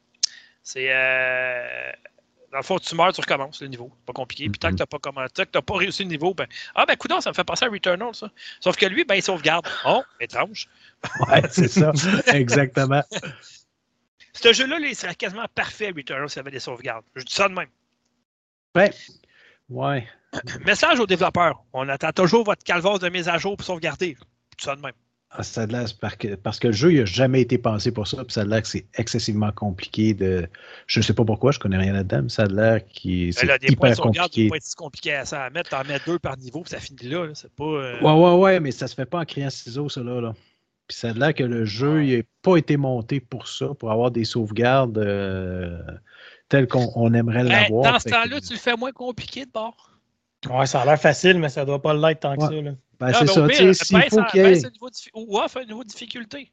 C'est... 0.63 0.87
euh, 0.91 1.93
dans 2.51 2.59
le 2.59 2.65
fond, 2.65 2.79
tu 2.79 2.95
meurs, 2.95 3.13
tu 3.13 3.21
recommences 3.21 3.61
le 3.63 3.69
niveau. 3.69 3.93
Pas 4.07 4.13
compliqué. 4.13 4.49
Puis 4.49 4.59
tant 4.59 4.71
que 4.71 4.77
tu 4.77 4.83
n'as 4.83 4.87
pas, 4.87 4.99
comment- 5.01 5.27
tant 5.29 5.45
que 5.45 5.51
t'as 5.51 5.61
pas 5.63 5.77
réussi 5.77 6.05
le 6.05 6.09
niveau, 6.09 6.35
ben. 6.35 6.47
Ah, 6.75 6.87
ben, 6.87 6.97
coudonc, 6.97 7.21
ça 7.21 7.31
me 7.31 7.35
fait 7.35 7.43
penser 7.45 7.65
à 7.65 7.69
Returnal, 7.69 8.15
ça. 8.15 8.31
Sauf 8.61 8.77
que 8.77 8.87
lui, 8.87 9.05
ben, 9.05 9.17
il 9.17 9.23
sauvegarde. 9.23 9.67
Oh, 9.85 10.03
étrange. 10.21 10.69
Ouais, 11.29 11.43
c'est 11.51 11.69
ça. 11.69 11.93
Exactement. 12.33 13.03
Ce 14.33 14.53
jeu-là, 14.53 14.79
là, 14.79 14.87
il 14.87 14.97
serait 14.97 15.15
quasiment 15.15 15.47
parfait 15.55 15.89
à 15.89 15.93
Returnal 15.97 16.29
s'il 16.29 16.39
y 16.39 16.41
avait 16.41 16.51
des 16.53 16.61
sauvegardes. 16.61 17.05
Je 17.15 17.25
dis 17.25 17.35
ça 17.35 17.49
de 17.49 17.55
même. 17.55 17.69
Ouais. 18.77 18.91
Ouais. 19.69 20.09
Message 20.65 20.99
aux 21.01 21.07
développeurs. 21.07 21.63
On 21.73 21.89
attend 21.89 22.13
toujours 22.13 22.45
votre 22.45 22.63
calvaire 22.65 22.99
de 22.99 23.09
mise 23.09 23.29
à 23.29 23.39
jour 23.39 23.57
pour 23.57 23.67
sauvegarder. 23.67 24.17
Je 24.53 24.57
dis 24.59 24.65
ça 24.65 24.77
de 24.77 24.81
même. 24.81 24.93
Ah, 25.37 25.43
ça 25.43 25.63
a 25.63 25.67
l'air- 25.67 25.87
parce 26.01 26.15
que, 26.15 26.37
parce 26.37 26.59
que 26.61 26.69
le 26.69 26.73
jeu, 26.73 26.93
il 26.93 26.99
n'a 27.01 27.05
jamais 27.07 27.41
été 27.41 27.59
pensé 27.59 27.91
pour 27.91 28.07
ça, 28.07 28.19
puis 28.25 28.33
ça 28.33 28.43
a 28.43 28.45
l'air 28.45 28.63
que 28.63 28.69
c'est 28.69 28.87
excessivement 28.97 29.51
compliqué 29.51 30.15
de. 30.15 30.47
Je 30.87 31.01
ne 31.01 31.03
sais 31.03 31.13
pas 31.13 31.25
pourquoi, 31.25 31.51
je 31.51 31.59
connais 31.59 31.77
rien 31.77 31.93
là-dedans, 31.93 32.23
mais 32.23 32.29
ça 32.29 32.45
a 32.45 32.47
l'air 32.47 32.81
que 32.85 33.33
c'est 33.33 33.47
Ben 33.47 33.49
points 33.49 33.57
de 33.59 33.73
hyper 33.73 33.97
ça 33.97 34.03
compliqué. 34.03 34.49
pas 34.49 34.57
être 34.57 34.63
si 34.63 34.75
compliqué 34.77 35.13
à 35.15 35.25
ça 35.25 35.43
à 35.43 35.51
mettre. 35.51 35.71
T'en 35.71 35.83
mets 35.85 35.99
deux 36.07 36.21
par 36.21 36.37
niveau, 36.37 36.61
puis 36.61 36.71
ça 36.71 36.79
finit 36.79 37.09
là. 37.09 37.25
là. 37.27 37.33
C'est 37.35 37.53
pas. 37.53 37.65
euh, 37.65 38.01
Ouais, 38.01 38.13
ouais, 38.13 38.37
ouais, 38.39 38.61
mais 38.61 38.71
ça 38.71 38.87
se 38.87 38.95
fait 38.95 39.07
pas 39.07 39.19
en 39.19 39.25
criant 39.25 39.51
ciseaux, 39.51 39.89
ça 39.89 40.03
là. 40.05 40.21
là. 40.21 40.35
Puis 40.87 40.97
ça 40.99 41.11
a 41.11 41.13
l'air 41.15 41.35
que 41.35 41.43
le 41.43 41.65
jeu, 41.65 42.05
il 42.05 42.17
n'a 42.19 42.23
pas 42.43 42.57
été 42.57 42.77
monté 42.77 43.19
pour 43.19 43.49
ça, 43.49 43.69
pour 43.79 43.91
avoir 43.91 44.13
des 44.13 44.25
sauvegardes 44.25 44.99
euh, 44.99 45.81
telles 46.49 46.69
qu'on 46.69 46.93
on 46.95 47.13
aimerait 47.13 47.43
ben, 47.43 47.49
l'avoir. 47.49 47.93
dans 47.95 47.99
ce 47.99 48.05
que- 48.05 48.11
temps-là, 48.11 48.41
tu 48.41 48.53
le 48.53 48.59
fais 48.59 48.77
moins 48.77 48.93
compliqué 48.93 49.47
de 49.47 49.51
bord. 49.51 49.91
Ouais, 50.49 50.67
ça 50.67 50.83
a 50.83 50.85
l'air 50.85 51.01
facile, 51.01 51.39
mais 51.39 51.49
ça 51.49 51.65
doit 51.65 51.81
pas 51.83 51.95
l'être 51.95 52.21
tant 52.21 52.37
que 52.37 52.43
ça. 52.43 52.51
Là. 52.51 52.73
Ben, 53.07 53.13
Ah, 53.15 53.19
c'est 53.19 53.25
ben, 53.27 53.33
ça, 53.33 53.47
pire, 53.49 53.67
baisse 53.67 54.11
faut 54.15 54.25
qu'il 54.25 54.41
y 54.41 54.45
ait. 54.45 54.51
baisse 54.51 54.65
niveau 54.73 54.91
de 54.91 54.95
Ou 55.15 55.39
off 55.39 55.57
un 55.57 55.65
niveau 55.65 55.83
de 55.85 55.89
difficulté. 55.89 56.39
Tu 56.47 56.47
sais, 56.47 56.53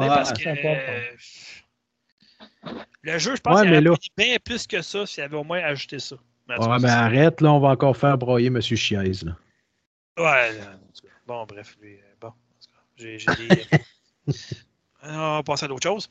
Ouais, 0.00 0.06
parce 0.08 0.32
que 0.32 0.48
euh, 0.48 1.00
le 3.02 3.18
jeu, 3.18 3.36
je 3.36 3.40
pense 3.40 3.56
Ouais, 3.56 3.62
qu'il 3.62 3.70
aurait 3.72 3.80
là- 3.80 3.96
pris 3.96 4.12
bien 4.16 4.36
plus 4.44 4.66
que 4.66 4.80
ça 4.82 5.06
s'il 5.06 5.22
avait 5.22 5.36
au 5.36 5.44
moins 5.44 5.60
ajouté 5.62 5.98
ça. 5.98 6.16
Mais 6.48 6.56
Ouais, 6.58 6.78
mais 6.80 6.88
c'est- 6.88 6.94
arrête, 6.94 7.40
là, 7.40 7.52
on 7.52 7.60
va 7.60 7.68
encore 7.68 7.96
faire 7.96 8.16
broyer 8.18 8.46
M. 8.48 8.60
Chiez. 8.60 8.96
Là. 8.98 9.36
Ouais, 10.18 10.52
là, 10.58 10.64
en 10.72 10.92
tout 10.92 11.06
cas. 11.06 11.12
bon, 11.26 11.44
bref, 11.46 11.76
lui, 11.80 11.94
euh, 11.94 12.14
bon, 12.20 12.28
en 12.28 12.32
tout 12.60 12.68
cas, 12.70 12.82
j'ai 12.96 13.16
des. 13.48 13.66
on 15.02 15.36
va 15.36 15.42
passer 15.44 15.64
à 15.64 15.68
d'autres 15.68 15.88
choses. 15.88 16.08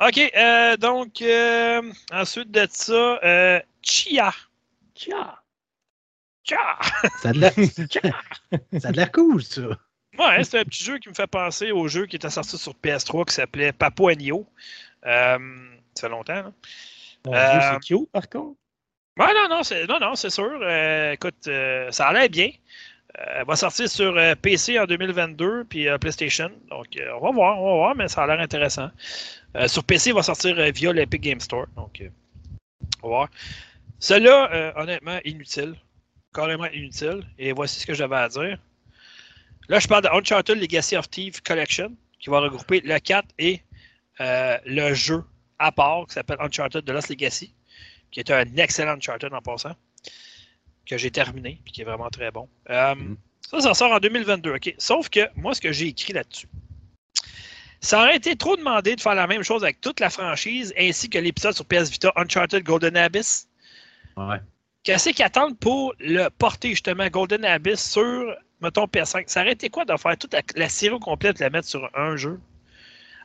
OK, 0.00 0.18
euh, 0.36 0.76
donc, 0.76 1.20
euh, 1.22 1.82
ensuite 2.12 2.50
de 2.50 2.66
ça, 2.70 3.18
euh, 3.22 3.60
Chia. 3.82 4.32
Chia! 4.94 5.36
Ça 7.22 7.28
a 7.30 7.32
de 7.32 8.96
l'air- 8.96 9.12
cool, 9.12 9.42
ça. 9.42 9.62
Ouais, 10.18 10.42
c'est 10.44 10.58
un 10.60 10.64
petit 10.64 10.84
jeu 10.84 10.98
qui 10.98 11.08
me 11.08 11.14
fait 11.14 11.26
penser 11.26 11.70
au 11.72 11.88
jeu 11.88 12.06
qui 12.06 12.16
était 12.16 12.30
sorti 12.30 12.58
sur 12.58 12.74
PS3 12.74 13.26
qui 13.26 13.34
s'appelait 13.34 13.72
Papo 13.72 14.10
Nio. 14.12 14.46
Euh, 15.06 15.38
ça 15.94 16.02
fait 16.02 16.08
longtemps, 16.08 16.34
là. 16.34 16.52
Mon 17.26 17.34
Euh, 17.34 17.50
Dieu, 17.52 17.60
c'est 17.72 17.94
cute, 17.96 18.10
par 18.12 18.28
contre. 18.28 18.56
Ouais, 19.18 19.32
non, 19.34 19.48
non, 19.48 19.62
c'est, 19.62 19.86
non, 19.86 19.98
non, 20.00 20.14
c'est 20.14 20.30
sûr. 20.30 20.58
Euh, 20.62 21.12
écoute, 21.12 21.46
euh, 21.46 21.90
ça 21.90 22.08
allait 22.08 22.28
bien. 22.28 22.50
Elle 23.14 23.44
va 23.44 23.56
sortir 23.56 23.88
sur 23.88 24.14
PC 24.40 24.78
en 24.78 24.86
2022, 24.86 25.64
puis 25.64 25.86
PlayStation. 26.00 26.50
Donc, 26.70 26.86
on 26.96 27.20
va 27.20 27.30
voir, 27.32 27.60
on 27.60 27.66
va 27.70 27.74
voir, 27.76 27.94
mais 27.96 28.08
ça 28.08 28.22
a 28.22 28.26
l'air 28.28 28.38
intéressant. 28.40 28.88
Sur 29.66 29.82
PC, 29.84 30.10
il 30.10 30.14
va 30.14 30.22
sortir 30.22 30.54
via 30.72 30.92
l'Epic 30.92 31.20
Game 31.20 31.40
Store. 31.40 31.66
Donc, 31.76 32.02
on 33.02 33.08
va 33.08 33.14
voir. 33.16 33.28
Celui-là, 33.98 34.72
honnêtement, 34.76 35.18
inutile. 35.24 35.74
Carrément 36.34 36.66
inutile. 36.66 37.24
Et 37.38 37.52
voici 37.52 37.80
ce 37.80 37.86
que 37.86 37.94
j'avais 37.94 38.16
à 38.16 38.28
dire. 38.28 38.58
Là, 39.68 39.78
je 39.78 39.88
parle 39.88 40.04
de 40.04 40.08
Uncharted 40.08 40.58
Legacy 40.60 40.96
of 40.96 41.08
Thieves 41.10 41.42
Collection, 41.42 41.96
qui 42.18 42.30
va 42.30 42.40
regrouper 42.40 42.80
le 42.80 42.98
4 42.98 43.28
et 43.38 43.62
euh, 44.20 44.58
le 44.66 44.94
jeu 44.94 45.24
à 45.58 45.72
part, 45.72 46.06
qui 46.06 46.14
s'appelle 46.14 46.38
Uncharted 46.40 46.84
The 46.84 46.90
Lost 46.90 47.08
Legacy 47.08 47.54
qui 48.10 48.20
est 48.20 48.30
un 48.30 48.44
excellent 48.56 48.92
Uncharted 48.92 49.32
en 49.32 49.40
passant, 49.40 49.74
que 50.86 50.96
j'ai 50.96 51.10
terminé, 51.10 51.60
puis 51.64 51.72
qui 51.72 51.82
est 51.82 51.84
vraiment 51.84 52.10
très 52.10 52.30
bon. 52.30 52.48
Euh, 52.68 52.94
Mhm. 52.94 53.16
Ça, 53.50 53.60
ça 53.60 53.74
sort 53.74 53.92
en 53.92 53.98
2022, 53.98 54.54
OK? 54.54 54.74
Sauf 54.78 55.08
que 55.08 55.20
moi, 55.34 55.54
ce 55.54 55.60
que 55.60 55.72
j'ai 55.72 55.88
écrit 55.88 56.12
là-dessus, 56.12 56.46
ça 57.80 58.00
aurait 58.00 58.16
été 58.16 58.36
trop 58.36 58.56
demandé 58.56 58.94
de 58.94 59.00
faire 59.00 59.14
la 59.14 59.26
même 59.26 59.42
chose 59.42 59.64
avec 59.64 59.80
toute 59.80 59.98
la 60.00 60.10
franchise, 60.10 60.72
ainsi 60.78 61.08
que 61.08 61.18
l'épisode 61.18 61.54
sur 61.54 61.64
PS 61.64 61.90
Vita 61.90 62.12
Uncharted 62.16 62.62
Golden 62.62 62.96
Abyss. 62.96 63.48
Ouais. 64.16 64.40
Qu'est-ce 64.82 65.10
qu'ils 65.10 65.24
attendent 65.24 65.58
pour 65.58 65.94
le 66.00 66.28
porter 66.30 66.70
justement 66.70 67.06
Golden 67.08 67.44
Abyss 67.44 67.90
sur, 67.92 68.34
mettons, 68.60 68.84
PS5? 68.86 69.24
Ça 69.26 69.42
aurait 69.42 69.52
été 69.52 69.68
quoi 69.68 69.84
de 69.84 69.96
faire 69.96 70.16
toute 70.16 70.32
la, 70.32 70.42
la 70.56 70.68
série 70.68 70.98
complète, 70.98 71.36
de 71.38 71.44
la 71.44 71.50
mettre 71.50 71.68
sur 71.68 71.88
un 71.94 72.16
jeu? 72.16 72.40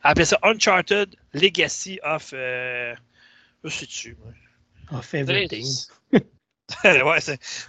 Appeler 0.02 0.26
ça 0.26 0.38
Uncharted 0.42 1.16
Legacy 1.32 1.98
of... 2.04 2.30
Euh, 2.34 2.94
je 3.64 3.84
sais 3.86 4.16
moi. 4.22 4.98
Off 5.00 5.14
everything. 5.14 5.64
ouais, 6.84 7.20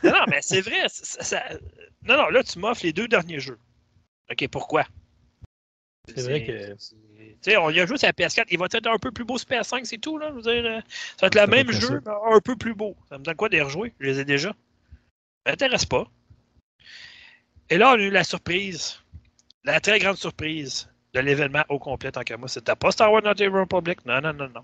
non, 0.04 0.12
non, 0.12 0.26
mais 0.28 0.42
c'est 0.42 0.62
vrai. 0.62 0.88
ça- 0.90 1.24
ça- 1.24 1.58
Non, 2.04 2.18
non, 2.18 2.30
là, 2.30 2.44
tu 2.44 2.60
m'offres 2.60 2.82
les 2.84 2.94
deux 2.94 3.08
derniers 3.08 3.40
jeux. 3.40 3.58
OK, 4.32 4.48
pourquoi? 4.50 4.86
C'est 6.08 6.22
vrai 6.24 6.43
que- 6.45 6.76
c'est- 6.78 6.95
Tu 7.43 7.51
sais, 7.51 7.58
on 7.58 7.70
y 7.70 7.80
a 7.80 7.86
joué 7.86 7.97
sur 7.97 8.08
la 8.08 8.14
PS4. 8.14 8.47
Il 8.49 8.58
va 8.58 8.66
être 8.66 8.88
un 8.88 8.97
peu 8.97 9.12
plus 9.12 9.24
beau 9.26 9.38
sur 9.38 9.47
PS5, 9.47 9.86
c'est 9.86 9.97
tout, 9.99 10.18
là. 10.18 10.30
Je 10.30 10.34
veux 10.36 10.41
dire, 10.41 10.66
euh, 10.66 10.80
ça 11.18 11.28
va 11.28 11.28
être 11.28 11.34
C'est 11.34 11.36
le 11.36 11.39
à 11.41 11.47
même 11.47 11.72
jeu, 11.72 12.01
mais 12.05 12.36
un 12.36 12.39
peu 12.39 12.55
plus 12.55 12.74
beau. 12.74 12.95
Ça 13.10 13.18
me 13.18 13.24
donne 13.24 13.36
quoi 13.36 13.49
de 13.49 13.55
les 13.55 13.62
rejouer? 13.62 13.93
Je 13.99 14.05
les 14.08 14.20
ai 14.20 14.26
déjà. 14.26 14.49
Ça 15.45 15.51
m'intéresse 15.51 15.86
pas. 15.86 16.08
Et 17.70 17.78
là, 17.78 17.89
on 17.91 17.93
a 17.93 17.97
eu 18.01 18.10
la 18.10 18.24
surprise. 18.24 18.99
La 19.66 19.80
très 19.80 19.99
grande 19.99 20.16
surprise 20.18 20.89
de 21.14 21.20
l'événement 21.20 21.64
au 21.70 21.78
complet, 21.80 22.12
tant 22.12 22.22
qu'à 22.24 22.38
moi. 22.38 22.47
C'était 22.47 22.76
pas 22.76 22.91
Star 22.91 23.12
Wars 23.12 23.22
Not 23.24 23.34
Republic. 23.51 24.05
Non, 24.05 24.20
non, 24.22 24.34
non, 24.34 24.49
non. 24.49 24.64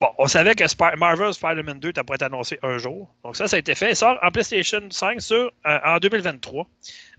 Bon, 0.00 0.08
on 0.18 0.26
savait 0.26 0.54
que 0.54 0.64
Sp- 0.64 0.96
Marvel 0.96 1.32
Spider-Man 1.32 1.80
2 1.80 1.92
t'as 1.92 2.04
pas 2.04 2.16
été 2.16 2.24
annoncé 2.26 2.58
un 2.62 2.76
jour. 2.78 3.12
Donc 3.24 3.34
ça, 3.36 3.48
ça 3.48 3.56
a 3.56 3.58
été 3.58 3.74
fait. 3.74 3.90
Il 3.90 3.96
sort 3.96 4.18
en 4.22 4.30
PlayStation 4.30 4.80
5 4.90 5.20
sur, 5.22 5.50
euh, 5.66 5.78
en 5.84 5.98
2023 5.98 6.68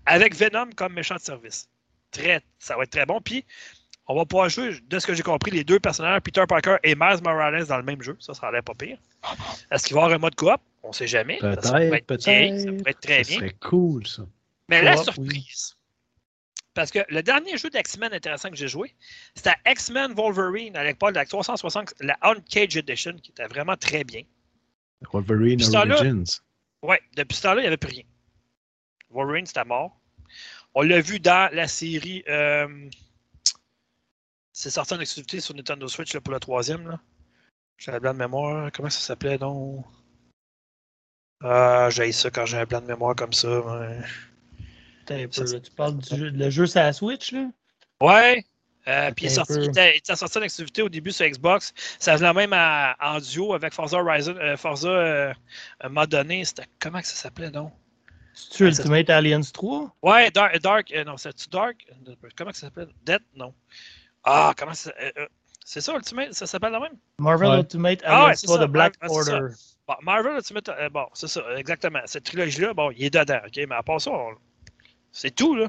avec 0.06 0.34
Venom 0.36 0.70
comme 0.76 0.92
méchant 0.94 1.16
de 1.16 1.20
service. 1.20 1.68
Très, 2.10 2.40
ça 2.58 2.76
va 2.76 2.84
être 2.84 2.90
très 2.90 3.06
bon. 3.06 3.20
Puis, 3.20 3.44
on 4.06 4.16
va 4.16 4.24
pouvoir 4.24 4.48
jouer, 4.48 4.78
de 4.80 4.98
ce 4.98 5.06
que 5.06 5.14
j'ai 5.14 5.22
compris, 5.22 5.50
les 5.50 5.64
deux 5.64 5.78
personnages, 5.78 6.20
Peter 6.22 6.44
Parker 6.48 6.76
et 6.82 6.94
Miles 6.94 7.22
Morales 7.22 7.66
dans 7.66 7.76
le 7.76 7.82
même 7.82 8.00
jeu. 8.02 8.16
Ça, 8.20 8.32
ça 8.34 8.48
a 8.48 8.52
l'air 8.52 8.62
pas 8.62 8.74
pire. 8.74 8.98
Est-ce 9.70 9.84
qu'il 9.86 9.94
va 9.94 10.00
y 10.00 10.04
avoir 10.04 10.16
un 10.16 10.20
mode 10.20 10.34
coop? 10.34 10.60
On 10.82 10.92
sait 10.92 11.06
jamais. 11.06 11.38
Ça, 11.40 11.60
ça 11.60 11.72
pourrait 11.72 12.00
Peut-être, 12.00 12.28
être 12.28 12.48
bien, 12.48 12.58
Ça 12.58 12.64
peut-être. 12.64 12.76
pourrait 12.78 12.90
être 12.92 13.00
très 13.00 13.24
Ça 13.24 13.28
bien. 13.30 13.38
serait 13.40 13.56
cool, 13.60 14.06
ça. 14.06 14.22
Mais 14.70 14.82
la 14.82 14.96
surprise, 14.96 15.76
parce 16.74 16.90
que 16.90 17.00
le 17.08 17.22
dernier 17.22 17.56
jeu 17.58 17.68
d'X-Men 17.70 18.12
intéressant 18.12 18.50
que 18.50 18.56
j'ai 18.56 18.68
joué, 18.68 18.94
c'était 19.34 19.54
X-Men 19.66 20.12
Wolverine 20.14 20.76
à 20.76 20.84
l'époque 20.84 21.10
de 21.10 21.16
la 21.16 21.26
360, 21.26 21.94
la 22.00 22.16
Uncaged 22.22 22.76
Edition, 22.76 23.14
qui 23.22 23.30
était 23.32 23.46
vraiment 23.46 23.76
très 23.76 24.04
bien. 24.04 24.22
Wolverine 25.12 25.60
Origins. 25.74 26.24
Ouais, 26.82 27.00
depuis 27.16 27.36
ce 27.36 27.42
temps-là, 27.42 27.60
il 27.60 27.64
n'y 27.64 27.66
avait 27.68 27.76
plus 27.76 27.90
rien. 27.90 28.04
Wolverine, 29.10 29.46
c'était 29.46 29.64
mort. 29.64 29.97
On 30.80 30.82
l'a 30.82 31.00
vu 31.00 31.18
dans 31.18 31.52
la 31.52 31.66
série. 31.66 32.22
euh, 32.28 32.88
c'est 34.52 34.70
sorti 34.70 34.94
en 34.94 35.00
exclusivité 35.00 35.40
sur 35.40 35.52
Nintendo 35.56 35.88
Switch 35.88 36.14
là, 36.14 36.20
pour 36.20 36.32
le 36.32 36.38
troisième. 36.38 36.86
Là. 36.88 37.00
J'ai 37.78 37.90
un 37.90 37.98
blanc 37.98 38.12
de 38.14 38.18
mémoire. 38.20 38.70
Comment 38.72 38.88
ça 38.88 39.00
s'appelait 39.00 39.38
donc? 39.38 39.84
Ah, 41.42 41.88
j'ai 41.90 42.12
ça 42.12 42.30
quand 42.30 42.46
j'ai 42.46 42.58
un 42.58 42.64
blanc 42.64 42.80
de 42.80 42.86
mémoire 42.86 43.16
comme 43.16 43.32
ça. 43.32 43.48
ouais. 43.60 43.98
Peu, 45.06 45.26
Ça, 45.32 45.42
là, 45.52 45.58
tu 45.58 45.70
parles 45.72 45.98
du 45.98 46.16
jeu, 46.16 46.30
le 46.30 46.48
jeu 46.48 46.66
sur 46.66 46.78
la 46.78 46.92
Switch, 46.92 47.32
là? 47.32 47.50
Ouais. 48.00 48.44
Euh, 48.86 49.10
puis 49.10 49.24
il, 49.26 49.30
sorti, 49.32 49.54
peu. 49.54 49.64
il 49.64 49.68
était, 49.70 49.94
il 49.94 49.98
était 49.98 50.14
sorti 50.14 50.38
en 50.38 50.42
exclusivité 50.42 50.82
au 50.82 50.88
début 50.88 51.10
sur 51.10 51.26
Xbox. 51.26 51.74
Ça 51.98 52.14
venait 52.14 52.32
même 52.34 52.52
à- 52.52 52.94
en 53.00 53.18
duo 53.18 53.52
avec 53.52 53.74
Forza 53.74 53.98
Horizon. 53.98 54.36
euh, 54.36 54.56
Forza, 54.56 54.88
euh, 54.90 55.34
donné, 56.06 56.44
c'était. 56.44 56.66
Comment 56.78 57.00
que 57.00 57.08
ça 57.08 57.16
s'appelait 57.16 57.50
donc? 57.50 57.72
C'est-tu 58.40 58.64
Ouais, 58.64 58.72
ça- 58.72 58.82
Ultimate 58.82 59.10
Aliens 59.10 59.40
3? 59.52 59.94
Ouais, 60.02 60.30
Dark. 60.30 60.58
Dark 60.60 60.92
euh, 60.92 61.04
non, 61.04 61.16
c'est-tu 61.16 61.48
Dark? 61.48 61.84
Comment 62.36 62.52
ça 62.52 62.60
s'appelle? 62.60 62.88
Death? 63.04 63.22
Non. 63.34 63.52
Ah, 64.24 64.52
comment 64.56 64.74
ça. 64.74 64.92
euh, 65.00 65.10
euh, 65.18 65.26
c'est 65.64 65.80
ça, 65.80 65.94
Ultimate? 65.94 66.32
Ça 66.34 66.46
s'appelle 66.46 66.72
la 66.72 66.80
même? 66.80 66.96
Marvel 67.18 67.48
Ouais. 67.50 67.58
Ultimate 67.58 68.00
Ah 68.04 68.18
ouais, 68.20 68.24
Aliens 68.26 68.34
c'est 68.36 68.46
3 68.46 68.58
ça, 68.58 68.66
de 68.66 68.70
Black 68.70 68.94
ça. 69.00 69.10
Order. 69.10 69.54
Bon, 69.86 69.94
Marvel 70.02 70.32
Ultimate. 70.36 70.68
euh, 70.68 70.88
bon, 70.88 71.06
c'est 71.14 71.28
ça, 71.28 71.42
exactement. 71.56 72.00
Cette 72.06 72.24
trilogie-là, 72.24 72.74
bon, 72.74 72.90
il 72.92 73.04
est 73.04 73.10
dedans, 73.10 73.40
OK? 73.44 73.56
Mais 73.56 73.74
à 73.74 73.82
part 73.82 74.00
ça, 74.00 74.10
on- 74.12 74.34
c'est 75.10 75.34
tout, 75.34 75.54
là. 75.56 75.68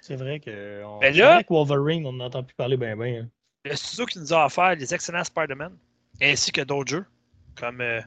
C'est 0.00 0.16
vrai 0.16 0.40
que, 0.40 0.82
on... 0.84 0.98
Mais 1.00 1.12
c'est 1.12 1.18
là- 1.18 1.34
vrai 1.34 1.44
que 1.44 1.52
Wolverine, 1.52 2.06
on 2.06 2.12
n'entend 2.12 2.42
plus 2.42 2.54
parler 2.54 2.76
bien 2.76 2.96
bien. 2.96 3.28
Le 3.64 3.74
studio 3.76 4.06
qui 4.06 4.18
nous 4.18 4.32
a 4.32 4.46
offert 4.46 4.74
les 4.76 4.94
excellents 4.94 5.24
Spider-Man, 5.24 5.76
ainsi 6.22 6.50
que 6.52 6.60
d'autres 6.62 6.90
jeux, 6.90 7.06
comme 7.56 7.80
euh, 7.80 8.00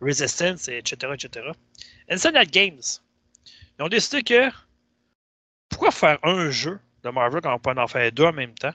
Resistance, 0.00 0.68
et 0.68 0.78
etc., 0.78 1.12
etc. 1.14 1.46
Inside 2.10 2.50
Games, 2.50 2.80
ils 3.78 3.82
ont 3.82 3.88
décidé 3.88 4.22
que 4.22 4.50
pourquoi 5.68 5.90
faire 5.90 6.18
un 6.22 6.50
jeu 6.50 6.78
de 7.02 7.10
Marvel 7.10 7.40
quand 7.40 7.54
on 7.54 7.58
peut 7.58 7.80
en 7.80 7.86
faire 7.86 8.10
deux 8.12 8.24
en 8.24 8.32
même 8.32 8.54
temps? 8.54 8.74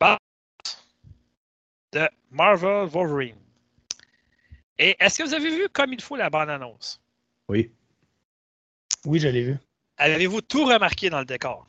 Base 0.00 0.18
de 1.92 2.08
Marvel 2.30 2.88
Wolverine. 2.88 3.36
Et 4.78 4.96
est-ce 4.98 5.18
que 5.18 5.28
vous 5.28 5.34
avez 5.34 5.50
vu 5.50 5.68
comme 5.72 5.92
il 5.92 6.02
faut 6.02 6.16
la 6.16 6.28
bande-annonce? 6.28 7.00
Oui. 7.48 7.70
Oui, 9.04 9.20
je 9.20 9.28
l'ai 9.28 9.42
vu. 9.42 9.56
Avez-vous 9.98 10.42
tout 10.42 10.64
remarqué 10.64 11.08
dans 11.08 11.20
le 11.20 11.24
décor? 11.24 11.66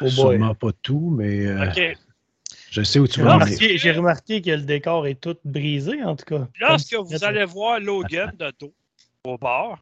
Oh. 0.00 0.08
Sûrement 0.08 0.54
pas 0.54 0.72
tout, 0.82 1.10
mais 1.16 1.46
euh, 1.46 1.68
OK. 1.68 1.98
je 2.70 2.82
sais 2.82 2.98
où 2.98 3.08
tu 3.08 3.20
J'ai 3.20 3.26
vas 3.26 3.46
j'ai 3.46 3.92
remarqué 3.92 4.42
que 4.42 4.50
le 4.50 4.62
décor 4.62 5.06
est 5.06 5.20
tout 5.20 5.36
brisé, 5.44 6.02
en 6.04 6.14
tout 6.14 6.24
cas. 6.24 6.48
Lorsque 6.60 6.94
vous 6.94 7.24
allez 7.24 7.44
voir 7.44 7.80
Logan 7.80 8.32
de 8.36 8.52
dos 8.58 8.74
au 9.24 9.38
bord, 9.38 9.78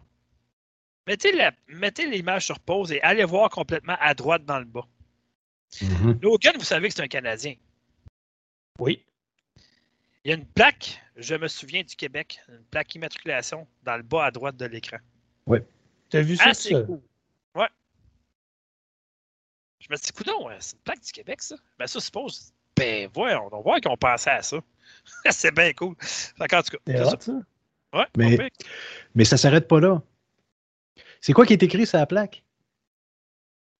mettez 1.06 1.32
la- 1.32 1.52
mettez 1.68 2.06
l'image 2.06 2.46
sur 2.46 2.58
pause 2.60 2.92
et 2.92 3.00
allez 3.02 3.24
voir 3.24 3.50
complètement 3.50 3.96
à 4.00 4.14
droite 4.14 4.44
dans 4.44 4.58
le 4.58 4.64
bas. 4.64 4.86
Mhm. 5.82 6.18
Logan, 6.22 6.54
vous 6.58 6.64
savez 6.64 6.88
que 6.88 6.94
c'est 6.94 7.02
un 7.02 7.08
Canadien. 7.08 7.54
Oui. 8.78 9.04
Il 10.24 10.30
y 10.30 10.32
a 10.32 10.36
une 10.36 10.46
plaque, 10.46 11.00
je 11.16 11.34
me 11.34 11.48
souviens 11.48 11.82
du 11.82 11.94
Québec, 11.96 12.40
une 12.48 12.64
plaque 12.64 12.94
immatriculation 12.94 13.66
dans 13.82 13.96
le 13.96 14.02
bas 14.02 14.26
à 14.26 14.30
droite 14.30 14.56
de 14.56 14.66
l'écran. 14.66 14.98
T'as 16.08 16.20
vu 16.20 16.36
ça? 16.36 16.46
Assez 16.50 16.70
ça? 16.70 16.82
cool. 16.82 17.00
Ouais. 17.54 17.68
Je 19.80 19.88
me 19.90 19.96
suis 19.96 20.06
dit, 20.06 20.12
coudonc, 20.12 20.46
ouais, 20.46 20.56
c'est 20.60 20.76
une 20.76 20.82
plaque 20.82 21.00
du 21.00 21.12
Québec, 21.12 21.42
ça? 21.42 21.56
Ben, 21.78 21.86
ça 21.86 22.00
suppose. 22.00 22.52
Ben, 22.76 23.08
voyons, 23.12 23.48
on 23.52 23.60
voit 23.60 23.80
qu'on 23.80 23.96
pensait 23.96 24.30
à 24.30 24.42
ça. 24.42 24.58
c'est 25.30 25.54
bien 25.54 25.72
cool. 25.72 25.94
Qu'en 26.48 26.62
tout 26.62 26.76
cas, 26.76 26.78
C'est 26.86 26.96
ça. 27.04 27.12
hot, 27.12 27.20
ça? 27.20 27.32
Ouais, 27.92 28.06
Mais-. 28.16 28.50
Mais 29.16 29.24
ça 29.24 29.36
s'arrête 29.36 29.66
pas 29.66 29.80
là. 29.80 30.00
C'est 31.20 31.32
quoi 31.32 31.44
qui 31.46 31.54
est 31.54 31.62
écrit 31.62 31.86
sur 31.86 31.98
la 31.98 32.06
plaque? 32.06 32.44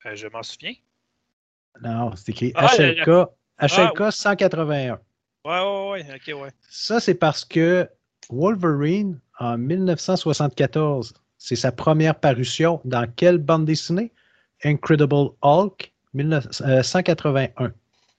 Euh, 0.07 0.15
je 0.17 0.27
m'en 0.27 0.43
souviens. 0.43 0.75
Non, 1.83 2.17
c'est 2.17 2.31
écrit 2.31 2.53
Ah, 2.57 2.69
HLK, 2.77 3.07
HLK 3.61 4.01
Ah, 4.01 4.11
181. 4.11 4.99
Ouais, 5.45 5.61
ouais, 5.61 5.91
ouais, 5.91 6.07
ok, 6.15 6.43
ouais. 6.43 6.51
Ça, 6.69 6.99
c'est 7.01 7.15
parce 7.15 7.45
que 7.45 7.89
Wolverine, 8.31 9.21
en 9.39 9.59
1974, 9.59 11.13
c'est 11.39 11.55
sa 11.55 11.71
première 11.71 12.19
parution 12.19 12.81
dans 12.85 13.07
quelle 13.15 13.39
bande 13.39 13.67
dessinée? 13.67 14.13
Incredible 14.65 15.31
Hulk, 15.43 15.93
1981. 16.15 17.73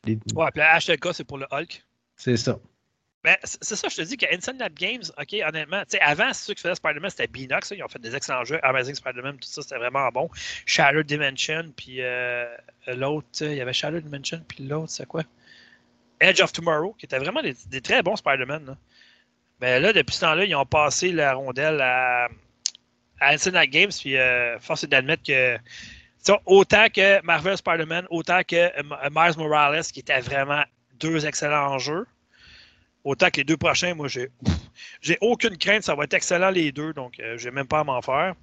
Les- 0.05 0.19
Ouais, 0.35 0.51
puis 0.53 0.59
la 0.61 0.77
HLK, 0.77 1.13
c'est 1.13 1.23
pour 1.23 1.39
le 1.39 1.47
Hulk. 1.51 1.83
C'est 2.15 2.37
ça. 2.37 2.59
Ben, 3.27 3.35
c'est 3.43 3.75
ça, 3.75 3.89
je 3.89 3.95
te 3.97 4.01
dis 4.03 4.15
que 4.15 4.25
Inside 4.33 4.57
Lab 4.57 4.73
Games, 4.73 5.03
OK, 5.19 5.35
honnêtement, 5.45 5.81
tu 5.81 5.97
sais, 5.97 5.99
avant, 5.99 6.31
ceux 6.33 6.53
qui 6.53 6.61
faisaient 6.61 6.75
Spider-Man, 6.75 7.09
c'était 7.09 7.27
Beanox, 7.27 7.71
ils 7.71 7.83
ont 7.83 7.89
fait 7.89 7.99
des 7.99 8.15
excellents 8.15 8.45
jeux. 8.45 8.57
Amazing 8.63 8.95
Spider-Man, 8.95 9.33
tout 9.33 9.49
ça, 9.49 9.61
c'était 9.63 9.75
vraiment 9.75 10.07
bon. 10.11 10.29
Shattered 10.65 11.05
Dimension, 11.05 11.73
puis 11.75 11.97
euh, 11.99 12.45
l'autre, 12.87 13.27
il 13.41 13.55
y 13.55 13.59
avait 13.59 13.73
Shattered 13.73 14.05
Dimension, 14.05 14.41
puis 14.47 14.65
l'autre, 14.65 14.91
c'est 14.91 15.05
quoi? 15.05 15.23
Edge 16.21 16.39
of 16.39 16.53
Tomorrow, 16.53 16.95
qui 16.97 17.05
étaient 17.05 17.19
vraiment 17.19 17.41
des, 17.41 17.81
très 17.81 18.01
bons 18.01 18.15
Spider-Man. 18.15 18.77
Mais 19.59 19.81
là, 19.81 19.91
depuis 19.91 20.15
ce 20.15 20.21
temps-là, 20.21 20.45
ils 20.45 20.55
ont 20.55 20.65
passé 20.65 21.11
la 21.11 21.33
rondelle 21.33 21.81
à, 21.81 22.29
à 23.19 23.35
Lab 23.35 23.65
Games, 23.65 23.91
puis 23.91 24.15
euh, 24.15 24.57
force 24.59 24.85
est 24.85 24.87
d'admettre 24.87 25.23
que, 25.23 25.57
autant 26.45 26.87
que 26.87 27.21
Marvel 27.23 27.57
Spider-Man, 27.57 28.07
autant 28.09 28.43
que 28.47 28.55
euh, 28.55 29.09
Miles 29.11 29.37
Morales, 29.37 29.83
qui 29.83 29.99
étaient 29.99 30.21
vraiment 30.21 30.63
deux 30.97 31.25
excellents 31.25 31.77
jeux. 31.77 32.07
Autant 33.07 33.29
que 33.29 33.37
les 33.37 33.45
deux 33.45 33.55
prochains, 33.55 33.93
moi, 33.93 34.09
j'ai 34.09 34.27
j'ai 34.99 35.17
aucune 35.21 35.57
crainte, 35.57 35.83
ça 35.83 35.95
va 35.95 36.03
être 36.03 36.13
excellent 36.13 36.49
les 36.49 36.73
deux, 36.73 36.91
donc 36.91 37.21
euh, 37.21 37.37
j'ai 37.37 37.51
même 37.51 37.65
pas 37.65 37.79
à 37.79 37.83
m'en 37.85 38.01
faire. 38.01 38.35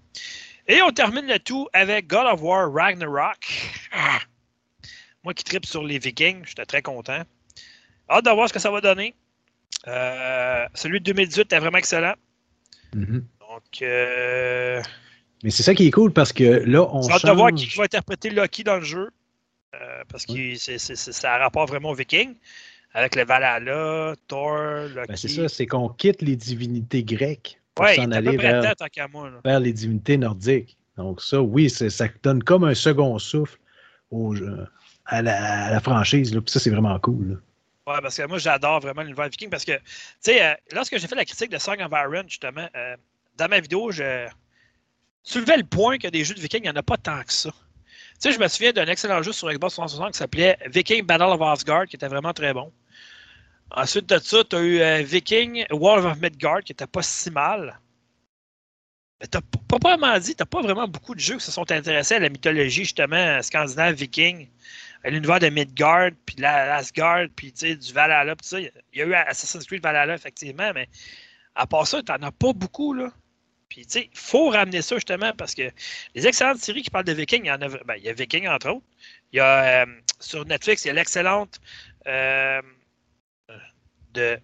Et 0.66 0.80
on 0.80 0.90
termine 0.90 1.26
le 1.26 1.38
tout 1.38 1.68
avec 1.74 2.06
God 2.06 2.24
of 2.32 2.40
War 2.40 2.72
Ragnarok. 2.72 3.44
Ah! 3.92 4.20
Moi 5.22 5.34
qui 5.34 5.44
tripe 5.44 5.66
sur 5.66 5.84
les 5.84 5.98
Vikings, 5.98 6.44
j'étais 6.46 6.64
très 6.64 6.80
content. 6.80 7.22
Hâte 8.08 8.24
de 8.24 8.30
voir 8.30 8.48
ce 8.48 8.54
que 8.54 8.58
ça 8.58 8.70
va 8.70 8.80
donner. 8.80 9.14
Euh, 9.86 10.64
celui 10.72 10.98
de 11.00 11.04
2018 11.04 11.42
était 11.42 11.58
vraiment 11.58 11.76
excellent. 11.76 12.14
Mhm. 12.94 13.22
Donc, 13.40 13.82
euh, 13.82 14.82
Mais 15.42 15.50
c'est 15.50 15.62
ça 15.62 15.74
qui 15.74 15.86
est 15.88 15.90
cool 15.90 16.10
parce 16.10 16.32
que 16.32 16.42
là, 16.42 16.88
on 16.90 17.02
j'ai 17.02 17.12
hâte 17.12 17.26
de 17.26 17.32
voir 17.32 17.52
qui 17.52 17.66
va 17.76 17.84
interpréter 17.84 18.30
Loki 18.30 18.64
dans 18.64 18.76
le 18.76 18.84
jeu. 18.84 19.10
Euh, 19.74 20.04
parce 20.08 20.24
que 20.24 20.54
c'est- 20.54 20.78
c'est- 20.78 20.96
c'est- 20.96 21.12
ça 21.12 21.34
a 21.34 21.38
rapport 21.38 21.66
vraiment 21.66 21.90
aux 21.90 21.94
Vikings. 21.94 22.34
Avec 22.94 23.16
le 23.16 23.24
Valhalla, 23.24 24.14
Thor, 24.28 24.88
Loki. 24.94 25.08
Ben, 25.08 25.16
c'est 25.16 25.28
ça, 25.28 25.48
c'est 25.48 25.66
qu'on 25.66 25.88
quitte 25.88 26.22
les 26.22 26.36
divinités 26.36 27.02
grecques 27.02 27.60
pour 27.74 27.88
s'en 27.88 28.10
aller 28.12 28.36
vers, 28.36 28.74
moi. 29.12 29.58
les 29.58 29.72
divinités 29.72 30.16
nordiques. 30.16 30.76
Donc 30.96 31.20
ça, 31.20 31.42
oui, 31.42 31.68
ça 31.68 32.06
donne 32.22 32.42
comme 32.42 32.64
un 32.64 32.74
second 32.74 33.18
souffle 33.18 33.58
au 34.10 34.34
à, 35.06 35.22
la, 35.22 35.66
à 35.66 35.70
la 35.72 35.80
franchise. 35.80 36.32
Là. 36.34 36.40
Puis 36.40 36.52
ça, 36.52 36.60
c'est 36.60 36.70
vraiment 36.70 36.98
cool. 37.00 37.30
là. 37.30 37.36
Ouais, 37.86 38.00
parce 38.00 38.16
que 38.16 38.26
moi, 38.26 38.38
j'adore 38.38 38.80
vraiment 38.80 39.02
l'univers 39.02 39.28
viking 39.28 39.50
parce 39.50 39.64
que, 39.64 39.72
tu 39.72 39.82
sais, 40.20 40.42
euh, 40.42 40.54
lorsque 40.72 40.96
j'ai 40.96 41.06
fait 41.06 41.16
la 41.16 41.26
critique 41.26 41.50
de 41.50 41.58
Song 41.58 41.76
of 41.82 41.92
Iron, 41.92 42.24
justement, 42.26 42.66
euh, 42.74 42.96
dans 43.36 43.48
ma 43.48 43.60
vidéo, 43.60 43.90
je 43.90 44.26
soulevais 45.22 45.58
le 45.58 45.64
point 45.64 45.98
que 45.98 46.08
des 46.08 46.24
jeux 46.24 46.34
de 46.34 46.40
vikings, 46.40 46.60
il 46.60 46.70
n'y 46.70 46.70
en 46.70 46.76
a 46.76 46.82
pas 46.82 46.96
tant 46.96 47.22
que 47.22 47.32
ça. 47.32 47.50
Tu 47.50 48.30
sais, 48.30 48.32
je 48.32 48.38
me 48.38 48.48
souviens 48.48 48.72
d'un 48.72 48.86
excellent 48.86 49.22
jeu 49.22 49.32
sur 49.32 49.50
Xbox 49.50 49.74
360 49.74 50.12
qui 50.12 50.18
s'appelait 50.18 50.56
Viking 50.70 51.04
Battle 51.04 51.24
of 51.24 51.42
Asgard, 51.42 51.86
qui 51.86 51.96
était 51.96 52.08
vraiment 52.08 52.32
très 52.32 52.54
bon. 52.54 52.72
Ensuite 53.70 54.08
de 54.08 54.18
ça, 54.18 54.44
tu 54.44 54.56
eu 54.56 54.80
euh, 54.80 55.02
Viking 55.02 55.64
War 55.70 56.04
of 56.04 56.20
Midgard, 56.20 56.62
qui 56.62 56.72
était 56.72 56.86
pas 56.86 57.02
si 57.02 57.30
mal. 57.30 57.78
Mais 59.20 59.26
t'as 59.26 59.40
pas 59.68 59.78
vraiment 59.82 60.18
dit, 60.18 60.34
t'as 60.34 60.44
pas 60.44 60.60
vraiment 60.62 60.88
beaucoup 60.88 61.14
de 61.14 61.20
jeux 61.20 61.36
qui 61.38 61.44
se 61.44 61.52
sont 61.52 61.70
intéressés 61.70 62.14
à 62.14 62.18
la 62.18 62.28
mythologie, 62.28 62.84
justement, 62.84 63.40
scandinave, 63.42 63.94
viking, 63.94 64.48
à 65.04 65.10
l'univers 65.10 65.38
de 65.38 65.48
Midgard, 65.48 66.10
puis 66.26 66.36
la- 66.38 66.66
l'Asgard, 66.66 67.26
puis 67.34 67.52
du 67.52 67.92
Valhalla, 67.92 68.36
puis 68.36 68.46
ça. 68.46 68.60
Il 68.60 68.70
y 68.94 69.02
a 69.02 69.06
eu 69.06 69.14
Assassin's 69.14 69.66
Creed 69.66 69.82
Valhalla, 69.82 70.14
effectivement, 70.14 70.72
mais 70.74 70.88
à 71.54 71.66
part 71.66 71.86
ça, 71.86 72.02
t'en 72.02 72.14
as 72.22 72.32
pas 72.32 72.52
beaucoup, 72.52 72.94
là. 72.94 73.12
Puis, 73.68 73.86
tu 73.86 73.92
sais, 73.92 74.10
il 74.12 74.18
faut 74.18 74.50
ramener 74.50 74.82
ça, 74.82 74.96
justement, 74.96 75.32
parce 75.36 75.54
que 75.54 75.70
les 76.14 76.26
excellentes 76.26 76.58
séries 76.58 76.82
qui 76.82 76.90
parlent 76.90 77.04
de 77.04 77.12
Vikings, 77.12 77.44
il 77.44 77.48
y 77.48 77.50
en 77.50 77.60
a, 77.62 77.68
ben, 77.68 77.94
il 77.96 78.04
y 78.04 78.08
a 78.08 78.12
Vikings, 78.12 78.48
entre 78.48 78.70
autres. 78.70 78.86
Euh, 79.36 79.86
sur 80.20 80.44
Netflix, 80.46 80.84
il 80.84 80.88
y 80.88 80.90
a 80.90 80.94
l'excellente 80.94 81.60
euh, 82.06 82.62
de... 84.14 84.38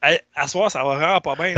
À, 0.00 0.12
à 0.34 0.48
soir, 0.48 0.70
ça 0.70 0.84
va 0.84 0.96
vraiment 0.96 1.20
pas 1.20 1.34
bien. 1.36 1.54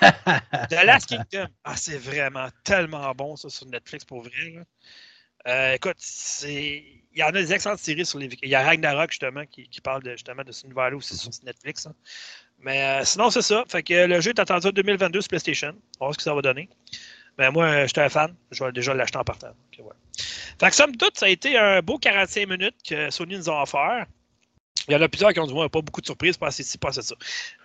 The 0.70 0.84
Last 0.84 1.08
Kingdom. 1.08 1.48
Ah, 1.64 1.76
c'est 1.76 1.98
vraiment 1.98 2.48
tellement 2.64 3.12
bon, 3.14 3.36
ça, 3.36 3.48
sur 3.48 3.66
Netflix, 3.66 4.04
pour 4.04 4.22
vrai. 4.22 4.50
là. 4.54 4.62
Euh, 5.46 5.74
écoute, 5.74 5.96
c'est... 5.98 6.84
il 7.12 7.18
y 7.18 7.22
en 7.22 7.28
a 7.28 7.32
des 7.32 7.52
excellentes 7.52 7.78
séries 7.80 8.06
sur 8.06 8.18
les. 8.18 8.28
Il 8.42 8.48
y 8.48 8.54
a 8.54 8.62
Ragnarok, 8.62 9.10
justement, 9.10 9.44
qui, 9.46 9.68
qui 9.68 9.80
parle 9.80 10.02
de, 10.02 10.12
justement 10.12 10.44
de 10.44 10.52
ce 10.52 10.66
univers-là 10.66 10.96
aussi 10.96 11.16
sur 11.16 11.30
Netflix. 11.44 11.86
hein. 11.86 11.94
Mais 12.60 12.82
euh, 13.02 13.04
sinon, 13.04 13.30
c'est 13.30 13.42
ça. 13.42 13.64
Fait 13.68 13.82
que 13.82 14.06
le 14.06 14.20
jeu 14.20 14.30
est 14.30 14.40
attendu 14.40 14.68
en 14.68 14.70
2022 14.72 15.20
sur 15.22 15.28
PlayStation. 15.28 15.68
On 16.00 16.06
va 16.06 16.06
voir 16.06 16.12
ce 16.14 16.18
que 16.18 16.24
ça 16.24 16.34
va 16.34 16.42
donner. 16.42 16.68
Mais 17.38 17.50
moi, 17.50 17.66
euh, 17.66 17.86
j'étais 17.86 18.02
un 18.02 18.08
fan. 18.08 18.34
Je 18.50 18.64
vais 18.64 18.72
déjà 18.72 18.94
l'acheter 18.94 19.18
en 19.18 19.24
partant. 19.24 19.48
Donc, 19.48 19.86
ouais. 19.86 19.94
Fait 20.60 20.70
que 20.70 20.74
somme 20.76 20.96
toute, 20.96 21.18
ça 21.18 21.26
a 21.26 21.28
été 21.28 21.56
un 21.56 21.80
beau 21.82 21.98
45 21.98 22.48
minutes 22.48 22.76
que 22.88 23.10
Sony 23.10 23.36
nous 23.36 23.48
a 23.50 23.62
offert. 23.62 24.06
Il 24.88 24.92
y 24.92 24.96
en 24.96 25.02
a 25.02 25.08
plusieurs 25.08 25.32
qui 25.32 25.40
ont 25.40 25.46
dit 25.46 25.52
ouais, 25.52 25.68
pas 25.68 25.82
beaucoup 25.82 26.00
de 26.00 26.06
surprises, 26.06 26.36
pas 26.38 26.46
assez 26.48 26.62
ci, 26.62 26.78
pas 26.78 26.88
assez 26.88 27.02
ça. 27.02 27.14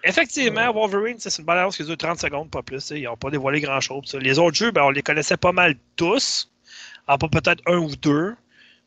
Effectivement, 0.04 0.72
Wolverine, 0.74 1.16
c'est 1.20 1.38
une 1.40 1.46
balance 1.46 1.78
qui 1.78 1.84
dure 1.86 1.98
30 1.98 2.20
secondes, 2.20 2.50
pas 2.50 2.62
plus. 2.62 2.90
Ils 2.92 3.04
n'ont 3.04 3.16
pas 3.18 3.30
dévoilé 3.30 3.62
grand-chose. 3.62 4.14
Les 4.20 4.40
autres 4.40 4.56
jeux, 4.58 4.72
ben, 4.72 4.84
on 4.84 4.90
les 4.90 5.02
connaissait 5.02 5.38
pas 5.38 5.52
mal 5.54 5.76
tous. 5.96 6.50
En 7.08 7.18
pas 7.18 7.28
peut-être 7.30 7.62
un 7.66 7.78
ou 7.78 7.96
deux. 7.96 8.36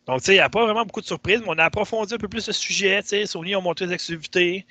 Donc, 0.07 0.21
tu 0.21 0.27
sais, 0.27 0.33
il 0.33 0.37
n'y 0.37 0.41
a 0.41 0.49
pas 0.49 0.65
vraiment 0.65 0.85
beaucoup 0.85 1.01
de 1.01 1.07
surprises, 1.07 1.41
mais 1.41 1.49
on 1.49 1.59
a 1.59 1.65
approfondi 1.65 2.15
un 2.15 2.19
peu 2.19 2.29
plus 2.29 2.47
le 2.47 2.53
sujet. 2.53 3.03
tu 3.03 3.09
sais. 3.09 3.27
Sony 3.27 3.57
ont 3.57 3.61
montré 3.63 3.87
des 3.87 3.95
activités. 3.95 4.65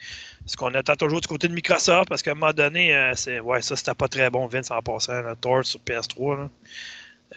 Ce 0.46 0.56
qu'on 0.56 0.74
attend 0.74 0.96
toujours 0.96 1.20
du 1.22 1.28
côté 1.28 1.48
de 1.48 1.54
Microsoft, 1.54 2.08
parce 2.08 2.22
qu'à 2.22 2.32
un 2.32 2.36
moment 2.36 2.54
donné, 2.54 2.96
euh, 2.96 3.12
c'est 3.16 3.40
ouais, 3.40 3.62
ça, 3.62 3.76
c'était 3.76 3.94
pas 3.96 4.08
très 4.08 4.30
bon, 4.30 4.48
Vince, 4.48 4.72
en 4.72 4.82
passant. 4.82 5.22
Là, 5.22 5.36
Thor 5.36 5.66
sur 5.66 5.80
PS3. 5.82 6.38
Là. 6.38 6.50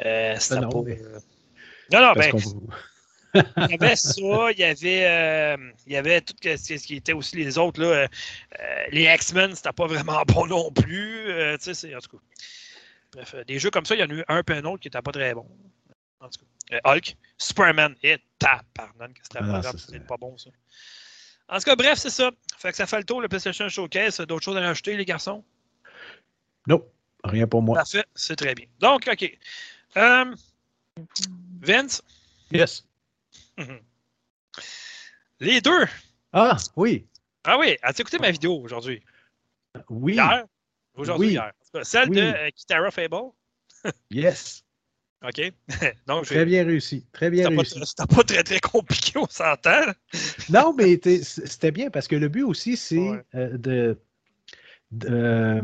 Euh, 0.04 0.36
c'était 0.38 0.60
Non, 0.60 0.68
pas. 0.68 0.78
mais- 0.84 1.00
euh, 1.02 1.18
Non, 1.92 2.00
non, 2.02 2.12
ben, 2.12 2.32
il 3.34 3.70
y 3.70 3.74
avait 3.74 3.96
ça, 3.96 4.50
il 4.52 4.58
y 4.58 4.64
avait, 4.64 5.06
euh, 5.06 5.56
il 5.86 5.92
y 5.92 5.96
avait 5.96 6.20
tout 6.20 6.34
ce 6.42 6.86
qui 6.86 6.96
était 6.96 7.12
aussi 7.12 7.36
les 7.36 7.58
autres. 7.58 7.80
Là, 7.80 7.86
euh, 7.88 8.08
les 8.90 9.04
X-Men, 9.04 9.54
c'était 9.54 9.72
pas 9.72 9.86
vraiment 9.86 10.22
bon 10.26 10.46
non 10.46 10.72
plus. 10.72 11.30
euh, 11.30 11.56
tu 11.58 11.64
sais, 11.64 11.74
c'est- 11.74 11.94
en 11.94 11.98
tout 12.00 12.16
cas. 12.16 12.22
Bref, 13.12 13.34
euh, 13.34 13.44
des 13.44 13.58
jeux 13.58 13.70
comme 13.70 13.84
ça, 13.86 13.94
il 13.94 14.00
y 14.00 14.04
en 14.04 14.10
a 14.10 14.14
eu 14.14 14.24
un 14.28 14.42
peu 14.42 14.54
un 14.54 14.64
autre 14.64 14.80
qui 14.80 14.88
n'était 14.88 15.02
pas 15.02 15.12
très 15.12 15.34
bon. 15.34 15.46
En 16.20 16.28
tout 16.28 16.40
cas. 16.40 16.76
Euh, 16.76 16.80
Hulk, 16.94 17.16
Superman, 17.38 17.94
et 18.02 18.18
taparnan, 18.38 19.08
que 19.08 19.20
c'était 19.22 19.38
Ah, 19.40 19.62
pas, 20.06 20.16
bon 20.18 20.36
ça. 20.36 20.50
En 21.48 21.56
tout 21.58 21.64
cas, 21.64 21.76
bref, 21.76 21.98
c'est 21.98 22.10
ça. 22.10 22.30
Fait 22.58 22.70
que 22.70 22.76
ça 22.76 22.86
fait 22.86 22.98
le 22.98 23.04
tour, 23.04 23.22
le 23.22 23.28
PlayStation 23.28 23.66
Showcase. 23.68 24.18
D'autres 24.20 24.44
choses 24.44 24.56
à 24.58 24.60
rajouter, 24.60 24.96
les 24.96 25.06
garçons? 25.06 25.42
Non, 26.66 26.84
rien 27.24 27.46
pour 27.46 27.62
moi. 27.62 27.76
Parfait, 27.76 28.04
c'est 28.14 28.36
très 28.36 28.54
bien. 28.54 28.66
Donc, 28.80 29.08
OK. 29.10 29.38
Euh, 29.96 30.34
Vince, 31.62 32.02
Yes. 32.50 32.84
Les 35.40 35.60
deux. 35.60 35.86
Ah, 36.32 36.56
oui. 36.76 37.06
Ah 37.44 37.58
oui, 37.58 37.76
as-tu 37.82 38.02
écouté 38.02 38.18
ma 38.18 38.30
vidéo 38.30 38.60
aujourd'hui? 38.60 39.02
Oui. 39.88 40.14
Hier? 40.14 40.44
Aujourd'hui, 40.94 41.28
Oui. 41.28 41.32
hier. 41.34 41.52
Celle 41.82 42.08
Oui. 42.10 42.16
de 42.16 42.22
euh, 42.22 42.50
Kitara 42.54 42.90
Fable. 42.90 43.30
Yes. 44.10 44.64
OK. 45.24 45.52
Donc, 46.06 46.26
Très 46.26 46.44
bien 46.44 46.64
réussi. 46.64 47.06
Très 47.12 47.30
bien 47.30 47.48
réussi. 47.48 47.80
c'était 47.84 48.14
pas 48.14 48.22
très, 48.24 48.42
très 48.44 48.60
compliqué, 48.60 49.18
on 49.18 49.26
s'entend. 49.28 49.82
Non, 50.50 50.72
mais 50.76 51.00
c'était 51.02 51.70
bien 51.72 51.90
parce 51.90 52.08
que 52.08 52.16
le 52.16 52.28
but 52.28 52.42
aussi, 52.42 52.76
c'est 52.76 52.98
Ouais. 52.98 53.22
euh, 53.34 53.56
de, 53.58 53.98
de, 54.90 55.08
euh, 55.10 55.60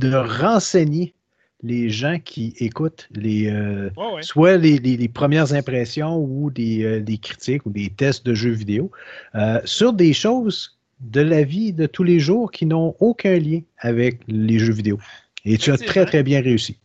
de 0.00 0.14
renseigner 0.14 1.14
les 1.62 1.90
gens 1.90 2.18
qui 2.20 2.54
écoutent 2.58 3.08
les, 3.10 3.50
euh, 3.50 3.90
ouais. 3.96 4.22
soit 4.22 4.56
les, 4.56 4.78
les- 4.78 4.96
les 4.96 5.08
premières 5.08 5.52
impressions 5.54 6.16
ou 6.16 6.50
des, 6.50 6.84
euh, 6.84 7.00
des 7.00 7.18
critiques 7.18 7.66
ou 7.66 7.70
des 7.70 7.90
tests 7.90 8.24
de 8.24 8.34
jeux 8.34 8.52
vidéo 8.52 8.92
euh, 9.34 9.60
sur 9.64 9.92
des 9.92 10.12
choses 10.12 10.78
de 11.00 11.20
la 11.20 11.42
vie 11.42 11.72
de 11.72 11.86
tous 11.86 12.04
les 12.04 12.20
jours 12.20 12.50
qui 12.52 12.64
n'ont 12.66 12.94
aucun 13.00 13.38
lien 13.38 13.60
avec 13.78 14.20
les 14.28 14.58
jeux 14.58 14.72
vidéo. 14.72 14.98
Et 15.44 15.58
tu 15.58 15.70
as 15.72 15.78
très, 15.78 16.04
très 16.06 16.22
bien 16.22 16.40
réussi. 16.40 16.78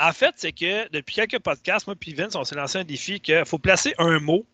En 0.00 0.12
fait, 0.12 0.34
c'est 0.36 0.52
que 0.52 0.88
depuis 0.90 1.16
quelques 1.16 1.40
podcasts, 1.40 1.86
moi 1.86 1.96
et 2.06 2.14
Vince, 2.14 2.34
on 2.36 2.44
s'est 2.44 2.54
lancé 2.54 2.78
un 2.78 2.84
défi 2.84 3.20
qu'il 3.20 3.42
faut 3.44 3.58
placer 3.58 3.94
un 3.98 4.20
mot 4.20 4.46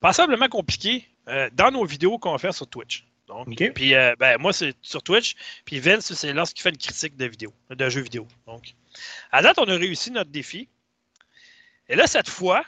passablement 0.00 0.48
compliqué 0.48 1.04
dans 1.52 1.70
nos 1.70 1.84
vidéos 1.84 2.18
qu'on 2.18 2.36
faire 2.36 2.52
sur 2.54 2.66
Twitch. 2.66 3.06
Donc, 3.26 3.56
puis 3.74 3.94
euh, 3.94 4.14
ben, 4.18 4.38
moi, 4.38 4.52
c'est 4.52 4.74
sur 4.82 5.02
Twitch. 5.02 5.34
Puis 5.64 5.80
Vince, 5.80 6.12
c'est 6.12 6.32
lorsqu'il 6.32 6.62
fait 6.62 6.70
une 6.70 6.76
critique 6.76 7.16
de 7.16 7.26
vidéo, 7.26 7.52
de 7.70 7.88
jeux 7.88 8.02
vidéo. 8.02 8.28
Donc, 8.46 8.74
à 9.32 9.42
date, 9.42 9.58
on 9.58 9.68
a 9.68 9.76
réussi 9.76 10.10
notre 10.10 10.30
défi. 10.30 10.68
Et 11.88 11.96
là, 11.96 12.06
cette 12.06 12.28
fois, 12.28 12.64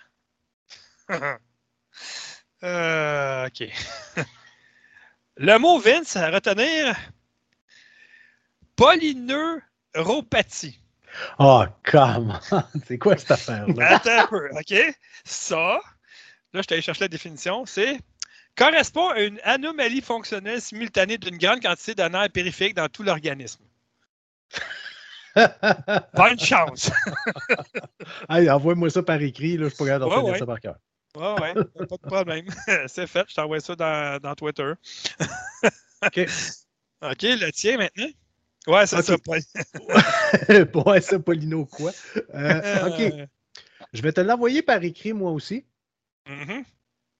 euh, 2.62 3.46
OK. 3.46 3.64
Le 5.36 5.58
mot 5.58 5.78
Vince 5.78 6.16
à 6.16 6.30
retenir 6.30 6.96
polyneuropathie. 8.76 10.80
Oh, 11.38 11.64
come 11.82 12.38
on. 12.50 12.62
C'est 12.86 12.98
quoi 12.98 13.16
cette 13.16 13.30
affaire-là? 13.30 13.96
Attends 13.96 14.20
un 14.20 14.26
peu, 14.26 14.50
OK? 14.52 14.74
Ça, 15.24 15.80
là, 16.52 16.60
je 16.62 16.66
t'allais 16.66 16.82
chercher 16.82 17.04
la 17.04 17.08
définition, 17.08 17.64
c'est 17.66 17.98
correspond 18.56 19.08
à 19.10 19.20
une 19.20 19.38
anomalie 19.44 20.00
fonctionnelle 20.00 20.60
simultanée 20.60 21.18
d'une 21.18 21.36
grande 21.38 21.60
quantité 21.62 21.94
de 21.94 22.02
nerfs 22.02 22.30
périphériques 22.30 22.74
dans 22.76 22.88
tout 22.88 23.02
l'organisme. 23.02 23.60
Bonne 26.14 26.38
chance! 26.38 26.90
Hey, 28.28 28.48
Envoie-moi 28.50 28.88
ça 28.90 29.02
par 29.02 29.20
écrit, 29.20 29.56
là, 29.56 29.64
je 29.64 29.68
suis 29.74 29.78
pas 29.78 29.86
capable 29.86 30.04
de 30.04 30.10
Ouais, 30.10 30.16
retenir 30.16 30.32
ouais. 30.32 30.38
ça 30.38 30.46
par 30.46 30.60
cœur. 30.60 30.76
Ouais, 31.16 31.40
ouais, 31.40 31.54
pas 31.86 31.96
de 31.96 32.06
problème. 32.06 32.46
c'est 32.86 33.06
fait, 33.06 33.24
je 33.28 33.34
t'envoie 33.34 33.60
ça 33.60 33.74
dans, 33.76 34.20
dans 34.20 34.34
Twitter. 34.34 34.72
OK. 36.04 36.20
OK, 37.02 37.22
le 37.22 37.50
tien 37.50 37.76
maintenant? 37.78 38.08
Ouais, 38.66 38.86
c'est 38.86 38.98
Ok. 38.98 39.04
ça. 39.04 39.16
Ouais, 40.86 41.00
ça, 41.00 41.18
Paulino, 41.18 41.66
quoi? 41.66 41.92
Euh, 42.34 42.88
OK. 42.88 43.28
Je 43.92 44.02
vais 44.02 44.12
te 44.12 44.20
l'envoyer 44.20 44.62
par 44.62 44.82
écrit, 44.82 45.12
moi 45.12 45.30
aussi. 45.32 45.64
mhm. 46.28 46.64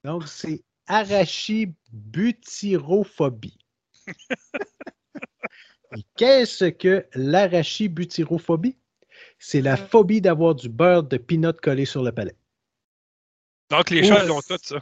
Donc, 0.05 0.29
c'est 0.29 0.63
arachibutyrophobie. 0.87 3.59
Et 5.97 6.05
qu'est-ce 6.17 6.67
que 6.67 7.07
l'arachibutyrophobie? 7.15 8.77
C'est 9.39 9.61
la 9.61 9.77
phobie 9.77 10.21
d'avoir 10.21 10.55
du 10.55 10.69
beurre 10.69 11.05
de 11.05 11.17
peanut 11.17 11.61
collé 11.61 11.85
sur 11.85 12.03
le 12.03 12.13
palais. 12.13 12.37
Donc, 13.71 13.91
les 13.91 14.03
Ouf. 14.03 14.09
chats, 14.09 14.25
ils 14.25 14.31
ont 14.31 14.43
tout 14.43 14.59
ça. 14.63 14.79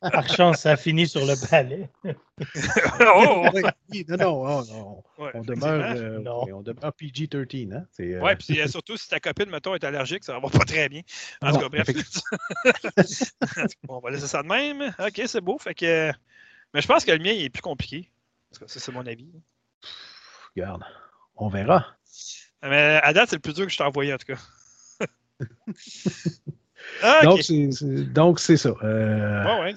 Par 0.00 0.28
chance, 0.28 0.60
ça 0.60 0.76
finit 0.76 1.08
sur 1.08 1.24
le 1.24 1.34
palais. 1.48 1.88
oh! 3.00 3.46
Oui, 3.54 3.62
oui, 3.90 4.04
non, 4.08 4.16
non, 4.16 4.46
oh, 4.46 4.64
non, 4.68 5.02
Ouais, 5.18 5.30
on 5.34 5.42
demeure, 5.42 5.96
euh, 5.96 6.18
Non. 6.20 6.44
oui, 6.44 6.52
on 6.52 6.62
demeure 6.62 6.92
PG-13. 6.92 7.74
Hein? 7.74 7.86
Euh, 8.00 8.20
Ouais, 8.20 8.36
puis 8.36 8.60
euh, 8.60 8.68
surtout 8.68 8.96
si 8.96 9.08
ta 9.08 9.20
copine, 9.20 9.50
mettons, 9.50 9.74
est 9.74 9.84
allergique, 9.84 10.24
ça 10.24 10.38
va 10.38 10.48
pas 10.48 10.64
très 10.64 10.88
bien. 10.88 11.02
En 11.42 11.52
tout 11.52 11.58
cas, 11.58 11.68
bref. 11.68 11.88
On 13.88 14.00
va 14.00 14.10
laisser 14.10 14.26
ça 14.26 14.42
de 14.42 14.48
même. 14.48 14.94
Ok, 14.98 15.22
c'est 15.26 15.40
beau. 15.40 15.58
Fait 15.58 15.74
que. 15.74 16.12
Mais 16.74 16.80
je 16.80 16.86
pense 16.86 17.04
que 17.04 17.12
le 17.12 17.18
mien 17.18 17.32
il 17.32 17.44
est 17.44 17.50
plus 17.50 17.62
compliqué. 17.62 18.10
Parce 18.50 18.58
que 18.58 18.66
ça, 18.70 18.80
c'est 18.80 18.92
mon 18.92 19.06
avis. 19.06 19.30
Regarde, 20.54 20.84
on 21.36 21.48
verra. 21.48 21.86
Mais 22.62 23.00
à 23.02 23.12
date, 23.12 23.30
c'est 23.30 23.36
le 23.36 23.40
plus 23.40 23.54
dur 23.54 23.66
que 23.66 23.72
je 23.72 23.76
t'ai 23.76 23.84
envoyé, 23.84 24.12
en 24.12 24.18
tout 24.18 24.26
cas. 24.26 24.38
Ah, 27.02 27.20
Donc, 27.24 27.42
c'est, 27.42 27.68
c'est- 27.72 27.84
donc, 28.12 28.40
c'est 28.40 28.56
ça. 28.56 28.70
Euh, 28.82 29.60
ouais, 29.62 29.74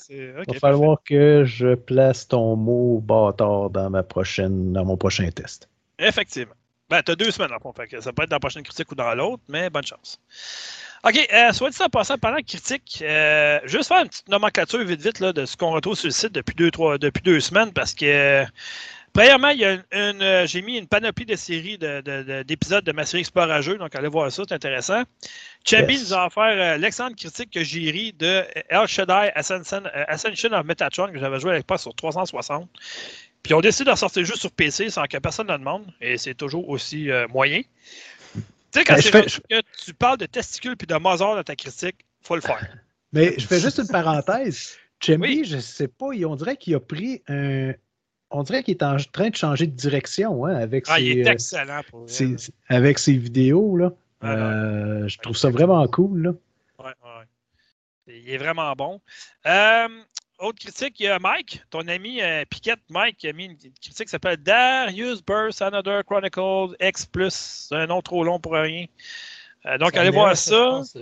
va 0.48 0.54
falloir 0.60 0.98
que 1.04 1.44
je 1.46 1.76
place 1.76 2.28
ton 2.28 2.56
mot 2.56 3.00
bâtard 3.00 3.70
dans, 3.70 3.90
ma 3.90 4.04
prochaine, 4.04 4.74
dans 4.74 4.86
mon 4.86 4.98
prochain 4.98 5.30
test. 5.32 5.70
Effectivement. 5.98 6.54
Ben, 6.90 7.02
t'as 7.04 7.16
deux 7.16 7.30
semaines, 7.32 7.54
en 7.54 7.60
fond. 7.60 7.74
Fait 7.74 8.02
ça 8.02 8.12
peut 8.12 8.24
être 8.24 8.30
dans 8.30 8.38
la 8.38 8.40
prochaine 8.40 8.64
critique 8.64 8.92
ou 8.92 8.96
dans 8.96 9.14
l'autre, 9.14 9.44
mais 9.48 9.70
bonne 9.70 9.86
chance. 9.86 10.20
OK, 11.04 11.16
euh, 11.34 11.54
soit 11.54 11.70
dit 11.70 11.82
en 11.82 11.88
passant, 11.88 12.16
la 12.22 12.42
critique, 12.42 13.00
euh, 13.02 13.60
juste 13.64 13.88
faire 13.88 14.02
une 14.02 14.10
petite 14.10 14.28
nomenclature 14.28 14.84
vite 14.84 15.02
vite 15.02 15.20
là, 15.20 15.32
de 15.32 15.46
ce 15.46 15.56
qu'on 15.56 15.72
retrouve 15.72 15.96
sur 15.96 16.08
le 16.08 16.12
site 16.12 16.34
depuis 16.34 16.56
deux, 16.56 16.72
trois, 16.72 16.98
depuis 16.98 17.22
deux 17.22 17.40
semaines 17.40 17.72
parce 17.72 17.94
que, 17.94 18.44
premièrement, 19.20 19.50
il 19.50 19.60
y 19.60 19.66
a 19.66 19.74
une, 19.74 19.84
une, 19.92 20.22
euh, 20.22 20.48
j'ai 20.48 20.62
mis 20.62 20.78
une 20.78 20.88
panoplie 20.88 21.26
de 21.26 21.36
séries 21.36 21.78
de- 21.78 22.02
de- 22.02 22.24
de- 22.24 22.44
d'épisodes 22.44 22.84
de, 22.84 22.92
ma 22.92 23.06
série 23.06 23.22
Explorageux, 23.22 23.78
donc 23.78 23.94
allez 23.96 24.08
voir 24.08 24.32
ça, 24.32 24.44
c'est 24.48 24.54
intéressant. 24.56 25.04
Chambi 25.70 25.94
Yes. 25.96 26.10
nous 26.10 26.14
a 26.14 26.28
offert 26.28 26.44
euh, 26.46 26.78
l'excellente 26.78 27.16
critique 27.18 27.52
que 27.52 27.64
j'ai 27.64 27.92
ri 27.92 28.14
de 28.14 28.44
El 28.70 28.88
Shaddai 28.88 29.32
Ascension, 29.36 29.84
euh, 29.86 30.04
Ascension 30.08 30.54
of 30.54 30.66
Metatron 30.66 31.12
que 31.12 31.20
j'avais 31.20 31.40
joué 31.40 31.52
à 31.52 31.58
l'époque 31.58 31.80
sur 31.80 31.94
360. 31.94 32.70
Puis 33.44 33.54
on 33.54 33.62
décide 33.62 33.86
de 33.88 33.92
ressortir 33.92 34.24
juste 34.26 34.40
sur 34.40 34.52
PC 34.52 34.90
sans 34.90 35.04
que 35.06 35.18
personne 35.18 35.48
ne 35.48 35.58
demande, 35.58 35.86
et 36.02 36.18
c'est 36.18 36.34
toujours 36.36 36.70
aussi 36.70 37.12
euh, 37.12 37.28
moyen. 37.28 37.62
Tu 38.34 38.42
sais, 38.72 38.84
quand 38.86 38.96
Ben, 38.96 39.02
je 39.02 39.10
fais- 39.10 39.24
que 39.50 39.62
tu 39.84 39.94
parles 39.94 40.18
de 40.18 40.28
testicules 40.28 40.78
puis 40.78 40.88
de 40.88 40.96
Mozart 40.96 41.36
dans 41.36 41.44
ta 41.44 41.56
critique, 41.56 41.96
faut 42.22 42.36
le 42.36 42.42
faire. 42.42 42.66
Mais 43.14 43.34
je 43.38 43.46
fais 43.48 43.60
juste 43.60 43.80
une 43.80 43.88
parenthèse. 43.88 44.78
Chemby, 45.02 45.40
Oui. 45.40 45.44
je 45.46 45.58
sais 45.60 45.88
pas, 45.88 46.08
on 46.08 46.36
dirait 46.36 46.56
qu'il 46.58 46.76
a 46.76 46.80
pris 46.80 47.22
un. 47.28 47.74
On 48.32 48.44
dirait 48.44 48.62
qu'il 48.64 48.76
est 48.76 48.84
en 48.84 48.98
train 49.12 49.30
de 49.30 49.36
changer 49.36 49.66
de 49.68 49.76
direction 49.76 50.46
hein, 50.46 50.56
avec, 50.56 50.86
Ah, 50.88 50.98
ses, 50.98 51.04
il 51.04 51.20
est 51.20 51.28
euh, 51.28 51.32
excellent 51.32 51.82
pour 51.90 52.02
vrai. 52.02 52.10
ses- 52.10 52.52
avec 52.68 53.00
ses 53.00 53.14
vidéos. 53.18 53.76
Là. 53.78 53.92
Ah. 54.22 54.28
Euh, 54.32 55.08
je 55.08 55.18
trouve 55.20 55.36
ça 55.36 55.50
vraiment 55.50 55.86
cool. 55.88 56.22
Là. 56.22 56.32
Ouais, 56.80 56.86
ouais. 57.04 57.26
Il 58.08 58.30
est 58.30 58.38
vraiment 58.38 58.72
bon. 58.74 59.02
Euh, 59.48 59.88
autre 60.40 60.60
critique, 60.60 61.00
il 61.00 61.04
y 61.04 61.08
a 61.08 61.20
Mike, 61.20 61.64
ton 61.70 61.88
ami 61.88 62.22
euh, 62.22 62.44
Piquette 62.50 62.80
Mike, 62.90 63.18
qui 63.18 63.28
a 63.28 63.34
mis 63.34 63.46
une 63.46 63.58
critique 63.58 64.06
qui 64.06 64.08
s'appelle 64.08 64.38
Darius 64.38 65.24
Burst 65.26 65.62
Another 65.62 66.04
Chronicle 66.06 66.76
X. 66.82 67.08
C'est 67.30 67.76
un 67.76 67.88
nom 67.88 68.02
trop 68.02 68.24
long 68.24 68.40
pour 68.40 68.54
rien. 68.54 68.86
Euh, 69.66 69.78
donc, 69.78 69.96
allez 69.98 70.10
voir 70.12 70.32
je 70.36 70.40
ça. 70.40 70.56
pense, 70.70 70.98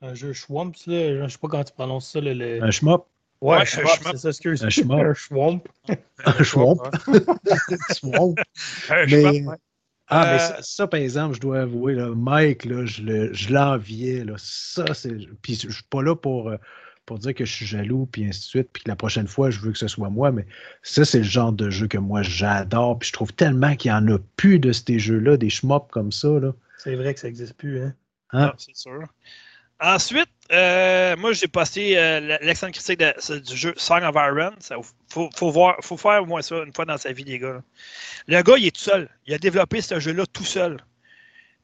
Un 0.00 0.14
jeu 0.14 0.32
Schwamp, 0.32 0.72
là. 0.86 1.26
Je 1.26 1.28
sais 1.28 1.38
pas 1.38 1.48
comment 1.48 1.64
tu 1.64 1.72
prononces 1.72 2.10
ça. 2.12 2.20
Le, 2.20 2.32
le- 2.32 2.62
Un 2.62 2.70
schmop. 2.70 3.06
Ouais, 3.40 3.56
Ouais, 3.56 3.62
un 3.62 3.64
Schwamp, 3.64 3.86
Schwamp. 3.86 4.10
c'est 4.12 4.18
ça, 4.18 4.28
excuse. 4.30 4.64
Un 4.64 4.68
Schwamp. 4.70 5.04
Un 5.04 5.14
Schwamp. 5.14 5.62
Un 6.24 6.42
schwamp. 6.42 6.78
Un 8.90 9.06
Mais- 9.06 9.08
schmop, 9.20 9.52
ouais. 9.52 9.56
Ah, 10.10 10.24
mais 10.24 10.34
Euh, 10.36 10.38
ça, 10.38 10.56
ça, 10.62 10.86
par 10.86 11.00
exemple, 11.00 11.34
je 11.36 11.40
dois 11.40 11.60
avouer, 11.60 11.94
là, 11.94 12.08
Mike, 12.14 12.64
là, 12.64 12.86
je 12.86 13.02
le- 13.02 13.32
je 13.34 13.52
l'enviais. 13.52 14.24
là. 14.24 14.34
Ça, 14.38 14.94
c'est. 14.94 15.14
Puis 15.42 15.54
je 15.62 15.70
suis 15.70 15.84
pas 15.90 16.02
là 16.02 16.16
pour, 16.16 16.48
euh, 16.48 16.56
pour 17.04 17.18
dire 17.18 17.34
que 17.34 17.44
je 17.44 17.52
suis 17.52 17.66
jaloux, 17.66 18.06
puis 18.10 18.24
ainsi 18.26 18.40
de 18.40 18.44
suite, 18.44 18.68
puis 18.72 18.82
que 18.84 18.88
la 18.88 18.96
prochaine 18.96 19.26
fois, 19.28 19.50
je 19.50 19.60
veux 19.60 19.70
que 19.72 19.78
ce 19.78 19.86
soit 19.88 20.08
moi, 20.10 20.32
mais 20.32 20.46
ça, 20.82 21.04
c'est 21.04 21.18
le 21.18 21.24
genre 21.24 21.52
de 21.52 21.68
jeu 21.70 21.88
que 21.88 21.98
moi, 21.98 22.22
j'adore. 22.22 22.98
Puis 22.98 23.08
je 23.08 23.12
trouve 23.12 23.32
tellement 23.34 23.76
qu'il 23.76 23.90
y 23.90 23.94
en 23.94 24.06
a 24.08 24.18
plus 24.36 24.58
de 24.58 24.72
ces 24.72 24.98
jeux-là, 24.98 25.36
des 25.36 25.50
shmups 25.50 25.88
comme 25.90 26.10
ça. 26.10 26.28
Là. 26.28 26.54
C'est 26.78 26.96
vrai 26.96 27.12
que 27.14 27.20
ça 27.20 27.26
n'existe 27.28 27.54
plus, 27.54 27.82
hein. 27.82 27.94
Hein? 28.32 28.46
Non, 28.46 28.52
c'est 28.58 28.76
sûr. 28.76 29.00
Ensuite, 29.80 30.28
euh, 30.50 31.16
moi, 31.16 31.32
j'ai 31.32 31.46
posté 31.46 31.96
euh, 31.98 32.38
l'excellente 32.42 32.74
critique 32.74 32.98
de- 32.98 33.38
du 33.38 33.56
jeu 33.56 33.74
Song 33.76 34.02
of 34.02 34.14
Iron. 34.16 34.50
Il 34.70 34.76
faut, 35.08 35.30
faut, 35.36 35.50
voir, 35.50 35.76
faut 35.82 35.96
faire 35.96 36.22
au 36.22 36.26
moins 36.26 36.42
ça 36.42 36.56
une 36.64 36.72
fois 36.72 36.84
dans 36.84 36.96
sa 36.98 37.12
vie, 37.12 37.24
les 37.24 37.38
gars. 37.38 37.62
Le 38.26 38.42
gars, 38.42 38.54
il 38.58 38.66
est 38.66 38.74
tout 38.74 38.80
seul. 38.82 39.08
Il 39.26 39.34
a 39.34 39.38
développé 39.38 39.80
ce 39.80 40.00
jeu-là 40.00 40.24
tout 40.26 40.44
seul. 40.44 40.78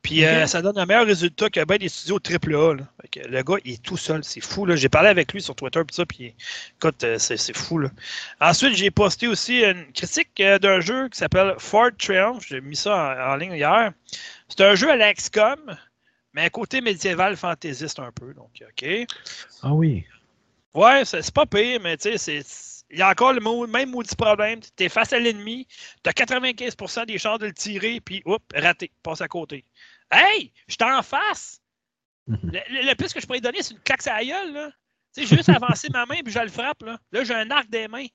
Puis 0.02 0.22
euh, 0.26 0.46
ça 0.46 0.60
donne 0.60 0.76
un 0.78 0.84
meilleur 0.84 1.06
résultat 1.06 1.48
que 1.48 1.64
bien 1.64 1.78
des 1.78 1.88
studios 1.88 2.18
AAA. 2.18 2.74
Là. 2.74 2.82
Fait 3.00 3.08
que 3.22 3.26
le 3.26 3.42
gars, 3.42 3.56
il 3.64 3.72
est 3.72 3.82
tout 3.82 3.96
seul. 3.96 4.22
C'est 4.22 4.42
fou. 4.42 4.66
là. 4.66 4.76
J'ai 4.76 4.90
parlé 4.90 5.08
avec 5.08 5.32
lui 5.32 5.40
sur 5.40 5.56
Twitter. 5.56 5.80
Puis 5.82 5.94
ça, 5.96 6.04
puis 6.04 6.34
écoute, 6.76 7.02
euh, 7.04 7.18
c'est 7.18 7.56
fou. 7.56 7.78
Là. 7.78 7.88
Ensuite, 8.40 8.76
j'ai 8.76 8.90
posté 8.90 9.26
aussi 9.28 9.62
une 9.62 9.90
critique 9.92 10.28
euh, 10.40 10.58
d'un 10.58 10.80
jeu 10.80 11.08
qui 11.08 11.18
s'appelle 11.18 11.54
Ford 11.58 11.88
Triumph. 11.98 12.44
J'ai 12.46 12.60
mis 12.60 12.76
ça 12.76 12.94
en, 13.18 13.32
en 13.32 13.36
ligne 13.36 13.54
hier. 13.54 13.92
C'est 14.50 14.60
un 14.60 14.74
jeu 14.74 14.90
à 14.90 14.96
la 14.96 15.12
XCOM, 15.14 15.74
mais 16.34 16.50
côté 16.50 16.80
médiéval 16.80 17.36
fantaisiste 17.36 17.98
un 18.00 18.12
peu. 18.12 18.34
Donc, 18.34 18.50
OK. 18.62 19.06
Ah 19.62 19.72
oui. 19.72 20.04
Ouais, 20.74 21.04
c'est 21.04 21.32
pas 21.32 21.46
pire, 21.46 21.80
mais 21.80 21.96
tu 21.96 22.18
sais, 22.18 22.42
c'est- 22.42 22.84
il 22.90 22.98
y 22.98 23.02
a 23.02 23.08
encore 23.08 23.32
le 23.32 23.66
même 23.66 23.90
maudit 23.90 24.14
problème. 24.14 24.60
Tu 24.76 24.84
es 24.84 24.88
face 24.88 25.12
à 25.12 25.18
l'ennemi, 25.18 25.66
tu 26.02 26.10
as 26.10 26.12
95% 26.12 27.06
des 27.06 27.18
chances 27.18 27.38
de 27.38 27.46
le 27.46 27.54
tirer, 27.54 28.00
puis 28.00 28.22
oups, 28.26 28.44
raté, 28.54 28.90
passe 29.02 29.20
à 29.20 29.28
côté. 29.28 29.64
Hey, 30.10 30.52
je 30.68 30.74
suis 30.74 30.84
en 30.84 31.02
face! 31.02 31.60
Mhm. 32.26 32.52
le, 32.70 32.94
plus 32.94 33.12
que 33.12 33.20
je 33.20 33.26
pourrais 33.26 33.40
donner, 33.40 33.62
c'est 33.62 33.74
une 33.74 33.80
claque 33.80 34.06
à 34.06 34.16
la 34.18 34.24
gueule. 34.24 34.52
Là. 34.52 34.70
Tu 35.14 35.26
sais, 35.26 35.36
juste 35.36 35.48
avancer 35.50 35.88
ma 35.90 36.06
main, 36.06 36.20
puis 36.24 36.32
je 36.32 36.38
le 36.38 36.48
frappe. 36.48 36.82
Là, 36.82 36.98
là 37.12 37.24
j'ai 37.24 37.34
un 37.34 37.50
arc 37.50 37.68
des 37.68 37.86
mains. 37.86 38.06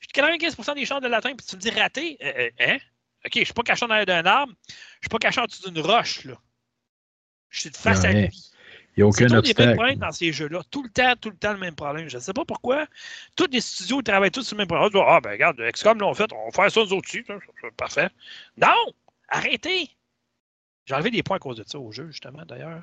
J'ai 0.00 0.08
95% 0.12 0.74
des 0.74 0.84
chances 0.84 1.00
de 1.00 1.08
l'atteindre, 1.08 1.36
puis 1.36 1.46
tu 1.46 1.56
me 1.56 1.60
dis 1.60 1.70
raté. 1.70 2.18
Euh, 2.22 2.32
euh, 2.36 2.50
hein? 2.60 2.78
OK, 3.24 3.32
je 3.34 3.40
ne 3.40 3.44
suis 3.44 3.54
pas 3.54 3.62
caché 3.62 3.84
en 3.84 3.90
arrière 3.90 4.06
d'un 4.06 4.26
arbre. 4.26 4.52
Je 4.66 4.72
ne 4.72 4.74
suis 5.02 5.08
pas 5.10 5.18
caché 5.18 5.40
en 5.40 5.44
dessous 5.46 5.70
d'une 5.70 5.82
roche. 5.82 6.24
Là. 6.24 6.34
Je 7.50 7.60
suis 7.60 7.70
face 7.70 8.04
à 8.04 8.12
lui. 8.12 8.28
Il 8.96 9.02
n'y 9.02 9.04
a 9.04 9.06
aucun 9.06 9.30
obstacle. 9.30 9.64
mêmes 9.64 9.76
problèmes 9.76 9.98
dans 9.98 10.10
ces 10.10 10.32
jeux-là. 10.32 10.60
Tout 10.72 10.82
le 10.82 10.90
temps, 10.90 11.14
tout 11.20 11.30
le 11.30 11.36
temps 11.36 11.52
le 11.52 11.58
même 11.58 11.76
problème. 11.76 12.08
Je 12.08 12.16
ne 12.16 12.20
sais 12.20 12.32
pas 12.32 12.44
pourquoi. 12.44 12.86
Tous 13.36 13.46
les 13.50 13.60
studios 13.60 14.02
travaillent 14.02 14.32
tous 14.32 14.42
sur 14.42 14.56
le 14.56 14.62
même 14.62 14.66
problème. 14.66 15.04
Ah, 15.06 15.20
ben 15.20 15.30
regarde, 15.30 15.60
XCOM 15.72 16.00
l'ont 16.00 16.14
fait, 16.14 16.32
on 16.32 16.46
va 16.46 16.50
faire 16.50 16.70
ça 16.70 16.80
nous 16.80 16.92
autres 16.94 17.06
dessus. 17.06 17.24
Parfait. 17.76 18.08
Non! 18.56 18.92
Arrêtez! 19.28 19.88
J'ai 20.88 20.94
enlevé 20.94 21.10
des 21.10 21.22
points 21.22 21.36
à 21.36 21.38
cause 21.38 21.58
de 21.58 21.64
ça 21.66 21.78
au 21.78 21.92
jeu, 21.92 22.08
justement, 22.10 22.42
d'ailleurs. 22.46 22.82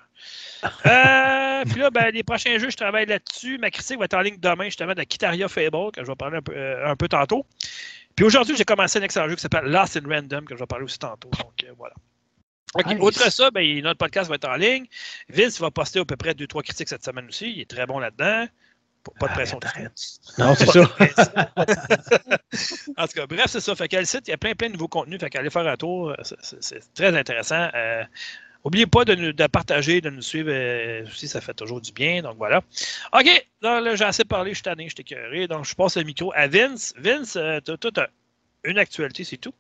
Euh, 0.86 1.64
puis 1.66 1.80
là, 1.80 1.90
ben, 1.90 2.12
les 2.14 2.24
prochains 2.24 2.60
jeux, 2.60 2.70
je 2.70 2.78
travaille 2.78 3.06
là-dessus. 3.06 3.58
Ma 3.58 3.72
critique 3.72 3.98
va 3.98 4.06
être 4.06 4.14
en 4.14 4.22
ligne 4.22 4.38
demain, 4.40 4.66
justement, 4.66 4.94
de 4.94 5.04
Kitaria 5.04 5.48
Fable, 5.48 5.92
que 5.92 6.02
je 6.04 6.08
vais 6.08 6.16
parler 6.16 6.38
un 6.38 6.42
peu, 6.42 6.54
euh, 6.56 6.88
un 6.88 6.96
peu 6.96 7.08
tantôt. 7.08 7.46
Puis 8.16 8.26
aujourd'hui, 8.26 8.56
j'ai 8.56 8.66
commencé 8.66 9.00
un 9.00 9.02
excellent 9.02 9.28
jeu 9.30 9.36
qui 9.36 9.42
s'appelle 9.42 9.66
Lost 9.66 9.98
in 9.98 10.08
Random, 10.08 10.46
que 10.46 10.56
je 10.56 10.60
vais 10.60 10.68
parler 10.68 10.86
aussi 10.86 11.00
tantôt. 11.00 11.30
Donc, 11.30 11.64
euh, 11.64 11.74
voilà. 11.78 11.96
OK. 12.76 12.86
Outre 13.00 13.32
ça, 13.32 13.50
ben, 13.52 13.82
notre 13.82 13.98
podcast 13.98 14.30
va 14.30 14.36
être 14.36 14.48
en 14.48 14.56
ligne. 14.56 14.86
Vince 15.30 15.60
va 15.60 15.72
poster 15.72 16.00
à 16.00 16.06
peu 16.06 16.18
près 16.18 16.34
2-3 16.34 16.64
critiques 16.64 16.90
cette 16.90 17.06
semaine 17.06 17.28
aussi. 17.28 17.52
Il 17.52 17.62
est 17.62 17.70
très 17.70 17.86
bon 17.86 18.00
là-dedans. 18.00 18.48
Pas 19.20 19.28
de 19.28 19.34
pression. 19.34 19.60
non, 20.40 20.56
c'est 20.56 20.66
ça. 20.66 20.82
en 22.98 23.08
tout 23.08 23.14
cas, 23.14 23.28
bref, 23.28 23.46
c'est 23.48 23.60
ça. 23.60 23.76
Fait 23.76 23.88
qu'à 23.88 24.00
le 24.00 24.06
site, 24.06 24.28
il 24.28 24.32
y 24.32 24.34
a 24.34 24.38
plein, 24.38 24.56
plein 24.56 24.68
de 24.68 24.74
nouveaux 24.74 24.88
contenus. 24.88 25.20
Fait 25.20 25.30
qu'aller 25.30 25.52
faire 25.52 25.68
un 25.68 25.78
tour, 25.78 26.10
euh, 26.10 26.16
c'est 26.42 26.94
très 26.96 27.16
intéressant. 27.16 27.70
N'oubliez 28.66 28.86
euh, 28.86 28.88
pas 28.88 29.06
de, 29.06 29.14
nous, 29.14 29.32
de 29.32 29.48
partager, 29.48 30.02
de 30.02 30.10
nous 30.10 30.24
suivre 30.24 30.50
euh, 30.52 31.06
aussi, 31.06 31.28
ça 31.28 31.40
fait 31.40 31.54
toujours 31.54 31.82
du 31.82 31.92
bien. 31.92 32.24
Donc 32.24 32.38
voilà. 32.38 32.64
OK, 33.14 33.48
là, 33.62 33.96
j'ai 33.96 34.06
assez 34.06 34.26
parlé, 34.26 34.52
je 34.52 34.56
suis 34.56 34.64
tanné, 34.64 34.90
je 34.90 34.96
t'ai 34.96 35.48
Donc 35.48 35.66
je 35.66 35.76
passe 35.76 35.98
le 35.98 36.04
micro 36.04 36.34
à 36.36 36.48
Vince. 36.48 36.96
Vince, 36.98 37.38
tu 37.64 37.72
as 37.72 38.10
une 38.64 38.80
actualité, 38.80 39.24
c'est 39.24 39.38
tout? 39.38 39.54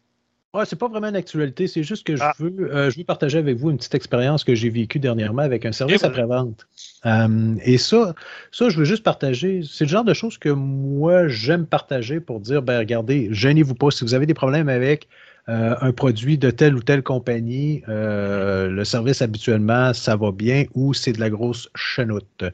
Ouais, 0.56 0.66
c'est 0.66 0.78
pas 0.78 0.88
vraiment 0.88 1.10
une 1.10 1.18
actualité, 1.18 1.68
c'est 1.68 1.84
juste 1.84 2.08
que 2.08 2.16
je, 2.16 2.24
ah. 2.24 2.34
veux, 2.40 2.74
euh, 2.74 2.90
je 2.90 2.98
veux 2.98 3.04
partager 3.04 3.38
avec 3.38 3.58
vous 3.58 3.72
une 3.72 3.78
petite 3.78 3.94
expérience 3.94 4.46
que 4.46 4.56
j'ai 4.56 4.70
vécue 4.70 5.00
dernièrement 5.00 5.42
avec 5.42 5.66
un 5.66 5.74
service 5.74 6.06
après-vente. 6.06 6.66
Euh, 7.06 7.56
et 7.62 7.78
ça, 7.78 8.16
ça, 8.54 8.70
je 8.70 8.78
veux 8.78 8.86
juste 8.86 9.04
partager. 9.04 9.64
C'est 9.70 9.84
le 9.84 9.90
genre 9.90 10.06
de 10.06 10.14
choses 10.14 10.38
que 10.38 10.48
moi, 10.48 11.28
j'aime 11.28 11.66
partager 11.66 12.22
pour 12.22 12.40
dire, 12.40 12.62
ben 12.62 12.80
regardez, 12.80 13.28
gênez-vous 13.32 13.76
pas. 13.76 13.92
Si 13.92 14.06
vous 14.06 14.14
avez 14.14 14.26
des 14.26 14.34
problèmes 14.34 14.70
avec 14.70 15.10
euh, 15.50 15.76
un 15.82 15.92
produit 15.92 16.38
de 16.38 16.50
telle 16.52 16.76
ou 16.76 16.82
telle 16.82 17.04
compagnie, 17.04 17.84
le 17.88 18.84
service 18.86 19.22
habituellement, 19.22 19.94
ça 19.94 20.16
va 20.16 20.32
bien 20.32 20.64
ou 20.74 20.94
c'est 20.94 21.12
de 21.12 21.20
la 21.20 21.30
grosse 21.30 21.70
chenoute. 21.76 22.46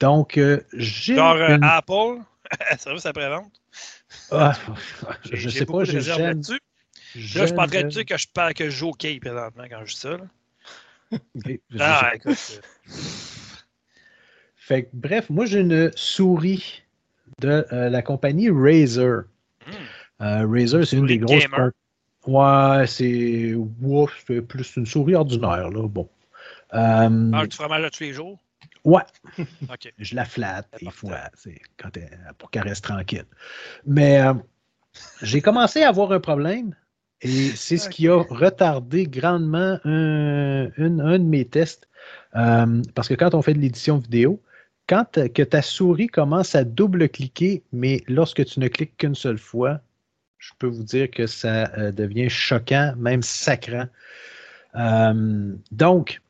Donc, 0.00 0.40
j'ai. 0.72 1.14
Genre 1.14 1.36
Apple, 1.62 2.20
service 2.78 3.06
après-vente? 3.06 3.52
Ah, 4.32 4.54
je 5.32 5.46
ne 5.46 5.52
sais 5.52 5.66
pas, 5.66 5.84
j'ai 5.84 6.00
Là, 7.14 7.20
je 7.20 7.46
suis 7.46 7.52
en 7.52 7.66
train 7.66 7.82
de 7.82 7.88
dire 7.88 8.04
que 8.04 8.16
je 8.16 8.26
parle 8.32 8.54
que 8.54 8.64
je 8.64 8.70
joue 8.70 8.88
au 8.88 8.92
quai 8.92 9.18
présentement 9.20 9.64
quand 9.68 9.84
je 9.84 9.94
dis 9.94 10.00
ça. 10.00 10.16
ah, 11.80 12.12
écoute. 12.14 12.60
Fait 14.56 14.88
bref, 14.92 15.28
moi 15.28 15.44
j'ai 15.44 15.60
une 15.60 15.90
souris 15.94 16.82
de 17.40 17.66
euh, 17.72 17.90
la 17.90 18.02
compagnie 18.02 18.48
Razer. 18.48 19.24
Hmm. 19.66 20.22
Euh, 20.22 20.46
Razer, 20.46 20.86
c'est 20.86 20.96
une 20.96 21.06
des 21.06 21.18
grosses. 21.18 21.44
Ouais, 22.26 22.86
c'est 22.86 23.54
c'est 24.26 24.40
plus 24.42 24.76
une 24.76 24.86
souris 24.86 25.16
ordinaire, 25.16 25.70
là. 25.70 25.88
Bon. 25.88 26.08
Euh... 26.74 27.30
Ah, 27.34 27.46
tu 27.46 27.56
fromage 27.56 27.82
là 27.82 27.90
tous 27.90 28.04
les 28.04 28.12
jours? 28.12 28.38
Ouais. 28.84 29.02
Je 29.98 30.14
la 30.14 30.24
flatte 30.24 30.68
des 30.80 30.90
fois, 30.90 31.18
quand 31.76 31.90
pour 32.38 32.50
qu'elle 32.50 32.62
reste 32.62 32.84
tranquille. 32.84 33.26
Mais 33.86 34.20
euh, 34.20 34.34
j'ai 35.22 35.40
commencé 35.40 35.82
à 35.82 35.88
avoir 35.88 36.12
un 36.12 36.20
problème 36.20 36.74
et 37.22 37.50
c'est 37.54 37.76
ce 37.76 37.88
qui 37.88 38.08
a 38.08 38.16
retardé 38.16 39.06
grandement 39.06 39.78
un, 39.84 40.68
de 40.76 41.18
mes 41.18 41.44
tests. 41.44 41.88
Euh, 42.34 42.82
parce 42.94 43.08
que 43.08 43.14
quand 43.14 43.34
on 43.34 43.42
fait 43.42 43.54
de 43.54 43.60
l'édition 43.60 43.98
vidéo, 43.98 44.42
quand 44.88 45.06
que 45.32 45.42
ta 45.42 45.62
souris 45.62 46.08
commence 46.08 46.56
à 46.56 46.64
double-cliquer, 46.64 47.62
mais 47.72 48.02
lorsque 48.08 48.44
tu 48.44 48.58
ne 48.58 48.66
cliques 48.66 48.96
qu'une 48.96 49.14
seule 49.14 49.38
fois, 49.38 49.80
je 50.38 50.50
peux 50.58 50.66
vous 50.66 50.82
dire 50.82 51.08
que 51.10 51.28
ça 51.28 51.70
euh, 51.78 51.92
devient 51.92 52.28
choquant, 52.28 52.94
même 52.96 53.22
sacrant. 53.22 53.86
Euh, 54.74 55.54
donc, 55.70 56.20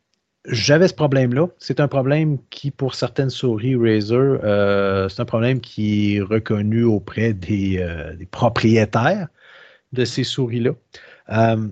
j'avais 0.44 0.88
ce 0.88 0.94
problème-là. 0.94 1.46
C'est 1.58 1.80
un 1.80 1.88
problème 1.88 2.36
qui, 2.50 2.70
pour 2.70 2.94
certaines 2.94 3.30
souris 3.30 3.76
Razer, 3.76 5.08
c'est 5.08 5.20
un 5.20 5.24
problème 5.24 5.60
qui 5.60 6.16
est 6.16 6.20
reconnu 6.20 6.82
auprès 6.84 7.32
des 7.32 7.80
propriétaires 8.30 9.28
de 9.92 10.04
ces 10.04 10.24
souris-là. 10.24 10.72
Euh, 11.30 11.68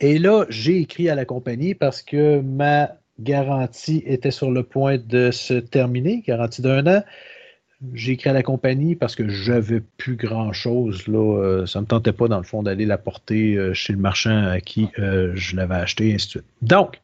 et 0.00 0.18
là, 0.18 0.44
j'ai 0.48 0.78
écrit 0.78 1.08
à 1.08 1.14
la 1.14 1.24
compagnie 1.24 1.74
parce 1.74 2.02
que 2.02 2.40
ma 2.40 2.90
garantie 3.18 4.02
était 4.06 4.30
sur 4.30 4.50
le 4.50 4.62
point 4.62 4.98
de 4.98 5.30
se 5.30 5.54
terminer, 5.54 6.22
garantie 6.26 6.62
d'un 6.62 6.86
an. 6.86 7.02
J'ai 7.92 8.12
écrit 8.12 8.30
à 8.30 8.32
la 8.32 8.42
compagnie 8.42 8.94
parce 8.94 9.14
que 9.14 9.28
je 9.28 9.52
n'avais 9.52 9.80
plus 9.80 10.16
grand-chose. 10.16 11.04
Euh, 11.08 11.66
ça 11.66 11.78
ne 11.78 11.84
me 11.84 11.88
tentait 11.88 12.12
pas, 12.12 12.28
dans 12.28 12.38
le 12.38 12.44
fond, 12.44 12.62
d'aller 12.62 12.86
la 12.86 12.98
porter 12.98 13.56
euh, 13.56 13.74
chez 13.74 13.92
le 13.92 13.98
marchand 13.98 14.46
à 14.46 14.60
qui 14.60 14.88
je 14.96 15.56
l'avais 15.56 15.74
acheté, 15.74 16.08
et 16.08 16.14
ainsi 16.14 16.26
de 16.26 16.30
suite. 16.30 16.44
Donc, 16.62 17.00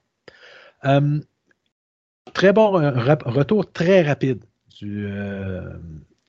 très 2.32 2.52
bon 2.52 2.70
retour 2.70 3.70
très 3.70 4.02
rapide 4.02 4.40
du, 4.78 5.06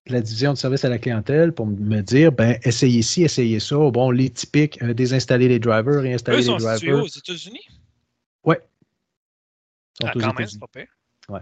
la 0.07 0.21
division 0.21 0.53
de 0.53 0.57
service 0.57 0.83
à 0.83 0.89
la 0.89 0.97
clientèle 0.97 1.53
pour 1.53 1.65
me 1.65 2.01
dire 2.01 2.31
ben 2.31 2.57
essayez 2.63 3.01
ci, 3.01 3.23
essayez 3.23 3.59
ça. 3.59 3.77
Bon, 3.77 4.11
les 4.11 4.29
typiques, 4.29 4.81
euh, 4.81 4.93
désinstaller 4.93 5.47
les 5.47 5.59
drivers, 5.59 6.01
réinstaller 6.01 6.39
les 6.39 6.45
drivers. 6.45 6.75
Eux 6.75 6.77
sont 6.77 7.03
aux 7.03 7.07
États-Unis? 7.07 7.67
Oui. 8.43 8.55
Ah, 10.03 10.11
quand 10.13 10.37
même, 10.37 10.47
c'est 10.47 10.59
pas 10.59 10.67
pire. 10.67 10.87
Ouais. 11.29 11.41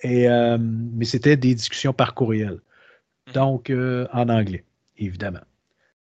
Et, 0.00 0.28
euh, 0.28 0.58
mais 0.58 1.04
c'était 1.04 1.36
des 1.36 1.54
discussions 1.54 1.92
par 1.92 2.14
courriel. 2.14 2.60
Mhm. 3.28 3.32
Donc, 3.34 3.70
euh, 3.70 4.06
en 4.12 4.28
anglais, 4.28 4.64
évidemment. 4.96 5.40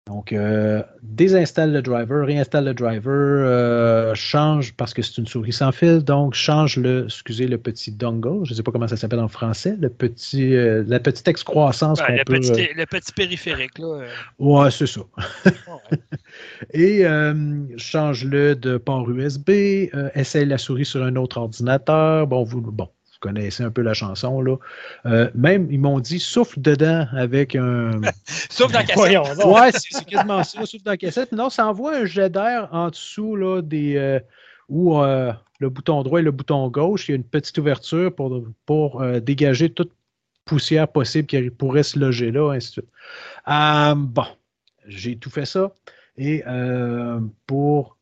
Donc, 0.08 0.32
euh, 0.32 0.82
désinstalle 1.02 1.70
le 1.70 1.82
driver, 1.82 2.24
réinstalle 2.24 2.64
le 2.64 2.72
driver, 2.72 3.12
euh, 3.12 4.14
change, 4.14 4.72
parce 4.72 4.94
que 4.94 5.02
c'est 5.02 5.18
une 5.18 5.26
souris 5.26 5.52
sans 5.52 5.70
fil, 5.70 5.98
donc 5.98 6.32
change 6.32 6.78
le, 6.78 7.04
excusez, 7.04 7.46
le 7.46 7.58
petit 7.58 7.92
dongle, 7.92 8.42
je 8.46 8.52
ne 8.52 8.56
sais 8.56 8.62
pas 8.62 8.72
comment 8.72 8.88
ça 8.88 8.96
s'appelle 8.96 9.20
en 9.20 9.28
français, 9.28 9.76
le 9.78 9.90
petit, 9.90 10.56
euh, 10.56 10.82
la 10.86 10.98
petite 10.98 11.28
excroissance 11.28 12.00
le, 12.08 12.24
petit, 12.24 12.68
le 12.74 12.86
petit 12.86 13.12
périphérique, 13.12 13.78
là. 13.78 14.06
Ouais, 14.38 14.70
c'est 14.70 14.86
ça. 14.86 15.02
Et 16.72 17.04
change-le 17.76 18.56
de 18.56 18.78
port 18.78 19.10
USB, 19.10 19.50
essaye 20.14 20.46
la 20.46 20.56
souris 20.56 20.86
sur 20.86 21.02
un 21.02 21.16
autre 21.16 21.36
ordinateur, 21.36 22.26
bon, 22.26 22.44
vous, 22.44 22.62
bon, 22.62 22.88
vous 23.20 23.28
connaissez 23.28 23.64
un 23.64 23.70
peu 23.70 23.82
la 23.82 23.94
chanson, 23.94 24.40
là. 24.40 24.56
Euh, 25.06 25.28
même, 25.34 25.66
ils 25.70 25.80
m'ont 25.80 25.98
dit 25.98 26.20
souffle 26.20 26.60
dedans 26.60 27.06
avec 27.12 27.56
un. 27.56 28.00
souffle 28.50 28.72
dans 28.72 28.78
la 28.78 28.84
cassette. 28.84 29.44
ouais, 29.44 29.70
c'est 29.72 30.04
quasiment 30.04 30.44
ça, 30.44 30.64
souffle 30.66 30.84
dans 30.84 30.92
la 30.92 30.96
cassette. 30.96 31.32
Non, 31.32 31.50
ça 31.50 31.66
envoie 31.66 31.96
un 31.96 32.04
jet 32.04 32.30
d'air 32.30 32.68
en 32.72 32.90
dessous, 32.90 33.34
là, 33.34 33.60
des. 33.60 33.96
Euh, 33.96 34.20
où 34.68 35.00
euh, 35.00 35.32
le 35.58 35.70
bouton 35.70 36.02
droit 36.02 36.20
et 36.20 36.22
le 36.22 36.30
bouton 36.30 36.68
gauche, 36.68 37.08
il 37.08 37.12
y 37.12 37.14
a 37.14 37.16
une 37.16 37.24
petite 37.24 37.56
ouverture 37.58 38.14
pour, 38.14 38.44
pour 38.66 39.02
dégager 39.22 39.70
toute 39.70 39.92
poussière 40.44 40.88
possible 40.88 41.26
qui 41.26 41.50
pourrait 41.50 41.82
se 41.82 41.98
loger 41.98 42.30
là, 42.30 42.52
ainsi 42.52 42.68
de 42.68 42.72
suite. 42.72 42.90
bon, 43.46 44.26
j'ai 44.86 45.16
tout 45.16 45.30
fait 45.30 45.46
ça. 45.46 45.72
Et 46.18 46.44
pour 47.46 47.96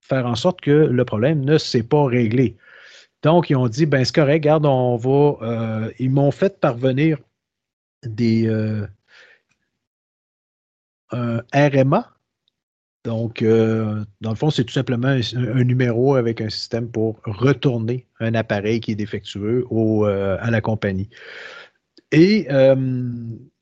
faire 0.00 0.26
en 0.26 0.34
sorte 0.34 0.60
que 0.60 0.70
le 0.70 1.04
problème 1.04 1.44
ne 1.44 1.58
s'est 1.58 1.84
pas 1.84 2.04
réglé. 2.04 2.56
Donc, 3.22 3.50
ils 3.50 3.56
ont 3.56 3.68
dit, 3.68 3.86
ben 3.86 4.04
c'est 4.04 4.14
correct, 4.14 4.44
regarde, 4.44 4.66
on 4.66 4.96
va. 4.96 5.36
Euh, 5.42 5.92
ils 5.98 6.10
m'ont 6.10 6.30
fait 6.30 6.60
parvenir 6.60 7.18
des 8.04 8.46
euh, 8.46 8.86
un 11.12 11.42
RMA. 11.52 12.14
Donc, 13.04 13.42
euh, 13.42 14.04
dans 14.20 14.30
le 14.30 14.36
fond, 14.36 14.50
c'est 14.50 14.64
tout 14.64 14.72
simplement 14.72 15.08
un, 15.08 15.64
numéro 15.64 16.14
avec 16.14 16.40
un 16.40 16.50
système 16.50 16.90
pour 16.90 17.20
retourner 17.24 18.06
un 18.20 18.34
appareil 18.34 18.80
qui 18.80 18.92
est 18.92 18.96
défectueux 18.96 19.66
au, 19.70 20.04
à 20.04 20.50
la 20.50 20.60
compagnie. 20.60 21.08
Et 22.12 22.46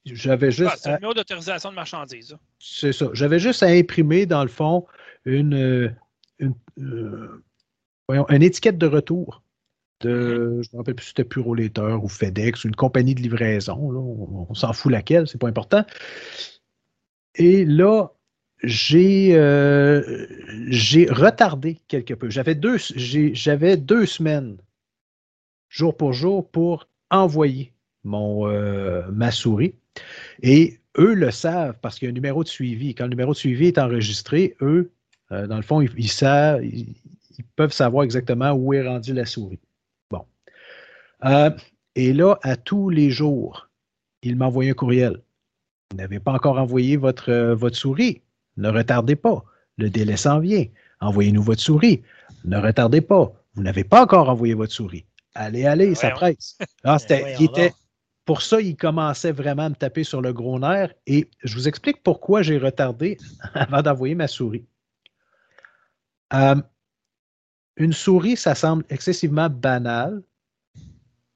j'avais 0.05 0.51
juste. 0.51 0.71
Ah, 0.73 0.77
c'est 0.77 0.91
un 0.91 0.95
numéro 0.97 1.15
d'autorisation 1.15 1.71
de 1.71 1.77
marchandises. 1.77 2.37
C'est 2.59 2.93
ça. 2.93 3.07
J'avais 3.13 3.39
juste 3.39 3.63
à 3.63 3.69
imprimer, 3.69 4.27
dans 4.27 4.43
le 4.43 4.49
fond, 4.49 4.87
une, 5.25 5.95
une, 6.39 6.55
une 6.79 8.43
étiquette 8.43 8.79
de 8.79 8.87
retour 8.87 9.43
de, 10.01 10.61
je 10.63 10.69
me 10.73 10.79
rappelle 10.79 10.95
plus 10.95 11.05
si 11.05 11.09
c'était 11.11 11.25
Purolator 11.25 12.03
ou 12.05 12.09
FedEx 12.09 12.65
ou 12.65 12.69
une 12.69 12.77
compagnie 12.77 13.15
de 13.15 13.23
livraison. 13.23 13.77
On, 14.49 14.55
s'en 14.55 14.73
fout 14.73 14.93
laquelle, 14.93 15.27
c'est 15.27 15.39
pas 15.39 15.49
important. 15.49 15.85
Et 17.37 17.65
là, 17.65 18.13
j'ai 18.63 19.37
euh, 19.37 20.27
retardé 21.11 21.79
quelque 21.89 22.15
peu. 22.15 22.31
J'avais 22.31 22.55
deux, 22.55 22.79
j'avais 22.97 23.77
deux 23.77 24.07
semaines, 24.07 24.57
jour 25.69 25.97
pour 25.97 26.13
jour, 26.13 26.49
pour 26.51 26.89
envoyer 27.11 27.73
mon, 28.05 28.49
euh, 28.49 29.03
ma 29.13 29.31
souris. 29.31 29.75
Et 30.43 30.79
eux 30.99 31.15
le 31.15 31.31
savent 31.31 31.79
parce 31.81 31.99
qu'il 31.99 32.07
y 32.07 32.09
a 32.09 32.13
un 32.13 32.15
numéro 32.15 32.43
de 32.43 32.49
suivi. 32.49 32.95
Quand 32.95 33.05
le 33.05 33.11
numéro 33.11 33.33
de 33.33 33.37
suivi 33.37 33.67
est 33.67 33.79
enregistré, 33.79 34.57
eux, 34.61 34.91
euh, 35.33 35.47
dans 35.47 35.57
le 35.57 35.63
fond, 35.63 35.81
ils 35.81 36.09
savent, 36.09 36.65
ils, 36.65 36.95
ils 37.39 37.45
peuvent 37.57 37.73
savoir 37.73 38.05
exactement 38.05 38.53
où 38.53 38.73
est 38.73 38.87
rendue 38.87 39.13
la 39.13 39.27
souris. 39.27 39.61
Euh, 41.25 41.51
et 41.95 42.13
là, 42.13 42.39
à 42.43 42.57
tous 42.57 42.91
les 42.91 43.11
jours, 43.11 43.69
ils 44.23 44.37
m'envoient 44.37 44.65
un 44.65 44.73
courriel. 44.73 45.23
Vous 45.91 45.97
n'avez 45.97 46.21
pas 46.21 46.33
encore 46.33 46.59
envoyé 46.59 46.97
votre, 46.97 47.31
euh, 47.31 47.55
votre 47.55 47.77
souris. 47.77 48.23
Ne 48.57 48.69
retardez 48.69 49.17
pas. 49.17 49.45
Le 49.79 49.91
délai 49.91 50.17
s'en 50.17 50.41
vient. 50.41 50.65
Envoyez-nous 51.01 51.43
votre 51.43 51.61
souris. 51.61 52.03
Ne 52.45 52.59
retardez 52.59 53.01
pas. 53.01 53.33
Vous 53.55 53.63
n'avez 53.63 53.85
pas 53.85 54.03
encore 54.03 54.29
envoyé 54.29 54.55
votre 54.55 54.73
souris. 54.73 55.05
Allez, 55.35 55.67
allez, 55.67 55.95
ça 55.95 56.11
presse. 56.11 56.59
Ah, 56.83 56.97
il 57.39 57.45
était, 57.45 57.69
donc. 57.69 57.79
pour 58.25 58.43
ça, 58.43 58.61
il 58.61 58.77
commençait 58.77 59.33
vraiment 59.33 59.65
à 59.65 59.69
me 59.69 59.75
taper 59.75 60.03
sur 60.03 60.23
le 60.23 60.33
gros 60.33 60.59
nerf. 60.59 60.93
Et 61.07 61.29
je 61.45 61.55
vous 61.55 61.69
explique 61.69 62.03
pourquoi 62.03 62.43
j'ai 62.43 62.59
retardé 62.59 63.19
avant 63.55 63.83
d'envoyer 63.83 64.15
ma 64.15 64.29
souris. 64.29 64.65
Euh, 66.33 66.57
une 67.77 67.93
souris, 67.93 68.37
ça 68.37 68.55
semble 68.55 68.85
excessivement 68.89 69.49
banal, 69.51 70.23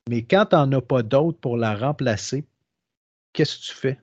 mais 0.08 0.22
quand 0.22 0.46
tu 0.46 0.56
n'en 0.56 0.70
as 0.72 0.80
pas 0.80 1.02
d'autre 1.02 1.38
pour 1.38 1.56
la 1.56 1.74
remplacer, 1.74 2.44
qu'est-ce 3.32 3.58
que 3.58 3.64
tu 3.64 3.74
fais? 3.74 3.98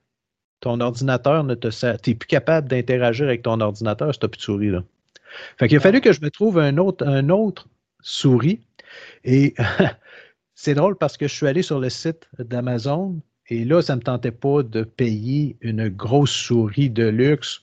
Ton 0.60 0.80
ordinateur 0.80 1.44
ne 1.44 1.56
te 1.56 1.70
sert. 1.70 2.02
Tu 2.02 2.12
n'es 2.12 2.16
plus 2.16 2.28
capable 2.28 2.68
d'interagir 2.68 3.28
avec 3.28 3.44
ton 3.44 3.60
ordinateur 3.62 4.14
si 4.14 4.20
tu 4.20 4.26
n'as 4.26 4.30
plus 4.30 4.38
de 4.38 4.44
souris. 4.44 4.70
Là. 4.70 4.84
Fait 5.58 5.68
qu'il 5.68 5.78
a 5.78 5.82
fallu 5.82 6.02
que 6.02 6.14
je 6.14 6.22
me 6.22 6.32
trouve 6.32 6.60
un 6.60 6.78
autre, 6.78 7.06
un 7.06 7.30
autre 7.30 7.68
souris. 8.02 8.62
Et 9.24 9.54
c'est 10.56 10.74
drôle 10.74 10.98
parce 10.98 11.18
que 11.18 11.28
je 11.28 11.34
suis 11.34 11.48
allé 11.48 11.62
sur 11.62 11.80
le 11.80 11.90
site 11.90 12.28
d'Amazon 12.40 13.22
et 13.50 13.64
là, 13.64 13.82
ça 13.82 13.94
ne 13.94 14.00
me 14.00 14.04
tentait 14.04 14.32
pas 14.32 14.64
de 14.64 14.84
payer 14.84 15.58
une 15.62 15.88
grosse 15.88 16.32
souris 16.32 16.90
de 16.90 17.08
luxe 17.08 17.62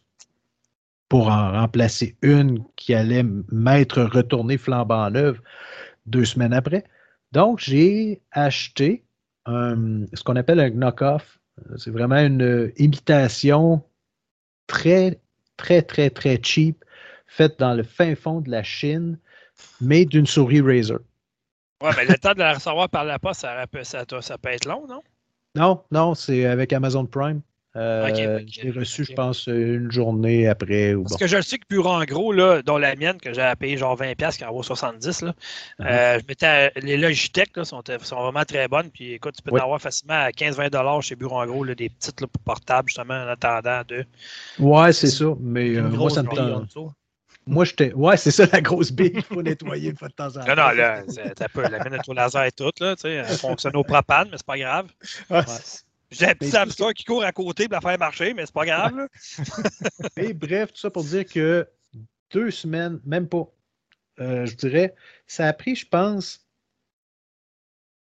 pour 1.09 1.28
en 1.28 1.52
remplacer 1.52 2.16
une 2.23 2.65
qui 2.77 2.94
allait 2.94 3.24
m'être 3.52 4.02
retournée 4.02 4.56
flambant 4.56 5.11
neuve 5.11 5.40
deux 6.06 6.24
semaines 6.24 6.55
après. 6.55 6.85
Donc, 7.35 7.59
j'ai 7.59 8.23
acheté 8.31 9.05
un- 9.44 10.06
ce 10.15 10.23
qu'on 10.23 10.36
appelle 10.36 10.61
un 10.61 10.70
knock-off. 10.70 11.40
C'est 11.77 11.90
vraiment 11.90 12.16
une 12.16 12.73
imitation 12.77 13.82
très, 14.69 15.20
très, 15.56 15.82
très, 15.82 16.11
très 16.11 16.40
cheap, 16.43 16.85
faite 17.27 17.59
dans 17.59 17.74
le 17.74 17.82
fin 17.82 18.15
fond 18.15 18.40
de 18.40 18.51
la 18.51 18.62
Chine, 18.62 19.19
mais 19.81 20.05
d'une 20.05 20.27
souris 20.27 20.61
Razer. 20.61 21.01
Ouais, 21.82 21.90
mais 21.97 22.05
le 22.06 22.16
temps 22.16 22.35
de 22.35 22.39
la 22.39 22.55
recevoir 22.55 22.89
par 22.89 23.05
la 23.05 23.19
poste, 23.19 23.40
ça, 23.40 23.66
ça, 23.82 24.05
ça 24.20 24.39
peut 24.39 24.51
être 24.51 24.66
long, 24.66 24.86
non? 24.86 25.02
Non, 25.56 25.82
non, 25.90 26.15
c'est 26.15 26.47
avec 26.47 26.73
Amazon 26.73 27.05
Prime. 27.05 27.40
Euh, 27.76 28.40
je 28.48 28.62
l'ai 28.62 28.70
reçu, 28.70 29.05
je 29.05 29.12
pense, 29.14 29.46
une 29.48 29.90
journée 29.90 30.46
après. 30.46 30.94
Ou 30.94 31.02
Parce 31.02 31.14
bon. 31.14 31.18
que 31.18 31.26
je 31.26 31.36
le 31.36 31.42
sais 31.42 31.59
que 31.59 31.64
Bureau 31.68 31.90
en 31.90 32.05
gros, 32.05 32.32
là, 32.32 32.62
dont 32.62 32.78
la 32.78 32.94
mienne, 32.94 33.16
que 33.20 33.32
j'ai 33.34 33.52
payé 33.59 33.76
genre 33.76 33.96
20$ 33.98 34.36
qui 34.36 34.44
en 34.44 34.52
vaut 34.52 34.62
70$, 34.62 35.24
là, 35.24 35.34
Uh-huh. 35.80 35.86
euh, 35.86 36.18
je 36.20 36.24
mettais, 36.28 36.72
les 36.76 36.96
Logitech 36.96 37.56
là, 37.56 37.64
sont, 37.64 37.82
sont 38.02 38.22
vraiment 38.22 38.44
très 38.44 38.68
bonnes. 38.68 38.90
Puis 38.90 39.14
écoute, 39.14 39.34
tu 39.36 39.42
peux 39.42 39.51
Oui. 39.51 39.60
en 39.60 39.64
avoir 39.64 39.80
facilement 39.80 40.14
à 40.14 40.30
15-20$ 40.30 41.02
chez 41.02 41.16
Bureau 41.16 41.40
en 41.40 41.46
gros, 41.46 41.64
là, 41.64 41.74
des 41.74 41.88
petites 41.88 42.20
là, 42.20 42.28
portables, 42.44 42.88
justement, 42.88 43.14
en 43.14 43.26
attendant 43.28 43.82
de. 43.88 44.05
Ouais, 44.60 44.92
c'est 44.92 45.09
ça. 45.09 45.26
Mais 45.40 45.70
euh, 45.76 45.82
moi, 45.88 46.10
ça 46.10 46.22
me 46.22 46.28
tente. 46.28 46.66
dessous. 46.66 46.92
Moi, 47.46 47.64
j'étais. 47.66 47.92
Ouais, 47.92 48.16
c'est 48.16 48.30
ça, 48.30 48.46
la 48.52 48.60
grosse 48.62 48.90
bille 48.92 49.12
qu'il 49.12 49.22
faut 49.22 49.42
nettoyer 49.42 49.90
une 49.90 49.96
fois 49.96 50.09
de 50.09 50.14
temps 50.14 50.28
en 50.28 50.44
temps. 50.44 50.46
Non, 50.46 50.55
non, 50.55 50.70
là, 50.70 51.02
c'est 51.09 51.42
un 51.42 51.48
peu, 51.52 51.62
la 51.62 51.82
minute 51.84 52.09
au 52.09 52.14
laser 52.14 52.44
et 52.44 52.52
toute, 52.52 52.80
là, 52.80 52.94
tu 52.96 53.02
sais, 53.02 53.14
elle 53.14 53.26
fonctionne 53.26 53.76
au 53.76 53.84
propane, 53.84 54.28
mais 54.30 54.36
c'est 54.38 54.46
pas 54.46 54.56
grave. 54.59 54.86
Ah, 55.28 55.44
J'ai 56.14 56.26
un 56.26 56.34
petit 56.34 56.56
hamster 56.56 56.92
qui 56.94 57.04
court 57.04 57.24
à 57.24 57.32
côté 57.32 57.64
pour 57.64 57.74
la 57.74 57.80
faire 57.80 57.98
marcher, 57.98 58.34
mais 58.34 58.46
c'est 58.46 58.54
pas 58.54 58.64
grave. 58.64 58.96
là. 58.96 59.08
Et 60.16 60.32
bref, 60.32 60.72
tout 60.72 60.80
ça 60.80 60.90
pour 60.90 61.04
dire 61.04 61.24
que 61.24 61.66
deux 62.32 62.50
semaines, 62.50 63.00
même 63.04 63.28
pas, 63.28 63.46
euh, 64.20 64.46
je 64.46 64.54
dirais, 64.54 64.94
ça 65.26 65.46
a 65.46 65.52
pris, 65.52 65.74
je 65.74 65.86
pense, 65.86 66.46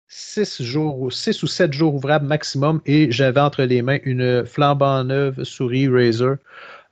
six 0.08 0.62
jours, 0.62 1.12
six 1.12 1.42
ou 1.44 1.48
sept 1.48 1.74
jours 1.74 1.96
ouvrables 1.96 2.28
maximum, 2.28 2.82
et 2.86 3.12
j'avais 3.12 3.42
entre 3.42 3.64
les 3.64 3.82
mains 3.82 4.00
une 4.04 4.46
flambant 4.46 5.04
neuve 5.04 5.44
souris 5.44 5.88
Razer. 5.88 6.38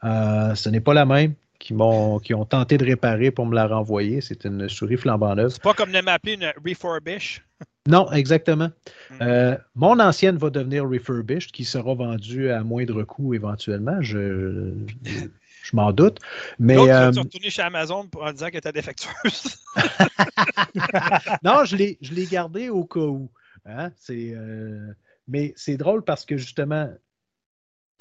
Euh, 0.04 0.56
ce 0.56 0.70
n'est 0.70 0.82
pas 0.82 0.94
la 0.94 1.06
même 1.06 1.34
qui 1.60 1.74
m'ont 1.74 2.20
qui 2.20 2.34
ont 2.34 2.44
tenté 2.44 2.78
de 2.78 2.84
réparer 2.84 3.32
pour 3.32 3.46
me 3.46 3.56
la 3.56 3.68
renvoyer. 3.68 4.20
C'est 4.20 4.44
une 4.46 4.68
souris 4.68 4.98
flambant 4.98 5.36
neuve. 5.36 5.50
C'est 5.50 5.64
pas 5.64 5.74
comme 5.74 5.92
de 5.92 6.02
m'appeler 6.02 6.34
une 6.34 6.52
refurbish. 6.66 7.42
Non, 7.88 8.10
exactement. 8.14 8.70
Mm. 9.12 9.16
Euh, 9.22 9.58
mon 9.76 10.00
ancienne 10.00 10.38
va 10.38 10.50
devenir 10.50 10.88
refurbished, 10.88 11.52
qui 11.52 11.66
sera 11.66 11.94
vendue 11.94 12.50
à 12.50 12.64
moindre 12.64 13.04
coût 13.04 13.34
éventuellement. 13.34 14.02
Je, 14.02 14.74
je 15.04 15.76
m'en 15.76 15.92
doute. 15.92 16.20
Mais 16.60 16.76
L'autre, 16.76 16.92
euh, 16.94 17.10
tu 17.10 17.16
vas 17.16 17.22
retourner 17.24 17.50
chez 17.50 17.62
Amazon 17.62 18.08
pour- 18.08 18.24
en 18.24 18.32
disant 18.32 18.48
qu'elle 18.48 18.60
était 18.60 18.72
défectueuse. 18.72 19.58
non, 21.44 21.66
je 21.66 21.76
l'ai, 21.76 21.98
je 22.02 22.14
l'ai 22.14 22.26
gardé 22.26 22.70
au 22.70 22.86
cas 22.86 23.02
où. 23.02 23.30
Hein, 23.66 23.92
euh, 24.10 24.94
mais 25.28 25.54
c'est 25.58 25.78
drôle 25.78 26.04
parce 26.04 26.26
que 26.26 26.38
justement, 26.38 26.90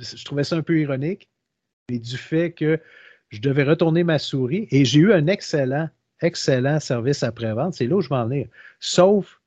je 0.01 0.25
trouvais 0.25 0.45
ça 0.45 0.57
un 0.57 0.63
peu 0.63 0.79
ironique, 0.81 1.29
mais 1.91 1.99
du 1.99 2.17
fait 2.17 2.53
que 2.53 2.81
je 3.31 3.41
devais 3.41 3.65
retourner 3.65 4.05
ma 4.05 4.19
souris 4.21 4.69
et 4.71 4.85
j'ai 4.85 5.01
eu 5.01 5.13
un 5.13 5.27
excellent, 5.27 5.89
excellent 6.21 6.79
service 6.79 7.25
après-vente. 7.25 7.75
C'est 7.75 7.87
là 7.87 7.97
où 7.97 8.01
je 8.01 8.09
vais 8.09 8.17
en 8.17 8.29
venir. 8.29 8.47
Sauf 8.79 9.41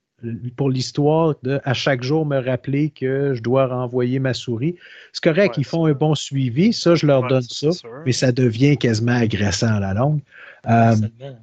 pour 0.56 0.70
l'histoire 0.70 1.36
de 1.44 1.60
à 1.64 1.74
chaque 1.74 2.02
jour 2.04 2.26
me 2.26 2.40
rappeler 2.40 2.90
que 2.90 3.34
je 3.36 3.42
dois 3.42 3.68
renvoyer 3.68 4.20
ma 4.20 4.34
souris. 4.34 4.76
C'est 5.14 5.24
correct, 5.24 5.58
Ouais, 5.58 5.62
ils 5.62 5.66
font 5.66 5.86
un 5.86 5.94
bon 5.94 6.16
suivi, 6.16 6.74
ça, 6.74 6.96
je 6.96 7.06
leur 7.06 7.22
Ouais, 7.24 7.30
donne 7.30 7.42
ça, 7.44 7.72
sûr. 7.72 7.90
mais 8.06 8.12
ça 8.14 8.32
devient 8.32 8.78
quasiment 8.78 9.14
agressant 9.16 9.68
à 9.76 9.80
la 9.80 9.94
longue. 9.94 10.22
Euh, 10.68 10.96
Seulement. 10.96 11.40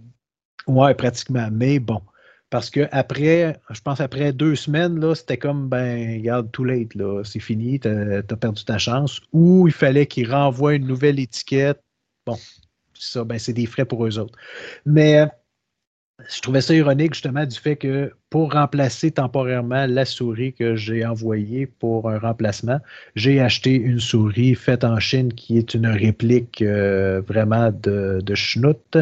Ouais, 0.66 0.94
pratiquement. 0.94 1.49
Mais 1.53 1.78
bon. 1.78 2.01
Parce 2.51 2.69
que 2.69 2.86
après, 2.93 3.59
je 3.70 3.81
pense 3.81 4.01
après 4.01 4.32
deux 4.32 4.55
semaines, 4.57 5.01
là, 5.01 5.15
c'était 5.15 5.39
comme 5.39 5.69
ben, 5.69 6.19
regarde, 6.19 6.51
too 6.53 6.65
late, 6.65 6.94
là, 6.94 7.23
c'est 7.24 7.40
fini, 7.40 7.81
t'as 7.81 8.19
as 8.19 8.36
perdu 8.36 8.65
ta 8.65 8.77
chance. 8.78 9.20
Ou 9.32 9.69
il 9.69 9.73
fallait 9.73 10.07
qu'ils 10.07 10.31
renvoient 10.31 10.74
une 10.74 10.86
nouvelle 10.86 11.19
étiquette. 11.19 11.82
Bon, 12.27 12.36
ça, 12.93 13.24
ben, 13.24 13.39
c'est 13.39 13.55
des 13.55 13.65
frais 13.66 13.86
pour 13.86 14.05
eux 14.07 14.19
autres. 14.19 14.39
Mais 14.85 15.20
euh, 15.20 15.27
je 16.28 16.40
trouvais 16.40 16.61
ça 16.61 16.74
ironique 16.74 17.15
justement 17.15 17.44
du 17.47 17.59
fait 17.59 17.77
que 17.77 18.12
pour 18.31 18.53
remplacer 18.53 19.11
temporairement 19.11 19.86
la 19.86 20.05
souris 20.05 20.53
que 20.55 20.74
j'ai 20.77 21.05
envoyée 21.05 21.66
pour 21.66 22.11
un 22.11 22.19
remplacement, 22.19 22.81
j'ai 23.15 23.40
acheté 23.40 23.74
une 23.74 24.01
souris 24.01 24.55
faite 24.55 24.85
en 24.85 24.99
Chine 25.01 25.32
qui 25.32 25.59
est 25.59 25.74
une 25.74 25.86
réplique 25.86 26.62
euh, 26.62 27.20
vraiment 27.27 27.70
de, 27.70 28.20
de 28.23 28.35
schnout 28.35 28.97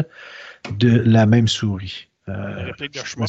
de 0.71 1.01
la 1.05 1.25
même 1.25 1.47
souris. 1.47 2.07
Euh, 2.29 2.59
Une 2.59 2.65
réplique 2.65 2.93
de 2.93 2.99
chemin. 2.99 3.25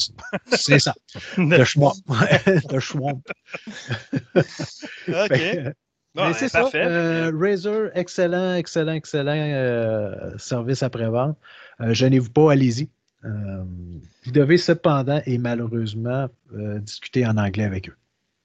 c'est 0.47 0.78
ça, 0.78 0.94
de 1.39 1.64
schwamp. 1.64 1.94
De 2.70 2.78
schwamp. 2.78 3.23
OK. 4.36 4.44
Bon, 6.14 6.24
mais 6.27 6.32
ben, 6.32 6.35
c'est 6.35 6.48
ça. 6.48 6.69
euh, 6.74 7.32
Razer, 7.35 7.90
excellent, 7.94 8.55
excellent, 8.55 8.93
excellent 8.93 10.36
service 10.36 10.82
après-vente. 10.82 11.39
Gênez-vous 11.81 12.31
pas, 12.31 12.52
allez-y. 12.52 12.90
Euh, 13.24 13.62
vous 14.24 14.31
devez 14.32 14.59
cependant 14.59 15.20
et 15.27 15.39
malheureusement 15.39 16.28
euh, 16.55 16.78
discuter 16.81 17.27
en 17.27 17.36
anglais 17.36 17.65
avec 17.65 17.89
eux. 17.89 17.97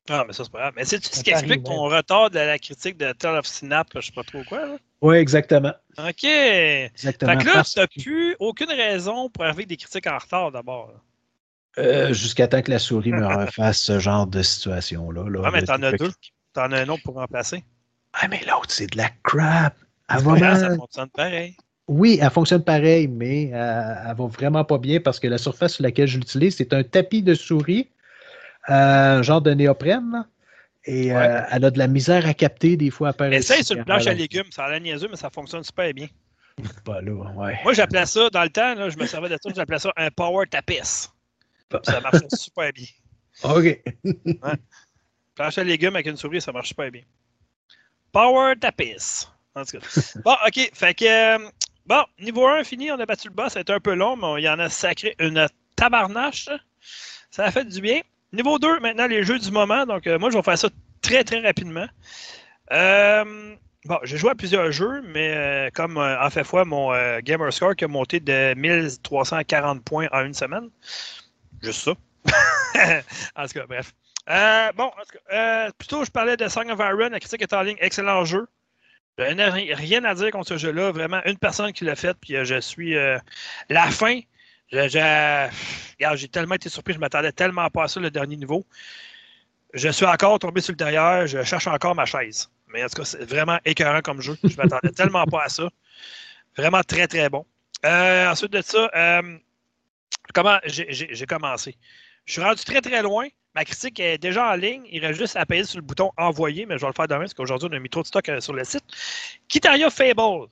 Ah, 0.09 0.23
mais 0.25 0.31
ça, 0.33 0.43
c'est 0.45 0.51
pas 0.51 0.59
grave. 0.59 0.73
Mais 0.77 0.85
c'est 0.85 1.03
ce 1.03 1.21
qui 1.23 1.31
explique 1.31 1.63
ton 1.63 1.83
retard 1.89 2.29
de 2.29 2.39
la 2.39 2.57
critique 2.59 2.97
de 2.97 3.11
Tale 3.11 3.37
of 3.39 3.45
Synapse, 3.45 3.91
je 3.95 4.05
sais 4.05 4.11
pas 4.13 4.23
trop 4.23 4.41
quoi. 4.47 4.65
Là? 4.65 4.77
Oui, 5.01 5.17
exactement. 5.17 5.73
OK. 5.97 6.21
Fait 6.21 6.85
exactement. 6.93 7.37
que 7.37 7.45
là, 7.45 7.63
tu 7.63 7.79
n'as 7.79 7.87
plus 7.87 8.35
aucune 8.39 8.69
raison 8.71 9.29
pour 9.29 9.43
arriver 9.43 9.57
avec 9.63 9.67
des 9.69 9.77
critiques 9.77 10.07
en 10.07 10.17
retard 10.17 10.51
d'abord. 10.51 10.93
euh, 11.77 12.13
Jusqu'à 12.13 12.47
temps 12.47 12.61
que 12.61 12.71
la 12.71 12.79
souris 12.79 13.11
me 13.11 13.25
refasse 13.45 13.79
ce 13.79 13.99
genre 13.99 14.27
de 14.27 14.41
situation-là. 14.41 15.29
Là, 15.29 15.41
Ah, 15.43 15.51
mais 15.51 15.63
t'en 15.63 15.81
as 15.83 15.91
de- 15.91 15.97
deux. 15.97 16.11
T'en 16.53 16.71
as 16.71 16.79
un 16.81 16.87
autre 16.89 17.03
pour 17.03 17.15
remplacer. 17.15 17.63
Ah, 18.13 18.27
mais 18.29 18.39
l'autre, 18.47 18.69
c'est 18.71 18.87
de 18.87 18.97
la 18.97 19.09
crap. 19.23 19.75
Grave, 20.09 20.39
mal. 20.39 20.57
ça 20.59 20.75
fonctionne 20.77 21.09
pareil. 21.09 21.57
Oui, 21.87 22.19
elle 22.21 22.29
fonctionne 22.29 22.63
pareil, 22.63 23.07
mais 23.07 23.51
euh, 23.53 23.93
elle 24.09 24.15
va 24.15 24.25
vraiment 24.27 24.65
pas 24.65 24.77
bien 24.77 24.99
parce 24.99 25.19
que 25.19 25.27
la 25.27 25.37
surface 25.37 25.75
sur 25.75 25.83
laquelle 25.83 26.07
je 26.07 26.17
l'utilise, 26.17 26.57
c'est 26.57 26.73
un 26.73 26.83
tapis 26.83 27.23
de 27.23 27.33
souris, 27.33 27.89
euh, 28.69 29.23
genre 29.23 29.41
de 29.41 29.51
néoprène. 29.51 30.25
Et 30.83 31.13
euh, 31.13 31.41
elle 31.51 31.65
a 31.65 31.71
de 31.71 31.77
la 31.77 31.87
misère 31.87 32.25
à 32.25 32.33
capter 32.33 32.77
des 32.77 32.89
fois. 32.89 33.13
Essaye 33.31 33.63
sur 33.63 33.77
une 33.77 33.83
planche 33.83 34.07
à 34.07 34.13
légumes. 34.13 34.49
Ça 34.51 34.65
a 34.65 34.71
l'air 34.71 34.81
niaiseux, 34.81 35.07
mais 35.09 35.17
ça 35.17 35.29
fonctionne 35.29 35.63
super 35.63 35.93
bien. 35.93 36.07
Pas 36.85 37.01
là, 37.01 37.11
ouais. 37.11 37.59
Moi, 37.63 37.73
j'appelais 37.73 38.05
ça, 38.05 38.29
dans 38.29 38.43
le 38.43 38.49
temps, 38.49 38.73
là, 38.73 38.89
je 38.89 38.97
me 38.97 39.05
servais 39.05 39.29
de 39.29 39.37
ça, 39.41 39.49
j'appelais 39.53 39.79
ça 39.79 39.91
un 39.97 40.09
power 40.09 40.45
tapis. 40.49 41.09
Ça 41.83 41.99
marche 42.01 42.23
super 42.33 42.71
bien. 42.71 42.85
OK. 43.43 43.83
Plancher 45.35 45.61
à 45.61 45.63
légumes 45.63 45.95
avec 45.95 46.07
une 46.07 46.17
souris, 46.17 46.41
ça 46.41 46.51
marche 46.51 46.69
super 46.69 46.89
bien. 46.89 47.03
Power 48.11 48.55
Tapis. 48.59 49.27
En 49.55 49.63
tout 49.63 49.77
cas. 49.77 50.01
Bon, 50.23 50.35
OK. 50.47 50.71
Fait 50.73 50.93
que. 50.93 51.05
euh, 51.05 51.49
Bon, 51.87 52.03
niveau 52.19 52.45
1 52.45 52.65
fini, 52.65 52.91
on 52.91 52.99
a 52.99 53.05
battu 53.05 53.29
le 53.29 53.33
boss. 53.33 53.53
Ça 53.53 53.59
a 53.59 53.61
été 53.61 53.71
un 53.71 53.79
peu 53.79 53.93
long, 53.93 54.17
mais 54.17 54.41
il 54.41 54.43
y 54.43 54.49
en 54.49 54.59
a 54.59 54.67
sacré 54.67 55.15
une 55.19 55.47
tabarnache. 55.77 56.49
Ça 57.31 57.45
a 57.45 57.51
fait 57.51 57.63
du 57.63 57.79
bien. 57.79 58.01
Niveau 58.33 58.59
2, 58.59 58.81
maintenant, 58.81 59.07
les 59.07 59.23
jeux 59.23 59.39
du 59.39 59.51
moment. 59.51 59.85
Donc, 59.85 60.05
euh, 60.05 60.19
moi, 60.19 60.29
je 60.29 60.35
vais 60.35 60.43
faire 60.43 60.57
ça 60.57 60.67
très, 61.01 61.23
très 61.23 61.39
rapidement. 61.39 61.87
Euh, 62.73 63.55
bon, 63.85 63.99
j'ai 64.03 64.17
joué 64.17 64.31
à 64.31 64.35
plusieurs 64.35 64.69
jeux, 64.73 65.01
mais 65.13 65.31
euh, 65.33 65.69
comme 65.73 65.97
en 65.97 66.29
fait 66.29 66.43
fois, 66.43 66.65
mon 66.65 66.91
Gamer 67.21 67.53
Score 67.53 67.73
qui 67.73 67.85
a 67.85 67.87
monté 67.87 68.19
de 68.19 68.53
1340 68.55 69.81
points 69.85 70.09
en 70.11 70.25
une 70.25 70.33
semaine. 70.33 70.69
Juste 71.61 71.85
ça. 71.85 71.91
en 73.37 73.47
tout 73.47 73.53
cas, 73.53 73.65
bref. 73.65 73.93
Bon, 74.75 74.87
en 74.87 75.05
tout 75.09 75.17
cas, 75.29 75.71
plutôt, 75.77 76.03
je 76.03 76.11
parlais 76.11 76.35
de 76.35 76.49
Song 76.49 76.69
of 76.69 76.79
Iron. 76.79 77.11
La 77.11 77.21
critique 77.21 77.43
est 77.43 77.53
en 77.53 77.61
ligne. 77.61 77.77
Excellent 77.79 78.25
jeu. 78.25 78.45
Je 79.17 79.23
n'ai 79.33 79.49
ri- 79.49 79.73
rien 79.73 80.03
à 80.05 80.13
dire 80.15 80.31
contre 80.31 80.49
ce 80.49 80.57
jeu-là. 80.57 80.91
Vraiment, 80.91 81.21
une 81.25 81.37
personne 81.37 81.73
qui 81.73 81.83
l'a 81.85 81.95
fait, 81.95 82.15
puis 82.19 82.35
euh, 82.35 82.45
je 82.45 82.59
suis. 82.59 82.95
euh, 82.95 83.17
la 83.69 83.89
fin, 83.89 84.19
j'ai 84.71 86.27
tellement 86.29 86.55
été 86.55 86.69
surpris. 86.69 86.93
Je 86.93 86.99
m'attendais 86.99 87.31
tellement 87.31 87.69
pas 87.69 87.83
à 87.83 87.87
ça, 87.87 87.99
le 87.99 88.11
dernier 88.11 88.35
niveau. 88.37 88.65
Je 89.73 89.89
suis 89.89 90.05
encore 90.05 90.39
tombé 90.39 90.61
sur 90.61 90.71
le 90.71 90.77
derrière. 90.77 91.27
Je 91.27 91.43
cherche 91.43 91.67
encore 91.67 91.95
ma 91.95 92.05
chaise. 92.05 92.49
Mais 92.67 92.83
en 92.83 92.87
tout 92.87 92.97
cas, 92.97 93.05
c'est 93.05 93.23
vraiment 93.23 93.59
écœurant 93.65 94.01
comme 94.01 94.21
jeu. 94.21 94.37
Je 94.47 94.57
m'attendais 94.57 94.91
tellement 94.95 95.25
pas 95.25 95.43
à 95.43 95.49
ça. 95.49 95.69
Vraiment 96.57 96.81
très, 96.83 97.07
très 97.07 97.29
bon. 97.29 97.45
Euh, 97.85 98.29
ensuite 98.29 98.51
de 98.51 98.61
ça, 98.61 98.89
euh, 98.95 99.37
comment 100.33 100.59
j'ai 100.65 101.25
commencé? 101.27 101.77
Je 102.27 102.33
suis 102.33 102.41
rendu 102.41 102.63
très, 102.63 102.81
très 102.81 103.01
loin. 103.01 103.27
Ma 103.55 103.65
critique 103.65 103.99
est 103.99 104.19
déjà 104.19 104.51
en 104.51 104.55
ligne. 104.55 104.83
Il 104.91 105.03
reste 105.03 105.17
juste 105.17 105.35
à 105.35 105.41
appuyer 105.41 105.63
sur 105.63 105.79
le 105.79 105.81
bouton 105.81 106.11
envoyer, 106.17 106.67
mais 106.67 106.75
je 106.77 106.81
vais 106.81 106.87
le 106.87 106.93
faire 106.93 107.07
demain 107.07 107.21
parce 107.21 107.33
qu'aujourd'hui, 107.33 107.69
on 107.71 107.75
a 107.75 107.79
mis 107.79 107.89
trop 107.89 108.03
de 108.03 108.07
stock 108.07 108.29
euh, 108.29 108.39
sur 108.39 108.53
le 108.53 108.63
site. 108.63 108.83
Kitaria 109.47 109.89
Fable. 109.89 110.47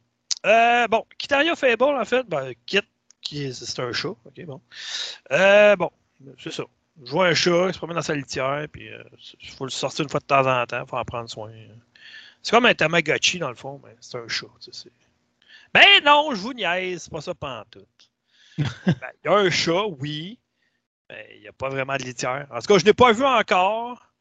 Euh, 0.46 0.88
bon, 0.88 1.06
Kitaria 1.20 1.56
Fable, 1.56 1.84
en 1.84 2.06
fait, 2.06 2.24
ben, 2.28 2.54
Kit, 2.66 2.80
qui 3.22 3.54
c'est 3.54 3.80
un 3.80 3.92
chat. 3.92 4.10
OK, 4.10 4.46
bon. 4.46 4.62
Euh, 5.32 5.76
bon, 5.76 5.92
c'est 6.40 6.52
ça. 6.52 6.64
Je 7.04 7.12
vois 7.12 7.28
un 7.28 7.34
chat, 7.34 7.68
il 7.68 7.74
se 7.74 7.78
promène 7.78 7.98
dans 7.98 8.02
sa 8.02 8.16
litière, 8.16 8.66
puis 8.72 8.90
il 9.42 9.50
faut 9.50 9.66
le 9.66 9.70
sortir 9.72 10.04
une 10.04 10.10
fois 10.10 10.22
de 10.22 10.26
temps 10.26 10.48
en 10.48 10.66
temps, 10.66 10.82
il 10.84 10.90
faut 10.90 10.98
en 10.98 11.04
prendre 11.04 11.30
soin. 11.30 11.52
C'est 12.42 12.52
comme 12.52 12.66
un 12.68 12.74
Tamagotchi, 12.74 13.38
dans 13.38 13.50
le 13.50 13.56
fond, 13.56 13.82
mais 13.84 13.96
c'est 14.00 14.18
un 14.18 14.28
chat. 14.30 14.48
tu 14.62 14.72
sais, 14.72 14.84
c'est- 14.84 14.92
Ben 15.74 16.04
non, 16.06 16.30
je 16.34 16.40
vous 16.40 16.54
niaise, 16.54 17.04
c'est 17.04 17.12
pas 17.12 17.20
ça 17.22 17.34
pantoute. 17.36 17.88
Ben, 18.58 19.12
Il 19.24 19.26
y 19.26 19.28
a 19.28 19.34
un 19.38 19.50
chat, 19.50 19.86
oui, 20.00 20.40
il 21.10 21.42
n'y 21.42 21.48
a 21.48 21.54
pas 21.54 21.70
vraiment 21.70 21.96
de 21.98 22.04
litière. 22.04 22.48
En 22.52 22.60
tout 22.60 22.68
cas, 22.68 22.78
je 22.80 22.86
n'ai 22.86 22.94
pas 22.94 23.12
vu 23.12 23.24
encore, 23.26 24.14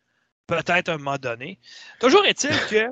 peut-être 0.46 0.88
à 0.88 0.92
un 0.94 0.98
moment 0.98 1.16
donné. 1.18 1.58
Toujours 2.00 2.24
est-il 2.26 2.50
que 2.68 2.90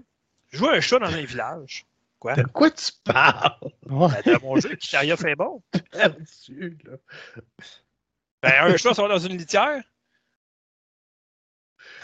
je 0.51 0.59
vois 0.59 0.74
un 0.74 0.81
chat 0.81 0.98
dans 0.98 1.12
un 1.12 1.23
village. 1.24 1.85
Quoi? 2.19 2.35
De 2.36 2.43
quoi 2.44 2.70
tu 2.70 2.90
parles? 3.05 3.59
Ben, 3.86 4.09
de 4.24 4.40
mon 4.43 4.56
jeu, 4.60 4.74
Kitaria 4.77 5.16
fait 5.16 5.35
bon. 5.35 5.62
Perdu, 5.90 6.78
là. 6.85 6.93
Ben, 8.43 8.52
un 8.73 8.77
chat, 8.77 8.94
ça 8.94 9.02
va 9.02 9.09
dans 9.09 9.19
une 9.19 9.36
litière? 9.36 9.82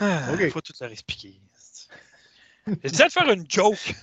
Ah, 0.00 0.28
Ok. 0.32 0.48
faut 0.50 0.60
tout 0.60 0.72
leur 0.80 0.90
expliquer. 0.90 1.40
J'essaie 2.84 3.06
de 3.06 3.12
faire 3.12 3.30
une 3.30 3.48
joke. 3.50 3.94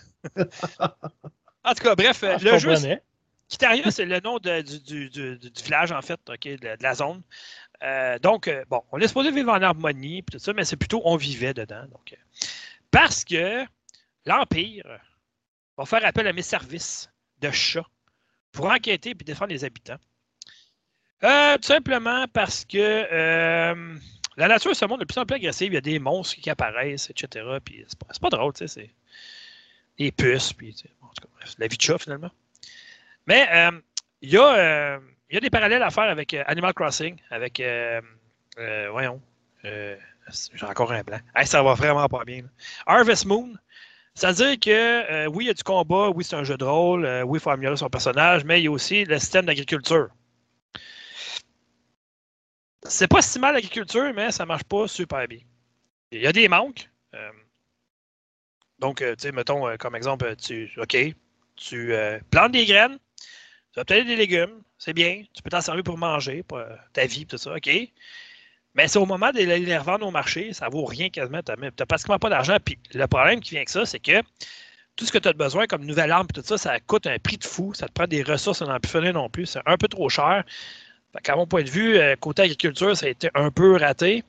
en 1.63 1.73
tout 1.73 1.83
cas, 1.83 1.95
bref, 1.95 2.23
Ah, 2.23 2.37
je 2.37 2.45
le 2.45 2.57
jeu. 2.75 2.97
Kitaria, 3.47 3.91
c'est 3.91 4.05
le 4.05 4.19
nom 4.21 4.39
de- 4.39 4.61
du, 4.61 4.79
du- 4.79 5.09
du- 5.09 5.51
du 5.51 5.63
village, 5.63 5.91
en 5.91 6.01
fait, 6.01 6.19
ok, 6.29 6.41
de, 6.47 6.55
de 6.75 6.83
la 6.83 6.95
zone. 6.95 7.21
Euh, 7.83 8.19
donc, 8.19 8.47
euh, 8.47 8.63
bon, 8.69 8.83
on 8.91 8.99
est 8.99 9.07
supposé 9.07 9.31
vivre 9.31 9.51
en 9.51 9.61
harmonie, 9.61 10.23
tout 10.23 10.39
ça, 10.39 10.53
mais 10.53 10.65
c'est 10.65 10.77
plutôt 10.77 11.01
on 11.05 11.15
vivait 11.15 11.53
dedans. 11.53 11.85
Donc, 11.87 12.13
euh, 12.13 12.47
parce 12.91 13.23
que 13.23 13.65
l'Empire 14.25 14.85
va 15.77 15.85
faire 15.85 16.05
appel 16.05 16.27
à 16.27 16.33
mes 16.33 16.41
services 16.41 17.09
de 17.41 17.51
chat 17.51 17.85
pour 18.51 18.67
enquêter 18.67 19.11
et 19.11 19.13
défendre 19.13 19.51
les 19.51 19.63
habitants. 19.65 19.99
Tout 21.21 21.67
simplement 21.67 22.27
parce 22.31 22.65
que 22.65 23.07
la 24.37 24.47
nature 24.47 24.75
se 24.75 24.85
montre 24.85 25.01
de 25.01 25.05
plus 25.05 25.17
en 25.17 25.25
plus 25.25 25.35
agressive. 25.35 25.71
Il 25.71 25.75
y 25.75 25.77
a 25.77 25.81
des 25.81 25.99
monstres 25.99 26.35
qui 26.39 26.49
apparaissent, 26.49 27.09
etc. 27.09 27.45
Puis 27.63 27.83
c'est 27.87 28.21
pas, 28.21 28.29
drôle, 28.29 28.53
tu 28.53 28.67
sais. 28.67 28.67
C'est 28.67 28.91
des 29.97 30.11
puces, 30.11 30.53
puis 30.53 30.75
bon, 31.01 31.07
en 31.07 31.13
tout 31.13 31.27
cas, 31.27 31.51
la 31.57 31.67
vie 31.67 31.77
de 31.77 31.81
chat, 31.81 31.97
finalement. 31.97 32.31
Mais 33.25 33.49
il 34.21 34.29
y, 34.29 34.37
a, 34.37 34.99
il 35.35 35.39
y 35.39 35.39
a 35.39 35.41
des 35.41 35.49
parallèles 35.49 35.83
à 35.83 35.89
faire 35.89 36.05
avec 36.05 36.33
euh, 36.33 36.45
Animal 36.47 36.73
Crossing, 36.73 37.17
avec. 37.29 37.59
euh, 37.59 37.99
euh, 38.57 38.87
voyons. 38.89 39.21
J'ai 39.65 40.65
encore 40.65 40.93
un 40.93 41.01
blanc. 41.01 41.19
Hey, 41.35 41.45
ça 41.45 41.61
va 41.61 41.73
vraiment 41.73 42.07
pas 42.07 42.23
bien. 42.23 42.43
Harvest 42.85 43.25
Moon. 43.25 43.53
C'est-à-dire 44.13 44.57
que 44.57 45.27
oui, 45.27 45.43
il 45.43 45.47
y 45.47 45.49
a 45.49 45.53
du 45.53 45.61
combat, 45.61 46.09
oui, 46.11 46.23
c'est 46.23 46.37
un 46.37 46.45
jeu 46.45 46.55
de 46.55 46.63
rôle, 46.63 47.05
oui, 47.25 47.37
il 47.37 47.41
faut 47.41 47.49
améliorer 47.49 47.75
son 47.75 47.89
personnage, 47.89 48.45
mais 48.45 48.61
il 48.61 48.63
y 48.63 48.67
a 48.67 48.71
aussi 48.71 49.03
le 49.03 49.19
système 49.19 49.45
d'agriculture. 49.45 50.07
C'est 52.83 53.09
pas 53.09 53.21
si 53.21 53.37
mal 53.37 53.55
l'agriculture, 53.55 54.13
mais 54.15 54.31
ça 54.31 54.45
marche 54.45 54.63
pas 54.63 54.87
super 54.87 55.27
bien. 55.27 55.39
Il 56.11 56.21
y 56.21 56.27
a 56.27 56.31
des 56.31 56.47
manques. 56.47 56.89
donc, 58.79 58.99
tu 58.99 59.15
sais, 59.17 59.33
mettons, 59.33 59.75
comme 59.77 59.97
exemple, 59.97 60.33
tu, 60.37 60.71
OK, 60.77 60.95
tu 61.57 61.93
plantes 62.31 62.53
des 62.53 62.65
graines, 62.65 62.97
tu 63.73 63.79
vas 63.81 63.83
peut-être 63.83 64.07
des 64.07 64.15
légumes, 64.15 64.61
c'est 64.85 64.93
bien, 64.93 65.23
tu 65.33 65.41
peux 65.41 65.49
t'en 65.49 65.61
servir 65.61 65.83
pour 65.83 65.97
manger, 65.97 66.43
pour 66.43 66.59
euh, 66.59 66.69
ta 66.93 67.07
vie, 67.07 67.25
tout 67.25 67.37
ça, 67.37 67.55
OK? 67.55 67.67
Mais 68.75 68.87
c'est 68.87 68.99
au 68.99 69.07
moment 69.07 69.31
de 69.31 69.39
les 69.39 69.77
revendre 69.79 70.05
au 70.05 70.11
marché, 70.11 70.53
ça 70.53 70.69
vaut 70.69 70.85
rien 70.85 71.09
quasiment, 71.09 71.41
tu 71.41 71.51
n'as 71.59 71.85
pratiquement 71.87 72.19
pas 72.19 72.29
d'argent. 72.29 72.57
Puis 72.63 72.77
le 72.93 73.07
problème 73.07 73.39
qui 73.39 73.51
vient 73.51 73.61
avec 73.61 73.69
ça, 73.69 73.87
c'est 73.87 73.99
que 73.99 74.21
tout 74.95 75.05
ce 75.05 75.11
que 75.11 75.17
tu 75.17 75.27
as 75.27 75.33
besoin 75.33 75.65
comme 75.65 75.85
nouvelle 75.85 76.11
arme, 76.11 76.27
tout 76.27 76.43
ça, 76.43 76.59
ça 76.59 76.79
coûte 76.81 77.07
un 77.07 77.17
prix 77.17 77.37
de 77.37 77.45
fou, 77.45 77.73
ça 77.73 77.87
te 77.87 77.93
prend 77.93 78.05
des 78.05 78.21
ressources, 78.21 78.59
ça 78.59 78.65
n'en 78.65 78.79
plus 78.79 78.91
finir 78.91 79.13
non 79.13 79.27
plus, 79.27 79.47
c'est 79.47 79.61
un 79.65 79.75
peu 79.75 79.87
trop 79.87 80.07
cher. 80.07 80.43
Qu'à 81.23 81.35
mon 81.35 81.47
point 81.47 81.63
de 81.63 81.69
vue, 81.69 81.97
euh, 81.97 82.15
côté 82.17 82.43
agriculture, 82.43 82.95
ça 82.95 83.07
a 83.07 83.09
été 83.09 83.31
un 83.33 83.49
peu 83.49 83.77
raté. 83.77 84.23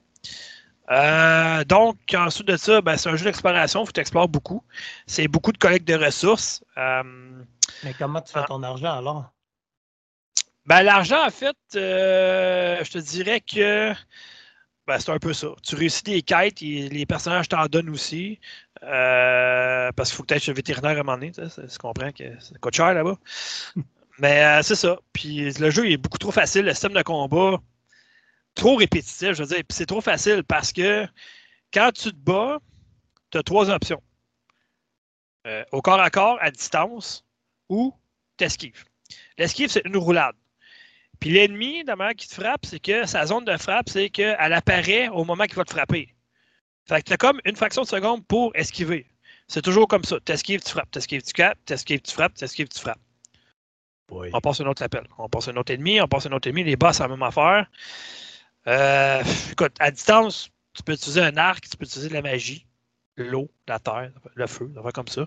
Euh, 0.91 1.65
donc, 1.65 1.99
ensuite 2.15 2.49
de 2.49 2.57
ça, 2.57 2.81
ben, 2.81 2.97
c'est 2.97 3.11
un 3.11 3.17
jeu 3.17 3.25
d'exploration, 3.25 3.83
il 3.83 3.87
faut 3.87 4.01
explores 4.01 4.29
beaucoup. 4.29 4.63
C'est 5.07 5.29
beaucoup 5.29 5.53
de 5.53 5.59
collecte 5.59 5.87
de 5.87 5.97
ressources. 5.97 6.65
Euh, 6.79 7.03
Mais 7.85 7.93
comment 7.99 8.23
tu 8.23 8.33
fais 8.33 8.39
Ah. 8.39 8.47
ton 8.49 8.63
argent 8.63 8.97
alors? 8.97 9.33
Ben, 10.67 10.83
l'argent, 10.83 11.25
en 11.27 11.31
fait, 11.31 11.57
euh, 11.77 12.83
je 12.85 12.91
te 12.91 12.99
dirais 12.99 13.41
que 13.41 13.93
ben, 14.87 14.99
c'est 15.01 15.11
un 15.13 15.19
peu 15.19 15.33
ça. 15.35 15.49
Tu 15.63 15.77
réussis 15.77 16.03
des 16.05 16.23
quêtes, 16.23 16.63
et 16.63 16.89
les 16.91 17.07
personnages 17.07 17.49
t'en 17.49 17.67
donnent 17.67 17.91
aussi. 17.91 18.41
euh, 18.85 19.93
parce 19.95 20.11
qu'il 20.11 20.17
faut 20.19 20.23
que 20.25 20.29
tu 20.29 20.35
ailles 20.35 20.41
chez 20.41 20.53
le 20.53 20.57
vétérinaire 20.57 20.93
à 20.99 21.01
un 21.01 21.05
moment 21.05 21.19
donné. 21.19 21.33
Tu 21.33 21.79
comprends 21.79 22.13
que 22.13 22.41
ça 22.41 22.57
coûte 22.61 22.77
cher 22.77 22.95
là-bas. 22.95 23.17
Mais 24.21 24.45
euh, 24.45 24.63
c'est 24.63 24.77
ça. 24.77 24.99
Puis 25.13 25.53
le 25.55 25.71
jeu 25.71 25.91
est 25.91 25.97
beaucoup 25.99 26.19
trop 26.19 26.33
facile. 26.33 26.65
Le 26.67 26.73
système 26.73 26.95
de 26.95 27.03
combat, 27.03 27.61
trop 28.55 28.77
répétitif. 28.77 29.33
Je 29.35 29.43
veux 29.43 29.49
dire, 29.49 29.59
Puis 29.69 29.77
c'est 29.77 29.87
trop 29.87 30.01
facile 30.01 30.45
parce 30.45 30.73
que 30.73 31.07
quand 31.75 31.93
tu 31.93 32.11
te 32.13 32.17
bats, 32.17 32.59
tu 33.31 33.39
as 33.39 33.45
trois 33.45 33.71
options. 33.71 34.03
Euh, 35.47 35.65
au 35.73 35.81
corps 35.81 36.01
à 36.01 36.11
corps, 36.11 36.39
à 36.41 36.51
distance, 36.51 37.25
ou 37.69 37.95
t'esquives. 38.37 38.85
L'esquive, 39.39 39.71
c'est 39.71 39.85
une 39.87 39.97
roulade. 39.97 40.35
Puis 41.21 41.31
l'ennemi, 41.31 41.85
de 41.85 41.93
manière 41.95 42.15
qui 42.15 42.29
te 42.29 42.35
frappe, 42.35 42.67
c'est 42.67 42.81
que 42.81 43.07
sa 43.07 43.27
zone 43.27 43.45
de 43.45 43.57
frappe, 43.57 43.89
c'est 43.89 44.11
qu'elle 44.11 44.53
apparaît 44.53 45.09
au 45.09 45.25
moment 45.25 45.45
qu'il 45.45 45.57
va 45.57 45.65
te 45.65 45.73
frapper. 45.73 46.15
Fait 46.89 47.03
que 47.03 47.07
tu 47.07 47.13
as 47.13 47.17
comme 47.17 47.41
une 47.45 47.57
fraction 47.57 47.83
de 47.83 47.89
seconde 47.89 48.25
pour 48.27 48.53
esquiver. 48.55 49.07
C'est 49.49 49.63
toujours 49.63 49.89
comme 49.89 50.05
ça. 50.05 50.19
T'esquives, 50.21 50.63
tu 50.63 50.71
frappes. 50.71 50.91
T'esquives, 50.91 51.23
tu 51.23 51.33
capes. 51.33 51.59
T'esquives, 51.65 52.01
tu 52.01 52.13
frappes. 52.13 52.35
T'esquives, 52.35 52.69
tu 52.69 52.81
frappes. 52.81 53.01
Oui. 54.11 54.29
On 54.33 54.41
passe 54.41 54.61
un 54.61 54.67
autre 54.67 54.83
appel. 54.83 55.07
On 55.19 55.29
passe 55.29 55.49
un 55.49 55.57
autre 55.57 55.73
ennemi. 55.73 56.01
On 56.01 56.09
passe 56.09 56.27
un 56.27 56.33
autre 56.33 56.49
ennemi. 56.49 56.65
Les 56.65 56.77
boss, 56.77 56.97
c'est 56.97 57.03
la 57.03 57.09
même 57.09 57.23
affaire. 57.23 57.67
Euh, 58.69 59.23
écoute, 59.53 59.75
à 59.79 59.91
distance, 59.91 60.51
tu 60.75 60.83
peux 60.83 60.93
utiliser 60.93 61.21
un 61.21 61.37
arc, 61.37 61.69
tu 61.69 61.77
peux 61.77 61.85
utiliser 61.85 62.09
de 62.09 62.15
la 62.15 62.23
magie, 62.23 62.67
l'eau, 63.17 63.51
la 63.69 63.79
terre, 63.79 64.13
le 64.35 64.47
feu, 64.47 64.71
va 64.75 64.91
comme 64.91 65.09
ça. 65.09 65.27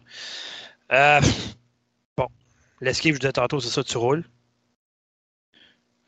Euh, 0.91 1.21
bon, 2.17 2.27
l'esquive, 2.81 3.15
je 3.15 3.19
disais 3.19 3.33
tantôt, 3.33 3.59
c'est 3.59 3.69
ça, 3.69 3.83
tu 3.83 3.97
roules. 3.97 4.25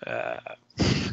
Euh, 0.08 0.36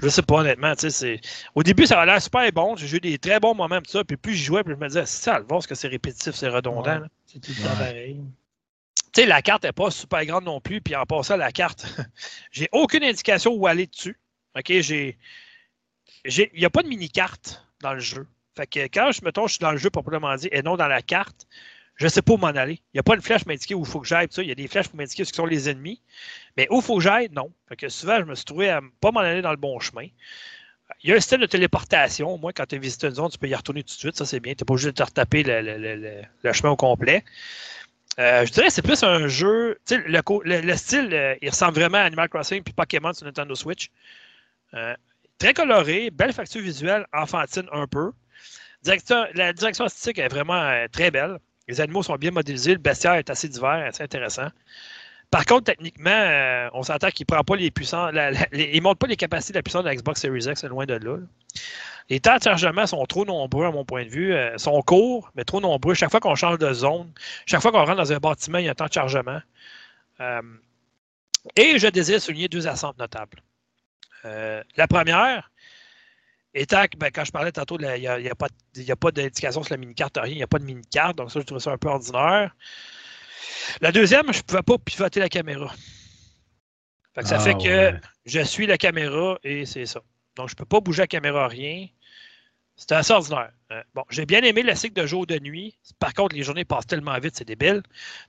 je 0.03 0.09
sais 0.09 0.23
pas 0.23 0.37
honnêtement, 0.37 0.75
tu 0.75 0.83
sais, 0.83 0.91
c'est. 0.91 1.21
Au 1.55 1.63
début, 1.63 1.87
ça 1.87 2.01
a 2.01 2.07
l'air 2.07 2.23
super 2.23 2.51
bon. 2.53 2.77
J'ai 2.77 2.97
eu 2.97 3.01
des 3.01 3.19
très 3.19 3.39
bons 3.41 3.55
moments, 3.55 3.81
tout 3.81 3.91
ça. 3.91 4.05
Puis 4.05 4.17
plus 4.17 4.35
j'y 4.35 4.45
jouais, 4.45 4.65
plus 4.65 4.75
je 4.75 4.79
me 4.79 4.89
disais, 4.89 5.05
c'est 5.07 5.25
ça, 5.25 5.39
le 5.39 5.45
voir, 5.45 5.63
ce 5.63 5.69
que 5.69 5.75
c'est 5.75 5.89
répétitif, 5.89 6.35
c'est 6.35 6.49
redondant. 6.49 7.01
Ouais. 7.01 7.07
C'est 7.27 7.41
tout 7.41 7.53
le 7.57 7.63
temps 7.63 7.71
Ouais. 7.71 7.77
pareil. 7.79 8.21
Tu 9.13 9.23
sais, 9.23 9.27
la 9.27 9.43
carte 9.43 9.65
n'est 9.65 9.73
pas 9.73 9.91
super 9.91 10.25
grande 10.27 10.45
non 10.45 10.61
plus. 10.61 10.81
Puis 10.81 10.95
en 10.97 11.05
passant 11.05 11.37
la 11.37 11.53
carte, 11.53 11.87
j'ai 12.53 12.69
aucune 12.73 13.05
indication 13.05 13.53
où 13.53 13.67
aller 13.67 13.87
dessus. 13.87 14.19
OK, 14.57 14.73
j'ai. 14.81 15.19
Il 16.25 16.51
n'y 16.59 16.65
a 16.65 16.71
pas 16.71 16.83
de 16.83 16.89
mini-carte 16.89 17.65
dans 17.81 17.95
le 17.95 18.01
jeu. 18.01 18.27
Fait 18.57 18.67
que 18.67 18.81
quand 18.81 19.13
je, 19.13 19.25
mettons, 19.25 19.47
je 19.47 19.53
suis 19.53 19.61
dans 19.61 19.71
le 19.71 19.79
jeu 19.79 19.89
proprement 19.89 20.35
dit 20.35 20.49
et 20.51 20.63
non 20.63 20.77
dans 20.77 20.89
la 20.89 21.01
carte, 21.01 21.47
je 21.99 22.05
ne 22.05 22.09
sais 22.09 22.23
pas 22.23 22.33
où 22.33 22.37
m'en 22.37 22.47
aller. 22.47 22.75
Il 22.75 22.97
n'y 22.97 23.01
a 23.01 23.03
pas 23.03 23.15
une 23.15 23.21
flèche 23.21 23.43
pour 23.43 23.49
m'indiquer 23.49 23.75
où 23.75 23.81
il 23.81 23.87
faut 23.87 24.01
que 24.01 24.07
j'aille. 24.07 24.29
Il 24.39 24.45
y 24.45 24.53
a 24.53 24.55
des 24.55 24.69
flèches 24.69 24.89
pour 24.89 24.97
m'indiquer 24.97 25.25
ce 25.25 25.33
qui 25.33 25.37
sont 25.37 25.47
les 25.47 25.69
ennemis. 25.69 26.01
Mais 26.57 26.69
où 26.71 26.77
il 26.77 26.83
faut 26.83 26.97
que 26.97 27.03
j'aille, 27.03 27.29
non. 27.33 27.53
Fait 27.69 27.77
que 27.77 27.89
souvent, 27.89 28.19
je 28.19 28.25
me 28.25 28.35
suis 28.37 28.45
trouvé 28.45 28.71
à 28.71 28.81
ne 28.81 28.89
pas 29.01 29.11
m'en 29.11 29.21
aller 29.21 29.43
dans 29.43 29.51
le 29.51 29.57
bon 29.57 29.79
chemin. 29.81 30.07
Il 31.03 31.11
y 31.11 31.13
a 31.13 31.17
un 31.17 31.21
système 31.21 31.41
de 31.41 31.47
téléportation. 31.47 32.39
Moi, 32.39 32.53
quand 32.53 32.67
tu 32.67 32.77
as 32.77 32.79
visité 32.79 33.09
une 33.09 33.15
zone, 33.15 33.31
tu 33.31 33.39
peux 33.39 33.49
y 33.49 33.55
retourner 33.55 33.83
tout 33.83 33.95
de 33.95 33.99
suite. 33.99 34.17
Ça, 34.17 34.25
c'est 34.25 34.41
bien. 34.41 34.55
Tu 34.55 34.63
n'es 34.63 34.65
pas 34.65 34.75
obligé 34.75 34.93
de 34.93 35.03
retaper 35.03 35.43
le, 35.43 35.61
le, 35.61 35.77
le, 35.77 36.23
le 36.43 36.53
chemin 36.53 36.71
au 36.71 36.77
complet. 36.77 37.25
Euh, 38.19 38.45
je 38.47 38.53
dirais 38.53 38.69
que 38.69 38.73
c'est 38.73 38.83
plus 38.83 39.03
un 39.03 39.29
jeu. 39.29 39.79
Le, 39.91 40.61
le, 40.61 40.77
style, 40.77 41.11
euh, 41.13 41.37
il 41.41 41.51
ressemble 41.51 41.75
vraiment 41.75 41.99
à 41.99 42.03
Animal 42.03 42.29
Crossing 42.29 42.63
puis 42.63 42.73
Pokémon 42.73 43.13
sur 43.13 43.27
Nintendo 43.27 43.55
Switch. 43.55 43.91
Euh, 44.75 44.95
très 45.39 45.55
coloré, 45.55 46.11
belle 46.11 46.33
facture 46.33 46.63
visuelle, 46.63 47.07
enfantine 47.13 47.69
un 47.73 47.87
peu. 47.87 48.13
La 49.35 49.53
direction 49.53 49.85
artistique 49.85 50.19
est 50.19 50.29
vraiment 50.29 50.87
très 50.93 51.11
belle. 51.11 51.39
Les 51.69 51.81
animaux 51.81 52.03
sont 52.03 52.17
bien 52.17 52.31
modélisés, 52.31 52.73
le 52.73 52.79
bestiaire 52.79 53.15
est 53.15 53.31
assez 53.31 53.49
divers, 53.49 53.87
assez 53.87 54.03
intéressant. 54.03 54.49
Par 55.31 55.45
contre, 55.45 55.65
techniquement, 55.65 56.71
on 56.73 56.83
s'entend 56.83 57.11
qu'il 57.11 57.27
prend 57.27 57.45
pas 57.45 57.57
les 57.57 57.71
puissances, 57.71 58.13
il 58.53 58.75
ne 58.75 58.81
montre 58.81 58.99
pas 58.99 59.07
les 59.07 59.17
capacités 59.17 59.53
de 59.53 59.59
la 59.59 59.63
puissance 59.63 59.85
de 59.85 59.89
la 59.89 59.95
Xbox 59.95 60.23
Series 60.23 60.45
X, 60.45 60.61
c'est 60.61 60.69
loin 60.69 60.87
de 60.87 60.95
là. 60.95 61.19
Les 62.09 62.21
temps 62.21 62.37
de 62.37 62.43
chargement 62.43 62.87
sont 62.87 63.05
trop 63.05 63.25
nombreux, 63.25 63.67
à 63.67 63.71
mon 63.71 63.85
point 63.85 64.05
de 64.05 64.09
vue. 64.09 64.35
Euh, 64.35 64.57
sont 64.57 64.81
courts, 64.83 65.31
mais 65.35 65.45
trop 65.45 65.61
nombreux. 65.61 65.95
Chaque 65.95 66.11
fois 66.11 66.21
qu'on 66.21 66.35
change 66.35 66.59
de 66.59 66.73
zone, 66.73 67.11
chaque 67.47 67.61
fois 67.61 67.71
qu'on 67.71 67.85
rentre 67.85 67.97
dans 67.97 68.13
un 68.13 68.19
bâtiment, 68.19 68.59
il 68.59 68.65
y 68.65 68.69
a 68.69 68.73
un 68.73 68.75
temps 68.75 68.87
de 68.87 68.93
chargement. 68.93 69.41
Euh, 70.21 70.43
et 71.57 71.79
je 71.79 71.87
désire 71.89 72.21
souligner 72.21 72.49
deux 72.49 72.67
attentes 72.67 72.99
notables. 72.99 73.43
Euh, 74.25 74.63
la 74.77 74.87
première, 74.89 75.51
étant 76.55 76.85
que 76.87 76.97
ben, 76.97 77.11
quand 77.13 77.25
je 77.25 77.33
parlais 77.33 77.53
tantôt, 77.53 77.79
il 77.81 78.01
n'y 78.01 78.07
a, 78.07 78.97
pas, 78.97 79.11
d'indication 79.11 79.63
sur 79.63 79.73
la 79.73 79.79
mini-carte, 79.79 80.19
rien, 80.21 80.33
il 80.33 80.37
n'y 80.37 80.43
a 80.43 80.47
pas 80.47 80.59
de 80.59 80.65
mini-carte, 80.65 81.17
donc 81.17 81.31
ça, 81.31 81.41
je 81.41 81.45
trouve 81.47 81.59
ça 81.59 81.73
un 81.73 81.79
peu 81.79 81.89
ordinaire. 81.89 82.55
La 83.81 83.93
deuxième, 83.93 84.33
je 84.33 84.39
ne 84.39 84.43
pouvais 84.43 84.63
pas 84.63 84.79
pivoter 84.79 85.21
la 85.21 85.29
caméra. 85.29 85.73
ça 87.23 87.37
ah, 87.37 87.41
fait 87.41 87.55
que 87.55 87.95
je 88.25 88.41
suis 88.41 88.67
la 88.67 88.79
caméra 88.79 89.39
et 89.43 89.67
c'est 89.67 89.87
ça. 89.87 90.01
Donc, 90.37 90.49
je 90.49 90.55
ne 90.55 90.59
peux 90.59 90.65
pas 90.65 90.81
bouger 90.81 91.03
la 91.03 91.07
caméra, 91.07 91.49
rien. 91.49 91.89
C'était 92.79 92.95
assez 92.95 93.13
ordinaire. 93.13 93.51
Euh, 93.73 93.83
bon, 93.93 94.05
j'ai 94.09 94.25
bien 94.25 94.41
aimé 94.43 94.63
le 94.63 94.73
cycle 94.77 94.95
de 94.95 95.05
jour 95.05 95.27
de 95.27 95.37
nuit. 95.41 95.77
Par 95.99 96.15
contre, 96.15 96.37
les 96.37 96.45
journées 96.45 96.65
passent 96.65 96.87
tellement 96.87 97.19
vite, 97.19 97.35
c'est 97.35 97.45
débile. 97.45 97.83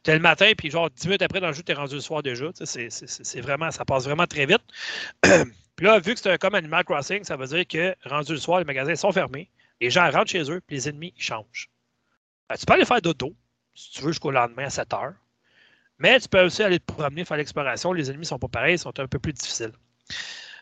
Tu 0.04 0.12
le 0.12 0.18
matin, 0.18 0.52
puis 0.58 0.72
genre 0.72 0.90
10 0.90 1.06
minutes 1.06 1.22
après 1.22 1.40
dans 1.40 1.48
le 1.48 1.54
jeu, 1.54 1.62
tu 1.62 1.72
es 1.72 1.76
rendu 1.76 1.94
le 1.94 2.02
soir 2.02 2.24
déjà. 2.24 2.48
C'est 2.56 3.42
vraiment, 3.42 3.70
ça 3.70 3.86
passe 3.86 4.06
vraiment 4.06 4.26
très 4.26 4.48
vite. 4.48 4.64
puis 5.76 5.86
là, 5.86 6.00
vu 6.00 6.16
que 6.16 6.20
c'est 6.20 6.36
comme 6.40 6.56
Animal 6.56 6.84
Crossing, 6.84 7.24
ça 7.24 7.38
veut 7.38 7.46
dire 7.46 7.68
que 7.68 7.96
rendu 8.10 8.32
le 8.32 8.40
soir, 8.40 8.58
les 8.58 8.66
magasins 8.66 8.96
sont 8.96 9.12
fermés. 9.12 9.52
Les 9.82 9.92
gens 9.92 10.10
rentrent 10.10 10.32
chez 10.32 10.50
eux, 10.52 10.62
puis 10.66 10.78
les 10.78 10.90
ennemis, 10.90 11.14
ils 11.16 11.24
changent. 11.24 11.70
Euh, 12.52 12.56
tu 12.60 12.66
peux 12.66 12.74
aller 12.74 12.86
faire 12.86 13.02
dodo, 13.02 13.36
si 13.76 13.92
tu 13.92 14.02
veux, 14.02 14.12
jusqu'au 14.12 14.32
lendemain 14.32 14.66
à 14.66 14.70
7 14.72 14.92
heures. 14.96 15.14
Mais 16.00 16.20
tu 16.20 16.28
peux 16.28 16.42
aussi 16.42 16.64
aller 16.64 16.80
te 16.80 16.92
promener, 16.92 17.24
faire 17.24 17.38
l'exploration. 17.38 17.94
Les 17.94 18.10
ennemis 18.10 18.22
ne 18.22 18.28
sont 18.28 18.40
pas 18.40 18.48
pareils, 18.48 18.76
ils 18.76 18.80
sont 18.80 19.00
un 19.00 19.08
peu 19.08 19.20
plus 19.20 19.34
difficiles. 19.34 19.74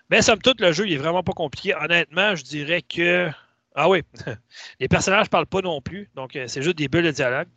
Mais 0.09 0.21
somme 0.21 0.41
toute, 0.41 0.59
le 0.59 0.73
jeu 0.73 0.87
il 0.87 0.93
est 0.93 0.97
vraiment 0.97 1.23
pas 1.23 1.31
compliqué. 1.31 1.73
Honnêtement, 1.73 2.35
je 2.35 2.43
dirais 2.43 2.81
que. 2.81 3.31
Ah 3.79 3.87
oui, 3.87 4.01
les 4.79 4.87
personnages 4.87 5.25
ne 5.25 5.29
parlent 5.29 5.45
pas 5.45 5.61
non 5.61 5.81
plus, 5.81 6.09
donc 6.15 6.35
euh, 6.35 6.47
c'est 6.47 6.63
juste 6.63 6.79
des 6.79 6.87
bulles 6.87 7.05
de 7.05 7.11
dialogue. 7.11 7.47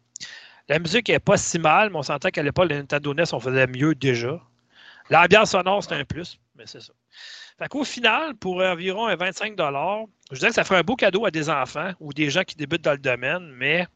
La 0.68 0.78
musique 0.78 1.08
n'est 1.08 1.18
pas 1.18 1.38
si 1.38 1.58
mal, 1.58 1.88
mais 1.88 1.96
on 1.96 2.02
s'entend 2.02 2.28
qu'à 2.28 2.42
l'époque, 2.42 2.68
le 2.68 2.76
Nintendo 2.76 3.14
NES, 3.14 3.24
on 3.32 3.40
faisait 3.40 3.66
mieux 3.66 3.94
déjà. 3.94 4.38
L'ambiance 5.08 5.52
sonore, 5.52 5.82
c'est 5.82 5.94
un 5.94 6.04
plus, 6.04 6.38
mais 6.56 6.64
c'est 6.66 6.82
ça. 6.82 6.92
Fait 7.58 7.68
qu'au 7.68 7.84
final, 7.84 8.34
pour 8.34 8.62
environ 8.62 9.06
25 9.16 9.54
je 9.56 10.38
dirais 10.38 10.48
que 10.50 10.54
ça 10.54 10.62
ferait 10.62 10.80
un 10.80 10.82
beau 10.82 10.94
cadeau 10.94 11.24
à 11.24 11.30
des 11.30 11.48
enfants 11.48 11.92
ou 12.00 12.12
des 12.12 12.28
gens 12.28 12.42
qui 12.42 12.54
débutent 12.54 12.84
dans 12.84 12.92
le 12.92 12.98
domaine, 12.98 13.50
mais 13.56 13.86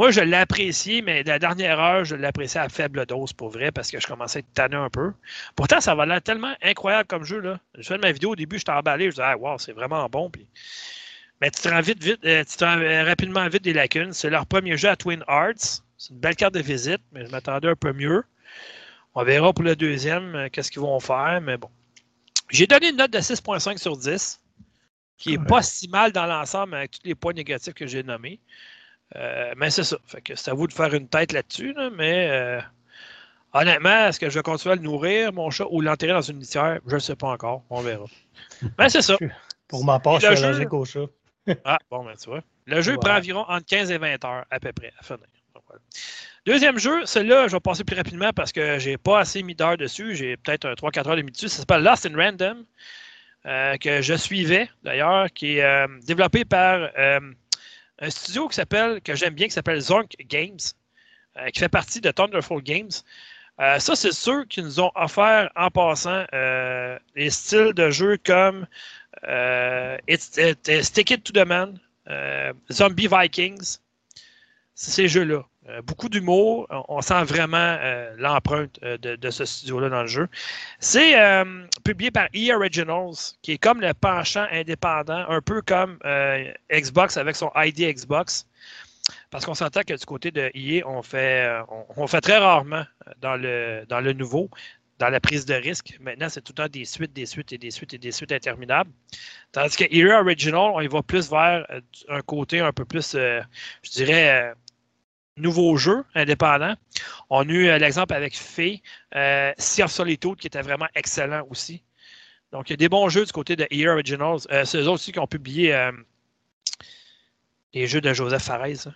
moi, 0.00 0.10
je 0.12 0.22
l'ai 0.22 0.38
apprécié, 0.38 1.02
mais 1.02 1.22
la 1.24 1.38
dernière 1.38 1.78
heure, 1.78 2.06
je 2.06 2.16
l'ai 2.16 2.26
apprécié 2.26 2.58
à 2.58 2.70
faible 2.70 3.04
dose 3.04 3.34
pour 3.34 3.50
vrai 3.50 3.70
parce 3.70 3.90
que 3.90 4.00
je 4.00 4.06
commençais 4.06 4.38
à 4.38 4.40
être 4.40 4.54
tanné 4.54 4.74
un 4.74 4.88
peu. 4.88 5.12
Pourtant, 5.54 5.82
ça 5.82 5.94
va 5.94 6.06
l'air 6.06 6.22
tellement 6.22 6.54
incroyable 6.62 7.06
comme 7.06 7.22
jeu. 7.22 7.38
Là. 7.38 7.60
Je 7.76 7.82
fais 7.82 7.98
ma 7.98 8.10
vidéo 8.10 8.30
au 8.30 8.34
début, 8.34 8.58
je 8.58 8.64
t'ai 8.64 8.72
emballé, 8.72 9.04
je 9.04 9.10
disais, 9.10 9.24
ah, 9.26 9.36
wow, 9.36 9.58
c'est 9.58 9.74
vraiment 9.74 10.08
bon. 10.08 10.30
Puis... 10.30 10.48
Mais 11.42 11.50
tu 11.50 11.60
te 11.60 11.68
rends 11.68 11.82
vite, 11.82 12.02
vite, 12.02 12.24
euh, 12.24 12.42
tu 12.44 12.56
te 12.56 12.64
rends 12.64 12.78
euh, 12.78 13.04
rapidement 13.04 13.46
vite 13.50 13.62
des 13.62 13.74
lacunes. 13.74 14.14
C'est 14.14 14.30
leur 14.30 14.46
premier 14.46 14.74
jeu 14.78 14.88
à 14.88 14.96
Twin 14.96 15.22
Arts. 15.26 15.82
C'est 15.98 16.14
une 16.14 16.18
belle 16.18 16.36
carte 16.36 16.54
de 16.54 16.60
visite, 16.60 17.02
mais 17.12 17.26
je 17.26 17.30
m'attendais 17.30 17.68
un 17.68 17.76
peu 17.76 17.92
mieux. 17.92 18.24
On 19.14 19.22
verra 19.22 19.52
pour 19.52 19.64
le 19.64 19.76
deuxième 19.76 20.34
euh, 20.34 20.48
qu'est-ce 20.50 20.70
qu'ils 20.70 20.80
vont 20.80 20.98
faire, 21.00 21.42
mais 21.42 21.58
bon. 21.58 21.68
J'ai 22.48 22.66
donné 22.66 22.88
une 22.88 22.96
note 22.96 23.10
de 23.10 23.18
6.5 23.18 23.76
sur 23.76 23.98
10, 23.98 24.40
qui 25.18 25.36
n'est 25.36 25.44
pas 25.44 25.60
si 25.60 25.88
mal 25.88 26.10
dans 26.10 26.24
l'ensemble 26.24 26.74
avec 26.74 26.92
tous 26.92 27.00
les 27.04 27.14
points 27.14 27.34
négatifs 27.34 27.74
que 27.74 27.86
j'ai 27.86 28.02
nommés. 28.02 28.40
Euh, 29.16 29.52
mais 29.56 29.70
c'est 29.70 29.84
ça. 29.84 29.96
Fait 30.06 30.20
que 30.20 30.34
c'est 30.34 30.50
à 30.50 30.54
vous 30.54 30.66
de 30.66 30.72
faire 30.72 30.94
une 30.94 31.08
tête 31.08 31.32
là-dessus, 31.32 31.74
mais 31.94 32.28
euh, 32.30 32.60
honnêtement, 33.52 34.06
est-ce 34.06 34.20
que 34.20 34.30
je 34.30 34.38
vais 34.38 34.42
continuer 34.42 34.74
à 34.74 34.76
le 34.76 34.82
nourrir, 34.82 35.32
mon 35.32 35.50
chat, 35.50 35.66
ou 35.70 35.80
l'enterrer 35.80 36.12
dans 36.12 36.20
une 36.20 36.38
litière? 36.38 36.78
Je 36.86 36.94
ne 36.94 37.00
sais 37.00 37.16
pas 37.16 37.28
encore. 37.28 37.64
On 37.70 37.80
verra. 37.80 38.04
mais 38.78 38.88
c'est 38.88 39.02
ça. 39.02 39.16
Pour 39.68 39.84
ma 39.84 39.98
part, 39.98 40.20
je 40.20 40.34
suis 40.34 40.44
allergique 40.44 40.72
au 40.72 40.84
chat. 40.84 41.06
ah, 41.64 41.78
bon, 41.90 42.04
ben 42.04 42.14
tu 42.16 42.28
vois. 42.28 42.42
Le 42.66 42.80
jeu 42.82 42.96
prend 42.98 43.16
environ 43.16 43.44
entre 43.48 43.66
15 43.66 43.90
et 43.90 43.98
20 43.98 44.24
heures 44.24 44.44
à 44.50 44.60
peu 44.60 44.72
près 44.72 44.92
à 44.98 45.02
finir. 45.02 45.26
Deuxième 46.46 46.78
jeu, 46.78 47.04
celui-là, 47.04 47.48
je 47.48 47.52
vais 47.52 47.60
passer 47.60 47.84
plus 47.84 47.96
rapidement 47.96 48.30
parce 48.34 48.50
que 48.50 48.78
j'ai 48.78 48.96
pas 48.96 49.20
assez 49.20 49.42
mis 49.42 49.54
d'heures 49.54 49.76
dessus. 49.76 50.14
J'ai 50.14 50.36
peut-être 50.36 50.68
3-4 50.68 51.08
heures 51.08 51.16
de 51.16 51.22
mis 51.22 51.32
dessus. 51.32 51.48
Ça 51.48 51.58
s'appelle 51.58 51.82
Lost 51.82 52.06
in 52.06 52.16
Random, 52.16 52.64
euh, 53.46 53.76
que 53.76 54.00
je 54.00 54.14
suivais 54.14 54.68
d'ailleurs, 54.82 55.30
qui 55.32 55.58
est 55.58 55.86
développé 56.06 56.44
par 56.44 56.90
un 58.00 58.10
studio 58.10 58.48
que 58.48 59.14
j'aime 59.14 59.34
bien, 59.34 59.46
qui 59.46 59.52
s'appelle 59.52 59.80
Zonk 59.80 60.16
Games, 60.26 60.58
euh, 61.36 61.48
qui 61.50 61.60
fait 61.60 61.68
partie 61.68 62.00
de 62.00 62.10
Thunderful 62.10 62.62
Games. 62.62 62.90
Euh, 63.60 63.78
ça, 63.78 63.94
c'est 63.94 64.12
ceux 64.12 64.44
qui 64.46 64.62
nous 64.62 64.80
ont 64.80 64.90
offert 64.94 65.50
en 65.54 65.70
passant 65.70 66.24
euh, 66.32 66.98
des 67.14 67.28
styles 67.30 67.74
de 67.74 67.90
jeu 67.90 68.18
comme 68.24 68.66
Stick 70.16 71.10
It 71.10 71.24
to 71.24 71.32
the 71.32 71.46
Man, 71.46 71.78
Zombie 72.72 73.08
Vikings, 73.08 73.78
ces 74.74 75.08
jeux-là. 75.08 75.44
Euh, 75.70 75.82
beaucoup 75.82 76.08
d'humour. 76.08 76.66
On, 76.88 77.00
sent 77.00 77.24
vraiment 77.24 77.56
euh, 77.80 78.14
l'empreinte 78.18 78.78
euh, 78.82 78.98
de, 78.98 79.30
ce 79.30 79.44
studio-là 79.44 79.88
dans 79.88 80.02
le 80.02 80.08
jeu. 80.08 80.28
C'est 80.78 81.14
publié 81.84 82.10
par 82.10 82.28
EA 82.34 82.56
Originals, 82.56 83.14
qui 83.42 83.52
est 83.52 83.58
comme 83.58 83.80
le 83.80 83.92
penchant 83.94 84.46
indépendant, 84.50 85.24
un 85.28 85.40
peu 85.40 85.62
comme 85.62 85.98
Xbox 86.70 87.16
avec 87.16 87.36
son 87.36 87.50
ID 87.56 87.94
Xbox. 87.94 88.46
Parce 89.30 89.44
qu'on 89.44 89.54
s'entend 89.54 89.82
que 89.82 89.94
du 89.94 90.04
côté 90.04 90.30
de 90.30 90.50
EA, 90.54 90.86
on 90.86 91.02
fait, 91.02 91.48
fait 92.06 92.20
très 92.20 92.38
rarement 92.38 92.84
dans 93.20 93.36
le, 93.36 93.84
dans 93.88 94.00
le 94.00 94.12
nouveau, 94.12 94.50
dans 94.98 95.08
la 95.08 95.20
prise 95.20 95.46
de 95.46 95.54
risque. 95.54 95.98
Maintenant, 96.00 96.28
c'est 96.28 96.42
tout 96.42 96.52
le 96.56 96.62
temps 96.62 96.68
des 96.68 96.84
suites, 96.84 97.12
des 97.12 97.26
suites 97.26 97.52
et 97.52 97.58
des 97.58 97.70
suites 97.70 97.94
et 97.94 97.98
des 97.98 98.12
suites 98.12 98.32
interminables. 98.32 98.90
Tandis 99.52 99.76
que 99.76 99.84
EA 99.90 100.20
Original, 100.20 100.70
on 100.74 100.80
y 100.80 100.88
va 100.88 101.02
plus 101.02 101.30
vers 101.30 101.66
un 102.08 102.20
côté 102.20 102.60
un 102.60 102.72
peu 102.72 102.84
plus, 102.84 103.12
je 103.12 103.90
dirais, 103.90 104.54
nouveaux 105.40 105.76
jeux 105.76 106.04
indépendants. 106.14 106.74
On 107.28 107.48
a 107.48 107.52
eu 107.52 107.68
euh, 107.68 107.78
l'exemple 107.78 108.14
avec 108.14 108.36
Fée, 108.36 108.82
euh, 109.14 109.52
Sea 109.58 109.82
of 109.82 109.90
Solitude, 109.90 110.36
qui 110.36 110.46
était 110.46 110.62
vraiment 110.62 110.88
excellent 110.94 111.46
aussi. 111.50 111.82
Donc, 112.52 112.68
il 112.68 112.72
y 112.72 112.74
a 112.74 112.76
des 112.76 112.88
bons 112.88 113.08
jeux 113.08 113.24
du 113.24 113.32
côté 113.32 113.56
de 113.56 113.66
EA 113.70 113.88
Originals. 113.88 114.40
Euh, 114.50 114.64
c'est 114.64 114.78
eux 114.78 114.88
aussi 114.88 115.12
qui 115.12 115.18
ont 115.18 115.26
publié 115.26 115.74
euh, 115.74 115.92
les 117.74 117.86
jeux 117.86 118.00
de 118.00 118.12
Joseph 118.12 118.42
Fares. 118.42 118.88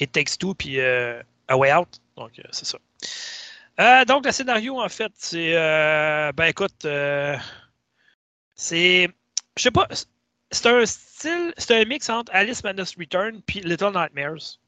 It 0.00 0.12
Takes 0.12 0.38
Two, 0.38 0.54
puis 0.54 0.80
A 0.80 1.56
Way 1.56 1.72
Out. 1.74 2.00
Donc, 2.16 2.40
c'est 2.52 2.64
ça. 2.64 4.04
donc, 4.04 4.24
le 4.24 4.30
scénario, 4.30 4.80
en 4.80 4.88
fait, 4.88 5.10
c'est. 5.16 5.54
ben, 6.34 6.44
écoute, 6.44 6.86
c'est. 8.54 9.08
Je 9.56 9.62
sais 9.62 9.72
pas. 9.72 9.88
C'est 10.52 10.66
un 10.66 10.86
style. 10.86 11.52
C'est 11.58 11.82
un 11.82 11.84
mix 11.84 12.08
entre 12.08 12.32
Alice 12.32 12.62
Madness 12.62 12.94
Return 12.96 13.42
puis 13.42 13.60
Little 13.60 13.92
Nightmares. 13.92 14.60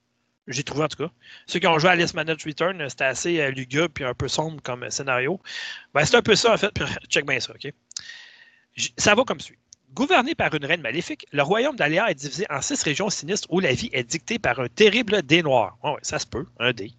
J'ai 0.48 0.64
trouvé 0.64 0.84
en 0.84 0.88
tout 0.88 0.96
cas. 0.96 1.12
Ceux 1.46 1.60
qui 1.60 1.66
ont 1.66 1.78
joué 1.78 1.90
à 1.90 1.92
Alice 1.92 2.14
Manage 2.14 2.44
Return, 2.44 2.88
c'était 2.88 3.04
assez 3.04 3.40
euh, 3.40 3.50
lugubre 3.50 3.90
puis 3.90 4.04
un 4.04 4.14
peu 4.14 4.28
sombre 4.28 4.62
comme 4.62 4.82
euh, 4.82 4.90
scénario. 4.90 5.40
Ben, 5.92 6.04
c'est 6.04 6.16
un 6.16 6.22
peu 6.22 6.34
ça 6.34 6.54
en 6.54 6.56
fait. 6.56 6.72
Check 7.08 7.26
bien 7.26 7.38
ça, 7.38 7.52
OK? 7.52 7.70
Ça 8.96 9.14
va 9.14 9.24
comme 9.24 9.40
suit. 9.40 9.58
Gouverné 9.92 10.34
par 10.34 10.54
une 10.54 10.64
reine 10.64 10.80
maléfique, 10.80 11.26
le 11.32 11.42
royaume 11.42 11.76
d'Aléa 11.76 12.10
est 12.10 12.14
divisé 12.14 12.46
en 12.50 12.62
six 12.62 12.82
régions 12.82 13.10
sinistres 13.10 13.48
où 13.50 13.60
la 13.60 13.72
vie 13.72 13.90
est 13.92 14.04
dictée 14.04 14.38
par 14.38 14.58
un 14.60 14.68
terrible 14.68 15.22
dé 15.22 15.42
noir. 15.42 15.78
Oh, 15.82 15.92
ouais, 15.92 16.00
ça 16.02 16.18
se 16.18 16.26
peut, 16.26 16.46
un 16.58 16.72
dé. 16.72 16.92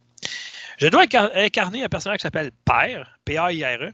Je 0.77 0.87
dois 0.87 1.05
incarner 1.35 1.83
un 1.83 1.89
personnage 1.89 2.17
qui 2.17 2.23
s'appelle 2.23 2.51
Père, 2.65 3.19
P-A-I-R-E, 3.25 3.91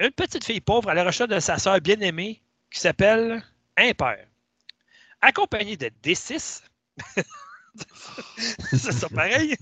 une 0.00 0.10
petite 0.10 0.44
fille 0.44 0.60
pauvre 0.60 0.90
à 0.90 0.94
la 0.94 1.04
recherche 1.04 1.30
de 1.30 1.40
sa 1.40 1.58
sœur 1.58 1.80
bien-aimée 1.80 2.42
qui 2.70 2.80
s'appelle 2.80 3.42
Impère. 3.76 4.26
Accompagnée 5.20 5.76
de 5.76 5.90
D6, 6.02 6.62
c'est 8.70 8.92
ça 8.92 9.08
pareil. 9.08 9.56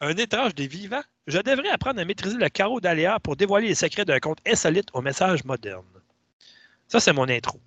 Un 0.00 0.16
étrange 0.16 0.54
des 0.54 0.66
vivants. 0.66 1.02
Je 1.26 1.38
devrais 1.38 1.70
apprendre 1.70 2.00
à 2.00 2.04
maîtriser 2.04 2.36
le 2.36 2.48
carreau 2.48 2.80
d'aléa 2.80 3.18
pour 3.20 3.36
dévoiler 3.36 3.68
les 3.68 3.74
secrets 3.74 4.04
d'un 4.04 4.20
conte 4.20 4.38
insolite 4.46 4.88
au 4.92 5.00
message 5.00 5.44
moderne. 5.44 5.84
Ça, 6.88 7.00
c'est 7.00 7.12
mon 7.12 7.28
intro. 7.28 7.60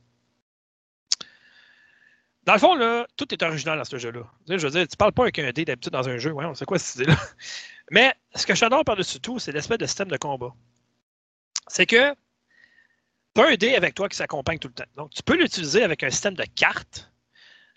Dans 2.43 2.53
le 2.53 2.59
fond, 2.59 2.75
là, 2.75 3.05
tout 3.17 3.33
est 3.33 3.43
original 3.43 3.77
dans 3.77 3.83
ce 3.83 3.97
jeu-là. 3.97 4.21
Je 4.47 4.55
veux 4.55 4.69
dire, 4.69 4.87
tu 4.87 4.95
parles 4.95 5.11
pas 5.11 5.23
avec 5.23 5.37
un 5.39 5.51
dé 5.51 5.65
d'habitude 5.65 5.91
dans 5.91 6.07
un 6.07 6.17
jeu. 6.17 6.31
Ouais, 6.31 6.45
on 6.45 6.55
sait 6.55 6.63
quoi 6.63 6.79
cette 6.79 6.95
idée-là? 6.95 7.17
Mais 7.91 8.13
ce 8.35 8.45
que 8.45 8.55
j'adore 8.55 8.85
par-dessus 8.85 9.19
tout, 9.19 9.37
c'est 9.37 9.51
l'espèce 9.51 9.77
de 9.77 9.85
système 9.85 10.07
de 10.07 10.15
combat. 10.15 10.53
C'est 11.67 11.85
que 11.85 12.13
tu 13.35 13.41
as 13.41 13.47
un 13.47 13.55
dé 13.55 13.75
avec 13.75 13.95
toi 13.95 14.07
qui 14.07 14.15
s'accompagne 14.15 14.59
tout 14.59 14.69
le 14.69 14.73
temps. 14.73 14.89
Donc, 14.95 15.11
tu 15.11 15.23
peux 15.23 15.35
l'utiliser 15.35 15.83
avec 15.83 16.03
un 16.03 16.09
système 16.09 16.35
de 16.35 16.45
cartes. 16.55 17.11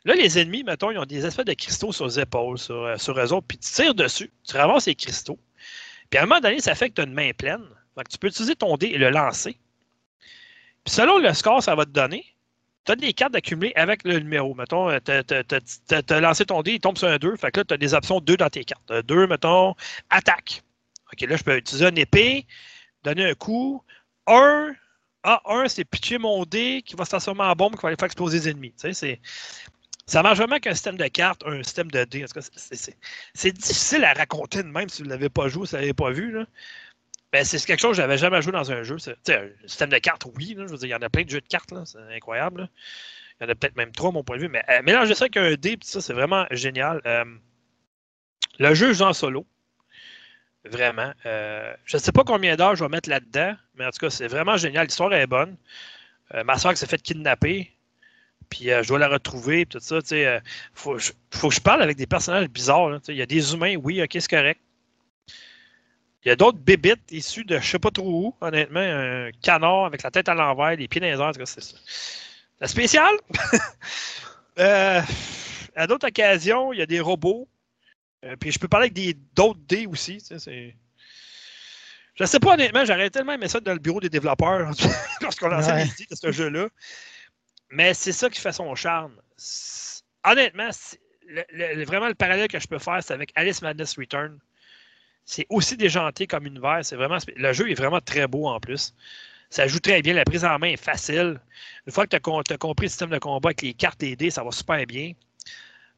Là, 0.05 0.15
les 0.15 0.39
ennemis, 0.39 0.65
mettons, 0.65 0.91
ils 0.91 0.99
ont 0.99 1.05
des 1.05 1.27
espèces 1.27 1.45
de 1.45 1.55
cristaux 1.55 1.93
sur 1.93 2.07
les 2.07 2.21
épaules, 2.21 2.59
sur, 2.59 2.85
euh, 2.85 2.97
sur 2.97 3.19
eux 3.19 3.33
autres, 3.33 3.47
puis 3.47 3.59
tu 3.59 3.71
tires 3.71 3.95
dessus, 3.95 4.33
tu 4.47 4.57
ramasses 4.57 4.85
ces 4.85 4.95
cristaux. 4.95 5.39
Puis 6.09 6.19
à 6.19 6.23
un 6.23 6.27
moment 6.27 6.41
donné, 6.41 6.61
ça 6.61 6.75
fait 6.75 6.89
que 6.89 6.95
tu 6.95 7.01
as 7.03 7.05
une 7.05 7.13
main 7.13 7.33
pleine. 7.33 7.63
Donc, 7.97 8.09
tu 8.09 8.19
peux 8.19 8.29
utiliser 8.29 8.57
ton 8.57 8.77
dé 8.77 8.87
et 8.89 8.99
le 8.99 9.11
lancer. 9.11 9.59
Puis 10.85 10.95
selon 10.95 11.19
le 11.19 11.33
score 11.35 11.63
ça 11.63 11.75
va 11.75 11.85
te 11.85 11.91
donner, 11.91 12.25
tu 12.85 12.93
as 12.93 12.97
des 12.97 13.13
cartes 13.13 13.35
accumulées 13.35 13.73
avec 13.77 14.05
le 14.05 14.19
numéro. 14.19 14.55
Mettons, 14.55 14.89
tu 15.01 15.13
as, 15.13 16.21
lancé 16.21 16.47
ton 16.47 16.63
dé, 16.63 16.75
il 16.75 16.81
tombe 16.81 16.97
sur 16.97 17.09
un 17.09 17.19
2. 17.19 17.37
Fait 17.37 17.51
que 17.51 17.61
là, 17.61 17.65
tu 17.65 17.75
as 17.75 17.77
des 17.77 17.95
options 17.95 18.21
2 18.21 18.37
dans 18.37 18.49
tes 18.49 18.65
cartes. 18.65 18.91
2, 18.91 19.27
mettons, 19.27 19.75
attaque. 20.09 20.63
OK, 21.13 21.21
là, 21.29 21.37
je 21.37 21.43
peux 21.43 21.57
utiliser 21.57 21.89
une 21.89 21.99
épée, 21.99 22.47
donner 23.05 23.29
un 23.29 23.35
coup. 23.35 23.83
1, 24.27 24.73
ah, 25.25 25.43
1, 25.45 25.69
c'est 25.69 25.85
pitcher 25.85 26.19
mon 26.19 26.45
dé 26.45 26.83
qui 26.85 26.97
va 26.97 27.05
se 27.05 27.11
transformer 27.11 27.43
en 27.43 27.55
bombe 27.55 27.77
qui 27.77 27.83
va 27.83 27.89
aller 27.89 27.97
faire 27.97 28.07
exploser 28.07 28.39
les 28.39 28.49
ennemis. 28.49 28.75
Tu 28.81 28.95
sais, 28.95 29.21
ça 30.11 30.25
marche 30.25 30.39
vraiment 30.39 30.59
qu'un 30.59 30.75
système 30.75 30.97
de 30.97 31.07
cartes, 31.07 31.45
un 31.47 31.63
système 31.63 31.89
de 31.91 32.03
dés. 32.03 32.25
C'est 33.35 33.53
difficile 33.53 34.05
à 34.05 34.13
raconter 34.13 34.63
de 34.63 34.69
même 34.69 34.89
si 34.89 35.03
vous 35.03 35.09
ne 35.09 35.13
l'avez 35.13 35.29
pas 35.29 35.47
joué, 35.47 35.67
si 35.67 35.71
vous 35.71 35.77
ne 35.77 35.83
l'avez 35.83 35.95
pas 35.95 36.11
vu. 36.11 36.33
Là. 36.33 36.47
Ben, 37.33 37.45
c'est 37.45 37.65
quelque 37.65 37.81
chose 37.81 37.93
que 37.93 38.03
j'avais 38.03 38.19
jamais 38.19 38.43
joué 38.43 38.51
dans 38.51 38.73
un 38.73 38.83
jeu. 38.83 38.97
Un 39.29 39.49
système 39.69 39.91
de 39.91 39.99
cartes, 39.99 40.25
oui. 40.35 40.57
je 40.59 40.65
veux 40.65 40.77
dire, 40.79 40.89
il 40.89 40.91
y 40.91 40.95
en 40.97 41.03
a 41.03 41.09
plein 41.09 41.23
de 41.23 41.31
jeux 41.31 41.41
de 41.41 41.47
cartes. 41.47 41.73
C'est 41.85 41.99
incroyable. 42.13 42.69
Il 43.41 43.45
y 43.45 43.47
en 43.47 43.51
a 43.51 43.55
peut-être 43.55 43.77
même 43.77 43.93
trois, 43.93 44.11
mon 44.11 44.25
point 44.25 44.37
de 44.37 44.43
vue. 44.43 44.49
Mais 44.49 44.65
euh, 44.69 44.83
mélanger 44.83 45.15
ça 45.15 45.27
avec 45.27 45.37
un 45.37 45.55
dé, 45.55 45.79
ça, 45.81 46.01
c'est 46.01 46.13
vraiment 46.13 46.45
génial. 46.51 47.01
Euh, 47.07 47.25
le 48.59 48.75
jeu 48.75 48.93
joue 48.93 49.05
en 49.05 49.13
solo. 49.13 49.47
Vraiment. 50.65 51.13
Euh, 51.25 51.73
je 51.85 51.99
ne 51.99 52.03
sais 52.03 52.11
pas 52.11 52.25
combien 52.25 52.57
d'heures 52.57 52.75
je 52.75 52.83
vais 52.83 52.91
mettre 52.91 53.09
là-dedans, 53.09 53.55
mais 53.77 53.87
en 53.87 53.91
tout 53.91 54.01
cas, 54.01 54.11
c'est 54.11 54.27
vraiment 54.27 54.57
génial. 54.57 54.87
L'histoire 54.87 55.13
est 55.13 55.29
bonne. 55.29 55.57
ma 56.45 56.59
soeur 56.59 56.77
s'est 56.77 56.89
fait 56.89 57.01
kidnapper. 57.01 57.73
Puis 58.51 58.65
je 58.65 58.89
dois 58.89 58.99
la 58.99 59.09
retrouver, 59.09 59.65
tout 59.65 59.79
ça. 59.81 59.99
Il 60.11 60.43
faut, 60.75 60.99
faut, 61.31 61.49
que 61.49 61.55
je 61.55 61.61
parle 61.61 61.83
avec 61.83 61.97
des 61.97 62.07
personnages 62.07 62.49
bizarres. 62.49 62.99
Il 63.09 63.15
y 63.15 63.23
a 63.23 63.27
des 63.27 63.55
humains, 63.55 63.77
oui, 63.77 64.03
ok, 64.03 64.11
c'est 64.13 64.29
correct. 64.29 64.61
Il 66.25 66.29
y 66.29 66.31
a 66.33 66.37
d'autres 66.37 66.59
bébites 66.59 67.11
issues 67.11 67.45
de 67.45 67.59
je 67.59 67.67
sais 67.67 67.79
pas 67.79 67.91
trop 67.91 68.27
où, 68.27 68.37
honnêtement. 68.41 68.81
Un 68.81 69.31
canard 69.41 69.87
avec 69.87 70.03
la 70.03 70.11
tête 70.11 70.29
à 70.29 70.35
l'envers, 70.35 70.77
les 70.77 70.89
pieds 70.89 71.01
dans 71.01 71.07
les 71.07 71.19
airs, 71.19 71.47
c'est 71.47 71.63
ça. 71.63 71.77
La 72.61 72.69
spéciale! 72.69 73.15
Euh, 74.59 75.01
à 75.75 75.87
d'autres 75.87 76.09
occasions, 76.09 76.75
il 76.75 76.81
y 76.81 76.83
a 76.83 76.87
des 76.87 77.01
robots. 77.01 77.49
Euh, 78.27 78.37
puis 78.37 78.51
je 78.51 78.59
peux 78.59 78.69
parler 78.69 78.91
avec 78.95 79.17
d'autres 79.33 79.61
dés 79.67 79.87
aussi. 79.87 80.19
Tu 80.19 80.39
sais, 80.39 80.77
je 82.15 82.25
sais 82.27 82.41
pas 82.41 82.55
honnêtement, 82.55 82.85
j'aurais 82.85 83.09
tellement 83.09 83.33
aimé 83.33 83.49
ça 83.49 83.61
dans 83.61 83.73
le 83.73 83.79
bureau 83.79 84.01
des 84.01 84.11
développeurs 84.11 84.71
lorsqu'on 85.23 85.49
lançait 85.49 85.73
ouais. 85.73 85.85
les 85.99 86.07
de 86.11 86.15
ce 86.15 86.31
jeu-là. 86.31 86.69
Mais 87.71 87.95
c'est 87.95 88.13
ça 88.13 88.29
qui 88.29 88.41
fait 88.41 88.53
son 88.53 88.75
charme. 88.75 89.15
Honnêtement, 90.25 90.71
vraiment 91.87 92.09
le 92.09 92.15
parallèle 92.15 92.49
que 92.49 92.59
je 92.59 92.67
peux 92.67 92.79
faire, 92.79 93.03
c'est 93.03 93.15
avec 93.15 93.33
Alice 93.37 93.63
Madness 93.63 93.97
Return. 93.97 94.39
C'est 95.25 95.47
aussi 95.49 95.77
déjanté 95.77 96.27
comme 96.27 96.47
univers. 96.47 96.81
C'est 96.83 96.97
vraiment, 96.97 97.19
le 97.37 97.53
jeu 97.53 97.71
est 97.71 97.75
vraiment 97.75 98.01
très 98.01 98.27
beau 98.27 98.49
en 98.49 98.59
plus. 98.59 98.95
Ça 99.49 99.67
joue 99.67 99.79
très 99.79 100.03
bien. 100.03 100.15
La 100.15 100.25
prise 100.25 100.45
en 100.45 100.59
main 100.59 100.69
est 100.69 100.83
facile. 100.83 101.41
Une 101.87 101.93
fois 101.93 102.07
que 102.07 102.11
tu 102.11 102.17
as, 102.17 102.59
compris 102.59 102.87
le 102.87 102.89
système 102.89 103.11
de 103.11 103.19
combat 103.19 103.49
avec 103.49 103.63
les 103.63 103.75
cartes 103.75 104.03
et 104.03 104.11
les 104.11 104.17
dés, 104.17 104.31
ça 104.31 104.43
va 104.43 104.51
super 104.51 104.85
bien. 104.87 105.13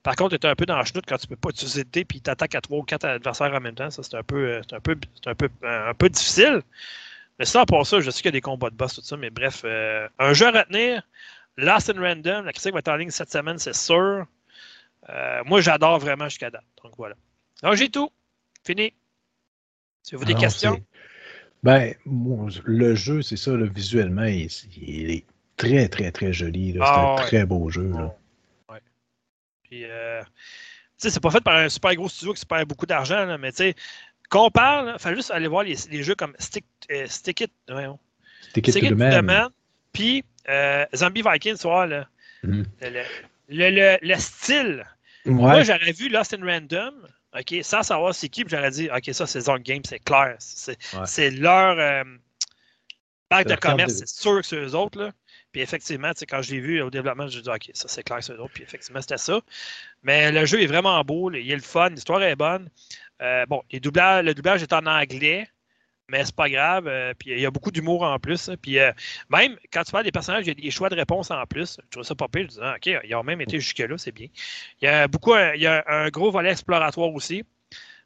Par 0.02 0.16
contre, 0.16 0.36
tu 0.36 0.46
es 0.46 0.50
un 0.50 0.54
peu 0.54 0.66
dans 0.66 0.78
le 0.78 0.84
chenoute 0.84 1.04
quand 1.06 1.16
tu 1.16 1.26
ne 1.26 1.30
peux 1.30 1.36
pas 1.36 1.50
utiliser 1.50 1.84
de 1.84 1.90
dés 1.90 2.00
et 2.00 2.20
tu 2.20 2.30
attaques 2.30 2.54
à 2.54 2.60
trois 2.60 2.78
ou 2.78 2.82
quatre 2.82 3.04
adversaires 3.04 3.54
en 3.54 3.60
même 3.60 3.74
temps. 3.74 3.90
Ça, 3.90 4.02
c'est 4.02 4.16
un 4.16 4.22
peu, 4.22 4.56
un 4.56 4.76
un 4.76 4.80
peu, 4.80 5.48
un 5.62 5.94
peu 5.94 6.08
difficile. 6.08 6.62
Mais 7.38 7.44
ça, 7.44 7.64
pour 7.66 7.86
ça, 7.86 8.00
je 8.00 8.10
sais 8.10 8.18
qu'il 8.18 8.26
y 8.26 8.28
a 8.28 8.32
des 8.32 8.40
combats 8.40 8.70
de 8.70 8.74
boss, 8.74 8.94
tout 8.94 9.02
ça. 9.02 9.16
Mais 9.16 9.30
bref, 9.30 9.62
euh, 9.64 10.08
un 10.18 10.32
jeu 10.32 10.46
à 10.46 10.50
retenir. 10.50 11.02
Lost 11.56 11.90
in 11.90 12.00
Random. 12.00 12.44
La 12.44 12.52
critique 12.52 12.72
va 12.72 12.80
être 12.80 12.88
en 12.88 12.96
ligne 12.96 13.10
cette 13.10 13.30
semaine, 13.30 13.58
c'est 13.58 13.74
sûr. 13.74 14.26
Euh, 15.08 15.42
moi, 15.44 15.60
j'adore 15.60 15.98
vraiment 15.98 16.28
jusqu'à 16.28 16.50
date. 16.50 16.64
Donc 16.82 16.92
voilà. 16.96 17.14
Donc 17.62 17.74
j'ai 17.74 17.88
tout. 17.88 18.10
Fini. 18.64 18.92
Si 20.02 20.14
vous 20.14 20.24
des 20.24 20.34
questions? 20.34 20.82
Ben, 21.62 21.94
le 22.04 22.94
jeu, 22.94 23.22
c'est 23.22 23.36
ça, 23.36 23.52
visuellement, 23.56 24.24
il, 24.24 24.48
est 25.10 25.24
très, 25.56 25.88
très, 25.88 26.10
très 26.10 26.32
joli. 26.32 26.72
c'est 26.72 26.80
ah, 26.82 27.16
un 27.18 27.22
très 27.22 27.46
beau 27.46 27.70
jeu. 27.70 27.88
Là. 27.88 28.16
Ouais. 28.68 28.80
Puis, 29.62 29.84
euh, 29.84 30.22
tu 30.22 30.28
sais, 30.98 31.10
c'est 31.10 31.20
pas 31.20 31.30
fait 31.30 31.40
par 31.40 31.56
un 31.56 31.68
super 31.68 31.94
gros 31.94 32.08
studio 32.08 32.32
qui 32.32 32.40
se 32.40 32.46
perd 32.46 32.68
beaucoup 32.68 32.86
d'argent, 32.86 33.38
mais 33.38 33.52
tu 33.52 33.58
sais, 33.58 33.74
compare, 34.28 34.94
il 34.94 34.98
faut 34.98 35.14
juste 35.14 35.30
aller 35.30 35.46
voir 35.46 35.62
les, 35.62 36.02
jeux 36.02 36.16
comme 36.16 36.34
Stick, 36.40 36.64
euh, 36.90 37.06
Stick 37.06 37.42
It, 37.42 37.52
Stick 38.50 38.68
It, 38.68 38.88
to 38.88 38.94
the 38.96 39.22
Man. 39.22 39.50
Puis, 39.92 40.24
euh, 40.48 40.84
Zombie 40.94 41.22
Vikings, 41.22 41.58
tu 41.58 41.68
vois, 41.68 41.86
là, 41.86 42.06
mm-hmm. 42.44 42.64
le, 42.80 43.70
le, 43.70 43.98
le, 44.00 44.14
style. 44.16 44.84
Moi, 45.24 45.62
j'aurais 45.62 45.92
vu 45.92 46.08
Lost 46.08 46.34
in 46.34 46.44
Random. 46.44 46.94
OK, 47.38 47.54
sans 47.62 47.82
savoir 47.82 48.14
c'est 48.14 48.28
qui, 48.28 48.44
j'aurais 48.46 48.70
dit, 48.70 48.90
OK, 48.94 49.08
ça, 49.12 49.26
c'est 49.26 49.40
Zone 49.40 49.62
Game, 49.62 49.80
c'est 49.84 50.00
clair. 50.00 50.36
C'est 50.38 51.30
leur 51.30 51.78
euh, 51.78 52.04
de 53.42 53.54
commerce, 53.54 53.94
c'est 53.94 54.08
sûr 54.08 54.40
que 54.40 54.46
c'est 54.46 54.56
eux 54.56 54.74
autres. 54.74 54.98
Là. 54.98 55.12
Puis 55.50 55.62
effectivement, 55.62 56.12
quand 56.28 56.42
je 56.42 56.52
l'ai 56.52 56.60
vu 56.60 56.82
au 56.82 56.90
développement, 56.90 57.28
j'ai 57.28 57.40
dit, 57.40 57.48
OK, 57.48 57.70
ça, 57.72 57.88
c'est 57.88 58.02
clair, 58.02 58.22
c'est 58.22 58.34
eux 58.34 58.40
autres. 58.40 58.52
Puis 58.52 58.62
effectivement, 58.62 59.00
c'était 59.00 59.16
ça. 59.16 59.40
Mais 60.02 60.30
le 60.30 60.44
jeu 60.44 60.62
est 60.62 60.66
vraiment 60.66 61.02
beau, 61.04 61.30
il 61.30 61.50
est 61.50 61.54
le 61.54 61.62
fun, 61.62 61.90
l'histoire 61.90 62.22
est 62.22 62.36
bonne. 62.36 62.68
Euh, 63.22 63.46
bon, 63.46 63.62
les 63.70 63.80
doublages, 63.80 64.24
le 64.24 64.34
doublage 64.34 64.62
est 64.62 64.72
en 64.72 64.84
anglais 64.86 65.48
mais 66.08 66.24
c'est 66.24 66.34
pas 66.34 66.48
grave. 66.48 66.86
Euh, 66.86 67.14
puis 67.18 67.30
il 67.30 67.40
y 67.40 67.46
a 67.46 67.50
beaucoup 67.50 67.70
d'humour 67.70 68.02
en 68.02 68.18
plus. 68.18 68.48
Hein. 68.48 68.56
puis 68.60 68.78
euh, 68.78 68.92
même 69.30 69.56
quand 69.72 69.82
tu 69.82 69.92
parles 69.92 70.04
des 70.04 70.12
personnages, 70.12 70.44
il 70.46 70.48
y 70.48 70.50
a 70.50 70.54
des 70.54 70.70
choix 70.70 70.88
de 70.88 70.94
réponse 70.94 71.30
en 71.30 71.44
plus. 71.46 71.78
Je 71.84 71.90
trouve 71.90 72.04
ça 72.04 72.14
pas 72.14 72.28
pire. 72.28 72.48
Je 72.50 72.76
OK, 72.76 73.02
ils 73.04 73.14
ont 73.14 73.22
même 73.22 73.40
été 73.40 73.58
jusque-là, 73.58 73.96
c'est 73.98 74.12
bien. 74.12 74.28
Il 74.80 74.84
y 74.84 74.88
a 74.88 75.08
beaucoup, 75.08 75.34
il 75.34 75.60
y 75.60 75.66
a 75.66 75.84
un 75.88 76.08
gros 76.10 76.30
volet 76.30 76.50
exploratoire 76.52 77.12
aussi. 77.12 77.44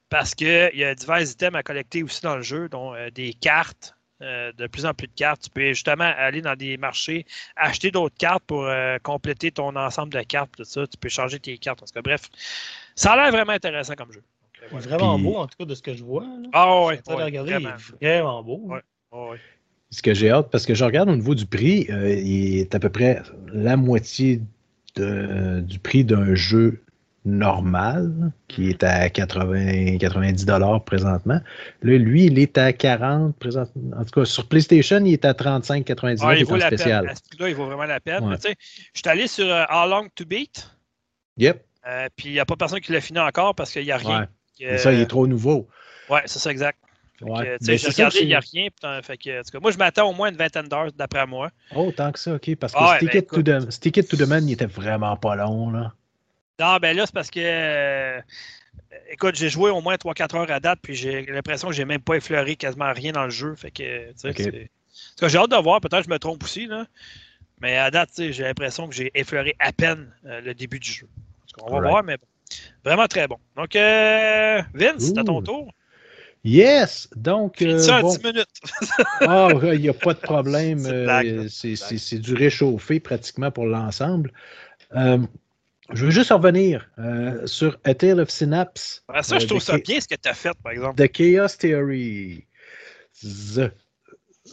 Parce 0.08 0.36
qu'il 0.36 0.70
y 0.74 0.84
a 0.84 0.94
divers 0.94 1.22
items 1.22 1.58
à 1.58 1.64
collecter 1.64 2.04
aussi 2.04 2.22
dans 2.22 2.36
le 2.36 2.42
jeu, 2.42 2.68
dont 2.68 2.94
euh, 2.94 3.10
des 3.10 3.34
cartes, 3.34 3.94
de 4.20 4.66
plus 4.68 4.86
en 4.86 4.94
plus 4.94 5.08
de 5.08 5.12
cartes. 5.12 5.42
Tu 5.42 5.50
peux 5.50 5.68
justement 5.68 6.10
aller 6.16 6.40
dans 6.40 6.56
des 6.56 6.78
marchés, 6.78 7.26
acheter 7.54 7.90
d'autres 7.90 8.16
cartes 8.16 8.44
pour 8.46 8.66
compléter 9.02 9.50
ton 9.50 9.76
ensemble 9.76 10.10
de 10.14 10.22
cartes, 10.22 10.52
tout 10.56 10.64
ça. 10.64 10.86
Tu 10.86 10.96
peux 10.96 11.10
changer 11.10 11.38
tes 11.38 11.58
cartes. 11.58 11.82
En 11.82 12.00
bref, 12.00 12.30
ça 12.94 13.12
a 13.12 13.16
l'air 13.16 13.30
vraiment 13.30 13.52
intéressant 13.52 13.94
comme 13.94 14.12
jeu. 14.12 14.22
Il 14.72 14.78
est 14.78 14.80
vraiment 14.80 15.18
beau, 15.18 15.36
en 15.36 15.46
tout 15.46 15.56
cas, 15.58 15.64
de 15.64 15.74
ce 15.74 15.82
que 15.82 15.94
je 15.94 16.04
vois. 16.04 16.24
Ah 16.52 16.84
ouais. 16.86 17.00
regarder, 17.06 17.58
il 18.00 18.06
est 18.06 18.20
vraiment 18.20 18.42
beau. 18.42 18.60
Ouais. 18.64 18.80
ouais. 19.12 19.38
Ce 19.90 20.02
que 20.02 20.14
j'ai 20.14 20.30
hâte, 20.30 20.50
parce 20.50 20.66
que 20.66 20.74
je 20.74 20.84
regarde 20.84 21.08
au 21.08 21.16
niveau 21.16 21.34
du 21.34 21.46
prix, 21.46 21.86
euh, 21.90 22.12
il 22.12 22.58
est 22.58 22.74
à 22.74 22.80
peu 22.80 22.88
près 22.88 23.22
la 23.52 23.76
moitié 23.76 24.42
de, 24.96 25.60
du 25.60 25.78
prix 25.78 26.04
d'un 26.04 26.34
jeu 26.34 26.82
normal, 27.26 28.32
qui 28.48 28.70
est 28.70 28.82
à 28.82 29.10
80, 29.10 29.98
90 29.98 30.46
dollars 30.46 30.84
présentement. 30.84 31.40
Là, 31.82 31.98
lui, 31.98 32.26
il 32.26 32.38
est 32.38 32.56
à 32.56 32.72
40 32.72 33.36
présentement. 33.36 33.96
En 33.98 34.04
tout 34.04 34.20
cas, 34.20 34.24
sur 34.24 34.46
PlayStation, 34.46 35.04
il 35.04 35.12
est 35.12 35.24
à 35.24 35.34
35, 35.34 35.84
99 35.84 36.28
ah, 36.28 36.36
il 36.36 36.46
vaut 36.46 36.56
la 36.56 36.68
spécial. 36.68 37.04
Peine. 37.04 37.10
À 37.10 37.14
ce 37.16 37.42
là 37.42 37.48
il 37.48 37.54
vaut 37.54 37.66
vraiment 37.66 37.84
la 37.84 38.00
peine. 38.00 38.36
je 38.42 38.48
suis 38.94 39.08
allé 39.08 39.26
sur 39.26 39.46
euh, 39.46 39.64
How 39.68 39.88
Long 39.88 40.08
to 40.14 40.24
Beat. 40.24 40.70
Yep. 41.36 41.64
Euh, 41.86 42.08
puis 42.16 42.28
il 42.30 42.32
n'y 42.32 42.40
a 42.40 42.44
pas 42.44 42.56
personne 42.56 42.80
qui 42.80 42.92
l'a 42.92 43.00
fini 43.00 43.18
encore 43.18 43.54
parce 43.54 43.72
qu'il 43.72 43.84
n'y 43.84 43.92
a 43.92 43.96
rien. 43.96 44.28
Ça, 44.78 44.92
il 44.92 45.00
est 45.00 45.06
trop 45.06 45.26
nouveau. 45.26 45.68
Ouais, 46.08 46.22
c'est 46.26 46.38
ça, 46.38 46.50
exact. 46.50 46.78
Ouais. 47.22 47.56
j'ai 47.60 47.76
regardé, 47.76 48.18
il 48.20 48.28
n'y 48.28 48.34
a 48.34 48.40
rien. 48.40 48.68
fait 49.02 49.16
que, 49.16 49.58
moi, 49.58 49.70
je 49.70 49.78
m'attends 49.78 50.10
au 50.10 50.12
moins 50.12 50.30
une 50.30 50.36
vingtaine 50.36 50.68
d'heures, 50.68 50.92
d'après 50.92 51.26
moi. 51.26 51.50
Oh, 51.74 51.92
tant 51.96 52.12
que 52.12 52.18
ça, 52.18 52.34
OK. 52.34 52.54
Parce 52.56 52.72
que 52.72 52.78
ah, 52.80 52.98
Stick, 53.00 53.26
to 53.28 53.42
the, 53.42 53.70
Stick, 53.70 53.96
It 53.96 54.08
to 54.08 54.16
the 54.16 54.28
Man, 54.28 54.48
il 54.48 54.52
était 54.52 54.66
vraiment 54.66 55.16
pas 55.16 55.36
long. 55.36 55.70
Là. 55.70 55.94
Non, 56.60 56.76
ben 56.76 56.96
là, 56.96 57.06
c'est 57.06 57.14
parce 57.14 57.30
que. 57.30 57.40
Euh, 57.42 58.20
écoute, 59.10 59.34
j'ai 59.36 59.48
joué 59.48 59.70
au 59.70 59.80
moins 59.80 59.96
3-4 59.96 60.36
heures 60.36 60.50
à 60.50 60.60
date, 60.60 60.78
puis 60.82 60.94
j'ai 60.94 61.24
l'impression 61.26 61.68
que 61.68 61.74
j'ai 61.74 61.84
même 61.84 62.00
pas 62.00 62.14
effleuré 62.14 62.56
quasiment 62.56 62.92
rien 62.92 63.12
dans 63.12 63.24
le 63.24 63.30
jeu. 63.30 63.54
Fait 63.54 63.70
que, 63.70 64.10
okay. 64.28 64.70
j'ai 65.22 65.38
hâte 65.38 65.50
de 65.50 65.62
voir. 65.62 65.80
Peut-être 65.80 66.00
que 66.00 66.08
je 66.08 66.10
me 66.10 66.18
trompe 66.18 66.42
aussi, 66.44 66.66
là. 66.66 66.86
Mais 67.60 67.78
à 67.78 67.90
date, 67.90 68.10
j'ai 68.16 68.42
l'impression 68.42 68.86
que 68.88 68.94
j'ai 68.94 69.10
effleuré 69.14 69.56
à 69.58 69.72
peine 69.72 70.12
euh, 70.26 70.42
le 70.42 70.54
début 70.54 70.78
du 70.78 70.90
jeu. 70.90 71.08
On 71.62 71.72
va 71.72 71.88
voir, 71.88 72.04
mais 72.04 72.18
bon. 72.18 72.26
Vraiment 72.84 73.06
très 73.06 73.26
bon. 73.26 73.38
Donc, 73.56 73.74
euh, 73.76 74.62
Vince, 74.74 74.98
c'est 74.98 75.18
à 75.18 75.24
ton 75.24 75.42
tour. 75.42 75.72
Yes! 76.46 77.08
Donc. 77.16 77.60
Euh, 77.60 77.80
ça 77.80 78.04
en 78.04 78.08
10 78.08 78.22
minutes? 78.22 78.46
ah, 79.22 79.48
il 79.74 79.80
n'y 79.80 79.88
a 79.88 79.92
pas 79.92 80.14
de 80.14 80.20
problème. 80.20 80.78
c'est 81.48 81.74
euh, 81.92 82.18
du 82.20 82.34
réchauffé 82.34 83.00
pratiquement 83.00 83.50
pour 83.50 83.66
l'ensemble. 83.66 84.32
Euh, 84.94 85.18
je 85.92 86.04
veux 86.04 86.12
juste 86.12 86.30
revenir 86.30 86.88
sur 87.46 87.76
A 87.82 87.94
Tale 87.94 88.20
of 88.20 88.30
Synapse. 88.30 89.04
Ah, 89.08 89.24
ça, 89.24 89.40
je 89.40 89.46
trouve 89.46 89.60
ça 89.60 89.78
bien 89.78 90.00
ce 90.00 90.06
que 90.06 90.14
tu 90.14 90.28
as 90.28 90.34
fait, 90.34 90.52
par 90.62 90.72
exemple. 90.72 91.04
The 91.04 91.10
Chaos 91.10 91.56
Theory. 91.58 92.46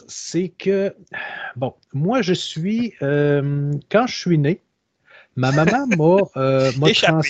C'est 0.08 0.48
que, 0.48 0.92
bon, 1.54 1.74
moi, 1.92 2.22
je 2.22 2.32
suis, 2.32 2.94
quand 3.00 4.06
je 4.08 4.16
suis 4.16 4.38
né, 4.38 4.60
ma 5.36 5.52
maman 5.52 5.86
m'a 5.86 6.92
trans 6.94 7.20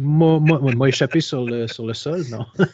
m'a 0.00 0.88
échappé 0.88 1.20
sur 1.20 1.44
le, 1.44 1.66
sur 1.66 1.86
le 1.86 1.94
sol, 1.94 2.24
non? 2.30 2.46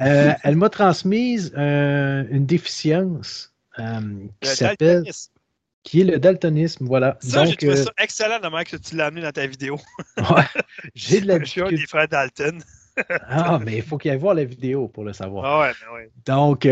Euh, 0.00 0.32
elle 0.42 0.56
m'a 0.56 0.70
transmise 0.70 1.52
euh, 1.56 2.24
une 2.30 2.46
déficience 2.46 3.52
euh, 3.78 4.00
qui 4.40 4.48
s'appelle. 4.48 5.04
qui 5.84 6.00
est 6.00 6.04
le 6.04 6.18
daltonisme. 6.18 6.86
Voilà. 6.86 7.18
Ça, 7.20 7.44
j'ai 7.44 7.50
Donc, 7.50 7.58
trouvé 7.58 7.76
ça 7.76 7.90
excellent 7.98 8.40
de 8.40 8.64
que 8.64 8.76
tu 8.76 8.96
l'as 8.96 9.06
amené 9.06 9.20
dans 9.20 9.30
ta 9.30 9.46
vidéo. 9.46 9.78
ouais, 10.16 10.42
j'ai 10.94 11.20
de 11.20 11.28
la 11.28 11.38
Je 11.38 11.44
suis 11.44 11.60
un 11.60 11.68
des 11.68 11.86
frères 11.86 12.08
Dalton. 12.08 12.60
Ah, 13.28 13.60
mais 13.64 13.76
il 13.76 13.82
faut 13.82 13.98
qu'il 13.98 14.10
aille 14.10 14.18
voir 14.18 14.34
la 14.34 14.44
vidéo 14.44 14.88
pour 14.88 15.04
le 15.04 15.12
savoir. 15.12 15.44
Ah 15.44 15.60
ouais, 15.60 15.72
mais 15.82 15.94
ouais. 15.94 16.10
Donc, 16.26 16.66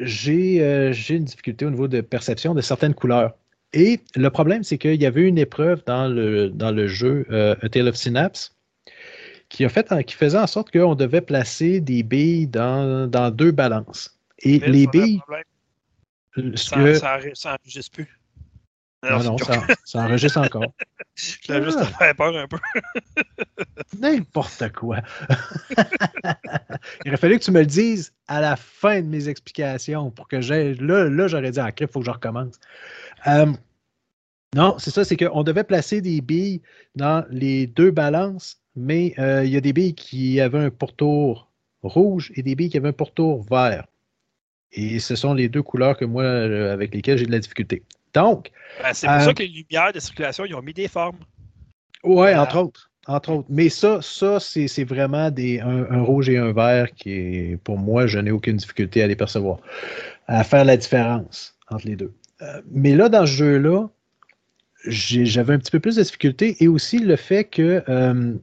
j'ai 0.00 0.92
j'ai 0.92 1.14
une 1.14 1.24
difficulté 1.24 1.64
au 1.64 1.70
niveau 1.70 1.88
de 1.88 2.00
perception 2.00 2.52
de 2.52 2.60
certaines 2.60 2.94
couleurs. 2.94 3.34
Et 3.72 4.00
le 4.16 4.28
problème, 4.30 4.64
c'est 4.64 4.76
qu'il 4.76 5.00
y 5.00 5.06
avait 5.06 5.22
une 5.22 5.38
épreuve 5.38 5.82
dans 5.86 6.08
le, 6.08 6.50
dans 6.50 6.72
le 6.72 6.88
jeu 6.88 7.26
A 7.62 7.68
Tale 7.68 7.88
of 7.88 7.96
Synapse 7.96 8.55
qui, 9.56 9.64
a 9.64 9.70
fait, 9.70 10.04
qui 10.04 10.14
faisait 10.14 10.36
en 10.36 10.46
sorte 10.46 10.70
qu'on 10.70 10.94
devait 10.94 11.22
placer 11.22 11.80
des 11.80 12.02
billes 12.02 12.46
dans, 12.46 13.10
dans 13.10 13.30
deux 13.30 13.52
balances. 13.52 14.14
Et 14.40 14.60
Mais 14.60 14.68
les 14.68 14.86
billes, 14.86 15.18
Ça, 16.56 16.76
que- 16.76 16.94
ça, 16.94 17.16
enre- 17.16 17.34
ça 17.34 17.56
enregistre 17.58 17.90
plus. 17.92 18.20
non, 19.02 19.22
non, 19.22 19.38
ça, 19.38 19.66
ça 19.82 20.00
enregistre 20.00 20.40
encore. 20.40 20.66
Je 21.14 21.38
voulais 21.48 21.64
juste 21.64 21.78
te 21.78 21.84
faire 21.86 22.14
peur 22.14 22.36
un 22.36 22.46
peu. 22.46 22.58
N'importe 23.98 24.72
quoi. 24.72 24.98
Il 27.06 27.08
aurait 27.08 27.16
fallu 27.16 27.38
que 27.38 27.44
tu 27.44 27.50
me 27.50 27.60
le 27.60 27.66
dises 27.66 28.12
à 28.28 28.42
la 28.42 28.56
fin 28.56 29.00
de 29.00 29.06
mes 29.06 29.30
explications 29.30 30.10
pour 30.10 30.28
que 30.28 30.42
j'ai. 30.42 30.74
Là, 30.74 31.08
là 31.08 31.28
j'aurais 31.28 31.52
dit, 31.52 31.60
ah, 31.60 31.70
il 31.80 31.86
faut 31.88 32.00
que 32.00 32.04
je 32.06 32.10
recommence. 32.10 32.56
Euh, 33.26 33.50
non, 34.54 34.76
c'est 34.78 34.90
ça, 34.90 35.02
c'est 35.02 35.16
qu'on 35.16 35.42
devait 35.44 35.64
placer 35.64 36.02
des 36.02 36.20
billes 36.20 36.60
dans 36.94 37.24
les 37.30 37.66
deux 37.66 37.90
balances, 37.90 38.60
mais 38.76 39.14
euh, 39.18 39.44
il 39.44 39.50
y 39.50 39.56
a 39.56 39.60
des 39.60 39.72
billes 39.72 39.94
qui 39.94 40.40
avaient 40.40 40.58
un 40.58 40.70
pourtour 40.70 41.50
rouge 41.82 42.32
et 42.36 42.42
des 42.42 42.54
billes 42.54 42.68
qui 42.70 42.76
avaient 42.76 42.88
un 42.88 42.92
pourtour 42.92 43.42
vert. 43.42 43.86
Et 44.72 44.98
ce 44.98 45.14
sont 45.16 45.32
les 45.34 45.48
deux 45.48 45.62
couleurs 45.62 45.96
que 45.96 46.04
moi, 46.04 46.24
euh, 46.24 46.72
avec 46.72 46.94
lesquelles 46.94 47.18
j'ai 47.18 47.26
de 47.26 47.32
la 47.32 47.38
difficulté. 47.38 47.82
Donc, 48.12 48.50
Ben, 48.82 48.92
c'est 48.92 49.06
pour 49.06 49.16
Euh, 49.16 49.20
ça 49.20 49.34
que 49.34 49.42
les 49.42 49.48
lumières 49.48 49.92
de 49.92 50.00
circulation, 50.00 50.44
ils 50.44 50.54
ont 50.54 50.62
mis 50.62 50.72
des 50.74 50.88
formes. 50.88 51.18
Ouais, 52.04 52.14
Voilà. 52.14 52.42
entre 52.42 52.58
autres. 52.58 52.90
Entre 53.08 53.30
autres. 53.30 53.46
Mais 53.48 53.68
ça, 53.68 54.00
ça 54.02 54.40
c'est 54.40 54.66
c'est 54.66 54.82
vraiment 54.84 55.30
des, 55.30 55.60
un, 55.60 55.86
un 55.90 56.02
rouge 56.02 56.28
et 56.28 56.38
un 56.38 56.52
vert 56.52 56.92
qui 56.92 57.12
est, 57.12 57.56
pour 57.62 57.78
moi, 57.78 58.06
je 58.08 58.18
n'ai 58.18 58.32
aucune 58.32 58.56
difficulté 58.56 59.00
à 59.02 59.06
les 59.06 59.14
percevoir, 59.16 59.58
à 60.26 60.42
faire 60.42 60.64
la 60.64 60.76
différence 60.76 61.54
entre 61.70 61.86
les 61.86 61.94
deux. 61.96 62.12
Euh, 62.42 62.60
mais 62.70 62.96
là, 62.96 63.08
dans 63.08 63.24
ce 63.24 63.32
jeu-là, 63.32 63.88
j'ai- 64.86 65.24
j'avais 65.26 65.54
un 65.54 65.58
petit 65.58 65.70
peu 65.70 65.80
plus 65.80 65.96
de 65.96 66.02
difficulté 66.02 66.56
et 66.60 66.68
aussi 66.68 66.98
le 66.98 67.16
fait 67.16 67.44
que 67.44 67.82
euh, 67.88 68.34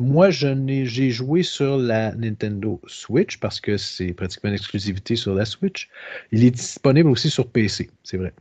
moi, 0.00 0.30
j'ai 0.30 1.10
joué 1.10 1.42
sur 1.42 1.76
la 1.76 2.14
Nintendo 2.14 2.80
Switch 2.86 3.38
parce 3.38 3.60
que 3.60 3.76
c'est 3.76 4.14
pratiquement 4.14 4.48
une 4.48 4.56
exclusivité 4.56 5.14
sur 5.14 5.34
la 5.34 5.44
Switch. 5.44 5.90
Il 6.32 6.42
est 6.42 6.50
disponible 6.50 7.10
aussi 7.10 7.28
sur 7.28 7.46
PC, 7.46 7.90
c'est 8.02 8.16
vrai. 8.16 8.32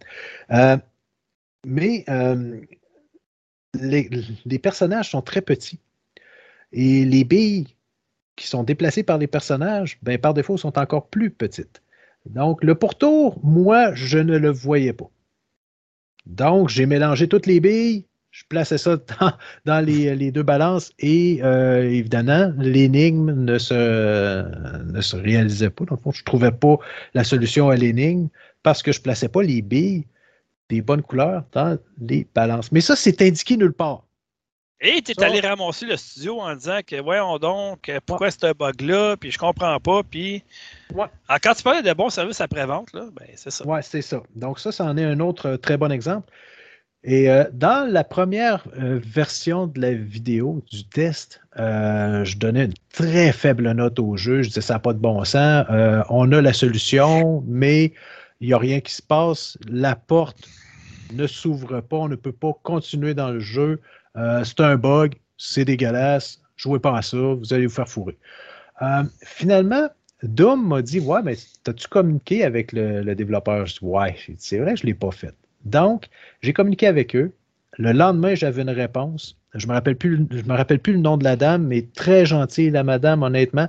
Euh, 0.52 0.78
mais 1.68 2.06
euh, 2.08 2.62
les, 3.74 4.10
les 4.46 4.60
personnages 4.60 5.12
sont 5.12 5.22
très 5.22 5.42
petits. 5.42 5.80
Et 6.72 7.04
les 7.04 7.26
billes 7.26 7.68
qui 8.38 8.48
sont 8.48 8.64
déplacées 8.64 9.04
par 9.04 9.18
les 9.18 9.28
personnages, 9.28 10.00
ben, 10.02 10.18
par 10.18 10.34
défaut, 10.34 10.56
sont 10.56 10.80
encore 10.80 11.10
plus 11.10 11.30
petites. 11.30 11.82
Donc, 12.26 12.64
le 12.64 12.76
pourtour, 12.76 13.38
moi, 13.44 13.94
je 13.96 14.18
ne 14.18 14.38
le 14.38 14.50
voyais 14.50 14.94
pas. 14.94 15.10
Donc, 16.26 16.70
j'ai 16.70 16.86
mélangé 16.86 17.28
toutes 17.28 17.48
les 17.48 17.60
billes, 17.60 18.06
je 18.32 18.44
plaçais 18.48 18.78
ça 18.78 18.98
dans, 19.20 19.34
dans 19.66 19.86
les, 19.86 20.16
les 20.16 20.32
deux 20.32 20.44
balances 20.44 20.92
et 21.00 21.40
euh, 21.44 21.82
évidemment, 21.84 22.54
l'énigme 22.58 23.32
ne 23.32 23.58
se, 23.58 24.84
ne 24.84 25.02
se 25.02 25.16
réalisait 25.16 25.70
pas. 25.70 25.86
Dans 25.86 25.96
le 25.96 26.02
fond, 26.02 26.12
je 26.12 26.22
ne 26.22 26.26
trouvais 26.26 26.52
pas 26.52 26.78
la 27.14 27.24
solution 27.24 27.70
à 27.70 27.76
l'énigme 27.76 28.28
parce 28.64 28.84
que 28.84 28.92
je 28.92 29.00
ne 29.00 29.04
plaçais 29.04 29.30
pas 29.30 29.42
les 29.42 29.62
billes 29.62 30.06
des 30.70 30.82
bonnes 30.82 31.02
couleurs 31.02 31.44
dans 31.54 31.78
les 32.00 32.28
balances. 32.36 32.72
Mais 32.72 32.82
ça, 32.82 32.96
c'est 32.96 33.22
indiqué 33.24 33.58
nulle 33.58 33.74
part. 33.74 34.04
Et 34.82 35.02
tu 35.02 35.12
es 35.12 35.14
Ça- 35.20 35.26
allé 35.26 35.42
ramasser 35.42 35.86
le 35.86 35.98
studio 35.98 36.40
en 36.40 36.56
disant 36.56 36.80
que, 36.88 37.02
voyons 37.02 37.38
donc, 37.38 37.92
pourquoi 38.06 38.32
c'est 38.32 38.46
un 38.46 38.52
bug-là, 38.54 39.18
puis 39.18 39.30
je 39.32 39.38
comprends 39.38 39.78
pas, 39.80 40.04
puis. 40.04 40.42
Ouais. 40.94 41.06
Alors, 41.28 41.40
quand 41.44 41.54
tu 41.54 41.64
parlais 41.64 41.82
de 41.82 41.92
bons 41.94 42.10
services 42.10 42.40
après-vente, 42.40 42.88
ben, 42.94 43.28
c'est 43.36 43.52
ça. 43.52 43.66
Oui, 43.68 43.80
c'est 43.82 44.02
ça. 44.02 44.22
Donc, 44.36 44.58
ça, 44.60 44.72
c'en 44.72 44.96
est 44.96 45.04
un 45.04 45.20
autre 45.20 45.48
euh, 45.48 45.58
très 45.58 45.76
bon 45.76 45.92
exemple. 45.92 46.32
Et 47.04 47.30
euh, 47.30 47.46
dans 47.54 47.90
la 47.90 48.04
première 48.04 48.68
euh, 48.78 49.00
version 49.02 49.68
de 49.68 49.80
la 49.80 49.94
vidéo, 49.94 50.62
du 50.70 50.84
test, 50.84 51.42
euh, 51.58 52.26
je 52.26 52.38
donnais 52.38 52.66
une 52.66 52.74
très 52.92 53.32
faible 53.32 53.72
note 53.72 54.00
au 54.00 54.18
jeu. 54.18 54.42
Je 54.42 54.50
disais, 54.50 54.62
ça 54.62 54.74
n'a 54.74 54.80
pas 54.80 54.94
de 54.94 55.00
bon 55.00 55.24
sens. 55.24 55.66
On 56.10 56.32
a 56.32 56.42
la 56.42 56.54
solution, 56.54 57.44
mais 57.48 57.94
il 58.42 58.48
n'y 58.48 58.54
a 58.54 58.58
rien 58.58 58.82
qui 58.82 58.94
se 58.94 59.02
passe. 59.02 59.58
La 59.70 59.96
porte 59.96 60.50
ne 61.14 61.26
s'ouvre 61.26 61.80
pas. 61.82 61.98
On 61.98 62.10
ne 62.10 62.16
peut 62.16 62.34
pas 62.34 62.52
continuer 62.64 63.14
dans 63.14 63.32
le 63.32 63.40
jeu. 63.40 63.80
C'est 64.16 64.60
un 64.60 64.76
bug. 64.76 65.16
C'est 65.38 65.64
dégueulasse. 65.64 66.42
Jouez 66.58 66.80
pas 66.80 66.98
à 66.98 67.02
ça. 67.02 67.18
Vous 67.18 67.54
allez 67.54 67.68
vous 67.68 67.74
faire 67.74 67.88
fourrer. 67.88 68.18
Finalement, 69.24 69.88
Doom 70.24 70.68
m'a 70.68 70.82
dit 70.82 71.00
Ouais, 71.00 71.22
mais 71.24 71.38
as-tu 71.66 71.88
communiqué 71.88 72.44
avec 72.44 72.74
le, 72.74 73.14
développeur 73.16 73.66
Je 73.66 73.80
dis 73.80 73.86
Ouais, 73.86 74.16
c'est 74.38 74.60
vrai, 74.60 74.76
je 74.76 74.84
ne 74.84 74.88
l'ai 74.88 74.94
pas 74.94 75.12
fait. 75.12 75.34
Donc, 75.66 76.08
j'ai 76.42 76.54
communiqué 76.54 76.88
avec 76.88 77.16
eux. 77.16 77.32
Le 77.78 77.92
lendemain, 77.92 78.36
j'avais 78.36 78.62
une 78.62 78.70
réponse. 78.70 79.38
Je 79.56 79.66
ne 79.66 79.70
me, 79.70 79.76
rappelle 79.76 79.96
plus- 79.96 80.26
je 80.32 80.44
me 80.44 80.54
rappelle 80.56 80.80
plus 80.80 80.94
le 80.94 81.00
nom 81.00 81.18
de 81.18 81.24
la 81.24 81.36
dame, 81.36 81.66
mais 81.68 81.88
très 81.96 82.26
gentille, 82.26 82.70
la 82.70 82.84
madame, 82.84 83.24
honnêtement. 83.24 83.68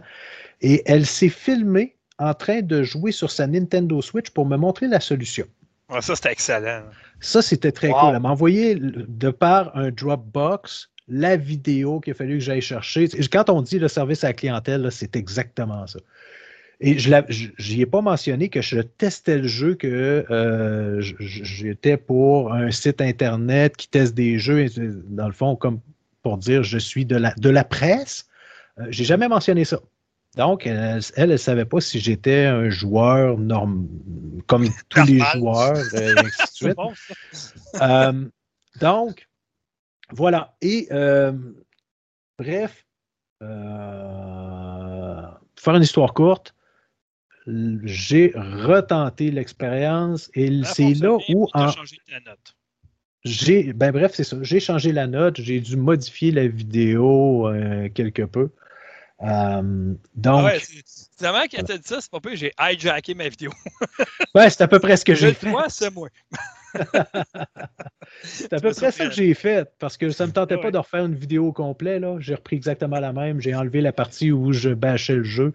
Et 0.60 0.82
elle 0.86 1.06
s'est 1.06 1.28
filmée 1.28 1.96
en 2.18 2.34
train 2.34 2.60
de 2.60 2.82
jouer 2.82 3.12
sur 3.12 3.30
sa 3.30 3.46
Nintendo 3.46 4.02
Switch 4.02 4.30
pour 4.30 4.46
me 4.46 4.56
montrer 4.56 4.88
la 4.88 5.00
solution. 5.00 5.46
Ouais, 5.88 6.02
ça, 6.02 6.14
c'était 6.14 6.32
excellent. 6.32 6.82
Ça, 7.20 7.40
c'était 7.42 7.72
très 7.72 7.88
Wow. 7.88 7.98
cool. 7.98 8.14
Elle 8.14 8.20
m'a 8.20 8.30
envoyé 8.30 8.74
de 8.76 9.30
par 9.30 9.74
un 9.76 9.90
Dropbox 9.90 10.90
la 11.08 11.36
vidéo 11.36 11.98
qu'il 12.00 12.12
a 12.12 12.14
fallu 12.14 12.34
que 12.38 12.44
j'aille 12.44 12.60
chercher. 12.60 13.08
Quand 13.32 13.50
on 13.50 13.62
dit 13.62 13.78
le 13.78 13.88
service 13.88 14.22
à 14.22 14.28
la 14.28 14.32
clientèle, 14.34 14.86
c'est 14.92 15.16
exactement 15.16 15.86
ça. 15.86 15.98
Et 16.82 16.98
je 16.98 17.74
n'y 17.74 17.82
ai 17.82 17.86
pas 17.86 18.00
mentionné 18.00 18.48
que 18.48 18.62
je 18.62 18.80
testais 18.80 19.38
le 19.38 19.46
jeu, 19.48 19.74
que 19.74 20.24
euh, 20.30 21.00
j'étais 21.00 21.98
pour 21.98 22.54
un 22.54 22.70
site 22.70 23.02
Internet 23.02 23.76
qui 23.76 23.88
teste 23.88 24.14
des 24.14 24.38
jeux, 24.38 24.66
dans 25.08 25.26
le 25.26 25.34
fond, 25.34 25.56
comme 25.56 25.80
pour 26.22 26.38
dire 26.38 26.62
je 26.62 26.78
suis 26.78 27.04
de 27.04 27.16
la, 27.16 27.34
de 27.34 27.50
la 27.50 27.64
presse. 27.64 28.28
Euh, 28.78 28.86
J'ai 28.88 29.04
jamais 29.04 29.28
mentionné 29.28 29.66
ça. 29.66 29.80
Donc, 30.36 30.66
elle, 30.66 31.00
elle 31.16 31.30
ne 31.30 31.36
savait 31.36 31.64
pas 31.64 31.80
si 31.80 31.98
j'étais 31.98 32.46
un 32.46 32.70
joueur 32.70 33.36
norm, 33.36 33.88
comme 34.46 34.66
tous 34.88 35.04
les 35.04 35.18
joueurs, 35.34 35.76
euh, 35.94 36.14
et 36.14 36.18
ainsi 36.18 36.42
de 36.42 36.48
suite. 36.52 36.76
bon. 36.76 36.92
Euh, 37.82 38.28
donc, 38.80 39.28
voilà. 40.12 40.54
Et 40.62 40.88
euh, 40.92 41.32
bref, 42.38 42.86
pour 43.38 43.48
faire 45.56 45.74
une 45.74 45.82
histoire 45.82 46.14
courte, 46.14 46.54
j'ai 47.84 48.32
retenté 48.36 49.30
l'expérience 49.30 50.30
et 50.34 50.62
c'est 50.64 50.94
là 50.94 51.16
où 51.30 51.48
en- 51.54 51.70
changé 51.70 51.96
ta 52.08 52.20
note. 52.30 52.56
j'ai, 53.24 53.72
ben 53.72 53.90
bref, 53.92 54.12
c'est 54.14 54.24
ça. 54.24 54.36
J'ai 54.42 54.60
changé 54.60 54.92
la 54.92 55.06
note, 55.06 55.40
j'ai 55.40 55.60
dû 55.60 55.76
modifier 55.76 56.30
la 56.32 56.46
vidéo 56.48 57.48
euh, 57.48 57.88
quelque 57.88 58.22
peu. 58.22 58.50
Euh, 59.22 59.94
donc, 60.14 60.40
Ah 60.40 60.44
ouais, 60.44 60.58
c'est 60.60 60.82
c'est 60.86 61.26
vraiment 61.26 61.44
quand 61.50 61.62
tu 61.62 61.72
as 61.72 61.76
dit 61.78 61.86
ça, 61.86 62.00
c'est 62.00 62.10
pas 62.10 62.20
pire, 62.20 62.36
j'ai 62.36 62.52
hijacké 62.58 63.14
ma 63.14 63.28
vidéo. 63.28 63.50
ouais, 64.34 64.48
c'est 64.48 64.62
à 64.62 64.68
peu 64.68 64.78
près 64.78 64.96
ce 64.96 65.04
que 65.04 65.14
j'ai 65.14 65.34
fait. 65.34 65.50
Moi, 65.50 65.66
c'est 65.68 65.90
moi. 65.94 66.08
C'est 68.22 68.52
à 68.52 68.60
peu 68.60 68.70
près 68.72 68.90
ça 68.92 69.06
que 69.08 69.12
j'ai 69.12 69.34
fait 69.34 69.68
parce 69.78 69.96
que 69.96 70.10
ça 70.10 70.24
ne 70.24 70.28
me 70.28 70.34
tentait 70.34 70.54
Ouais. 70.54 70.62
pas 70.62 70.70
de 70.70 70.78
refaire 70.78 71.04
une 71.04 71.14
vidéo. 71.14 71.54
Là. 71.80 72.16
J'ai 72.20 72.34
repris 72.34 72.56
exactement 72.56 72.98
la 73.00 73.12
même. 73.12 73.40
J'ai 73.40 73.54
enlevé 73.54 73.80
la 73.80 73.92
partie 73.92 74.32
où 74.32 74.52
je 74.52 74.70
bâchais 74.70 75.16
le 75.16 75.22
jeu. 75.24 75.52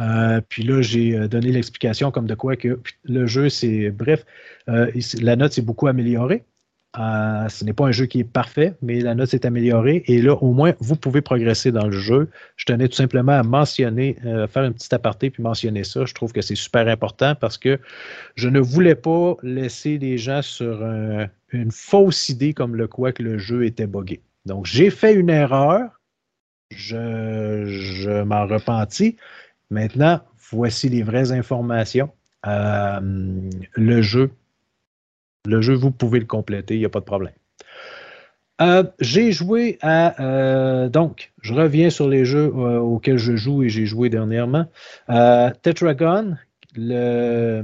Euh, 0.00 0.40
puis 0.48 0.62
là, 0.62 0.80
j'ai 0.82 1.16
euh, 1.16 1.28
donné 1.28 1.52
l'explication 1.52 2.10
comme 2.10 2.26
de 2.26 2.34
quoi 2.34 2.56
que 2.56 2.80
le 3.04 3.26
jeu, 3.26 3.48
c'est. 3.48 3.90
Bref, 3.90 4.24
euh, 4.68 4.90
la 5.20 5.36
note 5.36 5.52
s'est 5.52 5.62
beaucoup 5.62 5.86
améliorée. 5.88 6.44
Ce 6.96 7.64
n'est 7.64 7.72
pas 7.72 7.86
un 7.86 7.92
jeu 7.92 8.06
qui 8.06 8.18
est 8.20 8.24
parfait, 8.24 8.74
mais 8.82 8.98
la 9.00 9.14
note 9.14 9.28
s'est 9.28 9.46
améliorée. 9.46 10.02
Et 10.06 10.20
là, 10.20 10.34
au 10.42 10.52
moins, 10.52 10.74
vous 10.80 10.96
pouvez 10.96 11.20
progresser 11.20 11.70
dans 11.70 11.86
le 11.86 11.96
jeu. 11.96 12.28
Je 12.56 12.64
tenais 12.64 12.88
tout 12.88 12.96
simplement 12.96 13.32
à 13.38 13.44
mentionner, 13.44 14.16
euh, 14.24 14.48
faire 14.48 14.64
une 14.64 14.74
petite 14.74 14.92
aparté 14.92 15.30
puis 15.30 15.40
mentionner 15.40 15.84
ça. 15.84 16.04
Je 16.04 16.14
trouve 16.14 16.32
que 16.32 16.40
c'est 16.40 16.56
super 16.56 16.88
important 16.88 17.36
parce 17.36 17.58
que 17.58 17.78
je 18.34 18.48
ne 18.48 18.58
voulais 18.58 18.96
pas 18.96 19.36
laisser 19.44 19.98
les 19.98 20.18
gens 20.18 20.42
sur 20.42 20.82
un- 20.84 21.28
une 21.52 21.70
fausse 21.70 22.28
idée 22.28 22.54
comme 22.54 22.74
le 22.74 22.88
quoi 22.88 23.12
que 23.12 23.22
le 23.22 23.38
jeu 23.38 23.64
était 23.66 23.86
buggé. 23.86 24.20
Donc, 24.46 24.66
j'ai 24.66 24.90
fait 24.90 25.14
une 25.14 25.30
erreur. 25.30 25.90
Je, 26.70 27.64
je 27.66 28.22
m'en 28.22 28.46
repentis. 28.46 29.16
Maintenant, 29.70 30.20
voici 30.50 30.88
les 30.88 31.02
vraies 31.02 31.32
informations. 31.32 32.10
Euh, 32.46 33.00
le 33.74 34.02
jeu, 34.02 34.30
le 35.46 35.60
jeu, 35.60 35.74
vous 35.74 35.90
pouvez 35.90 36.18
le 36.18 36.26
compléter, 36.26 36.74
il 36.74 36.80
n'y 36.80 36.86
a 36.86 36.90
pas 36.90 37.00
de 37.00 37.04
problème. 37.04 37.32
Euh, 38.60 38.84
j'ai 38.98 39.32
joué 39.32 39.78
à. 39.80 40.20
euh, 40.22 40.88
donc, 40.88 41.32
je 41.40 41.54
reviens 41.54 41.88
sur 41.88 42.08
les 42.08 42.24
jeux 42.24 42.52
euh, 42.54 42.78
auxquels 42.78 43.16
je 43.16 43.34
joue 43.36 43.62
et 43.62 43.70
j'ai 43.70 43.86
joué 43.86 44.10
dernièrement. 44.10 44.66
Tetragon, 45.08 46.36
le, 46.76 47.62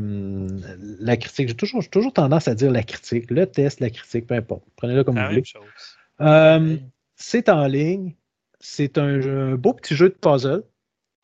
la 1.00 1.16
critique, 1.18 1.48
j'ai 1.48 1.54
toujours, 1.54 1.88
toujours 1.90 2.12
tendance 2.12 2.48
à 2.48 2.54
dire 2.54 2.70
la 2.70 2.82
critique, 2.82 3.30
le 3.30 3.46
test, 3.46 3.80
la 3.80 3.90
critique, 3.90 4.26
peu 4.26 4.34
importe. 4.34 4.62
Prenez-le 4.76 5.04
comme 5.04 5.16
La 5.16 5.28
vous 5.28 5.34
voulez. 5.34 6.80
c'est 7.16 7.48
en 7.48 7.66
ligne. 7.66 8.14
C'est 8.58 8.96
un 8.96 9.54
beau 9.56 9.74
petit 9.74 9.94
jeu 9.94 10.08
de 10.08 10.14
puzzle. 10.14 10.62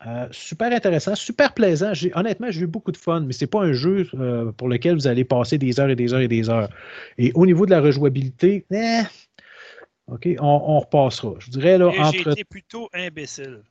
Euh, 0.05 0.27
super 0.31 0.71
intéressant, 0.73 1.15
super 1.15 1.53
plaisant. 1.53 1.93
Honnêtement, 2.15 2.47
j'ai 2.51 2.61
eu 2.61 2.67
beaucoup 2.67 2.91
de 2.91 2.97
fun, 2.97 3.21
mais 3.21 3.31
c'est 3.33 3.47
pas 3.47 3.61
un 3.61 3.71
jeu 3.73 4.05
euh, 4.15 4.51
pour 4.51 4.67
lequel 4.67 4.95
vous 4.95 5.07
allez 5.07 5.23
passer 5.23 5.57
des 5.57 5.79
heures 5.79 5.89
et 5.89 5.95
des 5.95 6.13
heures 6.13 6.19
et 6.19 6.27
des 6.27 6.49
heures. 6.49 6.67
Et 7.17 7.31
au 7.35 7.45
niveau 7.45 7.65
de 7.65 7.71
la 7.71 7.79
rejouabilité, 7.79 8.65
eh, 8.71 9.01
OK, 10.07 10.27
on, 10.39 10.45
on 10.45 10.79
repassera. 10.81 11.35
Je 11.39 11.49
dirais 11.51 11.77
là, 11.77 11.87
Et 11.89 11.93
J'ai 11.93 11.99
entre. 12.01 12.31
été 12.33 12.43
plutôt 12.43 12.89
imbécile. 12.93 13.61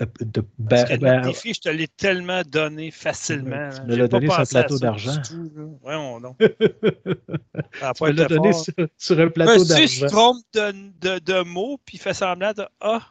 euh, 0.00 0.06
de- 0.20 0.44
Parce 0.70 0.84
ben- 0.88 0.96
que 0.96 1.00
ben, 1.02 1.20
le 1.22 1.26
défi, 1.26 1.54
je 1.54 1.60
te 1.60 1.68
l'ai 1.68 1.88
tellement 1.88 2.42
donné 2.46 2.92
facilement. 2.92 3.68
Tu 3.72 3.78
là. 3.78 3.84
me 3.86 3.96
l'as 3.96 4.06
donné 4.08 4.28
sur 4.28 4.38
un 4.38 4.44
plateau 4.44 4.78
d'argent. 4.78 5.12
Ça 5.14 5.18
a 7.90 7.94
tu 7.94 8.04
me 8.04 8.10
l'as 8.12 8.24
donné 8.26 8.52
sur, 8.52 8.72
sur 8.96 9.18
un 9.18 9.28
plateau 9.28 9.58
Monsieur 9.64 9.88
se 9.88 10.00
d'argent. 10.02 10.16
trompe 10.16 10.44
de, 10.54 10.72
de, 11.00 11.18
de 11.18 11.42
mots, 11.42 11.80
puis 11.84 11.96
il 11.96 12.00
fait 12.00 12.14
semblant 12.14 12.52
de 12.52 12.64
Ah, 12.80 13.02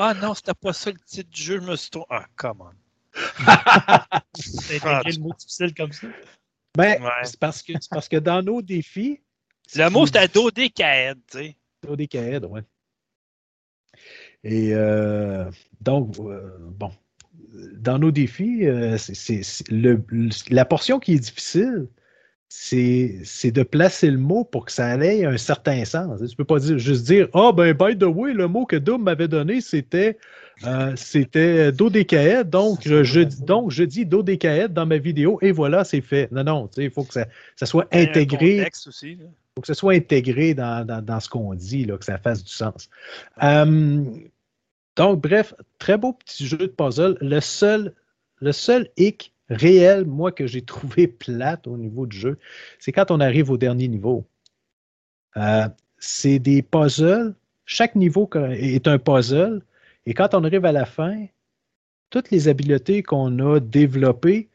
ah 0.00 0.14
non, 0.14 0.34
c'était 0.34 0.54
pas 0.54 0.72
ça 0.72 0.90
le 0.90 0.98
titre 0.98 1.30
du 1.30 1.42
jeu, 1.42 1.60
je 1.60 1.66
me 1.66 1.76
suis 1.76 1.90
trompé. 1.90 2.06
Ah, 2.10 2.26
come 2.36 2.62
on. 2.62 2.72
Intégré 3.46 5.12
le 5.12 5.20
mot 5.20 5.32
difficile 5.38 5.74
comme 5.74 5.92
ça. 5.92 6.06
Ben, 6.76 7.02
Ouais. 7.02 7.10
c'est 7.24 7.38
parce 7.38 7.62
que 7.62 7.72
parce 7.90 8.08
que 8.08 8.16
dans 8.16 8.42
nos 8.42 8.62
défis. 8.62 9.20
Le 9.74 9.88
mot, 9.90 10.06
c'était 10.06 10.28
dodécaèdre, 10.28 11.20
tu 11.30 11.38
sais. 11.38 11.56
Au 11.86 11.96
décaèdre, 11.96 12.50
ouais. 12.50 12.62
Et 14.44 14.72
euh, 14.72 15.50
donc, 15.80 16.18
euh, 16.18 16.56
bon, 16.60 16.92
dans 17.74 17.98
nos 17.98 18.10
défis, 18.10 18.66
euh, 18.66 18.96
c'est- 18.98 19.68
la 20.50 20.64
portion 20.64 20.98
qui 20.98 21.14
est 21.14 21.18
difficile, 21.18 21.88
c'est 22.52 23.52
de 23.52 23.62
placer 23.62 24.10
le 24.10 24.18
mot 24.18 24.42
pour 24.44 24.64
que 24.66 24.72
ça 24.72 24.96
ait 24.96 25.24
un 25.24 25.36
certain 25.38 25.84
sens. 25.84 26.18
Tu 26.18 26.24
ne 26.24 26.34
peux 26.34 26.44
pas 26.44 26.58
dire, 26.58 26.78
juste 26.78 27.06
dire 27.06 27.28
Ah, 27.32 27.52
ben, 27.52 27.72
by 27.72 27.96
the 27.96 28.02
way, 28.02 28.32
le 28.32 28.48
mot 28.48 28.66
que 28.66 28.74
Doom 28.76 29.04
m'avait 29.04 29.28
donné, 29.28 29.60
c'était 29.60 30.18
euh, 30.66 30.92
c'était 30.96 31.70
dodécaèdre. 31.70 32.50
Donc, 32.50 32.80
je, 32.82 33.20
donc, 33.44 33.70
je 33.70 33.84
dis 33.84 34.04
dodécaèdre 34.04 34.74
dans 34.74 34.84
ma 34.84 34.98
vidéo 34.98 35.38
et 35.42 35.52
voilà, 35.52 35.84
c'est 35.84 36.00
fait. 36.00 36.30
Non, 36.32 36.42
non, 36.42 36.68
il 36.76 36.90
faut 36.90 37.04
que 37.04 37.12
ça, 37.14 37.26
ça 37.54 37.66
soit 37.66 37.86
Il 37.92 38.00
intégré 38.00 38.56
là. 38.58 38.64
faut 39.54 39.60
que 39.60 39.66
ce 39.68 39.74
soit 39.74 39.92
intégré 39.94 40.52
dans, 40.52 40.84
dans- 40.84 41.02
dans 41.02 41.20
ce 41.20 41.28
qu'on 41.28 41.54
dit, 41.54 41.84
là, 41.84 41.96
que 41.98 42.04
ça 42.04 42.18
fasse 42.18 42.42
du 42.42 42.50
sens. 42.52 42.90
Euh, 43.44 44.04
donc, 44.96 45.22
bref, 45.22 45.54
très 45.78 45.96
beau 45.96 46.12
petit 46.14 46.46
jeu 46.48 46.58
de 46.58 46.66
puzzle. 46.66 47.16
Le 47.20 47.38
seul, 47.40 47.94
le 48.40 48.50
seul 48.52 48.88
hic 48.96 49.32
réel, 49.50 50.06
moi, 50.06 50.32
que 50.32 50.46
j'ai 50.46 50.62
trouvé 50.62 51.06
plate 51.24 51.66
au 51.66 51.76
niveau 51.76 52.06
du 52.06 52.16
jeu, 52.16 52.38
c'est 52.78 52.92
quand 52.92 53.10
on 53.10 53.20
arrive 53.20 53.50
au 53.50 53.58
dernier 53.58 53.88
niveau. 53.88 54.26
Euh, 55.36 55.68
c'est 55.98 56.38
des 56.38 56.62
puzzles. 56.62 57.34
Chaque 57.66 57.94
niveau 57.94 58.28
est 58.34 58.88
un 58.88 58.98
puzzle. 58.98 59.62
Et 60.06 60.14
quand 60.14 60.34
on 60.34 60.44
arrive 60.44 60.64
à 60.64 60.72
la 60.72 60.86
fin, 60.86 61.26
toutes 62.08 62.30
les 62.30 62.48
habiletés 62.48 63.02
qu'on 63.02 63.38
a 63.38 63.60
développées, 63.60 64.48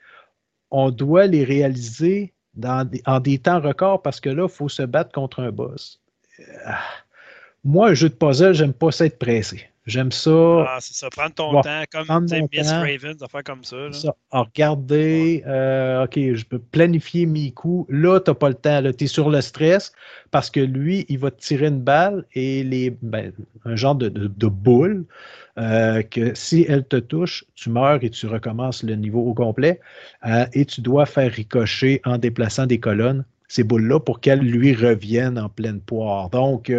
on 0.72 0.90
doit 0.92 1.28
les 1.28 1.44
réaliser 1.44 2.34
en 2.64 3.20
des 3.20 3.38
temps 3.38 3.62
records 3.62 4.02
parce 4.02 4.20
que 4.20 4.30
là, 4.30 4.44
il 4.44 4.50
faut 4.50 4.70
se 4.70 4.82
battre 4.82 5.12
contre 5.12 5.42
un 5.42 5.52
boss. 5.52 6.02
Ah. 6.66 6.80
Moi, 7.64 7.90
un 7.90 7.94
jeu 7.94 8.10
de 8.10 8.14
puzzle, 8.14 8.54
j'aime 8.54 8.74
pas 8.74 8.92
ça 8.92 9.10
pressé. 9.10 9.70
J'aime 9.86 10.12
ça, 10.12 10.66
Ah, 10.68 10.78
c'est 10.82 10.96
ça. 10.96 11.10
Prendre 11.12 11.36
ton 11.36 11.52
Bon, 11.54 11.62
temps, 11.62 11.84
comme 11.92 12.08
mon 12.08 12.50
Miss 12.52 12.68
temps. 12.68 12.80
Raven, 12.82 13.16
des 13.18 13.44
comme 13.44 13.64
ça. 13.64 13.76
là. 13.76 13.92
ça, 13.94 14.16
à 14.32 14.42
regarder, 14.42 15.44
euh, 15.46 16.06
OK, 16.06 16.16
je 16.18 16.44
peux 16.46 16.58
planifier 16.58 17.28
mes 17.28 17.52
coups. 17.52 17.86
Là, 17.92 18.20
tu 18.20 18.32
n'as 18.32 18.36
pas 18.36 18.50
le 18.50 18.56
temps. 18.56 18.82
Tu 18.98 19.04
es 19.04 19.08
sur 19.08 19.30
le 19.30 19.42
stress 19.42 19.92
parce 20.32 20.50
que 20.50 20.60
lui, 20.60 21.06
il 21.08 21.20
va 21.20 21.30
te 21.30 21.40
tirer 21.40 21.68
une 21.68 21.82
balle 21.82 22.26
et 22.34 22.64
les, 22.64 22.98
ben, 23.02 23.32
un 23.64 23.76
genre 23.76 23.94
de, 23.96 24.10
de- 24.10 24.28
de 24.28 24.48
boule 24.48 25.06
euh, 25.60 26.02
que 26.02 26.34
si 26.34 26.66
elle 26.68 26.86
te 26.88 26.98
touche, 26.98 27.46
tu 27.54 27.70
meurs 27.70 28.04
et 28.04 28.10
tu 28.10 28.26
recommences 28.26 28.82
le 28.84 28.96
niveau 28.96 29.22
au 29.22 29.34
complet. 29.36 29.80
Euh, 30.26 30.46
et 30.54 30.66
tu 30.66 30.82
dois 30.82 31.06
faire 31.06 31.32
ricocher 31.32 32.02
en 32.06 32.18
déplaçant 32.18 32.66
des 32.66 32.80
colonnes 32.80 33.24
ces 33.48 33.64
boules-là 33.64 34.00
pour 34.00 34.20
qu'elles 34.20 34.40
lui 34.40 34.74
reviennent 34.74 35.38
en 35.38 35.50
pleine 35.50 35.80
poire. 35.80 36.32
Donc, 36.32 36.72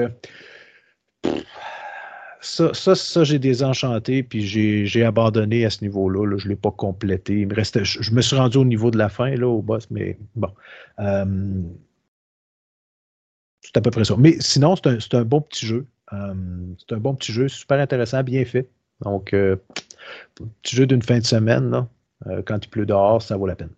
ça, 2.47 2.73
ça, 2.75 2.95
ça 2.95 3.25
j'ai 3.25 3.39
désenchanté, 3.39 4.23
puis 4.23 4.47
j'ai 4.47 5.05
abandonné 5.05 5.65
à 5.65 5.71
ce 5.71 5.83
niveau-là. 5.83 6.25
là. 6.25 6.37
Je 6.39 6.45
ne 6.45 6.51
l'ai 6.51 6.57
pas 6.57 6.71
complété. 6.71 7.41
Il 7.41 7.49
me 7.49 7.55
restait, 7.55 7.85
je, 7.85 8.01
je 8.03 8.13
me 8.13 8.23
suis 8.23 8.37
rendu 8.37 8.59
au 8.59 8.65
niveau 8.65 8.91
de 8.91 8.99
la 8.99 9.09
fin, 9.09 9.35
là, 9.35 9.49
au 9.49 9.63
boss, 9.63 9.91
mais 9.91 10.17
bon. 10.37 10.51
Euh, 11.01 11.61
c'est 13.63 13.77
à 13.77 13.81
peu 13.81 13.91
près 13.91 14.05
ça. 14.05 14.15
Mais 14.17 14.37
sinon, 14.41 14.77
c'est 14.77 14.87
un, 14.87 15.21
un 15.21 15.25
bon 15.25 15.41
petit 15.41 15.67
jeu. 15.67 15.87
Euh, 16.13 16.35
c'est 16.79 16.95
un 16.95 16.99
bon 16.99 17.15
petit 17.15 17.33
jeu, 17.33 17.49
super 17.49 17.81
intéressant, 17.81 18.23
bien 18.23 18.45
fait. 18.45 18.69
Donc, 19.01 19.35
euh, 19.35 19.57
petit 20.63 20.77
jeu 20.77 20.87
d'une 20.87 21.03
fin 21.03 21.19
de 21.19 21.27
semaine, 21.27 21.71
là, 21.71 21.89
quand 22.47 22.65
il 22.65 22.69
pleut 22.69 22.87
dehors, 22.87 23.21
ça 23.21 23.37
vaut 23.37 23.47
la 23.47 23.57
peine. 23.57 23.73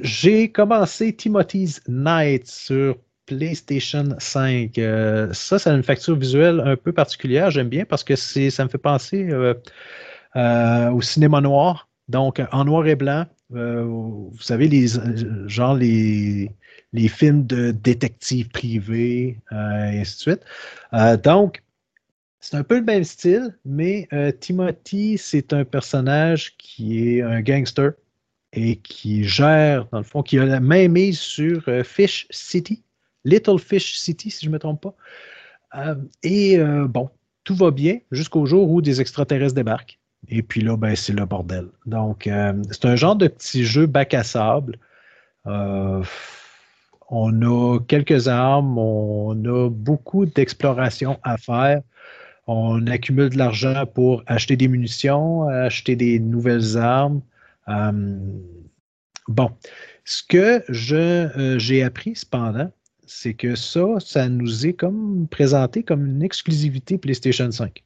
J'ai 0.00 0.50
commencé 0.50 1.14
Timothy's 1.14 1.82
Night 1.88 2.46
sur 2.46 2.96
PlayStation 3.28 4.16
5. 4.18 4.78
Euh, 4.78 5.32
ça, 5.34 5.58
c'est 5.58 5.70
une 5.70 5.82
facture 5.82 6.16
visuelle 6.16 6.62
un 6.64 6.76
peu 6.76 6.92
particulière. 6.92 7.50
J'aime 7.50 7.68
bien 7.68 7.84
parce 7.84 8.02
que 8.02 8.16
ça 8.16 8.64
me 8.64 8.70
fait 8.70 8.78
penser 8.78 9.28
euh, 9.30 9.54
euh, 10.36 10.90
au 10.90 11.02
cinéma 11.02 11.42
noir. 11.42 11.88
Donc, 12.08 12.40
en 12.52 12.64
noir 12.64 12.86
et 12.86 12.96
blanc. 12.96 13.26
Vous 13.50 14.32
savez, 14.40 14.66
les, 14.66 14.86
genre 15.46 15.74
les, 15.74 16.50
films 17.08 17.46
de 17.46 17.70
détectives 17.70 18.48
privés, 18.48 19.38
et 19.50 20.00
ainsi 20.00 20.16
de 20.16 20.20
suite. 20.20 21.22
Donc, 21.22 21.62
c'est 22.40 22.56
un 22.56 22.64
peu 22.64 22.78
le 22.78 22.84
même 22.84 23.04
style, 23.04 23.54
mais 23.66 24.08
Timothy, 24.40 25.18
c'est 25.18 25.52
un 25.52 25.64
personnage 25.64 26.56
qui 26.56 27.18
est 27.18 27.22
un 27.22 27.42
gangster 27.42 27.92
et 28.54 28.76
qui 28.76 29.24
gère, 29.24 29.86
dans 29.92 29.98
le 29.98 30.04
fond, 30.04 30.22
qui 30.22 30.38
a 30.38 30.46
la 30.46 30.60
main 30.60 30.88
mise 30.88 31.18
sur 31.18 31.62
Fish 31.84 32.26
City, 32.30 32.82
Little 33.24 33.58
Fish 33.58 33.98
City, 33.98 34.30
si 34.30 34.44
je 34.44 34.50
ne 34.50 34.54
me 34.54 34.58
trompe 34.58 34.82
pas. 34.82 34.94
Euh, 35.76 35.94
et 36.22 36.58
euh, 36.58 36.86
bon, 36.86 37.10
tout 37.44 37.54
va 37.54 37.70
bien 37.70 37.98
jusqu'au 38.10 38.46
jour 38.46 38.70
où 38.70 38.80
des 38.80 39.00
extraterrestres 39.00 39.54
débarquent. 39.54 39.98
Et 40.28 40.42
puis 40.42 40.60
là, 40.62 40.76
ben, 40.76 40.96
c'est 40.96 41.12
le 41.12 41.24
bordel. 41.24 41.68
Donc, 41.86 42.26
euh, 42.26 42.52
c'est 42.70 42.86
un 42.86 42.96
genre 42.96 43.16
de 43.16 43.28
petit 43.28 43.64
jeu 43.64 43.86
bac 43.86 44.14
à 44.14 44.24
sable. 44.24 44.78
On 47.10 47.40
a 47.40 47.78
quelques 47.86 48.28
armes, 48.28 48.76
on 48.76 49.32
a 49.44 49.70
beaucoup 49.70 50.26
d'exploration 50.26 51.18
à 51.22 51.38
faire. 51.38 51.80
On 52.46 52.86
accumule 52.86 53.30
de 53.30 53.38
l'argent 53.38 53.86
pour 53.86 54.22
acheter 54.26 54.56
des 54.56 54.68
munitions, 54.68 55.48
acheter 55.48 55.96
des 55.96 56.18
nouvelles 56.18 56.76
armes. 56.76 57.22
Bon, 59.28 59.50
ce 60.04 60.22
que 60.22 60.64
j'ai 60.68 61.82
appris 61.82 62.16
cependant, 62.16 62.70
c'est 63.08 63.34
que 63.34 63.54
ça, 63.54 63.86
ça 64.00 64.28
nous 64.28 64.66
est 64.66 64.74
comme 64.74 65.26
présenté 65.28 65.82
comme 65.82 66.06
une 66.06 66.22
exclusivité 66.22 66.98
PlayStation 66.98 67.50
5. 67.50 67.82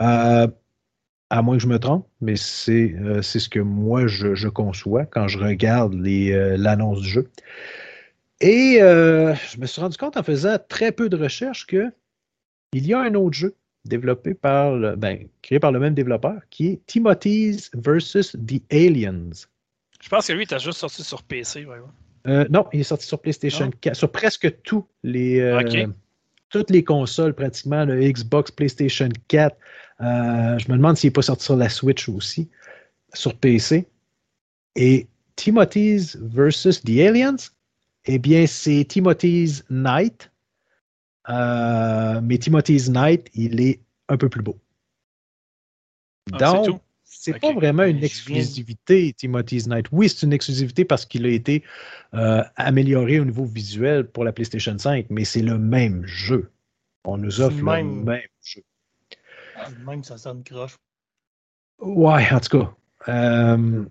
Euh, 0.00 0.46
à 1.30 1.42
moins 1.42 1.56
que 1.56 1.62
je 1.62 1.68
me 1.68 1.78
trompe, 1.78 2.06
mais 2.20 2.36
c'est 2.36 2.94
euh, 2.94 3.22
ce 3.22 3.48
que 3.48 3.60
moi 3.60 4.06
je, 4.06 4.48
conçois 4.48 5.04
quand 5.06 5.28
je 5.28 5.38
regarde 5.38 5.94
euh, 5.94 6.56
l'annonce 6.56 7.00
du 7.00 7.08
jeu. 7.08 7.30
Et 8.40 8.78
je 8.78 9.60
me 9.60 9.66
suis 9.66 9.80
rendu 9.80 9.96
compte 9.96 10.16
en 10.16 10.22
faisant 10.22 10.56
très 10.68 10.92
peu 10.92 11.08
de 11.08 11.16
recherches 11.16 11.66
que 11.66 11.90
il 12.72 12.86
y 12.86 12.94
a 12.94 13.00
un 13.00 13.14
autre 13.14 13.36
jeu 13.36 13.56
développé 13.84 14.34
par 14.34 14.76
le, 14.76 14.94
ben, 14.94 15.26
créé 15.42 15.58
par 15.58 15.72
le 15.72 15.80
même 15.80 15.94
développeur 15.94 16.40
qui 16.50 16.68
est 16.68 16.86
Timothy's 16.86 17.70
versus 17.74 18.36
the 18.46 18.62
Aliens. 18.70 19.48
Je 20.00 20.08
pense 20.08 20.28
que 20.28 20.34
lui, 20.34 20.44
il 20.44 20.46
t'a 20.46 20.58
juste 20.58 20.78
sorti 20.78 21.02
sur 21.02 21.22
PC. 21.24 21.64
ouais, 21.64 21.78
ouais. 21.78 22.07
Euh, 22.28 22.46
non, 22.50 22.66
il 22.72 22.80
est 22.80 22.84
sorti 22.84 23.06
sur 23.06 23.20
PlayStation 23.20 23.66
Non? 23.66 23.72
4, 23.80 23.96
sur 23.96 24.12
presque 24.12 24.62
tous 24.62 24.86
les, 25.02 25.40
euh, 25.40 25.86
toutes 26.50 26.70
les 26.70 26.84
consoles, 26.84 27.34
pratiquement, 27.34 27.84
le 27.84 28.00
Xbox, 28.00 28.50
PlayStation 28.50 29.08
4. 29.28 29.56
Euh, 30.00 30.58
je 30.58 30.70
me 30.70 30.76
demande 30.76 30.96
s'il 30.96 31.08
n'est 31.08 31.12
pas 31.12 31.22
sorti 31.22 31.44
sur 31.44 31.56
la 31.56 31.68
Switch 31.68 32.08
aussi, 32.08 32.48
sur 33.14 33.34
PC. 33.36 33.86
Et 34.76 35.06
Timothy's 35.36 36.16
versus 36.20 36.82
the 36.82 37.00
Aliens, 37.00 37.36
eh 38.04 38.18
bien, 38.18 38.46
c'est 38.46 38.84
Timothy's 38.84 39.64
Night. 39.70 40.30
Euh, 41.28 42.20
mais 42.22 42.38
Timothy's 42.38 42.88
Night, 42.88 43.28
il 43.34 43.60
est 43.60 43.80
un 44.08 44.16
peu 44.16 44.28
plus 44.28 44.42
beau. 44.42 44.56
Ah, 46.32 46.36
c'est 46.38 46.44
Donc, 46.44 46.66
tout. 46.66 46.80
C'est 47.20 47.34
Ok. 47.34 47.40
pas 47.40 47.52
vraiment 47.52 47.82
une 47.82 47.96
Je 47.96 48.00
viens- 48.00 48.06
exclusivité, 48.06 49.12
Timothy's 49.12 49.66
Night. 49.66 49.86
Oui, 49.90 50.08
c'est 50.08 50.24
une 50.24 50.32
exclusivité 50.32 50.84
parce 50.84 51.04
qu'il 51.04 51.26
a 51.26 51.30
été 51.30 51.64
euh, 52.14 52.42
amélioré 52.56 53.18
au 53.18 53.24
niveau 53.24 53.44
visuel 53.44 54.06
pour 54.08 54.22
la 54.24 54.32
PlayStation 54.32 54.78
5, 54.78 55.06
mais 55.10 55.24
c'est 55.24 55.42
le 55.42 55.58
même 55.58 56.06
jeu. 56.06 56.50
On 57.04 57.16
nous 57.18 57.40
offre 57.40 57.56
le 57.56 57.62
le 57.62 57.64
même. 57.64 58.04
même 58.04 58.20
jeu. 58.42 58.62
Même 59.84 60.04
ça 60.04 60.16
sonne 60.16 60.44
croche. 60.44 60.76
Ouais, 61.80 62.26
en 62.32 62.38
tout 62.40 62.58
cas. 62.58 62.74
euh, 63.08 63.84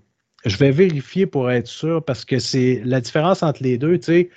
Je 0.46 0.58
vais 0.58 0.72
vérifier 0.72 1.26
pour 1.26 1.52
être 1.52 1.68
sûr 1.68 2.04
parce 2.06 2.24
que 2.24 2.40
c'est 2.40 2.82
la 2.86 3.02
différence 3.02 3.44
entre 3.44 3.62
les 3.64 3.78
deux. 3.78 3.98
Tu 4.00 4.06
sais, 4.06 4.30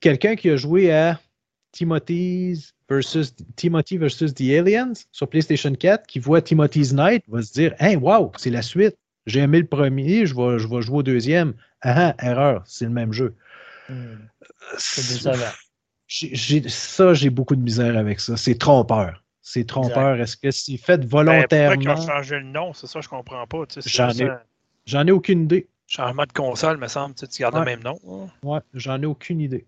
quelqu'un 0.00 0.36
qui 0.36 0.48
a 0.48 0.56
joué 0.56 0.90
à 0.92 1.20
Timothy's 1.72 2.72
versus 2.88 3.34
Timothy 3.56 3.96
versus 3.96 4.34
The 4.34 4.50
Aliens 4.50 5.06
sur 5.12 5.28
PlayStation 5.28 5.74
4 5.74 6.06
qui 6.06 6.18
voit 6.18 6.42
Timothy's 6.42 6.92
Night 6.92 7.24
va 7.28 7.42
se 7.42 7.52
dire 7.52 7.74
Hey, 7.78 7.96
wow, 7.96 8.32
c'est 8.36 8.50
la 8.50 8.62
suite. 8.62 8.96
J'ai 9.26 9.40
aimé 9.40 9.58
le 9.60 9.66
premier, 9.66 10.26
je 10.26 10.34
vais, 10.34 10.58
je 10.58 10.68
vais 10.68 10.82
jouer 10.82 10.98
au 10.98 11.02
deuxième. 11.02 11.54
Ah, 11.80 12.14
ah 12.18 12.26
erreur, 12.26 12.62
c'est 12.66 12.84
le 12.84 12.90
même 12.90 13.12
jeu. 13.12 13.34
Hmm. 13.88 14.16
J'ai, 16.06 16.68
ça, 16.68 17.14
j'ai 17.14 17.30
beaucoup 17.30 17.56
de 17.56 17.62
misère 17.62 17.96
avec 17.96 18.20
ça. 18.20 18.36
C'est 18.36 18.56
trompeur. 18.56 19.22
C'est 19.40 19.66
trompeur. 19.66 20.20
Est-ce 20.20 20.36
que 20.36 20.50
c'est 20.50 20.76
fait 20.76 21.04
volontairement? 21.04 21.76
Ben, 21.76 21.94
pourquoi 21.94 22.14
changé 22.14 22.36
le 22.36 22.44
nom? 22.44 22.72
C'est 22.72 22.86
ça, 22.86 23.00
je 23.00 23.08
comprends 23.08 23.46
pas. 23.46 23.64
j'en, 23.86 24.10
ai, 24.10 24.28
j'en 24.86 25.06
ai 25.06 25.10
aucune 25.10 25.44
idée. 25.44 25.68
Changement 25.86 26.24
de 26.24 26.32
console, 26.32 26.78
me 26.78 26.88
semble. 26.88 27.14
Tu, 27.14 27.26
gardes 27.40 27.56
le 27.56 27.64
même 27.64 27.82
nom. 27.82 27.98
Ouais, 28.42 28.60
j'en 28.72 29.00
ai 29.00 29.06
aucune 29.06 29.40
idée. 29.40 29.66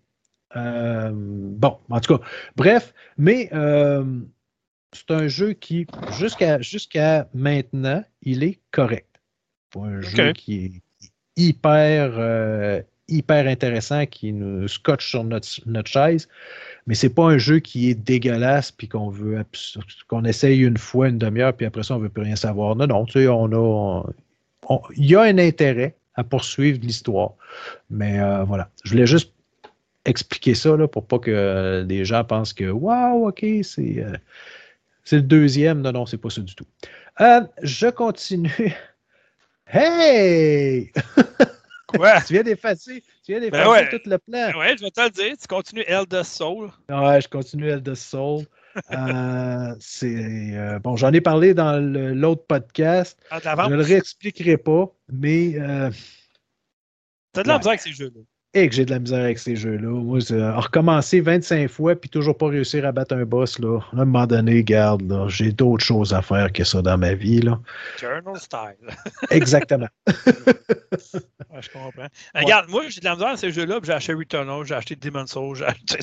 Euh, 0.54 1.10
bon, 1.12 1.78
en 1.90 2.00
tout 2.00 2.18
cas, 2.18 2.24
bref, 2.54 2.94
mais 3.18 3.48
euh, 3.52 4.04
c'est 4.92 5.10
un 5.10 5.26
jeu 5.26 5.52
qui, 5.54 5.86
jusqu'à, 6.18 6.60
jusqu'à 6.60 7.28
maintenant, 7.34 8.04
il 8.22 8.44
est 8.44 8.60
correct. 8.70 9.08
Un 9.74 10.00
jeu 10.00 10.32
qui 10.32 10.64
est 10.64 10.72
hyper, 11.36 12.12
euh, 12.16 12.80
hyper 13.08 13.46
intéressant, 13.46 14.06
qui 14.06 14.32
nous 14.32 14.68
scotche 14.68 15.10
sur 15.10 15.24
notre, 15.24 15.48
notre 15.66 15.90
chaise, 15.90 16.28
mais 16.86 16.94
c'est 16.94 17.10
pas 17.10 17.24
un 17.24 17.38
jeu 17.38 17.58
qui 17.58 17.90
est 17.90 17.94
dégueulasse 17.94 18.72
puis 18.72 18.88
qu'on 18.88 19.10
veut 19.10 19.44
qu'on 20.08 20.24
essaye 20.24 20.62
une 20.62 20.78
fois, 20.78 21.08
une 21.08 21.18
demi-heure, 21.18 21.52
puis 21.52 21.66
après 21.66 21.82
ça, 21.82 21.96
on 21.96 21.98
veut 21.98 22.08
plus 22.08 22.22
rien 22.22 22.36
savoir. 22.36 22.76
Non, 22.76 22.86
non, 22.86 23.04
tu 23.04 23.20
sais, 23.20 23.28
on 23.28 23.52
a. 23.52 24.04
Il 24.96 25.04
y 25.04 25.14
a 25.14 25.22
un 25.22 25.38
intérêt 25.38 25.94
à 26.14 26.24
poursuivre 26.24 26.80
l'histoire. 26.82 27.32
Mais 27.90 28.18
voilà. 28.44 28.70
Je 28.82 28.92
voulais 28.92 29.06
juste 29.06 29.35
expliquer 30.06 30.54
ça 30.54 30.76
là, 30.76 30.88
pour 30.88 31.06
pas 31.06 31.18
que 31.18 31.82
des 31.82 32.04
gens 32.04 32.24
pensent 32.24 32.52
que 32.52 32.70
Waouh, 32.70 33.28
ok, 33.28 33.44
c'est 33.62 34.02
euh, 34.02 34.16
c'est 35.04 35.16
le 35.16 35.22
deuxième. 35.22 35.82
Non, 35.82 35.92
non, 35.92 36.06
c'est 36.06 36.18
pas 36.18 36.30
ça 36.30 36.40
du 36.40 36.54
tout. 36.54 36.66
Euh, 37.20 37.42
je 37.62 37.88
continue. 37.88 38.74
Hey! 39.68 40.92
Quoi? 41.88 42.20
tu 42.20 42.34
viens 42.34 42.44
d'effacer, 42.44 43.02
tu 43.24 43.32
viens 43.32 43.40
d'effacer 43.40 43.64
ben 43.64 43.88
tout 43.90 44.08
le 44.08 44.16
plan. 44.18 44.52
Ben 44.52 44.56
ouais, 44.56 44.76
je 44.76 44.84
vais 44.84 44.92
te 44.92 45.00
le 45.00 45.10
dire. 45.10 45.34
Tu 45.36 45.48
continues 45.48 45.82
Elder 45.88 46.22
Soul. 46.22 46.70
Ouais, 46.88 47.20
je 47.20 47.26
continue 47.26 47.68
Elder 47.68 47.96
Soul. 47.96 48.44
Euh, 48.92 49.74
c'est 49.80 50.78
bon, 50.84 50.94
j'en 50.94 51.12
ai 51.12 51.20
parlé 51.20 51.52
dans 51.52 51.82
l'autre 51.82 52.44
podcast. 52.46 53.18
Ah, 53.28 53.40
je 53.42 53.70
ne 53.70 53.74
le 53.74 53.82
réexpliquerai 53.82 54.56
pas, 54.56 54.86
mais. 55.12 55.56
T'as 57.32 57.42
de 57.42 57.48
la 57.48 57.54
avec 57.56 57.80
ces 57.80 57.90
jeux-là 57.90 58.20
et 58.56 58.70
que 58.70 58.74
j'ai 58.74 58.86
de 58.86 58.90
la 58.90 58.98
misère 58.98 59.20
avec 59.20 59.38
ces 59.38 59.54
jeux-là. 59.54 59.88
Moi, 59.88 60.18
recommencer 60.58 61.20
25 61.20 61.68
fois 61.68 61.94
puis 61.94 62.08
toujours 62.08 62.38
pas 62.38 62.48
réussir 62.48 62.86
à 62.86 62.92
battre 62.92 63.14
un 63.14 63.26
boss, 63.26 63.58
là, 63.58 63.80
à 63.92 63.96
un 64.00 64.04
moment 64.06 64.26
donné, 64.26 64.64
garde, 64.64 65.28
j'ai 65.28 65.52
d'autres 65.52 65.84
choses 65.84 66.14
à 66.14 66.22
faire 66.22 66.50
que 66.50 66.64
ça 66.64 66.80
dans 66.80 66.96
ma 66.96 67.12
vie. 67.12 67.42
Là. 67.42 67.60
Journal 68.00 68.40
style. 68.40 68.96
Exactement. 69.30 69.88
je 70.06 71.68
comprends. 71.70 72.08
Regarde, 72.34 72.70
moi, 72.70 72.84
j'ai 72.88 73.00
de 73.00 73.04
la 73.04 73.14
misère 73.14 73.28
avec 73.28 73.40
ces 73.40 73.52
jeux-là, 73.52 73.78
j'ai 73.82 73.92
acheté 73.92 74.14
Returnal, 74.14 74.64
j'ai 74.64 74.74
acheté 74.74 74.96
Demon's 74.96 75.30
Souls, 75.30 75.56
j'ai 75.56 75.66
acheté. 75.66 75.98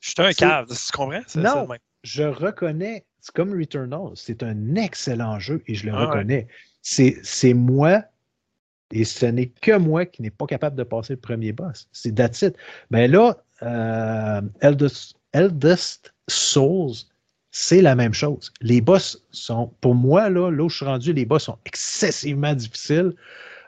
je 0.00 0.10
suis 0.10 0.14
un 0.18 0.32
cave, 0.32 0.68
tu 0.68 0.92
comprends? 0.92 1.20
Non, 1.36 1.68
je 2.04 2.22
reconnais, 2.22 3.04
c'est 3.20 3.34
comme 3.34 3.52
Returnal, 3.52 4.12
c'est 4.14 4.42
un 4.42 4.76
excellent 4.76 5.38
jeu 5.38 5.62
et 5.66 5.74
je 5.74 5.84
le 5.84 5.92
ah 5.92 6.06
reconnais. 6.06 6.48
C'est 6.80 7.54
moi 7.54 8.02
et 8.92 9.04
ce 9.04 9.26
n'est 9.26 9.46
que 9.46 9.76
moi 9.76 10.04
qui 10.06 10.22
n'ai 10.22 10.30
pas 10.30 10.46
capable 10.46 10.76
de 10.76 10.82
passer 10.82 11.14
le 11.14 11.20
premier 11.20 11.52
boss. 11.52 11.88
C'est 11.92 12.14
that's 12.14 12.42
it. 12.42 12.54
Mais 12.90 13.08
ben 13.08 13.12
là, 13.12 13.36
euh, 13.62 14.42
Eldest, 15.32 16.14
Souls, 16.28 16.92
c'est 17.50 17.82
la 17.82 17.94
même 17.94 18.14
chose. 18.14 18.52
Les 18.60 18.80
boss 18.80 19.24
sont, 19.30 19.72
pour 19.80 19.94
moi, 19.94 20.28
là, 20.30 20.50
là 20.50 20.64
où 20.64 20.68
je 20.68 20.76
suis 20.76 20.84
rendu, 20.84 21.12
les 21.12 21.24
boss 21.24 21.44
sont 21.44 21.58
excessivement 21.64 22.54
difficiles. 22.54 23.14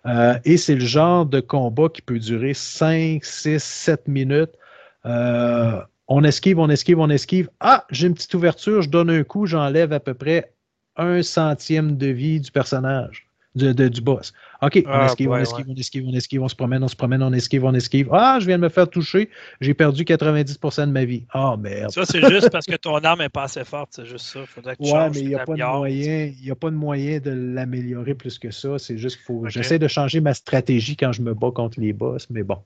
Euh, 0.06 0.38
et 0.44 0.58
c'est 0.58 0.74
le 0.74 0.84
genre 0.84 1.24
de 1.24 1.40
combat 1.40 1.88
qui 1.88 2.02
peut 2.02 2.18
durer 2.18 2.52
5, 2.54 3.24
6, 3.24 3.62
7 3.62 4.08
minutes. 4.08 4.52
Euh, 5.06 5.80
on 6.06 6.22
esquive, 6.22 6.58
on 6.58 6.68
esquive, 6.68 6.98
on 6.98 7.08
esquive. 7.08 7.48
Ah, 7.60 7.86
j'ai 7.90 8.08
une 8.08 8.14
petite 8.14 8.34
ouverture, 8.34 8.82
je 8.82 8.90
donne 8.90 9.08
un 9.08 9.24
coup, 9.24 9.46
j'enlève 9.46 9.92
à 9.94 10.00
peu 10.00 10.12
près 10.12 10.52
un 10.96 11.22
centième 11.22 11.96
de 11.96 12.08
vie 12.08 12.40
du 12.40 12.52
personnage 12.52 13.26
du 13.54 14.00
boss. 14.00 14.32
OK, 14.62 14.82
on 14.86 14.90
ah, 14.90 15.06
esquive, 15.06 15.30
on 15.30 15.36
esquive, 15.36 15.66
on 15.68 15.74
esquive, 15.74 16.04
on 16.08 16.12
esquive, 16.12 16.42
on 16.42 16.48
se 16.48 16.54
promène, 16.54 16.82
on 16.82 16.88
se 16.88 16.96
promène, 16.96 17.22
on 17.22 17.32
esquive, 17.32 17.64
on 17.64 17.74
esquive. 17.74 18.08
Ah, 18.12 18.38
je 18.40 18.46
viens 18.46 18.58
de 18.58 18.62
me 18.62 18.68
faire 18.68 18.88
toucher, 18.88 19.30
j'ai 19.60 19.74
perdu 19.74 20.04
90% 20.04 20.86
de 20.86 20.92
ma 20.92 21.04
vie. 21.04 21.26
Ah, 21.30 21.56
merde. 21.58 21.90
Ça, 21.90 22.04
c'est 22.04 22.20
juste 22.28 22.50
parce 22.50 22.66
que 22.66 22.76
ton 22.76 22.96
arme 22.96 23.20
n'est 23.20 23.28
pas 23.28 23.44
assez 23.44 23.64
forte, 23.64 23.90
c'est 23.92 24.06
juste 24.06 24.26
ça. 24.26 24.40
Faudrait 24.46 24.76
que 24.76 24.82
tu 24.82 24.92
ouais, 24.92 25.10
mais 25.10 25.20
il 25.20 25.28
n'y 25.28 25.34
a, 25.34 25.44
pas 25.44 25.54
de 25.54 25.62
moyen, 25.62 26.32
il 26.40 26.50
a 26.50 26.54
pas 26.54 26.70
de 26.70 26.76
moyen 26.76 27.18
de 27.20 27.30
l'améliorer 27.30 28.14
plus 28.14 28.38
que 28.38 28.50
ça. 28.50 28.78
C'est 28.78 28.98
juste 28.98 29.16
qu'il 29.16 29.26
faut. 29.26 29.46
J'essaie 29.48 29.78
de 29.78 29.88
changer 29.88 30.20
ma 30.20 30.34
stratégie 30.34 30.96
quand 30.96 31.12
je 31.12 31.22
me 31.22 31.34
bats 31.34 31.52
contre 31.54 31.80
les 31.80 31.92
boss, 31.92 32.28
mais 32.30 32.42
bon. 32.42 32.58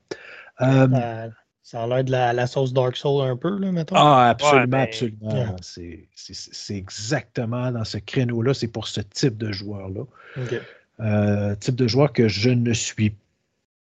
Euh, 0.61 1.29
ça 1.61 1.83
a 1.83 1.87
l'air 1.87 2.03
de 2.03 2.11
la, 2.11 2.47
sauce 2.47 2.73
Dark 2.73 2.95
Soul 2.95 3.27
un 3.27 3.37
peu, 3.37 3.57
là, 3.59 3.71
mettons. 3.71 3.95
Ah, 3.95 4.29
absolument, 4.29 4.67
ben, 4.67 4.79
absolument. 4.81 5.55
C'est 5.61 6.75
exactement 6.75 7.71
dans 7.71 7.83
ce 7.83 7.97
créneau-là. 7.99 8.53
C'est 8.53 8.67
pour 8.67 8.87
ce 8.87 9.01
type 9.01 9.37
de 9.37 9.51
joueur-là. 9.51 10.01
OK. 10.37 10.61
Euh, 11.01 11.55
type 11.55 11.75
de 11.75 11.87
joueur 11.87 12.11
que 12.11 12.27
je 12.27 12.49
ne 12.49 12.73
suis 12.73 13.15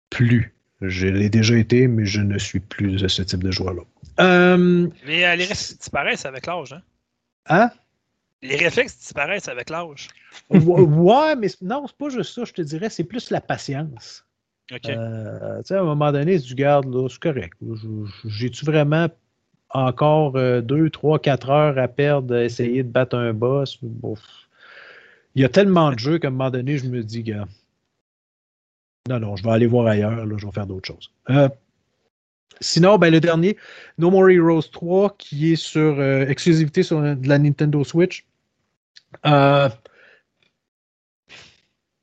plus. 0.10 0.54
Je 0.82 1.08
l'ai 1.08 1.30
déjà 1.30 1.58
été, 1.58 1.88
mais 1.88 2.06
je 2.06 2.22
ne 2.22 2.38
suis 2.38 2.60
plus 2.60 3.02
de 3.02 3.08
ce 3.08 3.22
type 3.22 3.44
de 3.44 3.52
joueur-là. 3.52 3.84
Euh, 4.20 4.88
mais 5.06 5.26
euh, 5.26 5.36
les 5.36 5.46
réflexes 5.46 5.78
disparaissent 5.78 6.26
avec 6.26 6.46
l'âge, 6.46 6.74
hein? 6.74 6.82
Hein? 7.48 7.72
Les 8.42 8.56
réflexes 8.56 8.98
disparaissent 8.98 9.48
avec 9.48 9.70
l'âge. 9.70 10.08
ouais, 10.50 11.36
mais 11.36 11.48
non, 11.62 11.86
c'est 11.88 11.98
pas 11.98 12.10
juste 12.10 12.34
ça, 12.34 12.44
je 12.46 12.54
te 12.54 12.62
dirais, 12.62 12.90
c'est 12.90 13.04
plus 13.04 13.32
la 13.32 13.42
patience. 13.42 14.26
OK. 14.72 14.82
tu 14.82 14.92
sais, 15.64 15.76
à 15.76 15.82
un 15.82 15.84
moment 15.84 16.12
donné, 16.12 16.40
tu 16.40 16.54
gardes, 16.54 16.94
là, 16.94 17.08
c'est 17.10 17.20
correct. 17.20 17.58
J'ai-tu 18.26 18.66
vraiment 18.66 19.08
encore 19.72 20.34
2, 20.34 20.90
3, 20.90 21.20
4 21.20 21.50
heures 21.50 21.78
à 21.78 21.88
perdre 21.88 22.36
à 22.36 22.44
essayer 22.44 22.84
de 22.84 22.90
battre 22.90 23.18
un 23.18 23.34
boss? 23.34 23.78
Bon, 23.82 24.16
il 25.40 25.44
y 25.44 25.46
a 25.46 25.50
tellement 25.50 25.94
de 25.94 25.98
jeux 25.98 26.20
qu'à 26.20 26.28
un 26.28 26.32
moment 26.32 26.50
donné, 26.50 26.78
je 26.78 26.86
me 26.86 27.02
dis, 27.02 27.24
gars, 27.24 27.48
non, 29.08 29.22
non, 29.22 29.38
je 29.38 29.44
vais 29.46 29.52
aller 29.52 29.68
voir 29.68 29.88
ailleurs, 29.88 30.26
là, 30.26 30.36
je 30.38 30.46
vais 30.46 30.52
faire 30.52 30.68
d'autres 30.68 30.86
choses. 30.86 31.14
Euh, 31.30 31.48
sinon, 32.60 32.98
ben, 32.98 33.10
le 33.10 33.22
dernier, 33.22 33.56
No 33.98 34.12
More 34.12 34.30
Heroes 34.32 34.64
3, 34.70 35.16
qui 35.18 35.54
est 35.54 35.56
sur 35.56 35.98
euh, 35.98 36.28
exclusivité 36.28 36.84
sur 36.84 37.00
la 37.00 37.40
Nintendo 37.40 37.86
Switch. 37.86 38.26
Euh, 39.26 39.70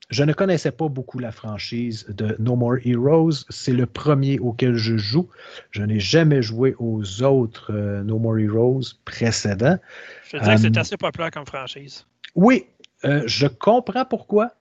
je 0.09 0.23
ne 0.23 0.33
connaissais 0.33 0.71
pas 0.71 0.87
beaucoup 0.87 1.19
la 1.19 1.31
franchise 1.31 2.07
de 2.09 2.35
No 2.39 2.55
More 2.55 2.77
Heroes. 2.85 3.45
C'est 3.49 3.73
le 3.73 3.85
premier 3.85 4.39
auquel 4.39 4.73
je 4.77 4.97
joue. 4.97 5.29
Je 5.69 5.83
n'ai 5.83 5.99
jamais 5.99 6.41
joué 6.41 6.73
aux 6.79 7.21
autres 7.21 7.71
No 8.03 8.17
More 8.17 8.39
Heroes 8.39 8.95
précédents. 9.05 9.77
Je 10.23 10.37
te 10.37 10.43
dirais 10.43 10.55
que 10.55 10.61
c'est 10.61 10.77
assez 10.77 10.97
populaire 10.97 11.29
comme 11.29 11.45
franchise. 11.45 12.03
Oui, 12.37 12.67
euh, 13.05 13.23
je 13.25 13.47
comprends 13.47 14.05
pourquoi. 14.05 14.53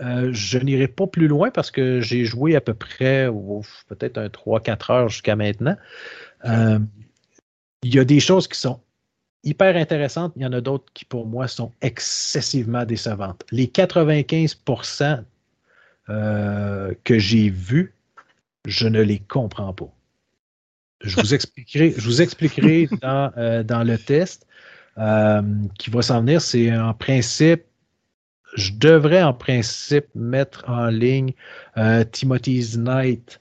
Euh, 0.00 0.30
je 0.32 0.58
n'irai 0.58 0.88
pas 0.88 1.06
plus 1.06 1.28
loin 1.28 1.50
parce 1.50 1.70
que 1.70 2.00
j'ai 2.00 2.24
joué 2.24 2.56
à 2.56 2.60
peu 2.60 2.74
près 2.74 3.28
peut-être 3.88 4.18
un 4.18 4.28
3-4 4.28 4.92
heures 4.92 5.08
jusqu'à 5.08 5.36
maintenant. 5.36 5.76
Euh, 6.44 6.78
il 7.82 7.94
y 7.94 7.98
a 7.98 8.04
des 8.04 8.18
choses 8.18 8.48
qui 8.48 8.58
sont 8.58 8.80
hyper 9.44 9.76
intéressantes, 9.76 10.32
il 10.36 10.42
y 10.42 10.46
en 10.46 10.52
a 10.52 10.60
d'autres 10.60 10.86
qui 10.94 11.04
pour 11.04 11.26
moi 11.26 11.46
sont 11.46 11.72
excessivement 11.82 12.84
décevantes. 12.84 13.44
Les 13.50 13.66
95% 13.66 15.24
que 16.08 17.18
j'ai 17.18 17.50
vus, 17.50 17.94
je 18.66 18.88
ne 18.88 19.00
les 19.00 19.18
comprends 19.18 19.72
pas. 19.72 19.92
Je 21.02 21.20
vous 21.20 21.34
expliquerai, 21.34 21.92
je 21.96 22.00
vous 22.00 22.22
expliquerai 22.22 22.88
dans, 23.02 23.32
dans 23.64 23.84
le 23.84 23.98
test. 23.98 24.46
Euh, 24.98 25.42
qui 25.78 25.90
va 25.90 26.02
s'en 26.02 26.20
venir, 26.20 26.42
c'est 26.42 26.76
en 26.76 26.92
principe, 26.92 27.64
je 28.56 28.72
devrais 28.74 29.22
en 29.22 29.32
principe 29.32 30.04
mettre 30.14 30.68
en 30.68 30.88
ligne 30.88 31.32
euh, 31.78 32.04
Timothy's 32.04 32.76
Night 32.76 33.40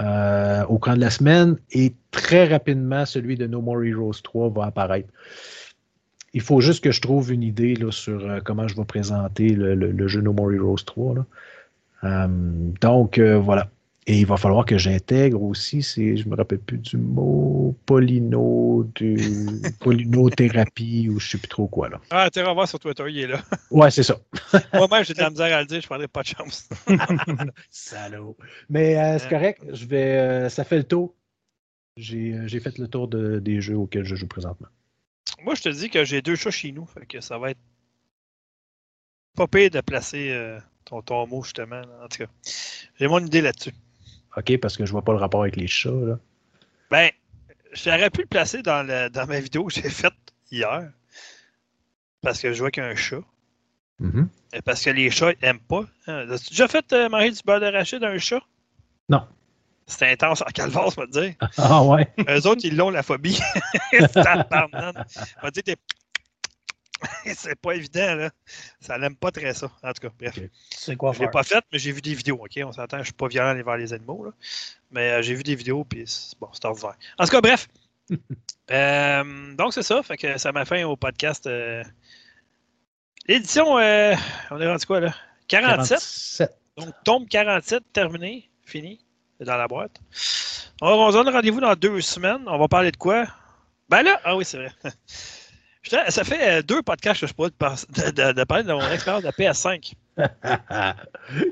euh, 0.00 0.64
au 0.64 0.78
cours 0.78 0.94
de 0.94 1.00
la 1.00 1.10
semaine 1.10 1.56
et 1.70 1.94
très 2.10 2.48
rapidement, 2.48 3.06
celui 3.06 3.36
de 3.36 3.46
No 3.46 3.60
More 3.60 3.84
Heroes 3.84 4.22
3 4.24 4.50
va 4.50 4.66
apparaître. 4.66 5.08
Il 6.34 6.40
faut 6.40 6.60
juste 6.60 6.82
que 6.82 6.90
je 6.90 7.00
trouve 7.00 7.30
une 7.30 7.42
idée 7.44 7.76
là, 7.76 7.92
sur 7.92 8.40
comment 8.44 8.66
je 8.66 8.74
vais 8.74 8.84
présenter 8.84 9.50
le, 9.50 10.08
jeu 10.08 10.20
No 10.20 10.32
More 10.32 10.52
Heroes 10.52 10.82
3. 10.84 11.26
donc, 12.80 13.20
voilà. 13.20 13.70
Et 14.08 14.18
il 14.18 14.26
va 14.26 14.36
falloir 14.36 14.64
que 14.66 14.78
j'intègre 14.78 15.40
aussi, 15.42 15.80
c'est, 15.80 16.16
je 16.16 16.28
me 16.28 16.34
rappelle 16.34 16.58
plus 16.58 16.78
du 16.78 16.96
mot, 16.96 17.76
polyno, 17.86 18.84
du, 18.96 19.16
polynothérapie 19.80 21.08
ou 21.08 21.20
je 21.20 21.30
sais 21.30 21.38
plus 21.38 21.46
trop 21.48 21.68
quoi 21.68 21.88
là. 21.88 22.00
Ah, 22.10 22.28
tu 22.28 22.42
vas 22.42 22.52
voir 22.52 22.66
sur 22.66 22.80
Twitter, 22.80 23.04
il 23.08 23.18
est 23.20 23.26
là. 23.28 23.40
Ouais, 23.70 23.92
c'est 23.92 24.02
ça. 24.02 24.18
Moi-même, 24.74 25.04
j'ai 25.04 25.14
de 25.14 25.20
la 25.20 25.30
misère 25.30 25.56
à 25.56 25.60
le 25.60 25.66
dire, 25.66 25.80
je 25.80 25.86
prendrais 25.86 26.08
pas 26.08 26.22
de 26.22 26.26
chance. 26.28 26.68
Salaud. 27.70 28.36
Mais 28.68 28.98
euh, 28.98 29.18
c'est 29.20 29.28
correct, 29.28 29.62
je 29.72 29.86
vais, 29.86 30.18
euh, 30.18 30.48
ça 30.48 30.64
fait 30.64 30.78
le 30.78 30.84
tour. 30.84 31.14
J'ai, 31.96 32.32
euh, 32.32 32.48
j'ai 32.48 32.58
fait 32.58 32.76
le 32.78 32.88
tour 32.88 33.06
de- 33.06 33.38
des 33.38 33.60
jeux 33.60 33.76
auxquels 33.76 34.04
je 34.04 34.16
joue 34.16 34.26
présentement. 34.26 34.68
Moi, 35.44 35.54
je 35.54 35.62
te 35.62 35.68
dis 35.68 35.90
que 35.90 36.04
j'ai 36.04 36.22
deux 36.22 36.34
chats 36.36 36.50
chez 36.50 36.72
nous, 36.72 36.86
fait 36.86 37.06
que 37.06 37.20
ça 37.20 37.38
va 37.38 37.50
être 37.50 37.58
pas 39.36 39.46
pire 39.46 39.70
de 39.70 39.80
placer 39.80 40.30
euh, 40.30 40.58
ton, 40.84 41.02
ton 41.02 41.26
mot, 41.26 41.42
justement. 41.42 41.82
En 42.02 42.08
tout 42.08 42.18
cas, 42.18 42.30
j'ai 42.98 43.06
mon 43.08 43.24
idée 43.24 43.40
là-dessus. 43.40 43.72
OK, 44.36 44.58
parce 44.58 44.76
que 44.76 44.86
je 44.86 44.92
vois 44.92 45.02
pas 45.02 45.12
le 45.12 45.18
rapport 45.18 45.42
avec 45.42 45.56
les 45.56 45.66
chats 45.66 45.90
là. 45.90 46.18
Ben, 46.90 47.10
j'aurais 47.72 48.10
pu 48.10 48.20
le 48.22 48.26
placer 48.26 48.62
dans, 48.62 48.86
le- 48.86 49.08
dans 49.10 49.26
ma 49.26 49.40
vidéo 49.40 49.64
que 49.66 49.74
j'ai 49.74 49.88
faite 49.90 50.12
hier. 50.50 50.90
Parce 52.22 52.40
que 52.40 52.48
je 52.48 52.54
jouais 52.54 52.70
qu'un 52.70 52.94
chat. 52.94 53.20
Mhm. 53.98 54.28
Et 54.54 54.62
parce 54.62 54.82
que 54.84 54.90
les 54.90 55.10
chats 55.10 55.32
ils 55.32 55.44
aiment 55.46 55.58
pas. 55.60 55.84
Hein. 56.06 56.28
As-tu 56.30 56.50
déjà 56.50 56.68
fait 56.68 56.92
euh, 56.92 57.08
manger 57.08 57.30
du 57.30 57.40
beurre 57.44 57.60
d'arachide 57.60 58.04
à 58.04 58.08
un 58.08 58.18
chat? 58.18 58.40
Non. 59.08 59.26
C'était 59.86 60.10
intense 60.12 60.40
en 60.42 60.46
calvasse, 60.46 60.96
me 60.96 61.06
dire. 61.06 61.34
Ah 61.58 61.82
ouais. 61.82 62.08
Eux 62.28 62.46
autres, 62.46 62.62
ils 62.64 62.76
l'ont, 62.76 62.90
la 62.90 63.02
phobie. 63.02 63.38
Tabarnane. 64.14 65.04
On 65.38 65.42
va 65.42 65.50
dire, 65.50 65.62
t'es- 65.64 65.76
c'est 67.34 67.54
pas 67.60 67.74
évident, 67.74 68.14
là. 68.14 68.30
Ça 68.80 68.98
n'aime 68.98 69.16
pas 69.16 69.30
très 69.30 69.54
ça. 69.54 69.70
En 69.82 69.92
tout 69.92 70.08
cas, 70.08 70.14
bref. 70.18 70.38
C'est 70.70 70.96
quoi 70.96 71.12
Je 71.12 71.20
l'ai 71.20 71.28
pas 71.28 71.42
fait, 71.42 71.62
mais 71.72 71.78
j'ai 71.78 71.92
vu 71.92 72.00
des 72.00 72.14
vidéos, 72.14 72.36
OK? 72.42 72.60
On 72.64 72.72
s'entend, 72.72 72.98
je 72.98 73.04
suis 73.04 73.12
pas 73.12 73.28
violent 73.28 73.58
envers 73.58 73.76
les 73.76 73.92
animaux, 73.92 74.24
là. 74.24 74.30
Mais 74.90 75.10
euh, 75.12 75.22
j'ai 75.22 75.34
vu 75.34 75.42
des 75.42 75.54
vidéos, 75.54 75.84
puis 75.84 76.04
c'est- 76.06 76.38
bon, 76.40 76.48
c'est 76.52 76.64
ordinaire. 76.64 76.94
En 77.18 77.24
tout 77.24 77.30
cas, 77.30 77.40
bref. 77.40 77.68
Euh, 78.70 79.54
donc, 79.54 79.74
c'est 79.74 79.82
ça. 79.82 80.02
Fait 80.02 80.16
que 80.16 80.38
ça 80.38 80.50
m'a 80.50 80.64
fait 80.64 80.82
au 80.84 80.96
podcast. 80.96 81.46
euh, 81.46 81.82
L'édition, 83.26 83.76
euh, 83.78 84.14
on 84.50 84.60
est 84.60 84.66
rendu 84.66 84.86
quoi, 84.86 85.00
là? 85.00 85.14
47. 85.48 85.98
47. 85.98 86.50
Donc, 86.78 86.94
tombe 87.04 87.28
47, 87.28 87.82
terminé, 87.92 88.48
fini, 88.64 89.04
c'est 89.38 89.44
dans 89.44 89.56
la 89.58 89.68
boîte. 89.68 90.00
On, 90.80 90.88
on 90.88 91.10
se 91.10 91.16
donne 91.16 91.28
rendez-vous 91.28 91.60
dans 91.60 91.74
deux 91.74 92.00
semaines. 92.00 92.42
On 92.46 92.58
va 92.58 92.66
parler 92.68 92.92
de 92.92 92.96
quoi? 92.96 93.26
Ben 93.90 94.02
là, 94.02 94.18
ah 94.24 94.36
oui, 94.36 94.44
c'est 94.46 94.56
vrai. 94.56 94.72
Ça 95.84 96.24
fait 96.24 96.58
euh, 96.58 96.62
deux 96.62 96.82
podcasts 96.82 97.20
que 97.20 97.26
je 97.26 97.32
pourrais 97.34 97.50
de, 97.60 98.10
de- 98.10 98.32
de 98.32 98.44
parler 98.44 98.64
de 98.64 98.72
mon 98.72 98.90
expérience 98.90 99.22
de 99.22 99.26
la 99.28 99.32
PS5. 99.52 99.94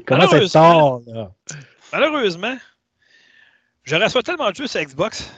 Comment 0.06 0.28
c'est 0.28 0.48
tard 0.48 1.00
là? 1.06 1.30
Malheureusement, 1.92 2.56
je 3.84 3.96
reçois 3.96 4.22
tellement 4.22 4.50
de 4.50 4.54
jeux 4.56 4.66
sur 4.66 4.80
Xbox. 4.80 5.30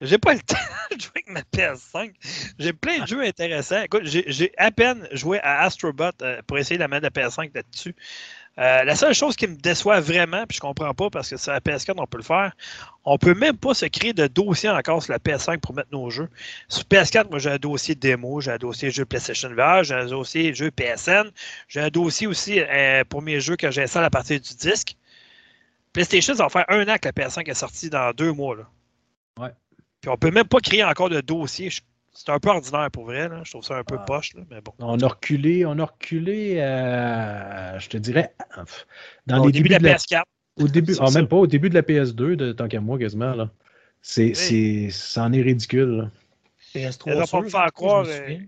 J'ai 0.00 0.18
pas 0.18 0.34
le 0.34 0.40
temps 0.46 0.56
de 0.94 1.00
jouer 1.00 1.10
avec 1.26 1.28
ma 1.30 1.40
PS5. 1.40 2.12
J'ai 2.58 2.72
plein 2.72 3.00
de 3.00 3.06
jeux 3.06 3.22
intéressants. 3.22 3.82
Écoute, 3.82 4.02
j'ai 4.04 4.24
j'ai 4.26 4.52
à 4.56 4.70
peine 4.70 5.06
joué 5.12 5.38
à 5.40 5.62
Astrobot 5.62 6.10
euh, 6.22 6.40
pour 6.46 6.58
essayer 6.58 6.76
de 6.76 6.82
la 6.82 6.88
mettre 6.88 7.04
la 7.04 7.10
PS5 7.10 7.50
là-dessus. 7.54 7.94
Euh, 8.58 8.84
la 8.84 8.96
seule 8.96 9.12
chose 9.12 9.36
qui 9.36 9.46
me 9.46 9.54
déçoit 9.54 10.00
vraiment, 10.00 10.46
puis 10.46 10.56
je 10.56 10.60
comprends 10.60 10.94
pas 10.94 11.10
parce 11.10 11.28
que 11.28 11.36
sur 11.36 11.52
la 11.52 11.60
PS4 11.60 11.92
on 11.98 12.06
peut 12.06 12.16
le 12.16 12.22
faire, 12.22 12.52
on 13.04 13.18
peut 13.18 13.34
même 13.34 13.58
pas 13.58 13.74
se 13.74 13.84
créer 13.84 14.14
de 14.14 14.26
dossier 14.28 14.70
encore 14.70 15.02
sur 15.02 15.12
la 15.12 15.18
PS5 15.18 15.58
pour 15.58 15.74
mettre 15.74 15.90
nos 15.92 16.08
jeux. 16.08 16.30
Sur 16.68 16.84
PS4, 16.84 17.28
moi 17.28 17.38
j'ai 17.38 17.50
un 17.50 17.58
dossier 17.58 17.94
démo, 17.94 18.40
j'ai 18.40 18.52
un 18.52 18.56
dossier 18.56 18.90
jeu 18.90 19.04
PlayStation 19.04 19.50
VR, 19.50 19.84
j'ai 19.84 19.94
un 19.94 20.06
dossier 20.06 20.54
jeu 20.54 20.70
PSN, 20.70 21.30
j'ai 21.68 21.80
un 21.80 21.90
dossier 21.90 22.26
aussi 22.26 22.58
euh, 22.60 23.04
pour 23.04 23.20
mes 23.20 23.40
jeux 23.40 23.56
que 23.56 23.70
j'installe 23.70 24.04
à 24.04 24.10
partir 24.10 24.40
du 24.40 24.54
disque. 24.54 24.96
PlayStation, 25.92 26.34
ça 26.34 26.44
va 26.44 26.48
faire 26.48 26.64
un 26.68 26.88
an 26.88 26.96
que 26.96 27.08
la 27.08 27.12
PS5 27.12 27.48
est 27.50 27.54
sortie 27.54 27.90
dans 27.90 28.12
deux 28.12 28.32
mois. 28.32 28.56
Là. 28.56 28.64
Ouais. 29.38 29.50
Puis 30.00 30.10
on 30.10 30.16
peut 30.16 30.30
même 30.30 30.46
pas 30.48 30.60
créer 30.60 30.82
encore 30.84 31.10
de 31.10 31.20
dossier. 31.20 31.68
Je- 31.68 31.80
C'est 32.16 32.30
un 32.32 32.38
peu 32.38 32.48
ordinaire 32.48 32.90
pour 32.90 33.04
vrai. 33.04 33.28
Là. 33.28 33.42
Je 33.44 33.50
trouve 33.50 33.62
ça 33.62 33.76
un 33.76 33.84
peu 33.84 33.96
Ah. 33.98 34.04
poche, 34.04 34.34
là, 34.34 34.42
mais 34.50 34.60
bon. 34.62 34.72
On 34.78 34.98
a 34.98 35.06
reculé, 35.06 35.66
on 35.66 35.78
a 35.78 35.84
reculé, 35.84 36.56
euh, 36.58 37.78
je 37.78 37.88
te 37.88 37.98
dirais, 37.98 38.34
dans 39.26 39.42
Au 39.42 39.46
les 39.46 39.52
début 39.52 39.68
débuts 39.68 39.68
de 39.68 39.72
la 39.74 39.78
de 39.78 39.84
la, 39.84 39.96
PS4. 39.96 40.24
au 40.60 40.68
début, 40.68 40.94
ah, 41.00 41.10
même 41.10 41.28
pas 41.28 41.36
au 41.36 41.46
début 41.46 41.68
de 41.68 41.74
la 41.74 41.82
PS2, 41.82 42.36
de, 42.36 42.52
tant 42.52 42.68
qu'à 42.68 42.80
moi 42.80 42.98
quasiment 42.98 43.34
là. 43.34 43.50
C'est, 44.00 44.34
c'est, 44.34 44.88
c'en 44.90 45.32
est 45.32 45.42
ridicule. 45.42 45.96
là. 45.96 46.10
PS3 46.74 47.24
Ils 47.24 47.30
pas 47.30 47.40
me 47.40 47.48
faire 47.48 47.72
croire, 47.72 48.06
souviens. 48.06 48.40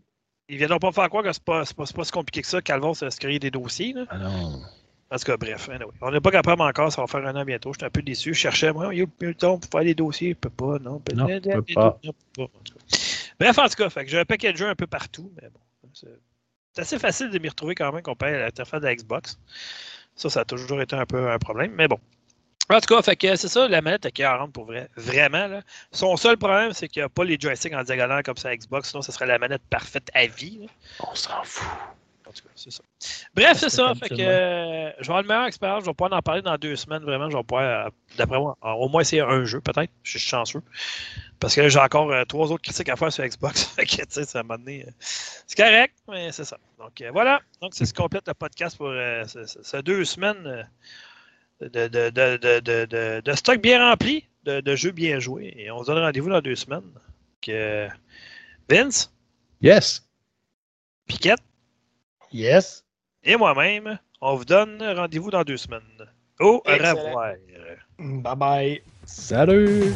Ils 0.49 0.57
viendront 0.57 0.79
pas 0.79 0.87
me 0.89 0.93
faire 0.93 1.09
croire 1.09 1.25
que 1.25 1.33
c'est 1.33 1.43
pas, 1.43 1.65
c'est 1.67 1.77
pas, 1.77 1.85
c'est 1.85 1.97
pas 1.97 2.05
si 2.05 2.13
compliqué 2.13 2.41
que 2.41 2.49
ça, 2.49 2.63
Calvon, 2.63 2.95
c'est 2.95 3.11
se 3.11 3.21
créer 3.21 3.39
des 3.39 3.51
dossiers. 3.51 3.93
Là. 3.93 4.07
Ah 4.09 4.19
non. 4.19 4.63
En 5.11 5.17
tout 5.17 5.25
cas, 5.25 5.37
bref, 5.39 5.69
anyway. 5.71 5.91
on 6.03 6.11
n'est 6.11 6.21
pas 6.21 6.31
capable 6.31 6.61
encore, 6.63 6.93
ça 6.93 7.01
va 7.01 7.07
faire 7.07 7.27
un 7.27 7.35
an 7.35 7.45
bientôt. 7.45 7.73
J'étais 7.73 7.87
un 7.87 7.91
peu 7.91 8.03
déçu. 8.03 8.35
Je 8.35 8.39
cherchais, 8.39 8.73
moi, 8.73 8.95
il 8.95 8.99
y 8.99 9.03
a 9.03 9.05
eu 9.05 9.27
le 9.27 9.35
temps 9.35 9.59
pour 9.59 9.71
faire 9.71 9.85
des 9.85 9.95
dossiers. 9.95 10.31
Je 10.31 10.35
peux 10.35 10.51
pas, 10.51 10.79
non. 10.79 11.03
Non, 11.15 11.27
pas. 11.75 11.99
pas. 12.37 12.47
Bref, 13.41 13.59
en 13.59 13.69
tout 13.69 13.77
cas, 13.77 13.89
j'ai 14.07 14.19
un 14.19 14.25
paquet 14.25 14.53
de 14.53 14.57
jeux 14.57 14.69
un 14.69 14.75
peu 14.75 14.87
partout, 14.87 15.33
mais 15.41 15.49
bon. 15.51 15.61
C'est 15.93 16.83
assez 16.83 16.99
facile 16.99 17.31
de 17.31 17.39
m'y 17.39 17.49
retrouver 17.49 17.75
quand 17.75 17.93
même 17.93 18.03
comparé 18.03 18.35
à 18.35 18.39
l'interface 18.41 18.81
de 18.81 18.87
la 18.87 18.95
Xbox. 18.95 19.39
Ça, 20.15 20.29
ça 20.29 20.41
a 20.41 20.45
toujours 20.45 20.81
été 20.81 20.97
un 20.97 21.07
peu 21.07 21.31
un 21.31 21.39
problème, 21.39 21.73
mais 21.75 21.89
bon. 21.89 21.99
En 22.71 22.81
tout 22.81 22.95
cas, 22.95 23.01
fait 23.01 23.17
que 23.17 23.35
c'est 23.37 23.49
ça, 23.49 23.67
la 23.67 23.81
manette 23.81 24.05
est 24.05 24.13
40 24.13 24.53
pour 24.53 24.67
vrai. 24.67 24.91
Vraiment, 24.97 25.47
là. 25.47 25.63
Son 25.91 26.17
seul 26.17 26.37
problème, 26.37 26.73
c'est 26.75 26.89
qu'il 26.89 27.01
n'y 27.01 27.05
a 27.05 27.09
pas 27.09 27.25
les 27.25 27.39
joysticks 27.41 27.73
en 27.73 27.83
diagonale 27.83 28.23
comme 28.23 28.37
ça 28.37 28.51
à 28.51 28.57
Xbox, 28.57 28.91
sinon 28.91 29.01
ce 29.01 29.11
serait 29.11 29.27
la 29.27 29.39
manette 29.39 29.63
parfaite 29.71 30.11
à 30.13 30.27
vie. 30.27 30.69
On 31.01 31.15
s'en 31.15 31.43
fout. 31.45 31.67
En 32.29 32.33
tout 32.33 32.43
cas, 32.43 32.51
c'est 32.55 32.71
ça. 32.71 32.83
Bref, 33.35 33.57
c'est 33.59 33.71
ça. 33.71 33.95
Fait 33.95 34.09
que 34.11 34.15
euh, 34.21 34.91
je 34.91 34.97
vais 34.99 35.09
avoir 35.09 35.23
le 35.23 35.29
meilleur 35.29 35.47
expérience. 35.47 35.81
Je 35.85 35.89
vais 35.89 35.95
pouvoir 35.95 36.13
en 36.19 36.21
parler 36.23 36.43
dans 36.43 36.57
deux 36.59 36.77
semaines. 36.77 37.03
Vraiment, 37.03 37.31
je 37.31 37.37
vais 37.37 37.43
pouvoir, 37.43 37.87
euh, 37.87 37.91
d'après 38.19 38.39
moi, 38.39 38.57
au 38.63 38.89
moins 38.89 39.01
essayer 39.01 39.23
un 39.23 39.45
jeu, 39.45 39.61
peut-être. 39.63 39.91
Je 40.03 40.11
suis 40.19 40.21
chanceux. 40.21 40.61
Parce 41.41 41.55
que 41.55 41.63
là, 41.63 41.69
j'ai 41.71 41.79
encore 41.79 42.11
euh, 42.13 42.25
trois 42.25 42.53
autres 42.53 42.63
critiques 42.63 42.89
à 42.91 42.97
faire 42.97 43.11
sur 43.13 43.25
Xbox. 43.25 43.65
fait 43.77 43.87
que, 43.87 43.97
tu 43.97 44.03
sais, 44.11 44.25
ça 44.25 44.43
m'a 44.43 44.59
donné. 44.59 44.85
euh, 44.87 44.91
c'est 45.01 45.57
correct, 45.57 45.95
mais 46.09 46.31
c'est 46.33 46.45
ça. 46.45 46.59
Donc, 46.79 47.01
euh, 47.01 47.11
voilà. 47.13 47.41
Donc, 47.63 47.73
c'est 47.75 47.87
ce 47.87 47.95
qui 47.95 48.03
complète 48.03 48.29
le 48.29 48.35
podcast 48.35 48.77
pour 48.77 48.89
euh, 48.89 49.25
ce- 49.25 49.45
ce- 49.47 49.63
ces 49.63 49.83
deux 49.83 50.05
semaines 50.05 50.69
de, 51.63 51.69
de, 51.69 51.89
de, 51.89 52.11
de, 52.11 52.61
de, 52.61 52.85
de- 52.85 53.21
de 53.25 53.33
stock 53.33 53.61
bien 53.63 53.89
rempli, 53.89 54.25
de, 54.45 54.61
de 54.61 54.77
jeux 54.77 54.91
bien 54.93 55.19
joués. 55.19 55.55
Et 55.57 55.71
on 55.71 55.81
se 55.83 55.87
donne 55.87 55.99
rendez-vous 56.05 56.29
dans 56.31 56.41
deux 56.43 56.57
semaines. 56.57 56.83
Donc, 56.83 57.49
euh, 57.49 57.89
Vince, 58.69 59.11
Yes. 59.63 60.05
Piquette, 61.07 61.41
Yes. 62.33 62.85
et 63.25 63.37
moi-même, 63.37 63.99
on 64.21 64.35
vous 64.35 64.45
donne 64.45 64.83
rendez-vous 64.83 65.31
dans 65.31 65.43
deux 65.45 65.57
semaines. 65.57 65.83
Au 66.41 66.63
Excellent. 66.67 67.05
revoir. 67.07 67.33
Bye 67.99 68.37
bye. 68.37 68.83
Salut. 69.05 69.95